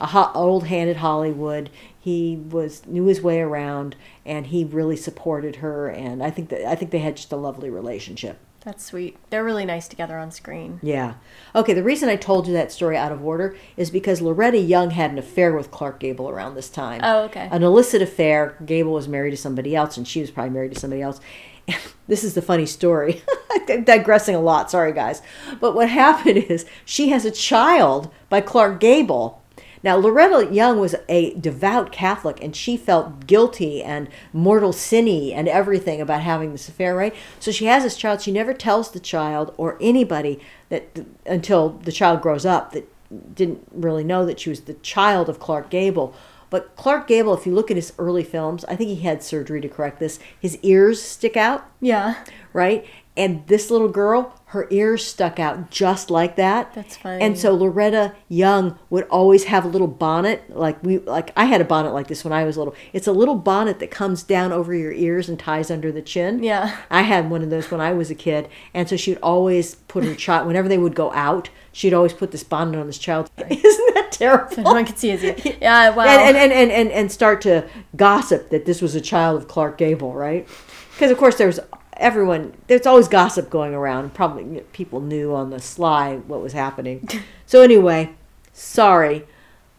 a 0.00 0.06
hot, 0.06 0.32
old-handed 0.34 0.96
Hollywood. 0.96 1.68
He 1.98 2.36
was 2.36 2.86
knew 2.86 3.04
his 3.04 3.20
way 3.20 3.40
around 3.40 3.94
and 4.24 4.46
he 4.46 4.64
really 4.64 4.96
supported 4.96 5.56
her 5.56 5.88
and 5.88 6.22
I 6.22 6.30
think 6.30 6.48
that 6.48 6.66
I 6.66 6.74
think 6.74 6.90
they 6.90 6.98
had 6.98 7.16
just 7.16 7.32
a 7.32 7.36
lovely 7.36 7.68
relationship. 7.68 8.38
That's 8.64 8.84
sweet. 8.84 9.18
They're 9.28 9.44
really 9.44 9.66
nice 9.66 9.88
together 9.88 10.16
on 10.16 10.30
screen. 10.30 10.80
Yeah. 10.82 11.14
Okay, 11.54 11.74
the 11.74 11.82
reason 11.82 12.08
I 12.08 12.16
told 12.16 12.46
you 12.46 12.54
that 12.54 12.72
story 12.72 12.96
out 12.96 13.12
of 13.12 13.22
order 13.22 13.56
is 13.76 13.90
because 13.90 14.22
Loretta 14.22 14.58
Young 14.58 14.90
had 14.90 15.10
an 15.10 15.18
affair 15.18 15.54
with 15.54 15.70
Clark 15.70 16.00
Gable 16.00 16.30
around 16.30 16.54
this 16.54 16.70
time. 16.70 17.00
Oh, 17.04 17.24
okay. 17.24 17.48
An 17.52 17.62
illicit 17.62 18.00
affair. 18.00 18.56
Gable 18.64 18.92
was 18.92 19.06
married 19.06 19.32
to 19.32 19.36
somebody 19.36 19.76
else, 19.76 19.98
and 19.98 20.08
she 20.08 20.22
was 20.22 20.30
probably 20.30 20.50
married 20.50 20.72
to 20.72 20.80
somebody 20.80 21.02
else. 21.02 21.20
this 22.08 22.24
is 22.24 22.34
the 22.34 22.42
funny 22.42 22.66
story. 22.66 23.22
I'm 23.68 23.84
digressing 23.84 24.34
a 24.34 24.40
lot, 24.40 24.70
sorry 24.70 24.92
guys. 24.92 25.20
But 25.60 25.74
what 25.74 25.90
happened 25.90 26.38
is 26.38 26.66
she 26.86 27.10
has 27.10 27.24
a 27.24 27.30
child 27.30 28.10
by 28.30 28.40
Clark 28.40 28.80
Gable. 28.80 29.42
Now, 29.84 29.96
Loretta 29.96 30.52
Young 30.52 30.80
was 30.80 30.94
a 31.10 31.34
devout 31.34 31.92
Catholic, 31.92 32.42
and 32.42 32.56
she 32.56 32.78
felt 32.78 33.26
guilty 33.26 33.82
and 33.82 34.08
mortal 34.32 34.72
sinny 34.72 35.34
and 35.34 35.46
everything 35.46 36.00
about 36.00 36.22
having 36.22 36.52
this 36.52 36.70
affair, 36.70 36.96
right? 36.96 37.14
So 37.38 37.52
she 37.52 37.66
has 37.66 37.82
this 37.82 37.96
child. 37.96 38.22
She 38.22 38.32
never 38.32 38.54
tells 38.54 38.90
the 38.90 38.98
child 38.98 39.54
or 39.58 39.76
anybody 39.82 40.40
that 40.70 41.04
until 41.26 41.68
the 41.68 41.92
child 41.92 42.22
grows 42.22 42.46
up 42.46 42.72
that 42.72 42.90
didn't 43.34 43.68
really 43.72 44.04
know 44.04 44.24
that 44.24 44.40
she 44.40 44.48
was 44.48 44.62
the 44.62 44.74
child 44.74 45.28
of 45.28 45.38
Clark 45.38 45.68
Gable. 45.68 46.14
But 46.48 46.74
Clark 46.76 47.06
Gable, 47.06 47.34
if 47.34 47.46
you 47.46 47.54
look 47.54 47.70
at 47.70 47.76
his 47.76 47.92
early 47.98 48.24
films, 48.24 48.64
I 48.64 48.76
think 48.76 48.88
he 48.88 49.02
had 49.02 49.22
surgery 49.22 49.60
to 49.60 49.68
correct 49.68 49.98
this. 50.00 50.18
His 50.40 50.56
ears 50.62 51.02
stick 51.02 51.36
out 51.36 51.68
Yeah. 51.80 52.24
right? 52.54 52.86
And 53.16 53.46
this 53.46 53.70
little 53.70 53.88
girl, 53.88 54.34
her 54.46 54.66
ears 54.70 55.04
stuck 55.04 55.38
out 55.38 55.70
just 55.70 56.10
like 56.10 56.34
that. 56.34 56.74
That's 56.74 56.96
funny. 56.96 57.22
And 57.22 57.38
so 57.38 57.54
Loretta 57.54 58.12
Young 58.28 58.76
would 58.90 59.04
always 59.04 59.44
have 59.44 59.64
a 59.64 59.68
little 59.68 59.86
bonnet, 59.86 60.44
like 60.48 60.82
we, 60.82 60.98
like 60.98 61.30
I 61.36 61.44
had 61.44 61.60
a 61.60 61.64
bonnet 61.64 61.92
like 61.92 62.08
this 62.08 62.24
when 62.24 62.32
I 62.32 62.42
was 62.42 62.56
little. 62.56 62.74
It's 62.92 63.06
a 63.06 63.12
little 63.12 63.36
bonnet 63.36 63.78
that 63.78 63.92
comes 63.92 64.24
down 64.24 64.52
over 64.52 64.74
your 64.74 64.92
ears 64.92 65.28
and 65.28 65.38
ties 65.38 65.70
under 65.70 65.92
the 65.92 66.02
chin. 66.02 66.42
Yeah. 66.42 66.76
I 66.90 67.02
had 67.02 67.30
one 67.30 67.42
of 67.42 67.50
those 67.50 67.70
when 67.70 67.80
I 67.80 67.92
was 67.92 68.10
a 68.10 68.16
kid, 68.16 68.48
and 68.72 68.88
so 68.88 68.96
she 68.96 69.12
would 69.12 69.22
always 69.22 69.76
put 69.76 70.02
her 70.04 70.14
child 70.16 70.48
whenever 70.48 70.68
they 70.68 70.78
would 70.78 70.96
go 70.96 71.12
out. 71.12 71.50
She'd 71.70 71.94
always 71.94 72.12
put 72.12 72.32
this 72.32 72.44
bonnet 72.44 72.78
on 72.78 72.86
this 72.86 72.98
child. 72.98 73.30
Isn't 73.38 73.94
that 73.94 74.10
terrible? 74.10 74.62
No 74.62 74.72
one 74.72 74.86
could 74.86 74.98
see 74.98 75.10
ear. 75.10 75.36
Yeah, 75.60 75.90
wow. 75.90 76.04
and, 76.04 76.36
and, 76.36 76.52
and, 76.52 76.70
and, 76.70 76.90
and 76.90 77.12
start 77.12 77.40
to 77.42 77.68
gossip 77.94 78.50
that 78.50 78.66
this 78.66 78.82
was 78.82 78.94
a 78.94 79.00
child 79.00 79.40
of 79.40 79.48
Clark 79.48 79.78
Gable, 79.78 80.14
right? 80.14 80.48
Because 80.92 81.10
of 81.10 81.18
course 81.18 81.36
there's 81.36 81.58
everyone 81.96 82.54
there's 82.66 82.86
always 82.86 83.08
gossip 83.08 83.50
going 83.50 83.74
around. 83.74 84.14
Probably 84.14 84.60
people 84.72 85.00
knew 85.00 85.34
on 85.34 85.50
the 85.50 85.60
sly 85.60 86.16
what 86.16 86.40
was 86.40 86.52
happening. 86.52 87.08
so 87.46 87.62
anyway, 87.62 88.14
sorry, 88.52 89.26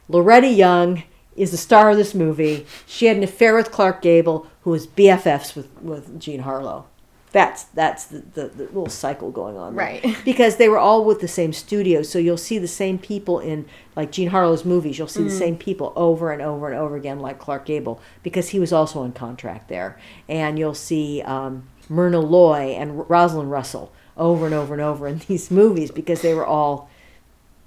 Loretta 0.07 0.47
Young 0.47 1.03
is 1.35 1.51
the 1.51 1.57
star 1.57 1.89
of 1.89 1.97
this 1.97 2.13
movie. 2.15 2.65
She 2.85 3.07
had 3.07 3.17
an 3.17 3.23
affair 3.23 3.55
with 3.55 3.71
Clark 3.71 4.01
Gable, 4.01 4.47
who 4.61 4.71
was 4.71 4.87
BFFs 4.87 5.55
with 5.55 5.69
with 5.81 6.19
Jean 6.19 6.41
Harlow. 6.41 6.87
That's 7.35 7.63
that's 7.63 8.05
the, 8.05 8.19
the, 8.19 8.47
the 8.47 8.63
little 8.63 8.87
cycle 8.87 9.29
going 9.29 9.57
on, 9.57 9.75
there. 9.75 9.85
Right. 9.85 10.17
Because 10.23 10.55
they 10.55 10.69
were 10.69 10.77
all 10.77 11.03
with 11.03 11.19
the 11.19 11.27
same 11.27 11.51
studio, 11.51 12.01
so 12.01 12.17
you'll 12.17 12.37
see 12.37 12.57
the 12.57 12.67
same 12.67 12.97
people 12.97 13.39
in 13.39 13.65
like 13.93 14.13
Jean 14.13 14.29
Harlow's 14.29 14.63
movies. 14.63 14.97
You'll 14.97 15.09
see 15.09 15.23
the 15.23 15.29
same 15.29 15.57
people 15.57 15.91
over 15.97 16.31
and 16.31 16.41
over 16.41 16.69
and 16.69 16.79
over 16.79 16.95
again, 16.95 17.19
like 17.19 17.37
Clark 17.37 17.65
Gable, 17.65 17.99
because 18.23 18.49
he 18.49 18.59
was 18.59 18.71
also 18.71 19.01
on 19.01 19.11
contract 19.11 19.67
there. 19.67 19.99
And 20.29 20.57
you'll 20.57 20.73
see 20.73 21.21
um, 21.23 21.67
Myrna 21.89 22.19
Loy 22.19 22.75
and 22.77 23.09
Rosalind 23.09 23.51
Russell 23.51 23.91
over 24.17 24.45
and 24.45 24.55
over 24.55 24.73
and 24.73 24.81
over 24.81 25.07
in 25.07 25.19
these 25.27 25.51
movies 25.51 25.91
because 25.91 26.21
they 26.21 26.33
were 26.33 26.45
all 26.45 26.89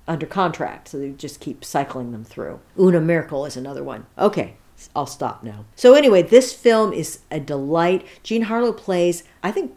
under 0.07 0.27
contract, 0.27 0.89
so 0.89 0.99
they 0.99 1.11
just 1.11 1.41
keep 1.41 1.65
cycling 1.65 2.13
them 2.13 2.25
through. 2.25 2.61
Una 2.79 3.01
Merkel 3.01 3.45
is 3.45 3.57
another 3.57 3.85
one. 3.85 4.07
Okay, 4.17 4.57
I'll 4.97 5.07
stop 5.07 5.43
now. 5.43 5.67
So 5.77 5.95
anyway, 5.95 6.23
this 6.23 6.53
film 6.53 6.93
is 6.93 7.21
a 7.31 7.39
delight. 7.39 8.07
Jean 8.23 8.43
Harlow 8.43 8.73
plays, 8.73 9.25
I 9.43 9.51
think, 9.51 9.75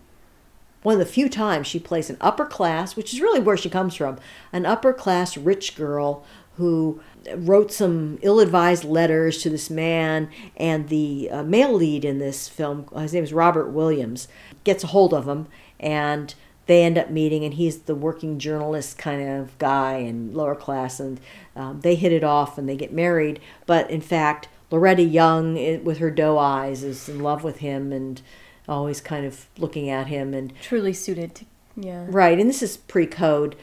one 0.84 0.94
of 0.94 1.00
the 1.00 1.06
few 1.06 1.30
times 1.30 1.68
she 1.68 1.80
plays 1.80 2.10
an 2.10 2.18
upper 2.22 2.46
class, 2.46 2.96
which 2.96 3.14
is 3.14 3.22
really 3.22 3.40
where 3.40 3.58
she 3.58 3.70
comes 3.70 3.94
from, 3.94 4.18
an 4.52 4.66
upper 4.66 4.94
class 4.94 5.38
rich 5.38 5.76
girl 5.76 6.24
who 6.58 7.02
wrote 7.36 7.72
some 7.72 8.18
ill-advised 8.22 8.84
letters 8.84 9.42
to 9.42 9.50
this 9.50 9.70
man 9.70 10.30
and 10.58 10.90
the 10.90 11.30
uh, 11.30 11.44
male 11.44 11.74
lead 11.74 12.04
in 12.04 12.20
this 12.20 12.48
film 12.48 12.88
his 12.98 13.14
name 13.14 13.24
is 13.24 13.34
robert 13.34 13.70
williams 13.70 14.28
gets 14.64 14.84
a 14.84 14.88
hold 14.88 15.14
of 15.14 15.28
him 15.28 15.48
and 15.80 16.34
they 16.66 16.84
end 16.84 16.98
up 16.98 17.10
meeting 17.10 17.44
and 17.44 17.56
he's 17.56 17.80
the 17.82 17.96
working 17.96 18.40
journalist 18.40 18.98
kind 18.98 19.22
of 19.28 19.58
guy 19.58 19.96
and 19.96 20.34
lower 20.34 20.56
class 20.56 21.00
and 21.00 21.20
um, 21.56 21.82
they 21.82 21.96
hit 21.96 22.12
it 22.12 22.24
off 22.24 22.58
and 22.58 22.68
they 22.68 22.76
get 22.76 22.94
married 22.94 23.40
but 23.66 23.90
in 23.92 24.02
fact 24.02 24.48
loretta 24.72 25.04
young 25.04 25.84
with 25.84 26.00
her 26.00 26.10
doe 26.10 26.38
eyes 26.38 26.84
is 26.84 27.08
in 27.08 27.20
love 27.20 27.44
with 27.44 27.58
him 27.58 27.92
and 27.92 28.22
always 28.68 29.02
kind 29.02 29.26
of 29.26 29.48
looking 29.58 29.90
at 29.90 30.08
him 30.08 30.34
and 30.34 30.54
Truly 30.62 30.94
suited 30.94 31.36
to. 31.36 31.46
Yeah. 31.76 32.06
Right, 32.10 32.40
and 32.40 32.50
this 32.50 32.62
is 32.62 32.78
pre-code. 32.78 33.56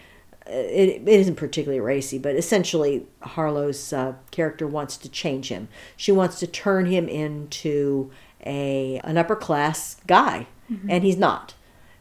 It, 0.48 1.02
it 1.02 1.08
isn't 1.08 1.36
particularly 1.36 1.80
racy, 1.80 2.18
but 2.18 2.36
essentially 2.36 3.06
Harlow's 3.22 3.92
uh, 3.92 4.14
character 4.30 4.66
wants 4.66 4.96
to 4.98 5.08
change 5.08 5.48
him. 5.48 5.68
She 5.96 6.12
wants 6.12 6.38
to 6.40 6.46
turn 6.46 6.86
him 6.86 7.08
into 7.08 8.10
a 8.44 9.00
an 9.04 9.18
upper 9.18 9.36
class 9.36 9.96
guy, 10.06 10.46
and 10.88 11.04
he's 11.04 11.16
not. 11.16 11.54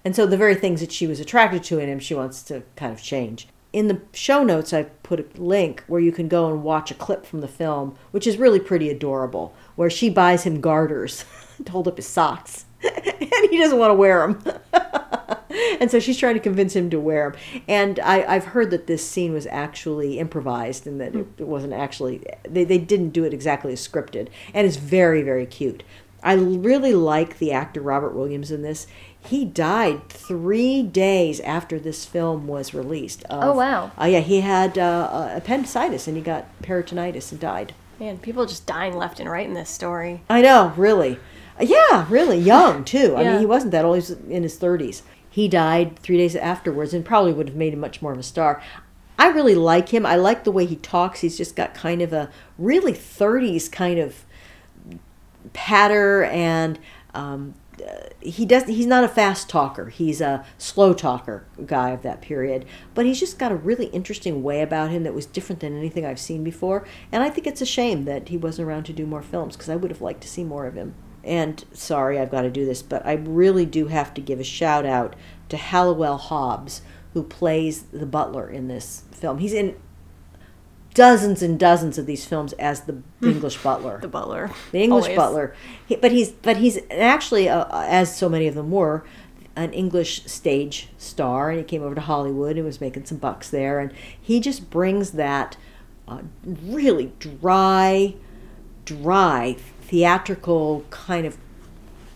And 0.05 0.15
so 0.15 0.25
the 0.25 0.37
very 0.37 0.55
things 0.55 0.79
that 0.79 0.91
she 0.91 1.07
was 1.07 1.19
attracted 1.19 1.63
to 1.65 1.79
in 1.79 1.89
him, 1.89 1.99
she 1.99 2.13
wants 2.13 2.41
to 2.43 2.63
kind 2.75 2.93
of 2.93 3.01
change. 3.01 3.47
In 3.73 3.89
the 3.89 4.01
show 4.13 4.43
notes, 4.43 4.71
I 4.71 4.83
put 4.83 5.19
a 5.19 5.41
link 5.41 5.83
where 5.87 5.99
you 5.99 6.11
can 6.11 6.29
go 6.29 6.49
and 6.49 6.63
watch 6.63 6.91
a 6.91 6.95
clip 6.95 7.25
from 7.25 7.41
the 7.41 7.47
film, 7.47 7.97
which 8.11 8.25
is 8.25 8.37
really 8.37 8.59
pretty 8.59 8.89
adorable, 8.89 9.53
where 9.75 9.89
she 9.89 10.09
buys 10.09 10.43
him 10.43 10.61
garters 10.61 11.25
to 11.65 11.71
hold 11.71 11.87
up 11.87 11.97
his 11.97 12.07
socks. 12.07 12.65
and 12.83 13.49
he 13.49 13.57
doesn't 13.57 13.79
want 13.79 13.91
to 13.91 13.95
wear 13.95 14.27
them. 14.27 14.59
and 15.79 15.89
so 15.89 15.99
she's 15.99 16.17
trying 16.17 16.35
to 16.35 16.39
convince 16.39 16.75
him 16.75 16.89
to 16.89 16.99
wear 16.99 17.31
them. 17.31 17.39
And 17.67 17.99
I, 17.99 18.23
I've 18.23 18.45
heard 18.45 18.71
that 18.71 18.87
this 18.87 19.07
scene 19.07 19.33
was 19.33 19.47
actually 19.47 20.19
improvised 20.19 20.87
and 20.87 20.99
that 21.01 21.15
it, 21.15 21.27
it 21.37 21.47
wasn't 21.47 21.73
actually, 21.73 22.23
they, 22.47 22.63
they 22.63 22.77
didn't 22.77 23.09
do 23.09 23.23
it 23.23 23.33
exactly 23.33 23.73
as 23.73 23.85
scripted. 23.85 24.29
And 24.53 24.67
it's 24.67 24.77
very, 24.77 25.21
very 25.21 25.45
cute. 25.45 25.83
I 26.23 26.33
really 26.33 26.93
like 26.93 27.37
the 27.37 27.51
actor 27.51 27.79
Robert 27.79 28.13
Williams 28.13 28.51
in 28.51 28.61
this. 28.61 28.87
He 29.19 29.45
died 29.45 30.09
three 30.09 30.81
days 30.83 31.39
after 31.41 31.79
this 31.79 32.05
film 32.05 32.47
was 32.47 32.73
released. 32.73 33.23
Of, 33.25 33.43
Oh, 33.43 33.53
wow. 33.53 33.91
Uh, 33.99 34.05
yeah, 34.05 34.19
he 34.19 34.41
had 34.41 34.77
uh, 34.77 35.29
appendicitis 35.35 36.07
and 36.07 36.17
he 36.17 36.23
got 36.23 36.45
peritonitis 36.61 37.31
and 37.31 37.39
died. 37.39 37.73
Man, 37.99 38.17
people 38.19 38.45
just 38.45 38.65
dying 38.65 38.95
left 38.95 39.19
and 39.19 39.29
right 39.29 39.47
in 39.47 39.53
this 39.53 39.69
story. 39.69 40.21
I 40.29 40.41
know, 40.41 40.73
really. 40.77 41.19
Yeah, 41.59 42.05
really 42.09 42.37
young 42.37 42.83
too. 42.95 43.15
I 43.15 43.21
Yeah. 43.23 43.31
mean, 43.31 43.39
he 43.41 43.45
wasn't 43.45 43.71
that 43.71 43.85
old; 43.85 43.95
he 43.95 43.99
was 43.99 44.11
in 44.11 44.43
his 44.43 44.55
thirties. 44.57 45.03
He 45.29 45.47
died 45.47 45.97
three 45.99 46.17
days 46.17 46.35
afterwards, 46.35 46.93
and 46.93 47.05
probably 47.05 47.31
would 47.33 47.47
have 47.49 47.57
made 47.57 47.73
him 47.73 47.79
much 47.79 48.01
more 48.01 48.11
of 48.11 48.17
a 48.19 48.23
star. 48.23 48.61
I 49.19 49.27
really 49.29 49.55
like 49.55 49.89
him. 49.89 50.05
I 50.05 50.15
like 50.15 50.43
the 50.43 50.51
way 50.51 50.65
he 50.65 50.75
talks. 50.77 51.21
He's 51.21 51.37
just 51.37 51.55
got 51.55 51.73
kind 51.73 52.01
of 52.01 52.13
a 52.13 52.29
really 52.57 52.93
thirties 52.93 53.67
kind 53.69 53.99
of 53.99 54.25
patter, 55.53 56.23
and 56.25 56.79
um, 57.13 57.53
uh, 57.81 58.09
he 58.19 58.45
does. 58.45 58.65
He's 58.65 58.85
not 58.85 59.03
a 59.03 59.07
fast 59.07 59.49
talker. 59.49 59.89
He's 59.89 60.21
a 60.21 60.45
slow 60.57 60.93
talker 60.93 61.45
guy 61.65 61.91
of 61.91 62.01
that 62.03 62.21
period. 62.21 62.65
But 62.95 63.05
he's 63.05 63.19
just 63.19 63.39
got 63.39 63.51
a 63.51 63.55
really 63.55 63.87
interesting 63.87 64.43
way 64.43 64.61
about 64.61 64.89
him 64.91 65.03
that 65.03 65.13
was 65.13 65.25
different 65.25 65.61
than 65.61 65.77
anything 65.77 66.05
I've 66.05 66.19
seen 66.19 66.43
before. 66.43 66.85
And 67.11 67.23
I 67.23 67.29
think 67.29 67.47
it's 67.47 67.61
a 67.61 67.65
shame 67.65 68.05
that 68.05 68.29
he 68.29 68.37
wasn't 68.37 68.67
around 68.67 68.83
to 68.85 68.93
do 68.93 69.05
more 69.05 69.21
films 69.21 69.55
because 69.55 69.69
I 69.69 69.75
would 69.75 69.91
have 69.91 70.01
liked 70.01 70.21
to 70.21 70.27
see 70.27 70.43
more 70.43 70.65
of 70.67 70.75
him. 70.75 70.95
And 71.27 71.63
sorry, 71.73 72.17
I've 72.19 72.31
got 72.31 72.41
to 72.43 72.49
do 72.49 72.65
this, 72.65 72.81
but 72.81 73.05
I 73.05 73.13
really 73.13 73.65
do 73.65 73.87
have 73.87 74.13
to 74.15 74.21
give 74.21 74.39
a 74.39 74.43
shout 74.45 74.85
out 74.85 75.15
to 75.49 75.57
Halliwell 75.57 76.17
Hobbes, 76.17 76.81
who 77.13 77.21
plays 77.23 77.83
the 77.83 78.05
butler 78.05 78.49
in 78.49 78.67
this 78.69 79.03
film. 79.11 79.39
He's 79.39 79.53
in 79.53 79.75
dozens 80.93 81.41
and 81.43 81.59
dozens 81.59 81.97
of 81.97 82.05
these 82.05 82.25
films 82.25 82.53
as 82.53 82.81
the 82.81 83.01
English 83.21 83.61
butler 83.61 83.99
The 84.01 84.07
butler. 84.07 84.49
the 84.71 84.81
English 84.81 85.03
Always. 85.03 85.17
butler. 85.17 85.55
He, 85.85 85.95
but 85.95 86.11
he's 86.11 86.31
but 86.31 86.57
he's 86.57 86.79
actually, 86.89 87.49
uh, 87.49 87.65
as 87.71 88.15
so 88.15 88.29
many 88.29 88.47
of 88.47 88.55
them 88.55 88.71
were, 88.71 89.03
an 89.55 89.73
English 89.73 90.23
stage 90.25 90.89
star, 90.97 91.49
and 91.49 91.59
he 91.59 91.63
came 91.65 91.83
over 91.83 91.95
to 91.95 92.01
Hollywood 92.01 92.55
and 92.57 92.65
was 92.65 92.79
making 92.81 93.05
some 93.05 93.17
bucks 93.17 93.49
there, 93.49 93.79
and 93.79 93.91
he 94.19 94.39
just 94.39 94.69
brings 94.69 95.11
that 95.11 95.57
uh, 96.07 96.21
really 96.45 97.11
dry, 97.19 98.15
dry 98.85 99.55
theatrical 99.87 100.85
kind 100.89 101.25
of 101.25 101.37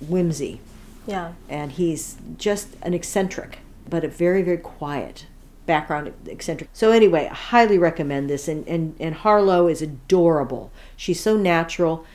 whimsy, 0.08 0.60
Yeah. 1.08 1.34
and 1.50 1.72
he's 1.72 2.18
just 2.38 2.70
an 2.82 2.94
eccentric, 2.94 3.60
but 3.90 4.04
a 4.04 4.08
very 4.08 4.42
very 4.42 4.58
quiet 4.58 5.26
background 5.66 6.12
eccentric. 6.26 6.70
So 6.74 6.92
anyway, 6.92 7.28
I 7.32 7.34
highly 7.34 7.78
recommend 7.78 8.30
this 8.30 8.48
and 8.48 8.68
and 8.68 8.96
and 9.00 9.16
Harlow 9.16 9.68
is 9.68 9.82
adorable. 9.82 10.72
She's 10.98 11.20
so 11.20 11.38
natural. 11.38 12.06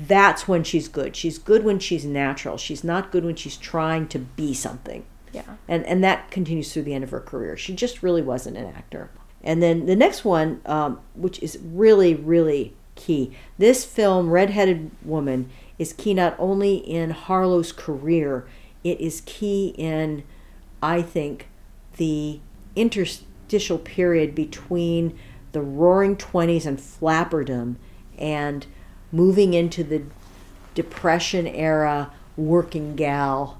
That's 0.00 0.48
when 0.48 0.64
she's 0.64 0.88
good. 0.88 1.14
She's 1.14 1.38
good 1.38 1.64
when 1.64 1.78
she's 1.78 2.04
natural. 2.04 2.56
She's 2.56 2.82
not 2.82 3.12
good 3.12 3.24
when 3.24 3.36
she's 3.36 3.56
trying 3.56 4.08
to 4.08 4.18
be 4.18 4.54
something. 4.54 5.04
Yeah. 5.32 5.42
And 5.68 5.84
and 5.86 6.02
that 6.02 6.30
continues 6.30 6.72
through 6.72 6.82
the 6.84 6.94
end 6.94 7.04
of 7.04 7.10
her 7.10 7.20
career. 7.20 7.56
She 7.56 7.74
just 7.74 8.02
really 8.02 8.22
wasn't 8.22 8.56
an 8.56 8.66
actor. 8.66 9.10
And 9.44 9.62
then 9.62 9.86
the 9.86 9.94
next 9.96 10.24
one, 10.24 10.60
um, 10.66 11.00
which 11.14 11.40
is 11.42 11.58
really 11.62 12.14
really 12.14 12.74
key, 12.96 13.36
this 13.58 13.84
film, 13.84 14.30
Redheaded 14.30 14.90
Woman, 15.04 15.48
is 15.78 15.92
key 15.92 16.14
not 16.14 16.34
only 16.38 16.76
in 16.76 17.10
Harlow's 17.10 17.70
career, 17.70 18.46
it 18.82 19.00
is 19.00 19.22
key 19.24 19.74
in, 19.78 20.24
I 20.82 21.02
think, 21.02 21.48
the 21.96 22.40
interstitial 22.74 23.78
period 23.78 24.34
between 24.34 25.16
the 25.52 25.60
Roaring 25.60 26.16
Twenties 26.16 26.66
and 26.66 26.78
flapperdom, 26.78 27.76
and 28.18 28.66
moving 29.12 29.54
into 29.54 29.84
the 29.84 30.02
Depression 30.74 31.46
era 31.46 32.12
working 32.36 32.96
gal 32.96 33.58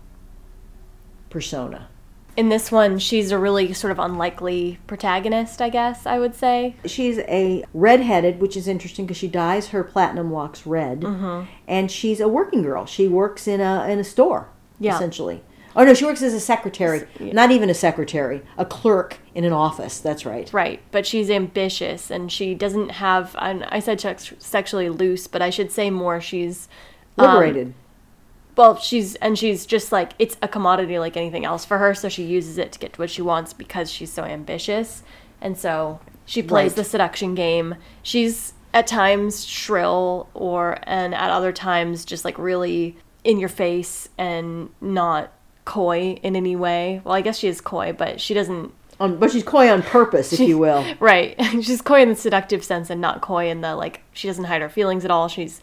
persona. 1.31 1.89
In 2.37 2.51
this 2.51 2.71
one, 2.71 2.99
she's 2.99 3.31
a 3.31 3.39
really 3.39 3.73
sort 3.73 3.91
of 3.91 3.99
unlikely 3.99 4.79
protagonist, 4.87 5.63
I 5.63 5.71
guess 5.71 6.05
I 6.07 6.19
would 6.19 6.35
say. 6.35 6.77
She's 6.85 7.19
a 7.21 7.65
redheaded, 7.73 8.41
which 8.41 8.57
is 8.59 8.69
interesting 8.69 9.07
because 9.07 9.17
she 9.17 9.29
dyes 9.29 9.69
her 9.69 9.83
platinum 9.83 10.31
locks 10.33 10.67
red, 10.67 11.01
Mm-hmm. 11.01 11.51
and 11.67 11.91
she's 11.91 12.21
a 12.21 12.29
working 12.29 12.63
girl. 12.63 12.85
She 12.85 13.09
works 13.09 13.49
in 13.49 13.61
a 13.63 13.89
in 13.89 13.99
a 13.99 14.05
store, 14.05 14.49
Yeah. 14.79 14.95
essentially. 14.97 15.43
Oh 15.75 15.85
no, 15.85 15.93
she 15.93 16.05
works 16.07 16.23
as 16.23 16.33
a 16.33 16.41
secretary, 16.41 17.07
not 17.21 17.51
even 17.51 17.69
a 17.69 17.75
secretary, 17.75 18.43
a 18.57 18.65
clerk 18.65 19.19
in 19.35 19.45
an 19.45 19.53
office. 19.53 19.99
That's 20.01 20.25
right. 20.25 20.51
Right, 20.53 20.81
but 20.91 21.07
she's 21.07 21.31
ambitious 21.31 22.11
and 22.11 22.33
she 22.33 22.55
doesn't 22.55 22.93
have. 22.93 23.35
I 23.39 23.81
said 23.81 24.01
sexually 24.39 24.89
loose, 24.89 25.27
but 25.27 25.43
I 25.43 25.51
should 25.51 25.71
say 25.71 25.91
more. 25.91 26.19
She's 26.21 26.69
um, 27.19 27.27
Liberated. 27.27 27.75
Well, 28.57 28.77
she's 28.79 29.15
and 29.17 29.39
she's 29.39 29.67
just 29.67 29.93
like 29.93 30.13
it's 30.19 30.37
a 30.43 30.49
commodity 30.49 30.99
like 30.99 31.17
anything 31.17 31.45
else 31.45 31.65
for 31.65 31.79
her. 31.79 31.95
So 31.95 32.09
she 32.09 32.25
uses 32.25 32.59
it 32.59 32.73
to 32.73 32.79
get 32.79 32.95
to 32.95 33.01
what 33.03 33.11
she 33.11 33.23
wants 33.23 33.53
because 33.53 33.91
she's 33.91 34.13
so 34.13 34.25
ambitious, 34.25 35.03
and 35.41 35.57
so 35.59 36.01
she 36.25 36.43
plays 36.43 36.71
Right. 36.73 36.77
the 36.77 36.85
seduction 36.85 37.35
game. 37.35 37.77
She's 38.03 38.55
at 38.75 38.87
times 38.87 39.45
shrill, 39.47 40.29
or 40.35 40.79
and 40.85 41.15
at 41.15 41.31
other 41.31 41.53
times 41.53 42.05
just 42.05 42.25
like 42.25 42.39
really 42.39 42.97
in 43.25 43.39
your 43.39 43.49
face 43.49 44.09
and 44.17 44.71
not 44.81 45.33
coy 45.65 46.19
in 46.23 46.37
any 46.37 46.55
way. 46.57 47.01
Well, 47.05 47.15
I 47.15 47.21
guess 47.23 47.39
she 47.39 47.49
is 47.49 47.61
coy, 47.61 47.93
but 47.93 48.21
she 48.21 48.35
doesn't 48.35 48.73
on, 48.99 49.19
but 49.19 49.31
she's 49.33 49.43
coy 49.43 49.71
on 49.71 49.83
purpose, 49.83 50.33
if 50.33 50.41
you 50.41 50.57
will. 50.59 50.83
Right. 51.01 51.35
She's 51.63 51.83
coy 51.83 52.01
in 52.01 52.09
the 52.09 52.15
seductive 52.17 52.65
sense 52.65 52.89
and 52.89 52.99
not 52.99 53.21
coy 53.21 53.51
in 53.51 53.61
the 53.61 53.75
like 53.77 54.01
she 54.15 54.27
doesn't 54.27 54.45
hide 54.45 54.63
her 54.63 54.71
feelings 54.71 55.05
at 55.05 55.11
all. 55.11 55.29
She's 55.29 55.61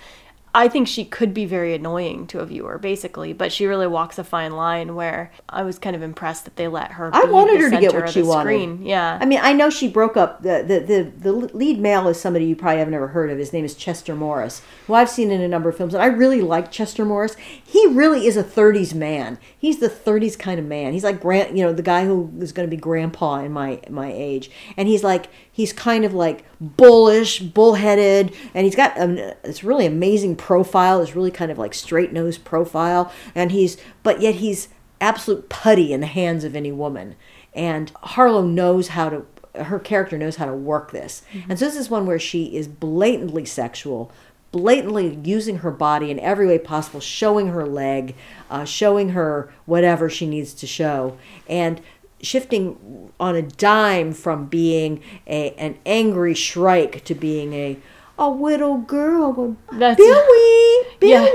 I 0.56 0.68
think 0.68 0.88
she 0.88 1.04
could 1.04 1.34
be 1.34 1.46
very 1.46 1.74
annoying 1.74 2.28
to 2.28 2.40
a 2.40 2.46
viewer, 2.46 2.78
basically, 2.78 3.34
but 3.34 3.52
she 3.52 3.66
really 3.66 3.88
walks 3.88 4.20
a 4.20 4.24
fine 4.24 4.52
line 4.52 4.94
where 4.94 5.32
I 5.50 5.64
was 5.64 5.80
kind 5.80 5.96
of 5.96 6.04
impressed 6.04 6.46
that 6.46 6.58
they 6.58 6.68
let 6.68 6.92
her 6.92 7.10
I 7.12 7.26
be 7.26 7.32
wanted 7.32 7.56
the 7.56 7.64
her 7.64 7.70
to 7.72 7.80
get 7.80 7.94
what 7.96 8.10
she 8.10 8.22
the 8.22 8.28
wanted. 8.28 8.50
Screen. 8.50 8.86
Yeah. 8.86 9.18
I 9.20 9.26
mean, 9.26 9.40
I 9.42 9.54
know 9.54 9.72
she 9.72 9.88
broke 9.88 10.16
up. 10.16 10.44
The, 10.44 10.64
the, 10.68 10.80
the, 10.80 11.12
the 11.18 11.32
lead 11.32 11.80
male 11.80 12.08
is 12.08 12.22
somebody 12.22 12.46
you 12.46 12.56
probably 12.56 12.78
have 12.80 12.90
never 12.90 13.08
heard 13.08 13.32
of. 13.32 13.40
His 13.40 13.52
name 13.52 13.66
is 13.66 13.74
Chester 13.74 14.14
Morris, 14.14 14.62
who 14.86 14.94
I've 14.94 15.10
seen 15.10 15.32
in 15.32 15.42
a 15.42 15.48
number 15.48 15.70
of 15.70 15.78
films. 15.78 15.96
And 15.96 16.04
I 16.04 16.08
really 16.08 16.42
like 16.42 16.72
Chester 16.72 17.04
Morris. 17.04 17.36
He 17.64 17.88
really 17.88 18.28
is 18.28 18.38
a 18.38 18.44
30s 18.44 18.94
man. 18.94 19.40
He's 19.58 19.80
the 19.80 19.90
30s 19.90 20.38
kind 20.38 20.60
of 20.60 20.68
man. 20.68 20.94
He's 20.94 21.04
like, 21.04 21.20
grand, 21.20 21.58
you 21.58 21.64
know, 21.64 21.74
the 21.74 21.82
guy 21.82 22.06
who 22.06 22.32
is 22.40 22.52
going 22.52 22.70
to 22.70 22.76
be 22.76 22.80
grandpa 22.80 23.40
in 23.40 23.52
my, 23.52 23.80
my 23.90 24.12
age. 24.14 24.52
And 24.78 24.88
he's 24.88 25.04
like, 25.04 25.30
he's 25.52 25.74
kind 25.74 26.06
of 26.06 26.14
like 26.14 26.46
bullish, 26.60 27.40
bullheaded. 27.40 28.36
And 28.54 28.66
he's 28.66 28.76
got 28.76 29.00
um, 29.00 29.16
this 29.16 29.64
really 29.64 29.88
amazing 29.88 30.36
profile, 30.44 31.00
is 31.00 31.16
really 31.16 31.32
kind 31.32 31.52
of 31.52 31.58
like 31.58 31.74
straight 31.74 32.12
nose 32.12 32.38
profile. 32.38 33.10
And 33.34 33.50
he's, 33.54 33.78
but 34.04 34.20
yet 34.20 34.36
he's 34.36 34.68
absolute 35.00 35.48
putty 35.48 35.94
in 35.94 36.02
the 36.02 36.06
hands 36.06 36.44
of 36.44 36.54
any 36.54 36.72
woman. 36.72 37.16
And 37.54 37.90
Harlow 37.96 38.42
knows 38.42 38.90
how 38.90 39.10
to, 39.10 39.26
her 39.56 39.80
character 39.80 40.18
knows 40.18 40.36
how 40.36 40.46
to 40.46 40.54
work 40.54 40.92
this. 40.92 41.22
And 41.48 41.58
so 41.58 41.64
this 41.64 41.78
is 41.78 41.90
one 41.90 42.06
where 42.06 42.20
she 42.20 42.58
is 42.58 42.68
blatantly 42.68 43.46
sexual, 43.46 44.12
blatantly 44.52 45.18
using 45.24 45.60
her 45.60 45.72
body 45.72 46.12
in 46.12 46.20
every 46.20 46.46
way 46.46 46.60
possible, 46.60 47.00
showing 47.00 47.48
her 47.48 47.66
leg, 47.66 48.14
uh, 48.50 48.66
showing 48.66 49.10
her 49.10 49.50
whatever 49.66 50.10
she 50.10 50.26
needs 50.26 50.54
to 50.56 50.68
show. 50.68 51.18
And 51.48 51.80
shifting 52.22 53.12
on 53.18 53.38
a 53.38 53.42
dime 53.42 54.12
from 54.12 54.48
being 54.48 55.02
a, 55.26 55.52
an 55.52 55.78
angry 55.86 56.34
shrike 56.34 57.06
to 57.06 57.16
being 57.16 57.54
a, 57.54 57.78
a 58.18 58.30
little 58.30 58.78
girl 58.78 59.34
going, 59.34 59.58
That's- 59.72 59.98
Billy, 59.98 60.64
Yeah. 61.02 61.28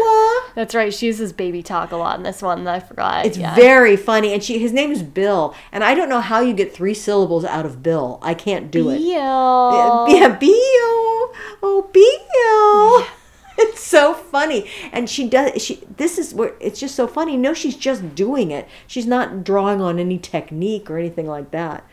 That's 0.55 0.75
right. 0.75 0.93
She 0.93 1.07
uses 1.07 1.33
baby 1.33 1.63
talk 1.63 1.93
a 1.93 1.97
lot 1.97 2.17
in 2.17 2.23
this 2.23 2.41
one. 2.43 2.67
I 2.67 2.81
forgot. 2.81 3.27
It's 3.27 3.37
yeah. 3.37 3.55
very 3.55 3.97
funny, 3.97 4.33
and 4.33 4.43
she 4.43 4.59
his 4.59 4.73
name 4.73 4.91
is 4.91 5.03
Bill, 5.03 5.55
and 5.73 5.85
I 5.85 5.95
don't 5.95 6.09
know 6.09 6.21
how 6.21 6.41
you 6.41 6.55
get 6.55 6.75
three 6.75 6.95
syllables 6.95 7.45
out 7.45 7.67
of 7.67 7.83
Bill. 7.83 8.19
I 8.23 8.35
can't 8.35 8.71
do 8.71 8.91
it. 8.91 8.99
Beal. 8.99 10.07
Yeah, 10.09 10.37
Bill, 10.39 11.35
oh 11.63 11.91
Bill. 11.93 13.07
It's 13.61 13.83
so 13.83 14.15
funny, 14.15 14.71
and 14.93 15.11
she 15.11 15.29
does. 15.29 15.61
She 15.61 15.83
this 15.97 16.17
is 16.17 16.33
where 16.33 16.55
it's 16.61 16.79
just 16.79 16.95
so 16.95 17.09
funny. 17.09 17.37
No, 17.37 17.55
she's 17.55 17.75
just 17.77 18.15
doing 18.15 18.53
it. 18.53 18.69
She's 18.87 19.05
not 19.05 19.43
drawing 19.43 19.81
on 19.81 19.99
any 19.99 20.17
technique 20.17 20.89
or 20.89 20.97
anything 20.97 21.27
like 21.27 21.51
that. 21.51 21.85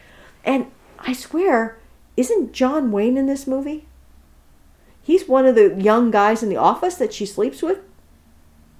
And 0.43 0.67
I 0.99 1.13
swear, 1.13 1.79
isn't 2.17 2.53
John 2.53 2.91
Wayne 2.91 3.17
in 3.17 3.25
this 3.25 3.47
movie? 3.47 3.87
He's 5.05 5.27
one 5.27 5.45
of 5.45 5.53
the 5.53 5.75
young 5.79 6.09
guys 6.09 6.41
in 6.41 6.49
the 6.49 6.57
office 6.57 6.95
that 6.95 7.13
she 7.13 7.27
sleeps 7.27 7.61
with 7.61 7.77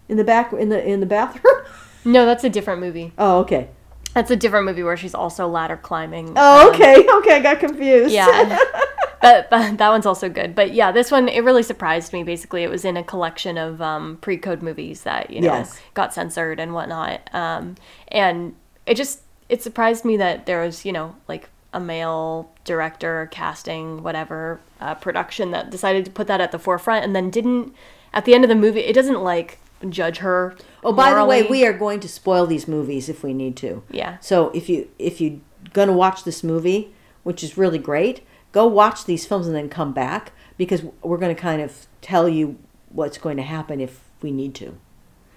in 0.10 0.18
the 0.18 0.24
back 0.24 0.52
in 0.52 0.70
the 0.70 0.84
in 0.84 1.00
the 1.00 1.06
bathroom. 1.06 1.56
No, 2.08 2.24
that's 2.28 2.44
a 2.44 2.50
different 2.52 2.82
movie. 2.82 3.14
Oh, 3.18 3.40
okay. 3.40 3.68
That's 4.14 4.30
a 4.30 4.36
different 4.36 4.68
movie 4.68 4.84
where 4.84 4.96
she's 4.96 5.16
also 5.16 5.48
ladder 5.48 5.76
climbing. 5.76 6.34
Oh, 6.36 6.68
Um, 6.70 6.74
okay. 6.76 7.04
Okay, 7.18 7.38
I 7.38 7.40
got 7.40 7.60
confused. 7.60 8.14
Yeah. 8.14 8.60
but, 9.24 9.50
but 9.50 9.78
that 9.80 9.90
one's 9.90 10.06
also 10.06 10.30
good. 10.30 10.54
But 10.54 10.72
yeah, 10.76 10.92
this 10.92 11.10
one 11.10 11.28
it 11.28 11.44
really 11.44 11.64
surprised 11.64 12.14
me. 12.14 12.22
Basically, 12.22 12.62
it 12.64 12.70
was 12.70 12.86
in 12.86 12.96
a 12.96 13.04
collection 13.04 13.58
of 13.58 13.82
um, 13.82 14.18
pre-code 14.22 14.62
movies 14.62 15.02
that 15.02 15.32
you 15.32 15.42
know 15.42 15.54
Yes. 15.54 15.80
got 15.96 16.14
censored 16.14 16.60
and 16.60 16.74
whatnot. 16.76 17.28
Um, 17.34 17.74
and 18.10 18.54
it 18.86 18.98
just 18.98 19.22
it 19.50 19.64
surprised 19.64 20.06
me 20.06 20.16
that 20.18 20.46
there 20.46 20.62
was 20.62 20.86
you 20.86 20.92
know 20.92 21.16
like 21.28 21.50
a 21.74 21.80
male 21.80 22.52
director 22.66 23.30
casting 23.32 24.04
whatever 24.04 24.60
uh, 24.82 24.96
production 24.96 25.52
that 25.52 25.70
decided 25.70 26.04
to 26.04 26.12
put 26.12 26.28
that 26.28 26.42
at 26.42 26.52
the 26.52 26.60
forefront 26.60 27.06
and 27.06 27.16
then 27.16 27.30
didn't 27.30 27.74
at 28.14 28.26
the 28.26 28.34
end 28.34 28.44
of 28.44 28.50
the 28.50 28.56
movie 28.56 28.82
it 28.82 28.94
doesn't 28.94 29.22
like 29.22 29.60
judge 29.90 30.20
her. 30.20 30.56
Oh, 30.84 30.94
by 30.94 31.14
the 31.14 31.26
way, 31.26 31.44
we 31.44 31.66
are 31.66 31.74
going 31.74 32.00
to 32.02 32.10
spoil 32.10 32.46
these 32.46 32.68
movies 32.68 33.10
if 33.10 33.24
we 33.24 33.34
need 33.34 33.56
to. 33.58 33.84
Yeah. 33.90 34.18
So 34.20 34.50
if 34.50 34.70
you 34.70 34.90
if 35.00 35.20
you're 35.20 35.40
gonna 35.74 35.94
watch 35.94 36.24
this 36.24 36.44
movie, 36.44 36.94
which 37.24 37.44
is 37.44 37.58
really 37.58 37.78
great, 37.78 38.26
go 38.52 38.66
watch 38.66 39.06
these 39.06 39.26
films 39.26 39.48
and 39.48 39.56
then 39.56 39.70
come 39.70 39.94
back 39.94 40.32
because 40.58 40.84
we're 41.02 41.18
going 41.18 41.36
to 41.36 41.42
kind 41.42 41.62
of 41.62 41.88
tell 42.02 42.30
you 42.30 42.58
what's 42.90 43.18
going 43.18 43.36
to 43.38 43.44
happen 43.44 43.82
if 43.82 44.00
we 44.22 44.32
need 44.32 44.56
to, 44.56 44.78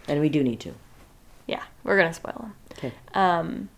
and 0.07 0.21
we 0.21 0.29
do 0.29 0.43
need 0.43 0.61
to. 0.61 0.75
yeah 1.47 1.65
we're 1.83 1.97
gonna 1.97 2.15
spoil 2.15 2.35
them. 2.39 2.55
Okay. 2.73 2.93
Um, 3.15 3.69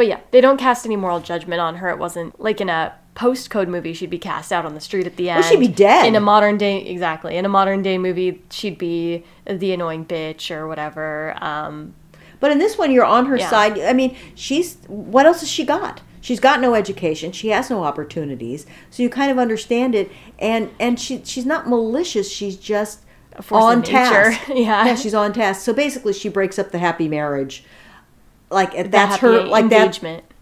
but 0.00 0.06
yeah, 0.06 0.20
they 0.30 0.40
don't 0.40 0.56
cast 0.56 0.86
any 0.86 0.96
moral 0.96 1.20
judgment 1.20 1.60
on 1.60 1.76
her. 1.76 1.90
It 1.90 1.98
wasn't 1.98 2.40
like 2.40 2.58
in 2.62 2.70
a 2.70 2.94
post-code 3.14 3.68
movie, 3.68 3.92
she'd 3.92 4.08
be 4.08 4.16
cast 4.16 4.50
out 4.50 4.64
on 4.64 4.72
the 4.72 4.80
street 4.80 5.06
at 5.06 5.16
the 5.16 5.28
end. 5.28 5.44
she'd 5.44 5.60
be 5.60 5.68
dead. 5.68 6.06
In 6.06 6.16
a 6.16 6.20
modern 6.20 6.56
day, 6.56 6.80
exactly. 6.86 7.36
In 7.36 7.44
a 7.44 7.50
modern 7.50 7.82
day 7.82 7.98
movie, 7.98 8.42
she'd 8.48 8.78
be 8.78 9.24
the 9.44 9.74
annoying 9.74 10.06
bitch 10.06 10.50
or 10.56 10.66
whatever. 10.66 11.36
Um, 11.44 11.92
But 12.40 12.50
in 12.50 12.58
this 12.58 12.78
one, 12.78 12.90
you're 12.90 13.04
on 13.04 13.26
her 13.26 13.36
Yeah. 13.36 13.50
side. 13.50 13.78
I 13.78 13.92
mean, 13.92 14.16
she's 14.34 14.78
what 14.86 15.26
else 15.26 15.40
has 15.40 15.50
she 15.50 15.66
got? 15.66 16.00
She's 16.22 16.40
got 16.40 16.62
no 16.62 16.72
education. 16.72 17.30
She 17.32 17.48
has 17.50 17.68
no 17.68 17.84
opportunities. 17.84 18.64
So 18.88 19.02
you 19.02 19.10
kind 19.10 19.30
of 19.30 19.38
understand 19.38 19.94
it, 19.94 20.10
and 20.38 20.70
and 20.80 20.98
she 20.98 21.20
she's 21.26 21.44
not 21.44 21.68
malicious. 21.68 22.32
She's 22.32 22.56
just 22.56 23.00
on 23.50 23.82
task. 23.82 24.40
Yeah. 24.48 24.86
yeah, 24.86 24.94
she's 24.94 25.12
on 25.14 25.34
task. 25.34 25.60
So 25.60 25.74
basically, 25.74 26.14
she 26.14 26.30
breaks 26.30 26.58
up 26.58 26.70
the 26.70 26.78
happy 26.78 27.06
marriage. 27.06 27.64
Like 28.50 28.72
the 28.76 28.84
that's 28.88 29.16
her 29.18 29.42
like 29.50 29.68
that. 29.70 30.00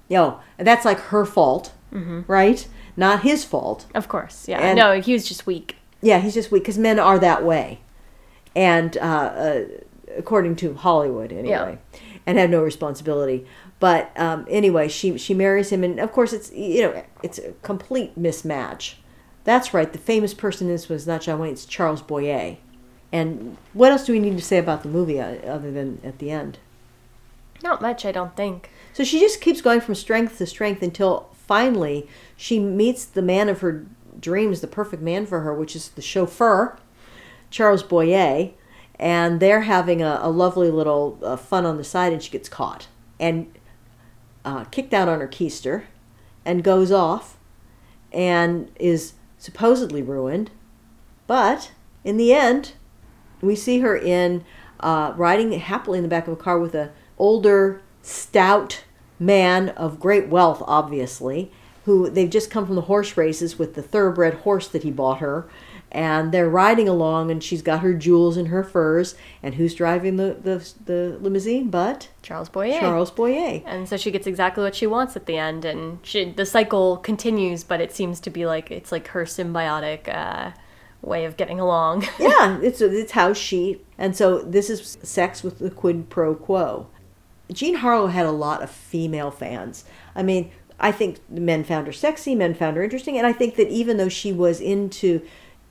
Yo, 0.08 0.40
that's 0.56 0.84
like 0.84 0.98
her 0.98 1.24
fault, 1.24 1.72
right? 1.92 2.66
Not 2.96 3.22
his 3.22 3.44
fault. 3.44 3.86
Of 3.94 4.08
course, 4.08 4.48
yeah. 4.48 4.58
And- 4.60 4.76
no, 4.78 5.00
he 5.00 5.12
was 5.12 5.28
just 5.28 5.46
weak. 5.46 5.76
Yeah, 6.00 6.18
he's 6.20 6.34
just 6.34 6.50
weak 6.50 6.62
because 6.62 6.78
men 6.78 6.98
are 6.98 7.18
that 7.18 7.44
way, 7.44 7.80
and 8.56 8.96
uh, 8.98 9.00
uh, 9.00 9.64
according 10.16 10.56
to 10.56 10.74
Hollywood 10.74 11.32
anyway, 11.32 11.78
and 12.26 12.38
have 12.38 12.50
no 12.50 12.62
responsibility. 12.62 13.46
But 13.80 14.10
um, 14.18 14.46
anyway, 14.48 14.88
she 14.88 15.18
she 15.18 15.34
marries 15.34 15.70
him, 15.70 15.84
and 15.84 15.98
of 16.00 16.12
course 16.12 16.32
it's 16.32 16.50
you 16.52 16.82
know 16.82 17.04
it's 17.22 17.38
a 17.38 17.52
complete 17.62 18.18
mismatch. 18.18 18.94
That's 19.44 19.72
right. 19.74 19.92
The 19.92 19.98
famous 19.98 20.34
person 20.34 20.66
in 20.68 20.72
this 20.74 20.88
was 20.88 21.06
not 21.06 21.20
John 21.22 21.38
Wayne; 21.40 21.52
it's 21.52 21.64
Charles 21.66 22.02
Boyer. 22.02 22.56
And 23.12 23.56
what 23.72 23.90
else 23.92 24.04
do 24.04 24.12
we 24.12 24.20
need 24.20 24.36
to 24.36 24.44
say 24.44 24.58
about 24.58 24.82
the 24.82 24.88
movie 24.88 25.20
uh, 25.20 25.36
other 25.46 25.70
than 25.70 26.00
at 26.04 26.18
the 26.18 26.30
end? 26.30 26.58
Not 27.62 27.82
much, 27.82 28.04
I 28.04 28.12
don't 28.12 28.36
think. 28.36 28.70
So 28.92 29.04
she 29.04 29.20
just 29.20 29.40
keeps 29.40 29.60
going 29.60 29.80
from 29.80 29.94
strength 29.94 30.38
to 30.38 30.46
strength 30.46 30.82
until 30.82 31.28
finally 31.32 32.08
she 32.36 32.58
meets 32.58 33.04
the 33.04 33.22
man 33.22 33.48
of 33.48 33.60
her 33.60 33.86
dreams, 34.20 34.60
the 34.60 34.66
perfect 34.66 35.02
man 35.02 35.26
for 35.26 35.40
her, 35.40 35.54
which 35.54 35.74
is 35.74 35.88
the 35.90 36.02
chauffeur, 36.02 36.78
Charles 37.50 37.82
Boyer. 37.82 38.50
And 38.96 39.38
they're 39.38 39.62
having 39.62 40.02
a, 40.02 40.18
a 40.22 40.30
lovely 40.30 40.70
little 40.70 41.18
uh, 41.22 41.36
fun 41.36 41.64
on 41.64 41.76
the 41.76 41.84
side, 41.84 42.12
and 42.12 42.22
she 42.22 42.30
gets 42.30 42.48
caught 42.48 42.88
and 43.20 43.52
uh, 44.44 44.64
kicked 44.64 44.92
out 44.92 45.08
on 45.08 45.20
her 45.20 45.28
keister 45.28 45.84
and 46.44 46.64
goes 46.64 46.90
off 46.90 47.36
and 48.12 48.70
is 48.80 49.12
supposedly 49.38 50.02
ruined. 50.02 50.50
But 51.26 51.70
in 52.02 52.16
the 52.16 52.32
end, 52.32 52.72
we 53.40 53.54
see 53.54 53.80
her 53.80 53.96
in 53.96 54.44
uh, 54.80 55.12
riding 55.16 55.52
happily 55.52 55.98
in 55.98 56.02
the 56.02 56.08
back 56.08 56.26
of 56.26 56.32
a 56.32 56.36
car 56.36 56.58
with 56.58 56.74
a 56.74 56.90
older, 57.18 57.80
stout 58.02 58.84
man 59.18 59.70
of 59.70 60.00
great 60.00 60.28
wealth, 60.28 60.62
obviously, 60.66 61.50
who 61.84 62.08
they've 62.10 62.30
just 62.30 62.50
come 62.50 62.66
from 62.66 62.74
the 62.74 62.82
horse 62.82 63.16
races 63.16 63.58
with 63.58 63.74
the 63.74 63.82
thoroughbred 63.82 64.34
horse 64.34 64.68
that 64.68 64.82
he 64.82 64.90
bought 64.90 65.18
her. 65.18 65.48
And 65.90 66.32
they're 66.32 66.50
riding 66.50 66.86
along, 66.86 67.30
and 67.30 67.42
she's 67.42 67.62
got 67.62 67.80
her 67.80 67.94
jewels 67.94 68.36
and 68.36 68.48
her 68.48 68.62
furs. 68.62 69.14
And 69.42 69.54
who's 69.54 69.74
driving 69.74 70.16
the, 70.16 70.36
the, 70.38 70.72
the 70.84 71.18
limousine? 71.18 71.70
But 71.70 72.10
Charles 72.20 72.50
Boyer. 72.50 72.78
Charles 72.78 73.10
Boyer. 73.10 73.62
And 73.64 73.88
so 73.88 73.96
she 73.96 74.10
gets 74.10 74.26
exactly 74.26 74.62
what 74.62 74.74
she 74.74 74.86
wants 74.86 75.16
at 75.16 75.24
the 75.24 75.38
end, 75.38 75.64
and 75.64 75.98
she, 76.02 76.30
the 76.30 76.44
cycle 76.44 76.98
continues. 76.98 77.64
But 77.64 77.80
it 77.80 77.90
seems 77.90 78.20
to 78.20 78.28
be 78.28 78.44
like 78.44 78.70
it's 78.70 78.92
like 78.92 79.08
her 79.08 79.24
symbiotic 79.24 80.14
uh, 80.14 80.50
way 81.00 81.24
of 81.24 81.38
getting 81.38 81.58
along. 81.58 82.02
yeah, 82.18 82.60
it's 82.60 82.82
it's 82.82 83.12
how 83.12 83.32
she 83.32 83.80
and 83.96 84.16
so 84.16 84.40
this 84.42 84.68
is 84.68 84.98
sex 85.02 85.42
with 85.42 85.58
the 85.58 85.70
quid 85.70 86.10
pro 86.10 86.34
quo. 86.34 86.88
Jean 87.52 87.76
Harlow 87.76 88.08
had 88.08 88.26
a 88.26 88.30
lot 88.30 88.62
of 88.62 88.70
female 88.70 89.30
fans. 89.30 89.84
I 90.14 90.22
mean, 90.22 90.50
I 90.78 90.92
think 90.92 91.18
men 91.28 91.64
found 91.64 91.86
her 91.86 91.92
sexy, 91.92 92.34
men 92.34 92.54
found 92.54 92.76
her 92.76 92.82
interesting, 92.82 93.18
and 93.18 93.26
I 93.26 93.32
think 93.32 93.56
that 93.56 93.68
even 93.68 93.96
though 93.96 94.08
she 94.08 94.32
was 94.32 94.60
into 94.60 95.22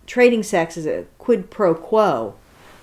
trading 0.06 0.44
sex 0.44 0.78
as 0.78 0.86
a 0.86 1.06
quid 1.18 1.50
pro 1.50 1.74
quo 1.76 2.36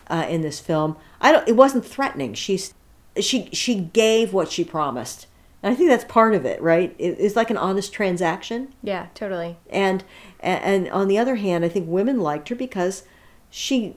uh, 0.08 0.26
in 0.28 0.42
this 0.42 0.60
film, 0.60 0.96
I 1.20 1.32
don't. 1.32 1.46
It 1.48 1.56
wasn't 1.56 1.84
threatening. 1.84 2.34
She's 2.34 2.72
she 3.20 3.50
she 3.52 3.76
gave 3.76 4.32
what 4.32 4.50
she 4.50 4.64
promised, 4.64 5.26
and 5.62 5.72
I 5.72 5.76
think 5.76 5.90
that's 5.90 6.04
part 6.04 6.34
of 6.34 6.46
it, 6.46 6.62
right? 6.62 6.94
It, 6.98 7.16
it's 7.18 7.36
like 7.36 7.50
an 7.50 7.56
honest 7.56 7.92
transaction. 7.92 8.74
yeah, 8.82 9.08
totally. 9.14 9.58
And 9.68 10.04
and 10.40 10.88
on 10.88 11.08
the 11.08 11.18
other 11.18 11.36
hand, 11.36 11.64
I 11.64 11.68
think 11.68 11.88
women 11.88 12.20
liked 12.20 12.48
her 12.48 12.54
because 12.56 13.04
she 13.50 13.96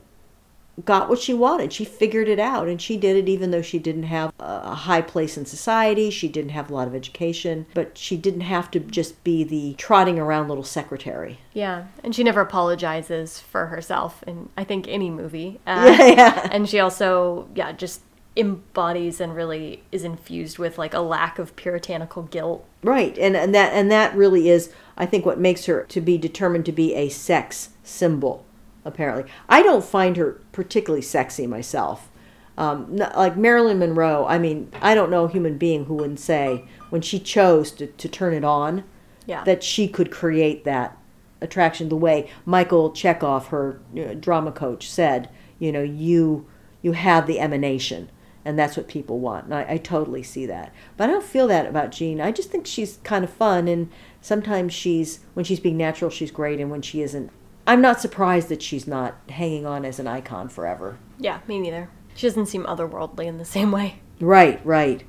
got 0.85 1.09
what 1.09 1.19
she 1.19 1.33
wanted. 1.33 1.73
She 1.73 1.85
figured 1.85 2.27
it 2.27 2.39
out, 2.39 2.67
and 2.67 2.81
she 2.81 2.97
did 2.97 3.15
it 3.15 3.29
even 3.29 3.51
though 3.51 3.61
she 3.61 3.79
didn't 3.79 4.03
have 4.03 4.31
a 4.39 4.75
high 4.75 5.01
place 5.01 5.37
in 5.37 5.45
society. 5.45 6.09
She 6.09 6.27
didn't 6.27 6.51
have 6.51 6.69
a 6.69 6.73
lot 6.73 6.87
of 6.87 6.95
education, 6.95 7.65
but 7.73 7.97
she 7.97 8.15
didn't 8.17 8.41
have 8.41 8.69
to 8.71 8.79
just 8.79 9.23
be 9.23 9.43
the 9.43 9.73
trotting 9.77 10.19
around 10.19 10.47
little 10.47 10.63
secretary. 10.63 11.39
Yeah, 11.53 11.85
and 12.03 12.13
she 12.15 12.23
never 12.23 12.41
apologizes 12.41 13.39
for 13.39 13.67
herself 13.67 14.23
in 14.27 14.49
I 14.55 14.63
think 14.63 14.87
any 14.87 15.09
movie. 15.09 15.59
Uh, 15.67 15.95
Yeah, 15.99 16.07
yeah. 16.07 16.49
And 16.51 16.67
she 16.67 16.79
also, 16.79 17.49
yeah, 17.53 17.71
just 17.71 18.01
embodies 18.35 19.19
and 19.19 19.35
really 19.35 19.83
is 19.91 20.03
infused 20.03 20.59
with 20.59 20.77
like 20.77 20.93
a 20.93 20.99
lack 20.99 21.39
of 21.39 21.55
puritanical 21.55 22.23
guilt. 22.23 22.65
Right, 22.83 23.17
and 23.17 23.35
and 23.35 23.53
that 23.53 23.73
and 23.73 23.91
that 23.91 24.15
really 24.15 24.49
is, 24.49 24.71
I 24.95 25.05
think, 25.05 25.25
what 25.25 25.39
makes 25.39 25.65
her 25.65 25.83
to 25.89 26.01
be 26.01 26.17
determined 26.17 26.65
to 26.67 26.71
be 26.71 26.93
a 26.95 27.09
sex 27.09 27.69
symbol. 27.83 28.45
Apparently, 28.87 29.29
I 29.49 29.61
don't 29.61 29.83
find 29.83 30.15
her 30.17 30.41
particularly 30.53 31.01
sexy 31.01 31.45
myself. 31.45 32.09
Um, 32.57 32.97
n- 32.99 33.11
like 33.15 33.37
Marilyn 33.37 33.77
Monroe, 33.79 34.25
I 34.25 34.39
mean, 34.39 34.71
I 34.81 34.95
don't 34.95 35.11
know 35.11 35.25
a 35.25 35.29
human 35.29 35.57
being 35.57 35.85
who 35.85 35.93
wouldn't 35.95 36.19
say 36.19 36.63
when 36.89 37.01
she 37.01 37.19
chose 37.19 37.69
to, 37.73 37.87
to 37.87 38.07
turn 38.09 38.33
it 38.33 38.43
on 38.43 38.83
Yeah. 39.27 39.43
that 39.43 39.61
she 39.61 39.87
could 39.87 40.09
create 40.09 40.63
that 40.63 40.97
attraction 41.41 41.89
the 41.89 41.95
way 41.95 42.29
Michael 42.45 42.91
Chekhov, 42.91 43.47
her 43.49 43.79
uh, 43.95 44.13
drama 44.15 44.51
coach, 44.51 44.89
said. 44.89 45.29
You 45.59 45.71
know, 45.71 45.83
you 45.83 46.47
you 46.81 46.93
have 46.93 47.27
the 47.27 47.39
emanation, 47.39 48.09
and 48.45 48.57
that's 48.57 48.77
what 48.77 48.87
people 48.87 49.19
want. 49.19 49.45
And 49.45 49.53
I, 49.53 49.65
I 49.73 49.77
totally 49.77 50.23
see 50.23 50.45
that. 50.45 50.73
But 50.95 51.09
I 51.09 51.13
don't 51.13 51.23
feel 51.25 51.47
that 51.47 51.65
about 51.67 51.91
Jean. 51.91 52.21
I 52.21 52.31
just 52.31 52.49
think 52.49 52.65
she's 52.65 52.97
kind 53.03 53.23
of 53.23 53.29
fun, 53.31 53.67
and 53.67 53.89
sometimes 54.21 54.73
she's 54.73 55.19
when 55.35 55.43
she's 55.45 55.59
being 55.59 55.77
natural, 55.77 56.09
she's 56.09 56.31
great, 56.31 56.59
and 56.59 56.71
when 56.71 56.81
she 56.81 57.01
isn't, 57.01 57.29
I'm 57.67 57.81
not 57.81 57.99
surprised 57.99 58.47
that 58.47 58.61
she's 58.61 58.87
not 58.87 59.17
hanging 59.29 59.65
on 59.65 59.83
as 59.83 59.99
an 59.99 60.07
icon 60.07 60.47
forever. 60.47 60.97
Yeah, 61.19 61.39
me 61.47 61.59
neither. 61.59 61.89
She 62.15 62.25
doesn't 62.25 62.45
seem 62.45 62.63
otherworldly 62.63 63.25
in 63.25 63.37
the 63.37 63.45
same 63.45 63.71
way. 63.71 63.99
Right, 64.21 64.65
right. 64.65 65.03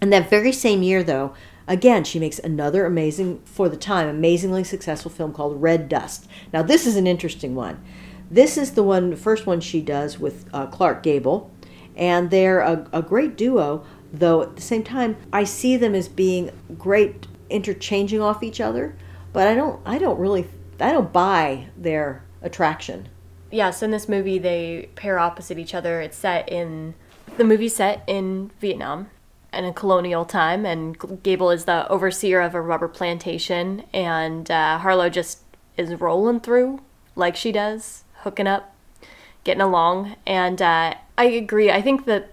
And 0.00 0.12
that 0.12 0.30
very 0.30 0.52
same 0.52 0.82
year, 0.82 1.02
though, 1.02 1.34
again, 1.66 2.04
she 2.04 2.20
makes 2.20 2.38
another 2.38 2.86
amazing, 2.86 3.42
for 3.44 3.68
the 3.68 3.76
time, 3.76 4.08
amazingly 4.08 4.62
successful 4.62 5.10
film 5.10 5.32
called 5.32 5.60
Red 5.60 5.88
Dust. 5.88 6.28
Now, 6.52 6.62
this 6.62 6.86
is 6.86 6.96
an 6.96 7.06
interesting 7.06 7.56
one. 7.56 7.82
This 8.30 8.56
is 8.56 8.72
the 8.72 8.82
one, 8.84 9.10
the 9.10 9.16
first 9.16 9.44
one 9.44 9.60
she 9.60 9.80
does 9.80 10.18
with 10.18 10.46
uh, 10.54 10.66
Clark 10.66 11.02
Gable, 11.02 11.50
and 11.96 12.30
they're 12.30 12.60
a, 12.60 12.88
a 12.92 13.02
great 13.02 13.36
duo. 13.36 13.84
Though 14.12 14.42
at 14.42 14.54
the 14.54 14.62
same 14.62 14.84
time, 14.84 15.16
I 15.32 15.42
see 15.42 15.76
them 15.76 15.94
as 15.94 16.06
being 16.06 16.50
great, 16.78 17.26
interchanging 17.50 18.20
off 18.20 18.44
each 18.44 18.60
other. 18.60 18.96
But 19.32 19.48
I 19.48 19.56
don't, 19.56 19.80
I 19.84 19.98
don't 19.98 20.18
really, 20.20 20.46
I 20.80 20.92
don't 20.92 21.12
buy 21.12 21.68
their 21.76 22.24
attraction. 22.42 23.08
Yeah, 23.50 23.70
so 23.70 23.84
in 23.84 23.90
this 23.90 24.08
movie 24.08 24.38
they 24.38 24.90
pair 24.94 25.18
opposite 25.18 25.58
each 25.58 25.74
other. 25.74 26.00
It's 26.00 26.16
set 26.16 26.48
in 26.48 26.94
the 27.36 27.44
movie 27.44 27.68
set 27.68 28.02
in 28.06 28.50
Vietnam 28.60 29.10
in 29.52 29.64
a 29.64 29.72
colonial 29.72 30.24
time, 30.24 30.66
and 30.66 31.22
Gable 31.22 31.50
is 31.50 31.64
the 31.64 31.88
overseer 31.88 32.40
of 32.40 32.54
a 32.54 32.60
rubber 32.60 32.88
plantation, 32.88 33.84
and 33.92 34.50
uh, 34.50 34.78
Harlow 34.78 35.08
just 35.08 35.40
is 35.76 35.94
rolling 35.94 36.40
through 36.40 36.80
like 37.16 37.36
she 37.36 37.52
does, 37.52 38.04
hooking 38.18 38.46
up, 38.46 38.74
getting 39.44 39.60
along. 39.60 40.16
And 40.26 40.60
uh, 40.60 40.94
I 41.16 41.24
agree. 41.24 41.70
I 41.70 41.80
think 41.80 42.04
that 42.06 42.32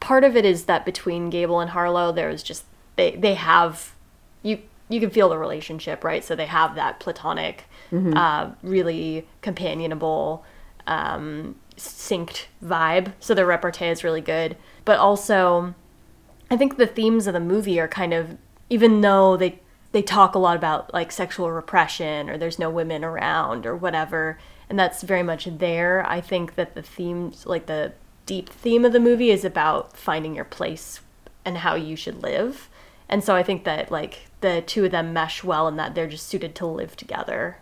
part 0.00 0.24
of 0.24 0.36
it 0.36 0.44
is 0.44 0.64
that 0.64 0.84
between 0.84 1.30
Gable 1.30 1.60
and 1.60 1.70
Harlow, 1.70 2.12
there's 2.12 2.42
just 2.42 2.64
they 2.96 3.12
they 3.16 3.34
have 3.34 3.94
you 4.88 5.00
can 5.00 5.10
feel 5.10 5.28
the 5.28 5.38
relationship, 5.38 6.04
right? 6.04 6.24
So 6.24 6.34
they 6.34 6.46
have 6.46 6.74
that 6.74 7.00
platonic, 7.00 7.64
uh, 8.16 8.50
really 8.62 9.26
companionable, 9.42 10.44
um, 10.86 11.56
synced 11.76 12.46
vibe. 12.64 13.12
So 13.20 13.34
the 13.34 13.46
repartee 13.46 13.86
is 13.86 14.02
really 14.04 14.20
good, 14.20 14.56
but 14.84 14.98
also, 14.98 15.74
I 16.50 16.56
think 16.56 16.76
the 16.76 16.86
themes 16.86 17.26
of 17.26 17.34
the 17.34 17.40
movie 17.40 17.78
are 17.78 17.88
kind 17.88 18.14
of 18.14 18.36
even 18.70 19.00
though 19.00 19.36
they 19.36 19.60
they 19.92 20.02
talk 20.02 20.34
a 20.34 20.38
lot 20.38 20.56
about 20.56 20.92
like 20.92 21.10
sexual 21.10 21.50
repression 21.50 22.28
or 22.28 22.36
there's 22.36 22.58
no 22.58 22.68
women 22.70 23.04
around 23.04 23.64
or 23.66 23.74
whatever, 23.74 24.38
and 24.68 24.78
that's 24.78 25.02
very 25.02 25.22
much 25.22 25.46
there. 25.46 26.04
I 26.06 26.20
think 26.20 26.54
that 26.56 26.74
the 26.74 26.82
themes, 26.82 27.46
like 27.46 27.66
the 27.66 27.92
deep 28.26 28.50
theme 28.50 28.84
of 28.84 28.92
the 28.92 29.00
movie, 29.00 29.30
is 29.30 29.44
about 29.44 29.96
finding 29.96 30.34
your 30.34 30.44
place 30.44 31.00
and 31.44 31.58
how 31.58 31.74
you 31.74 31.96
should 31.96 32.22
live. 32.22 32.68
And 33.08 33.24
so 33.24 33.34
I 33.34 33.42
think 33.42 33.64
that 33.64 33.90
like 33.90 34.28
the 34.40 34.62
two 34.66 34.84
of 34.84 34.90
them 34.90 35.12
mesh 35.12 35.42
well 35.42 35.66
and 35.66 35.78
that 35.78 35.94
they're 35.94 36.08
just 36.08 36.26
suited 36.26 36.54
to 36.56 36.66
live 36.66 36.96
together. 36.96 37.58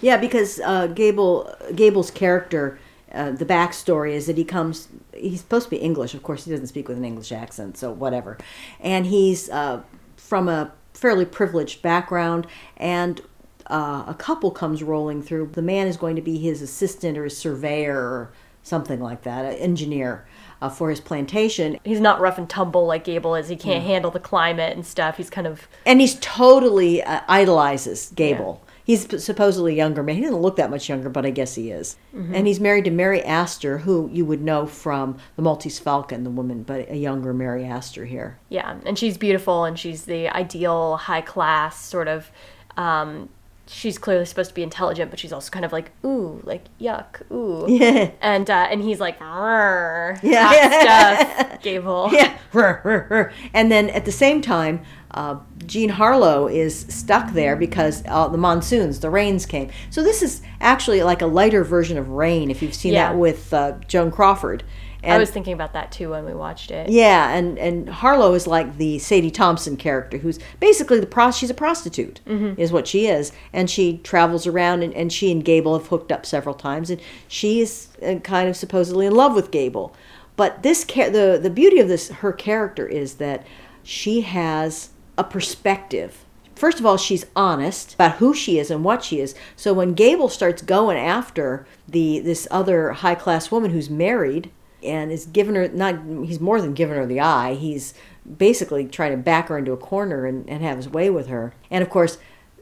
Yeah, 0.00 0.16
because 0.16 0.60
uh, 0.60 0.88
Gable 0.88 1.54
Gable's 1.74 2.10
character, 2.10 2.78
uh, 3.12 3.30
the 3.30 3.44
backstory 3.46 4.12
is 4.12 4.26
that 4.26 4.36
he 4.36 4.44
comes. 4.44 4.88
He's 5.14 5.40
supposed 5.40 5.64
to 5.66 5.70
be 5.70 5.76
English, 5.76 6.14
of 6.14 6.22
course. 6.22 6.44
He 6.44 6.50
doesn't 6.50 6.66
speak 6.66 6.88
with 6.88 6.96
an 6.96 7.04
English 7.04 7.32
accent, 7.32 7.76
so 7.76 7.92
whatever. 7.92 8.38
And 8.80 9.06
he's 9.06 9.48
uh, 9.50 9.82
from 10.16 10.48
a 10.48 10.72
fairly 10.94 11.24
privileged 11.24 11.82
background, 11.82 12.46
and 12.76 13.20
uh, 13.66 14.04
a 14.06 14.14
couple 14.14 14.50
comes 14.50 14.82
rolling 14.82 15.22
through. 15.22 15.50
The 15.52 15.62
man 15.62 15.86
is 15.86 15.96
going 15.96 16.16
to 16.16 16.22
be 16.22 16.38
his 16.38 16.62
assistant 16.62 17.16
or 17.16 17.24
his 17.24 17.36
surveyor 17.36 17.98
or 17.98 18.32
something 18.62 19.00
like 19.00 19.22
that, 19.22 19.44
an 19.44 19.54
engineer 19.54 20.26
uh, 20.62 20.68
for 20.70 20.88
his 20.88 21.00
plantation. 21.00 21.78
He's 21.84 22.00
not 22.00 22.20
rough 22.20 22.38
and 22.38 22.48
tumble 22.48 22.86
like 22.86 23.04
Gable 23.04 23.34
is. 23.34 23.48
He 23.48 23.56
can't 23.56 23.84
handle 23.84 24.10
the 24.10 24.20
climate 24.20 24.74
and 24.74 24.86
stuff. 24.86 25.16
He's 25.16 25.28
kind 25.28 25.46
of 25.46 25.68
and 25.84 26.00
he's 26.00 26.16
totally 26.20 27.02
uh, 27.02 27.20
idolizes 27.28 28.10
Gable. 28.14 28.62
He's 28.84 29.06
supposedly 29.22 29.74
a 29.74 29.76
younger 29.76 30.02
man. 30.02 30.16
He 30.16 30.22
doesn't 30.22 30.40
look 30.40 30.56
that 30.56 30.68
much 30.68 30.88
younger, 30.88 31.08
but 31.08 31.24
I 31.24 31.30
guess 31.30 31.54
he 31.54 31.70
is. 31.70 31.96
And 32.12 32.48
he's 32.48 32.58
married 32.58 32.84
to 32.86 32.90
Mary 32.90 33.22
Astor, 33.22 33.78
who 33.78 34.10
you 34.12 34.24
would 34.24 34.42
know 34.42 34.66
from 34.66 35.18
The 35.36 35.42
Maltese 35.42 35.78
Falcon, 35.78 36.24
the 36.24 36.30
woman, 36.30 36.64
but 36.64 36.90
a 36.90 36.96
younger 36.96 37.32
Mary 37.32 37.64
Astor 37.64 38.04
here. 38.06 38.38
yeah, 38.48 38.78
and 38.84 38.98
she's 38.98 39.16
beautiful 39.16 39.64
and 39.64 39.78
she's 39.78 40.04
the 40.04 40.28
ideal 40.28 40.96
high 40.96 41.20
class 41.20 41.84
sort 41.84 42.08
of. 42.08 42.30
Um, 42.76 43.28
she's 43.66 43.96
clearly 43.98 44.24
supposed 44.24 44.50
to 44.50 44.54
be 44.54 44.62
intelligent, 44.62 45.10
but 45.10 45.18
she's 45.20 45.32
also 45.32 45.50
kind 45.50 45.64
of 45.64 45.72
like 45.72 45.90
ooh, 46.04 46.40
like 46.44 46.64
yuck, 46.80 47.22
ooh. 47.30 47.66
Yeah. 47.68 48.10
And 48.20 48.50
uh, 48.50 48.68
and 48.70 48.82
he's 48.82 49.00
like, 49.00 49.18
"Rrr, 49.18 50.18
Yeah. 50.22 51.16
stuff, 51.48 51.62
Gable. 51.62 52.10
Yeah. 52.12 52.36
and 53.54 53.70
then 53.72 53.88
at 53.90 54.04
the 54.04 54.12
same 54.12 54.42
time, 54.42 54.82
uh, 55.14 55.38
Jean 55.66 55.90
Harlow 55.90 56.46
is 56.48 56.86
stuck 56.88 57.32
there 57.32 57.56
because 57.56 58.02
uh, 58.06 58.28
the 58.28 58.38
monsoons, 58.38 59.00
the 59.00 59.10
rains 59.10 59.46
came. 59.46 59.70
So 59.90 60.02
this 60.02 60.22
is 60.22 60.42
actually 60.60 61.02
like 61.02 61.22
a 61.22 61.26
lighter 61.26 61.64
version 61.64 61.98
of 61.98 62.08
Rain, 62.08 62.50
if 62.50 62.62
you've 62.62 62.74
seen 62.74 62.94
Yeah. 62.94 63.10
that 63.12 63.18
with 63.18 63.52
uh, 63.52 63.72
Joan 63.88 64.10
Crawford. 64.10 64.64
And 65.04 65.14
I 65.14 65.18
was 65.18 65.30
thinking 65.30 65.52
about 65.52 65.72
that 65.72 65.90
too 65.90 66.10
when 66.10 66.24
we 66.24 66.32
watched 66.32 66.70
it. 66.70 66.88
Yeah, 66.88 67.34
and 67.34 67.58
and 67.58 67.88
Harlow 67.88 68.34
is 68.34 68.46
like 68.46 68.76
the 68.78 69.00
Sadie 69.00 69.32
Thompson 69.32 69.76
character, 69.76 70.18
who's 70.18 70.38
basically 70.60 71.00
the 71.00 71.06
pro. 71.06 71.32
She's 71.32 71.50
a 71.50 71.54
prostitute, 71.54 72.20
is 72.56 72.70
what 72.70 72.86
she 72.86 73.08
is, 73.08 73.32
and 73.52 73.68
she 73.68 73.98
travels 73.98 74.46
around, 74.46 74.84
and, 74.84 74.94
and 74.94 75.12
she 75.12 75.32
and 75.32 75.44
Gable 75.44 75.76
have 75.76 75.88
hooked 75.88 76.12
up 76.12 76.24
several 76.24 76.54
times, 76.54 76.88
and 76.88 77.00
she 77.26 77.60
is 77.60 77.88
uh, 78.00 78.20
kind 78.20 78.48
of 78.48 78.56
supposedly 78.56 79.06
in 79.06 79.12
love 79.12 79.34
with 79.34 79.50
Gable. 79.50 79.92
But 80.36 80.62
this 80.62 80.84
the 80.84 81.36
the 81.42 81.50
beauty 81.50 81.80
of 81.80 81.88
this 81.88 82.08
her 82.08 82.32
character 82.32 82.86
is 82.86 83.14
that 83.14 83.44
she 83.82 84.20
has 84.20 84.90
a 85.16 85.24
perspective. 85.24 86.24
First 86.54 86.78
of 86.78 86.86
all, 86.86 86.96
she's 86.96 87.26
honest 87.34 87.94
about 87.94 88.16
who 88.16 88.34
she 88.34 88.58
is 88.58 88.70
and 88.70 88.84
what 88.84 89.02
she 89.04 89.20
is. 89.20 89.34
So 89.56 89.72
when 89.72 89.94
Gable 89.94 90.28
starts 90.28 90.62
going 90.62 90.96
after 90.96 91.66
the 91.88 92.20
this 92.20 92.46
other 92.50 92.92
high 92.92 93.14
class 93.14 93.50
woman 93.50 93.70
who's 93.70 93.90
married 93.90 94.50
and 94.82 95.12
is 95.12 95.26
giving 95.26 95.54
her 95.54 95.68
not 95.68 96.00
he's 96.24 96.40
more 96.40 96.60
than 96.60 96.74
giving 96.74 96.96
her 96.96 97.06
the 97.06 97.20
eye 97.20 97.54
he's 97.54 97.94
basically 98.36 98.86
trying 98.86 99.12
to 99.12 99.16
back 99.16 99.48
her 99.48 99.58
into 99.58 99.72
a 99.72 99.76
corner 99.76 100.26
and, 100.26 100.48
and 100.48 100.62
have 100.62 100.76
his 100.76 100.88
way 100.88 101.08
with 101.10 101.28
her 101.28 101.54
and 101.70 101.82
of 101.82 101.90
course 101.90 102.18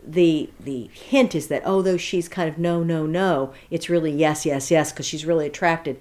the 0.06 0.50
the 0.58 0.90
hint 0.92 1.34
is 1.34 1.48
that 1.48 1.62
oh, 1.64 1.76
although 1.76 1.96
she's 1.96 2.28
kind 2.28 2.48
of 2.48 2.58
no 2.58 2.82
no 2.82 3.06
no 3.06 3.52
it's 3.70 3.88
really 3.88 4.10
yes 4.12 4.44
yes 4.44 4.70
yes 4.70 4.92
because 4.92 5.06
she's 5.06 5.26
really 5.26 5.46
attracted 5.46 5.98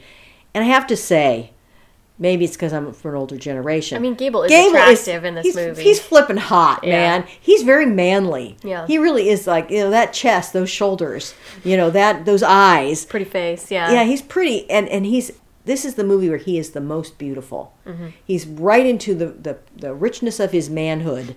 and 0.54 0.64
i 0.64 0.68
have 0.68 0.88
to 0.88 0.98
say 0.98 1.52
maybe 2.20 2.46
it's 2.46 2.56
because 2.56 2.74
i'm 2.74 2.92
from 2.94 3.12
an 3.12 3.18
older 3.18 3.38
generation 3.38 3.96
I 3.98 4.00
mean, 4.00 4.14
Gable 4.16 4.44
is 4.44 4.50
Gable 4.50 4.76
attractive 4.76 5.24
in 5.26 5.36
this 5.36 5.46
he's, 5.46 5.56
movie. 5.56 5.84
he's 5.84 6.00
flipping 6.00 6.38
hot 6.38 6.84
Yeah. 6.84 6.92
man 6.92 7.28
he's 7.40 7.64
very 7.64 7.86
manly 7.86 8.58
Yeah. 8.64 8.86
he 8.86 8.98
really 8.98 9.30
is 9.30 9.48
like 9.48 9.72
you 9.72 9.80
know 9.80 9.90
that 9.90 10.14
chest 10.14 10.54
those 10.54 10.70
shoulders 10.70 11.34
you 11.64 11.76
know 11.78 11.90
that 11.90 12.26
those 12.26 12.44
eyes 12.44 13.06
Pretty 13.06 13.26
face, 13.26 13.72
yeah. 13.72 13.92
yeah, 13.92 14.04
he's 14.04 14.22
pretty, 14.22 14.70
and 14.70 14.88
and 14.90 15.06
he's. 15.06 15.32
This 15.66 15.86
is 15.86 15.96
the 15.96 16.04
movie 16.04 16.30
where 16.30 16.38
he 16.38 16.58
is 16.58 16.72
the 16.72 16.82
most 16.82 17.18
beautiful. 17.20 17.76
Mm-hmm. 17.86 18.08
He's 18.26 18.48
right 18.48 18.86
into 18.86 19.14
the, 19.14 19.28
the 19.28 19.58
the 19.76 19.94
richness 19.94 20.40
of 20.40 20.52
his 20.52 20.70
manhood, 20.70 21.36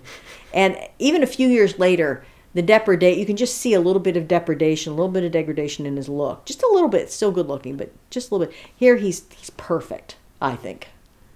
and 0.53 0.75
even 0.97 1.21
a 1.21 1.27
few 1.27 1.47
years 1.47 1.77
later, 1.77 2.25
the 2.53 2.63
depredate. 2.63 3.17
You 3.17 3.25
can 3.27 3.35
just 3.35 3.55
see 3.57 3.73
a 3.73 3.79
little 3.81 3.99
bit 4.01 4.17
of 4.17 4.27
depredation, 4.27 4.93
a 4.93 4.95
little 4.95 5.11
bit 5.11 5.23
of 5.23 5.31
degradation 5.31 5.85
in 5.85 5.97
his 5.97 6.09
look, 6.09 6.45
just 6.45 6.63
a 6.63 6.69
little 6.71 6.89
bit. 6.89 7.11
Still 7.11 7.31
good 7.31 7.47
looking, 7.47 7.77
but 7.77 7.91
just 8.09 8.31
a 8.31 8.35
little 8.35 8.47
bit. 8.47 8.55
Here, 8.75 8.95
he's 8.97 9.23
he's 9.35 9.51
perfect. 9.51 10.15
I 10.43 10.55
think. 10.55 10.89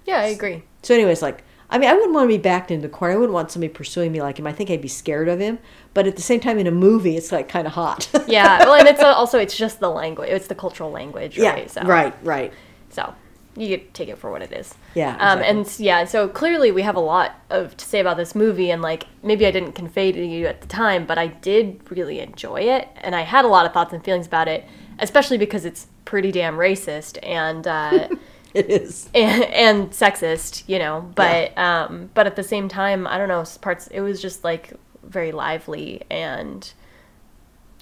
yeah, 0.06 0.20
I 0.20 0.28
agree. 0.28 0.64
So, 0.84 0.94
anyways, 0.94 1.22
like. 1.22 1.44
I 1.70 1.78
mean, 1.78 1.90
I 1.90 1.94
wouldn't 1.96 2.14
want 2.14 2.30
to 2.30 2.34
be 2.34 2.42
backed 2.42 2.72
into 2.72 2.88
the 2.88 2.94
corner. 2.94 3.14
I 3.14 3.18
wouldn't 3.18 3.34
want 3.34 3.52
somebody 3.52 3.74
pursuing 3.74 4.14
me 4.14 4.22
like 4.22 4.40
him. 4.40 4.48
I 4.48 4.54
think 4.54 4.70
I'd 4.70 4.82
be 4.82 4.88
scared 4.88 5.28
of 5.28 5.42
him. 5.42 5.60
But 5.94 6.08
at 6.08 6.16
the 6.16 6.22
same 6.22 6.40
time, 6.40 6.60
in 6.60 6.66
a 6.66 6.72
movie, 6.72 7.18
it's 7.18 7.30
like 7.30 7.50
kind 7.50 7.68
of 7.68 7.74
hot. 7.74 8.10
Yeah, 8.28 8.60
well, 8.60 8.76
and 8.76 8.88
it's 8.88 9.02
also 9.02 9.38
it's 9.38 9.58
just 9.58 9.82
the 9.82 9.90
language. 9.90 10.30
It's 10.30 10.48
the 10.48 10.56
cultural 10.56 10.92
language, 10.92 11.38
yeah. 11.38 11.52
right? 11.52 11.70
So, 11.70 11.82
Right. 11.82 12.14
Right. 12.24 12.54
So 12.90 13.14
you 13.58 13.76
could 13.76 13.94
take 13.94 14.08
it 14.08 14.18
for 14.18 14.32
what 14.32 14.42
it 14.42 14.52
is. 14.52 14.76
Yeah, 14.94 15.18
Um, 15.20 15.40
and 15.40 15.80
yeah, 15.80 16.06
so 16.06 16.28
clearly 16.28 16.72
we 16.72 16.84
have 16.84 16.96
a 16.96 17.02
lot 17.02 17.36
of 17.50 17.76
to 17.78 17.86
say 17.86 18.00
about 18.00 18.16
this 18.16 18.36
movie, 18.36 18.70
and 18.70 18.82
like 18.82 19.08
maybe 19.24 19.46
I 19.46 19.52
didn't 19.52 19.74
convey 19.74 20.12
to 20.12 20.26
you 20.26 20.46
at 20.46 20.62
the 20.62 20.68
time, 20.68 21.06
but 21.06 21.18
I 21.18 21.28
did 21.28 21.82
really 21.90 22.20
enjoy 22.20 22.62
it, 22.62 22.88
and 22.98 23.16
I 23.16 23.22
had 23.22 23.46
a 23.46 23.48
lot 23.48 23.66
of 23.66 23.74
thoughts 23.74 23.94
and 23.94 24.04
feelings 24.04 24.28
about 24.28 24.48
it, 24.48 24.64
especially 25.00 25.38
because 25.38 25.66
it's 25.66 25.88
pretty 26.06 26.32
damn 26.32 26.56
racist 26.56 27.18
and. 27.24 27.68
Uh, 27.68 28.08
It 28.54 28.70
is. 28.70 29.10
and, 29.14 29.44
and 29.44 29.92
sexist, 29.92 30.64
you 30.68 30.80
know. 30.80 31.12
But 31.16 31.58
um, 31.58 32.10
but 32.14 32.26
at 32.28 32.36
the 32.36 32.44
same 32.44 32.68
time, 32.70 33.06
I 33.06 33.18
don't 33.18 33.28
know. 33.28 33.44
Parts 33.62 33.88
it 33.88 34.02
was 34.02 34.22
just 34.22 34.44
like 34.44 34.74
very 35.04 35.32
lively 35.32 36.02
and 36.10 36.72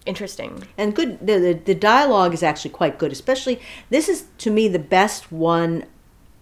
interesting. 0.06 0.64
and 0.78 0.96
good 0.96 1.20
the, 1.20 1.40
the, 1.40 1.54
the 1.54 1.76
dialogue 1.76 2.34
is 2.34 2.44
actually 2.44 2.70
quite 2.70 3.00
good 3.00 3.12
especially 3.12 3.60
this 3.90 4.08
is 4.08 4.26
to 4.38 4.52
me 4.52 4.68
the 4.68 4.78
best 4.80 5.32
one 5.32 5.84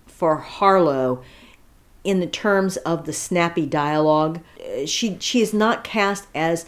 for 0.05 0.35
harlow 0.37 1.23
in 2.03 2.19
the 2.19 2.27
terms 2.27 2.75
of 2.77 3.05
the 3.05 3.13
snappy 3.13 3.65
dialogue 3.65 4.41
Uh, 4.59 4.85
she 4.85 5.17
she 5.19 5.41
is 5.41 5.53
not 5.53 5.83
cast 5.85 6.27
as 6.35 6.65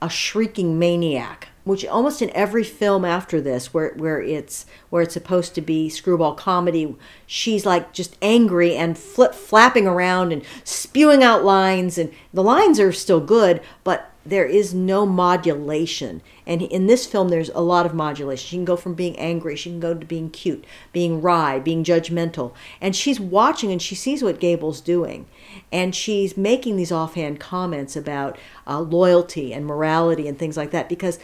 a 0.00 0.08
shrieking 0.08 0.78
maniac 0.78 1.48
which 1.64 1.86
almost 1.86 2.22
in 2.22 2.30
every 2.30 2.64
film 2.64 3.04
after 3.04 3.40
this 3.40 3.72
where 3.74 3.92
where 3.94 4.20
it's 4.20 4.66
where 4.88 5.02
it's 5.02 5.14
supposed 5.14 5.54
to 5.54 5.60
be 5.60 5.88
screwball 5.88 6.34
comedy 6.34 6.96
she's 7.26 7.66
like 7.66 7.92
just 7.92 8.16
angry 8.22 8.74
and 8.74 8.98
flip 8.98 9.34
flapping 9.34 9.86
around 9.86 10.32
and 10.32 10.42
spewing 10.64 11.22
out 11.22 11.44
lines 11.44 11.98
and 11.98 12.12
the 12.32 12.42
lines 12.42 12.80
are 12.80 12.92
still 12.92 13.20
good 13.20 13.60
but 13.84 14.10
there 14.24 14.44
is 14.44 14.74
no 14.74 15.06
modulation. 15.06 16.20
And 16.46 16.60
in 16.62 16.86
this 16.86 17.06
film 17.06 17.30
there's 17.30 17.48
a 17.50 17.60
lot 17.60 17.86
of 17.86 17.94
modulation. 17.94 18.46
She 18.46 18.56
can 18.56 18.64
go 18.64 18.76
from 18.76 18.94
being 18.94 19.18
angry 19.18 19.56
she 19.56 19.70
can 19.70 19.80
go 19.80 19.94
to 19.94 20.06
being 20.06 20.30
cute 20.30 20.64
being 20.92 21.22
wry 21.22 21.58
being 21.58 21.84
judgmental. 21.84 22.52
And 22.80 22.94
she's 22.94 23.18
watching 23.18 23.72
and 23.72 23.80
she 23.80 23.94
sees 23.94 24.22
what 24.22 24.40
gable's 24.40 24.80
doing. 24.80 25.26
And 25.72 25.94
she's 25.94 26.36
making 26.36 26.76
these 26.76 26.92
offhand 26.92 27.40
comments 27.40 27.96
about 27.96 28.38
uh, 28.66 28.80
loyalty 28.80 29.54
and 29.54 29.64
morality 29.64 30.28
and 30.28 30.38
things 30.38 30.56
like 30.56 30.70
that 30.70 30.88
because 30.88 31.18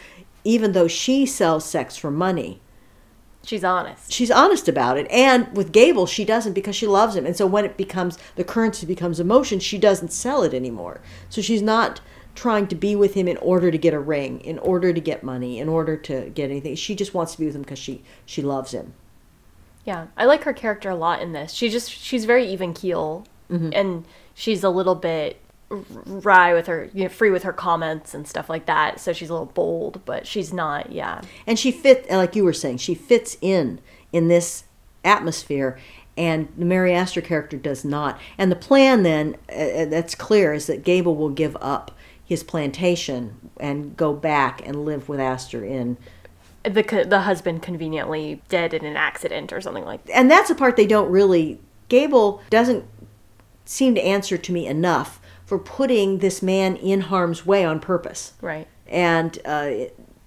even 0.47 0.71
though 0.71 0.87
she 0.87 1.25
sells 1.25 1.65
sex 1.65 1.97
for 1.97 2.09
money. 2.09 2.61
She's 3.43 3.65
honest. 3.65 4.11
she's 4.11 4.31
honest 4.31 4.67
about 4.67 4.97
it. 4.97 5.07
And 5.11 5.55
with 5.55 5.71
gable 5.71 6.05
she 6.05 6.23
doesn't 6.25 6.53
because 6.53 6.75
she 6.75 6.87
loves 6.87 7.15
him. 7.15 7.25
And 7.25 7.35
so 7.35 7.45
when 7.45 7.65
it 7.65 7.77
becomes 7.77 8.17
the 8.35 8.43
currency 8.43 8.85
becomes 8.85 9.19
emotion 9.19 9.59
she 9.59 9.77
doesn't 9.77 10.11
sell 10.11 10.43
it 10.43 10.53
anymore. 10.53 11.01
So 11.29 11.41
she's 11.41 11.61
not 11.61 11.99
trying 12.33 12.67
to 12.67 12.75
be 12.75 12.95
with 12.95 13.13
him 13.13 13.27
in 13.27 13.37
order 13.37 13.71
to 13.71 13.77
get 13.77 13.93
a 13.93 13.99
ring 13.99 14.39
in 14.41 14.59
order 14.59 14.93
to 14.93 15.01
get 15.01 15.23
money 15.23 15.59
in 15.59 15.67
order 15.67 15.97
to 15.97 16.29
get 16.29 16.49
anything. 16.49 16.75
She 16.75 16.95
just 16.95 17.13
wants 17.13 17.33
to 17.33 17.39
be 17.39 17.45
with 17.45 17.55
him 17.55 17.63
because 17.63 17.79
she 17.79 18.03
she 18.25 18.41
loves 18.41 18.71
him. 18.71 18.93
Yeah, 19.85 20.07
I 20.15 20.25
like 20.25 20.43
her 20.43 20.53
character 20.53 20.89
a 20.89 20.95
lot 20.95 21.21
in 21.21 21.33
this. 21.33 21.51
She 21.51 21.69
just 21.69 21.91
she's 21.91 22.25
very 22.25 22.45
even 22.47 22.73
keel, 22.73 23.25
mm-hmm. 23.49 23.69
and 23.73 24.05
she's 24.33 24.63
a 24.63 24.69
little 24.69 24.95
bit 24.95 25.39
wry 25.69 26.53
with 26.53 26.67
her, 26.67 26.89
you 26.93 27.03
know, 27.03 27.09
free 27.09 27.29
with 27.29 27.43
her 27.43 27.53
comments 27.53 28.13
and 28.13 28.27
stuff 28.27 28.49
like 28.49 28.65
that. 28.67 28.99
So 28.99 29.13
she's 29.13 29.29
a 29.29 29.33
little 29.33 29.47
bold, 29.47 30.01
but 30.05 30.25
she's 30.25 30.53
not. 30.53 30.91
Yeah, 30.91 31.21
and 31.45 31.59
she 31.59 31.71
fits, 31.71 32.09
like 32.09 32.35
you 32.35 32.43
were 32.43 32.53
saying 32.53 32.77
she 32.77 32.95
fits 32.95 33.37
in 33.41 33.79
in 34.11 34.27
this 34.27 34.63
atmosphere 35.03 35.77
and 36.17 36.47
the 36.57 36.65
Mary 36.65 36.93
Astor 36.93 37.21
character 37.21 37.57
does 37.57 37.85
not. 37.85 38.19
And 38.37 38.51
the 38.51 38.55
plan 38.55 39.03
then, 39.03 39.35
uh, 39.49 39.85
that's 39.85 40.15
clear, 40.15 40.51
is 40.51 40.67
that 40.67 40.83
Gable 40.83 41.15
will 41.15 41.29
give 41.29 41.55
up 41.61 41.91
his 42.25 42.43
plantation 42.43 43.51
and 43.59 43.95
go 43.95 44.13
back 44.13 44.65
and 44.65 44.83
live 44.83 45.07
with 45.07 45.19
Astor 45.19 45.63
in. 45.63 45.97
The 46.63 47.05
the 47.07 47.21
husband 47.21 47.61
conveniently 47.61 48.41
dead 48.49 48.73
in 48.73 48.83
an 48.83 48.97
accident 48.97 49.53
or 49.53 49.61
something 49.61 49.85
like 49.85 50.03
that. 50.05 50.17
And 50.17 50.29
that's 50.29 50.49
the 50.49 50.55
part 50.55 50.75
they 50.75 50.87
don't 50.87 51.09
really. 51.09 51.59
Gable 51.87 52.41
doesn't 52.49 52.83
seem 53.63 53.95
to 53.95 54.01
answer 54.01 54.37
to 54.37 54.51
me 54.51 54.67
enough 54.67 55.21
for 55.47 55.57
putting 55.57 56.17
this 56.17 56.41
man 56.43 56.75
in 56.75 56.99
harm's 57.01 57.45
way 57.45 57.63
on 57.63 57.79
purpose. 57.79 58.33
Right. 58.41 58.67
And 58.85 59.39
uh, 59.45 59.71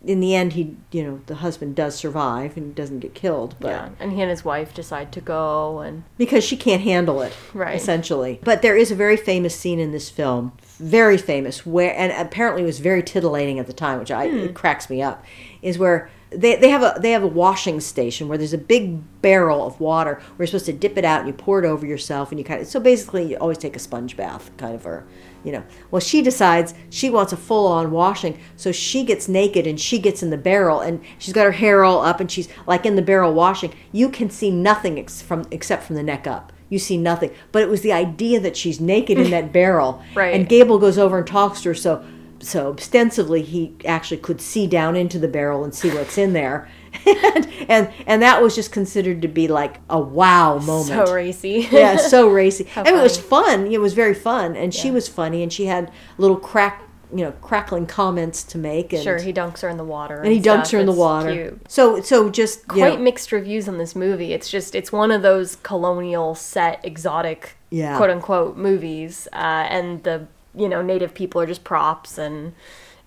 in 0.02 0.20
the 0.20 0.34
end, 0.34 0.54
he, 0.54 0.76
you 0.92 1.04
know, 1.04 1.20
the 1.26 1.36
husband 1.36 1.76
does 1.76 1.94
survive 1.94 2.56
and 2.56 2.74
doesn't 2.74 3.00
get 3.00 3.14
killed, 3.14 3.54
but 3.60 3.68
Yeah. 3.68 3.88
And 4.00 4.12
he 4.12 4.22
and 4.22 4.30
his 4.30 4.46
wife 4.46 4.72
decide 4.72 5.12
to 5.12 5.20
go 5.20 5.80
and 5.80 6.04
because 6.16 6.42
she 6.42 6.56
can't 6.56 6.80
handle 6.80 7.20
it, 7.20 7.34
Right. 7.52 7.76
Essentially, 7.76 8.40
but 8.42 8.62
there 8.62 8.78
is 8.78 8.90
a 8.90 8.94
very 8.94 9.18
famous 9.18 9.54
scene 9.54 9.78
in 9.78 9.92
this 9.92 10.08
film, 10.08 10.52
very 10.78 11.18
famous, 11.18 11.66
where 11.66 11.94
and 11.94 12.12
apparently 12.12 12.62
was 12.62 12.78
very 12.78 13.02
titillating 13.02 13.58
at 13.58 13.66
the 13.66 13.74
time, 13.74 13.98
which 13.98 14.10
I 14.10 14.24
it 14.24 14.54
cracks 14.54 14.88
me 14.88 15.02
up, 15.02 15.22
is 15.60 15.78
where. 15.78 16.10
They, 16.32 16.54
they 16.54 16.68
have 16.68 16.82
a 16.82 16.98
they 17.00 17.10
have 17.10 17.24
a 17.24 17.26
washing 17.26 17.80
station 17.80 18.28
where 18.28 18.38
there's 18.38 18.52
a 18.52 18.58
big 18.58 19.00
barrel 19.20 19.66
of 19.66 19.80
water. 19.80 20.14
Where 20.14 20.34
you're 20.38 20.46
supposed 20.46 20.66
to 20.66 20.72
dip 20.72 20.96
it 20.96 21.04
out 21.04 21.18
and 21.20 21.26
you 21.28 21.34
pour 21.34 21.58
it 21.58 21.66
over 21.66 21.84
yourself 21.84 22.30
and 22.30 22.38
you 22.38 22.44
kind 22.44 22.60
of 22.60 22.68
so 22.68 22.78
basically 22.78 23.24
you 23.30 23.36
always 23.38 23.58
take 23.58 23.74
a 23.74 23.80
sponge 23.80 24.16
bath 24.16 24.50
kind 24.56 24.76
of 24.76 24.86
or 24.86 25.04
you 25.42 25.50
know. 25.50 25.64
Well 25.90 25.98
she 25.98 26.22
decides 26.22 26.72
she 26.88 27.10
wants 27.10 27.32
a 27.32 27.36
full 27.36 27.66
on 27.66 27.90
washing 27.90 28.38
so 28.56 28.70
she 28.70 29.02
gets 29.02 29.26
naked 29.28 29.66
and 29.66 29.80
she 29.80 29.98
gets 29.98 30.22
in 30.22 30.30
the 30.30 30.38
barrel 30.38 30.78
and 30.80 31.00
she's 31.18 31.34
got 31.34 31.46
her 31.46 31.50
hair 31.52 31.82
all 31.82 32.00
up 32.00 32.20
and 32.20 32.30
she's 32.30 32.48
like 32.64 32.86
in 32.86 32.94
the 32.94 33.02
barrel 33.02 33.32
washing. 33.34 33.72
You 33.90 34.08
can 34.08 34.30
see 34.30 34.52
nothing 34.52 35.00
ex- 35.00 35.20
from 35.20 35.46
except 35.50 35.82
from 35.82 35.96
the 35.96 36.02
neck 36.04 36.28
up. 36.28 36.52
You 36.68 36.78
see 36.78 36.96
nothing. 36.96 37.32
But 37.50 37.62
it 37.62 37.68
was 37.68 37.80
the 37.80 37.92
idea 37.92 38.38
that 38.38 38.56
she's 38.56 38.78
naked 38.80 39.18
in 39.18 39.30
that 39.36 39.52
barrel 39.52 40.00
Right. 40.14 40.32
and 40.34 40.48
Gable 40.48 40.78
goes 40.78 40.96
over 40.96 41.18
and 41.18 41.26
talks 41.26 41.62
to 41.62 41.70
her 41.70 41.74
so 41.74 42.04
so 42.40 42.72
ostensibly 42.72 43.42
he 43.42 43.74
actually 43.84 44.16
could 44.16 44.40
see 44.40 44.66
down 44.66 44.96
into 44.96 45.18
the 45.18 45.28
barrel 45.28 45.62
and 45.62 45.74
see 45.74 45.90
what's 45.90 46.16
in 46.18 46.32
there 46.32 46.68
and 47.06 47.46
and, 47.68 47.92
and 48.06 48.22
that 48.22 48.42
was 48.42 48.54
just 48.54 48.72
considered 48.72 49.22
to 49.22 49.28
be 49.28 49.46
like 49.46 49.76
a 49.88 50.00
wow 50.00 50.58
moment 50.58 51.06
so 51.06 51.14
racy. 51.14 51.68
yeah, 51.72 51.96
so 51.96 52.28
racy. 52.28 52.66
I 52.74 52.82
mean, 52.82 52.94
it 52.98 53.02
was 53.02 53.16
fun. 53.18 53.70
It 53.70 53.80
was 53.80 53.94
very 53.94 54.14
fun, 54.14 54.56
and 54.56 54.74
she 54.74 54.90
was 54.90 55.06
funny, 55.08 55.42
and 55.44 55.52
she 55.52 55.66
had 55.66 55.92
little 56.18 56.36
crack, 56.36 56.82
you 57.14 57.22
know, 57.24 57.30
crackling 57.42 57.86
comments 57.86 58.42
to 58.44 58.58
make. 58.58 58.92
And, 58.92 59.02
Sure, 59.04 59.18
he 59.20 59.32
dunks 59.32 59.60
her 59.60 59.68
in 59.68 59.76
the 59.76 59.84
water. 59.84 60.16
and 60.20 60.32
he 60.32 60.40
dunks 60.40 60.66
stuff. 60.66 60.70
her 60.72 60.78
in 60.80 60.86
the 60.86 60.92
It's 60.92 60.98
water. 60.98 61.32
cute. 61.32 61.70
So, 61.70 62.00
so 62.00 62.28
just 62.28 62.66
Quite 62.66 62.98
know, 62.98 63.04
mixed 63.04 63.30
reviews 63.30 63.68
on 63.68 63.78
this 63.78 63.94
movie. 63.94 64.32
It's 64.32 64.50
just 64.50 64.74
it's 64.74 64.90
one 64.90 65.12
of 65.12 65.22
those 65.22 65.56
colonial 65.62 66.34
set 66.34 66.80
exotic 66.84 67.56
Yeah. 67.70 67.96
quote 67.96 68.10
unquote 68.10 68.56
movies, 68.56 69.28
uh, 69.32 69.36
and 69.70 70.02
the 70.02 70.26
you 70.54 70.68
know 70.68 70.82
native 70.82 71.14
people 71.14 71.40
are 71.40 71.46
just 71.46 71.64
props. 71.64 72.18
And 72.18 72.54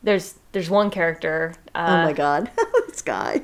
there's 0.01 0.35
there's 0.51 0.69
one 0.69 0.89
character. 0.89 1.53
Uh, 1.73 1.87
oh 1.89 2.05
my 2.05 2.13
god, 2.13 2.51
this 2.87 3.01
guy. 3.01 3.41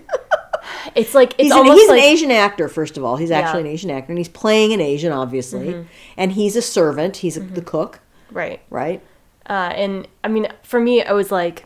It's 0.95 1.15
like 1.15 1.33
it's 1.33 1.43
He's, 1.43 1.51
an, 1.51 1.57
almost 1.59 1.79
he's 1.79 1.89
like 1.89 1.99
an 1.99 2.05
Asian 2.05 2.31
actor, 2.31 2.67
first 2.67 2.97
of 2.97 3.03
all. 3.03 3.15
He's 3.17 3.31
actually 3.31 3.59
Yeah. 3.59 3.63
Mm-hmm. 3.63 3.67
an 3.67 3.73
Asian 3.73 3.91
actor, 3.91 4.11
and 4.11 4.17
he's 4.17 4.29
playing 4.29 4.73
an 4.73 4.81
Asian, 4.81 5.11
obviously. 5.11 5.85
And 6.17 6.31
he's 6.33 6.55
a 6.55 6.61
servant. 6.61 7.17
He's 7.17 7.37
a, 7.37 7.39
the 7.39 7.61
cook, 7.61 7.99
right. 8.31 8.61
right? 8.69 9.01
Uh, 9.49 9.71
and 9.75 10.07
I 10.23 10.27
mean, 10.27 10.47
for 10.61 10.79
me, 10.79 11.01
I 11.01 11.13
was 11.13 11.31
like, 11.31 11.65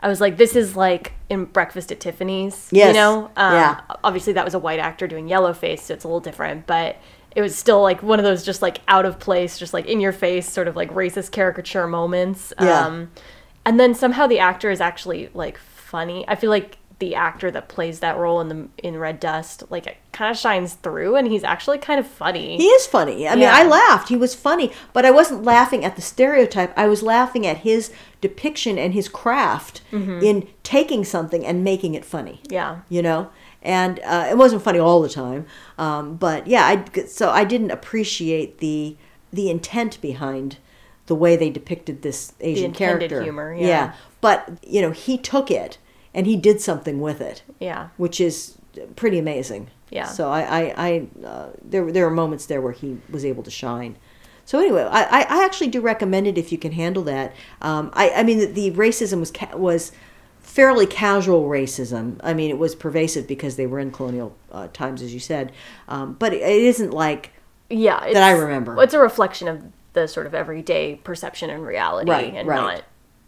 I 0.00 0.08
was 0.08 0.20
like, 0.20 0.36
this 0.36 0.54
is 0.54 0.76
like 0.76 1.12
in 1.30 1.46
Breakfast 1.46 1.90
at 1.90 2.00
Tiffany's. 2.00 2.68
yes. 2.70 2.88
You 2.88 2.92
know, 2.94 3.30
um, 3.36 3.54
Yeah. 3.54 3.80
Obviously, 4.04 4.34
that 4.34 4.44
was 4.44 4.54
a 4.54 4.58
white 4.58 4.78
actor 4.78 5.06
doing 5.06 5.26
yellow 5.28 5.52
face, 5.54 5.82
so 5.84 5.94
it's 5.94 6.04
a 6.04 6.08
little 6.08 6.20
different, 6.20 6.66
but. 6.66 6.96
It 7.38 7.42
was 7.42 7.54
still 7.54 7.80
like 7.82 8.02
one 8.02 8.18
of 8.18 8.24
those 8.24 8.44
just 8.44 8.62
like 8.62 8.80
out 8.88 9.06
of 9.06 9.20
place, 9.20 9.58
just 9.58 9.72
like 9.72 9.86
in 9.86 10.00
your 10.00 10.10
face, 10.12 10.50
sort 10.50 10.66
of 10.66 10.74
like 10.74 10.90
racist 10.92 11.30
caricature 11.30 11.86
moments. 11.86 12.52
Yeah. 12.60 12.84
Um, 12.84 13.12
and 13.64 13.78
then 13.78 13.94
somehow 13.94 14.26
the 14.26 14.40
actor 14.40 14.72
is 14.72 14.80
actually 14.80 15.30
like 15.34 15.56
funny. 15.56 16.24
I 16.26 16.34
feel 16.34 16.50
like 16.50 16.78
the 16.98 17.14
actor 17.14 17.48
that 17.52 17.68
plays 17.68 18.00
that 18.00 18.16
role 18.16 18.40
in 18.40 18.48
the 18.48 18.68
in 18.78 18.96
Red 18.96 19.20
Dust 19.20 19.62
like 19.70 19.86
it 19.86 19.98
kind 20.10 20.32
of 20.32 20.36
shines 20.36 20.74
through, 20.74 21.14
and 21.14 21.28
he's 21.28 21.44
actually 21.44 21.78
kind 21.78 22.00
of 22.00 22.08
funny. 22.08 22.56
He 22.56 22.66
is 22.66 22.88
funny. 22.88 23.28
I 23.28 23.36
mean, 23.36 23.48
I 23.48 23.62
laughed. 23.62 24.08
He 24.08 24.16
was 24.16 24.34
funny, 24.34 24.72
but 24.92 25.04
I 25.04 25.12
wasn't 25.12 25.44
laughing 25.44 25.84
at 25.84 25.94
the 25.94 26.02
stereotype. 26.02 26.76
I 26.76 26.88
was 26.88 27.04
laughing 27.04 27.46
at 27.46 27.58
his 27.58 27.92
depiction 28.20 28.78
and 28.78 28.94
his 28.94 29.08
craft 29.08 29.80
in 29.92 30.48
taking 30.64 31.04
something 31.04 31.46
and 31.46 31.62
making 31.62 31.94
it 31.94 32.04
funny. 32.04 32.40
yeah, 32.48 32.80
You 32.88 33.00
know, 33.00 33.30
and 33.62 34.00
uh, 34.00 34.26
it 34.30 34.36
wasn't 34.38 34.62
funny 34.62 34.78
all 34.78 35.02
the 35.02 35.08
time, 35.08 35.46
um, 35.78 36.16
but 36.16 36.46
yeah. 36.46 36.64
I 36.66 37.04
so 37.06 37.30
I 37.30 37.44
didn't 37.44 37.70
appreciate 37.70 38.58
the 38.58 38.96
the 39.32 39.50
intent 39.50 40.00
behind 40.00 40.58
the 41.06 41.14
way 41.14 41.36
they 41.36 41.50
depicted 41.50 42.02
this 42.02 42.32
Asian 42.40 42.66
intended 42.66 43.08
character. 43.10 43.22
humor, 43.22 43.54
yeah. 43.54 43.94
but 44.20 44.58
you 44.62 44.80
know, 44.82 44.90
he 44.90 45.16
took 45.18 45.50
it 45.50 45.78
and 46.14 46.26
he 46.26 46.36
did 46.36 46.60
something 46.60 47.00
with 47.00 47.20
it 47.20 47.42
yeah, 47.60 47.88
which 47.96 48.20
is 48.20 48.56
pretty 48.96 49.18
amazing. 49.18 49.70
Yeah. 49.90 50.04
So 50.06 50.30
I, 50.30 50.40
I, 50.60 50.74
I 50.76 51.06
uh, 51.26 51.48
there, 51.62 51.90
there 51.90 52.06
are 52.06 52.10
moments 52.10 52.46
there 52.46 52.60
where 52.60 52.72
he 52.72 52.98
was 53.10 53.24
able 53.24 53.42
to 53.42 53.50
shine. 53.50 53.96
So 54.44 54.58
anyway, 54.58 54.82
I, 54.82 55.02
I- 55.20 55.26
I 55.40 55.44
actually 55.44 55.68
do 55.68 55.80
recommend 55.80 56.26
it 56.26 56.36
if 56.38 56.52
you 56.52 56.58
can 56.58 56.72
handle 56.72 57.02
that. 57.04 57.34
Um, 57.62 57.90
I, 57.94 58.10
I 58.10 58.22
mean, 58.22 58.38
the, 58.38 58.46
the 58.46 58.70
racism 58.72 59.20
was 59.20 59.30
ca- 59.30 59.56
was 59.56 59.92
fairly 60.40 60.86
casual 60.86 61.48
racism. 61.48 62.18
I 62.22 62.34
mean, 62.34 62.50
it 62.50 62.58
was 62.58 62.74
pervasive 62.74 63.26
because 63.26 63.56
they 63.56 63.66
were 63.66 63.78
in 63.78 63.90
colonial 63.90 64.34
uh, 64.52 64.68
times, 64.72 65.02
as 65.02 65.12
you 65.14 65.20
said. 65.20 65.52
Um, 65.88 66.14
but 66.14 66.32
it, 66.32 66.42
isn't 66.42 66.92
like 66.92 67.32
yeah. 67.70 68.04
It's, 68.04 68.14
that 68.14 68.22
I 68.22 68.32
remember. 68.32 68.80
It's 68.82 68.94
a 68.94 68.98
reflection 68.98 69.48
of 69.48 69.62
the 69.92 70.06
sort 70.06 70.26
of 70.26 70.34
everyday 70.34 70.96
perception 70.96 71.50
and 71.50 71.64
reality, 71.64 72.10
Right, 72.10 72.34
and 72.34 72.46
right. 72.48 72.56
not 72.56 72.84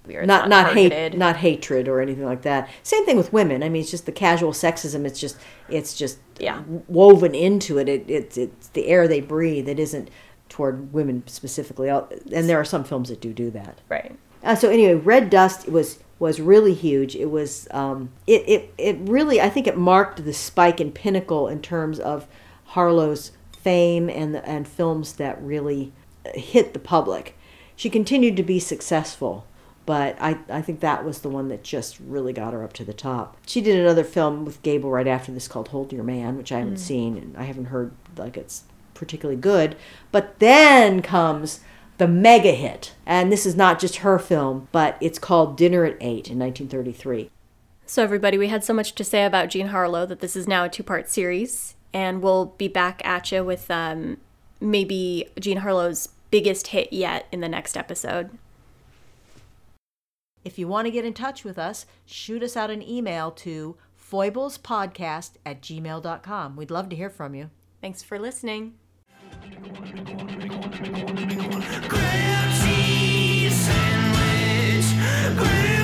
weird. 0.06 0.26
not 0.26 0.48
not 0.48 0.72
hate 0.74 1.16
not 1.16 1.36
hatred 1.36 1.88
or 1.88 2.00
anything 2.00 2.24
like 2.24 2.42
that. 2.42 2.68
Same 2.82 3.04
thing 3.06 3.16
with 3.16 3.32
women. 3.32 3.62
I 3.62 3.68
mean, 3.68 3.82
it's 3.82 3.90
just 3.90 4.06
the 4.06 4.12
casual 4.12 4.52
sexism. 4.52 5.04
It's 5.04 5.20
just 5.20 5.36
it's 5.68 5.94
just 5.94 6.18
Yeah. 6.38 6.62
woven 6.88 7.34
into 7.34 7.78
it. 7.78 7.88
It 7.88 8.08
it's 8.08 8.36
it's 8.38 8.68
the 8.68 8.86
air 8.88 9.06
they 9.08 9.20
breathe. 9.20 9.68
It 9.68 9.78
isn't 9.78 10.10
toward 10.48 10.92
women 10.92 11.22
specifically. 11.26 11.88
And 11.88 12.48
there 12.48 12.58
are 12.58 12.64
some 12.64 12.82
films 12.84 13.08
that 13.08 13.20
do 13.20 13.32
do 13.32 13.50
that. 13.52 13.78
right. 13.88 14.16
Uh, 14.42 14.54
so 14.54 14.70
anyway, 14.70 14.94
Red 14.94 15.28
Dust 15.28 15.68
was 15.68 15.98
was 16.20 16.38
really 16.38 16.74
huge. 16.74 17.16
It 17.16 17.30
was 17.30 17.66
um, 17.72 18.10
it, 18.28 18.48
it 18.48 18.74
it 18.78 18.97
really 19.01 19.40
I 19.40 19.48
think 19.48 19.66
it 19.66 19.76
marked 19.76 20.24
the 20.24 20.32
spike 20.32 20.78
and 20.78 20.94
pinnacle 20.94 21.48
in 21.48 21.60
terms 21.60 21.98
of 21.98 22.28
Harlow's 22.66 23.32
fame 23.59 24.09
and 24.09 24.36
and 24.36 24.68
films 24.68 25.14
that 25.14 25.42
really 25.42 25.92
hit 26.34 26.74
the 26.74 26.78
public. 26.78 27.36
She 27.74 27.88
continued 27.88 28.36
to 28.36 28.42
be 28.42 28.60
successful, 28.60 29.47
but 29.86 30.14
I, 30.20 30.38
I 30.51 30.60
think 30.60 30.80
that 30.80 31.02
was 31.02 31.20
the 31.20 31.30
one 31.30 31.48
that 31.48 31.64
just 31.64 31.98
really 31.98 32.34
got 32.34 32.52
her 32.52 32.62
up 32.62 32.74
to 32.74 32.84
the 32.84 32.92
top. 32.92 33.38
She 33.47 33.62
did 33.62 33.80
another 33.80 34.05
film 34.05 34.44
with 34.44 34.62
Gable 34.62 34.90
right 34.90 35.06
after 35.06 35.32
this 35.32 35.48
called 35.48 35.68
Hold 35.68 35.90
Your 35.90 36.05
Man, 36.05 36.36
which 36.36 36.52
I 36.52 36.59
haven't 36.59 36.76
seen 36.76 37.16
and 37.16 37.36
I 37.38 37.44
haven't 37.44 37.66
heard 37.66 37.92
like 38.18 38.36
it's 38.36 38.64
particularly 38.92 39.40
good. 39.40 39.76
But 40.12 40.38
then 40.38 41.01
comes 41.01 41.60
the 42.01 42.09
mega 42.09 42.52
hit, 42.52 42.94
and 43.05 43.31
this 43.31 43.44
is 43.44 43.55
not 43.55 43.78
just 43.78 43.97
her 43.97 44.18
film, 44.18 44.68
but 44.72 44.97
it's 45.02 45.18
called 45.18 45.59
Dinner 45.59 45.85
at 45.85 45.98
Eight 46.01 46.31
in 46.31 46.39
1933. 46.39 47.31
So, 47.85 48.02
everybody, 48.02 48.39
we 48.39 48.48
had 48.48 48.64
so 48.64 48.72
much 48.72 48.94
to 48.94 49.05
say 49.05 49.27
about 49.27 49.51
Jean 49.51 49.66
Harlow 49.66 50.06
that 50.06 50.20
this 50.20 50.35
is 50.35 50.48
now 50.48 50.64
a 50.64 50.70
two 50.70 50.82
part 50.82 51.10
series, 51.10 51.74
and 51.93 52.22
we'll 52.22 52.47
be 52.47 52.68
back 52.68 53.05
at 53.05 53.31
you 53.31 53.44
with 53.44 53.70
um, 53.70 54.16
maybe 54.62 55.28
Jean 55.39 55.59
Harlow's 55.59 56.09
biggest 56.31 56.68
hit 56.68 56.90
yet 56.90 57.27
in 57.31 57.40
the 57.40 57.48
next 57.51 57.77
episode. 57.77 58.31
If 60.43 60.59
you 60.59 60.66
want 60.66 60.86
to 60.86 60.90
get 60.90 61.05
in 61.05 61.12
touch 61.12 61.44
with 61.44 61.59
us, 61.59 61.85
shoot 62.06 62.43
us 62.43 62.56
out 62.56 62.70
an 62.70 62.82
email 62.82 63.31
to 63.32 63.77
foiblespodcast 64.10 65.32
at 65.44 65.60
gmail.com. 65.60 66.56
We'd 66.56 66.70
love 66.70 66.89
to 66.89 66.97
hear 66.97 67.10
from 67.10 67.35
you. 67.35 67.51
Thanks 67.82 68.02
for 68.02 68.18
listening. 68.18 68.80
Grilled 71.88 72.52
cheese 72.60 73.54
sandwich. 73.54 74.88
Graham 75.36 75.80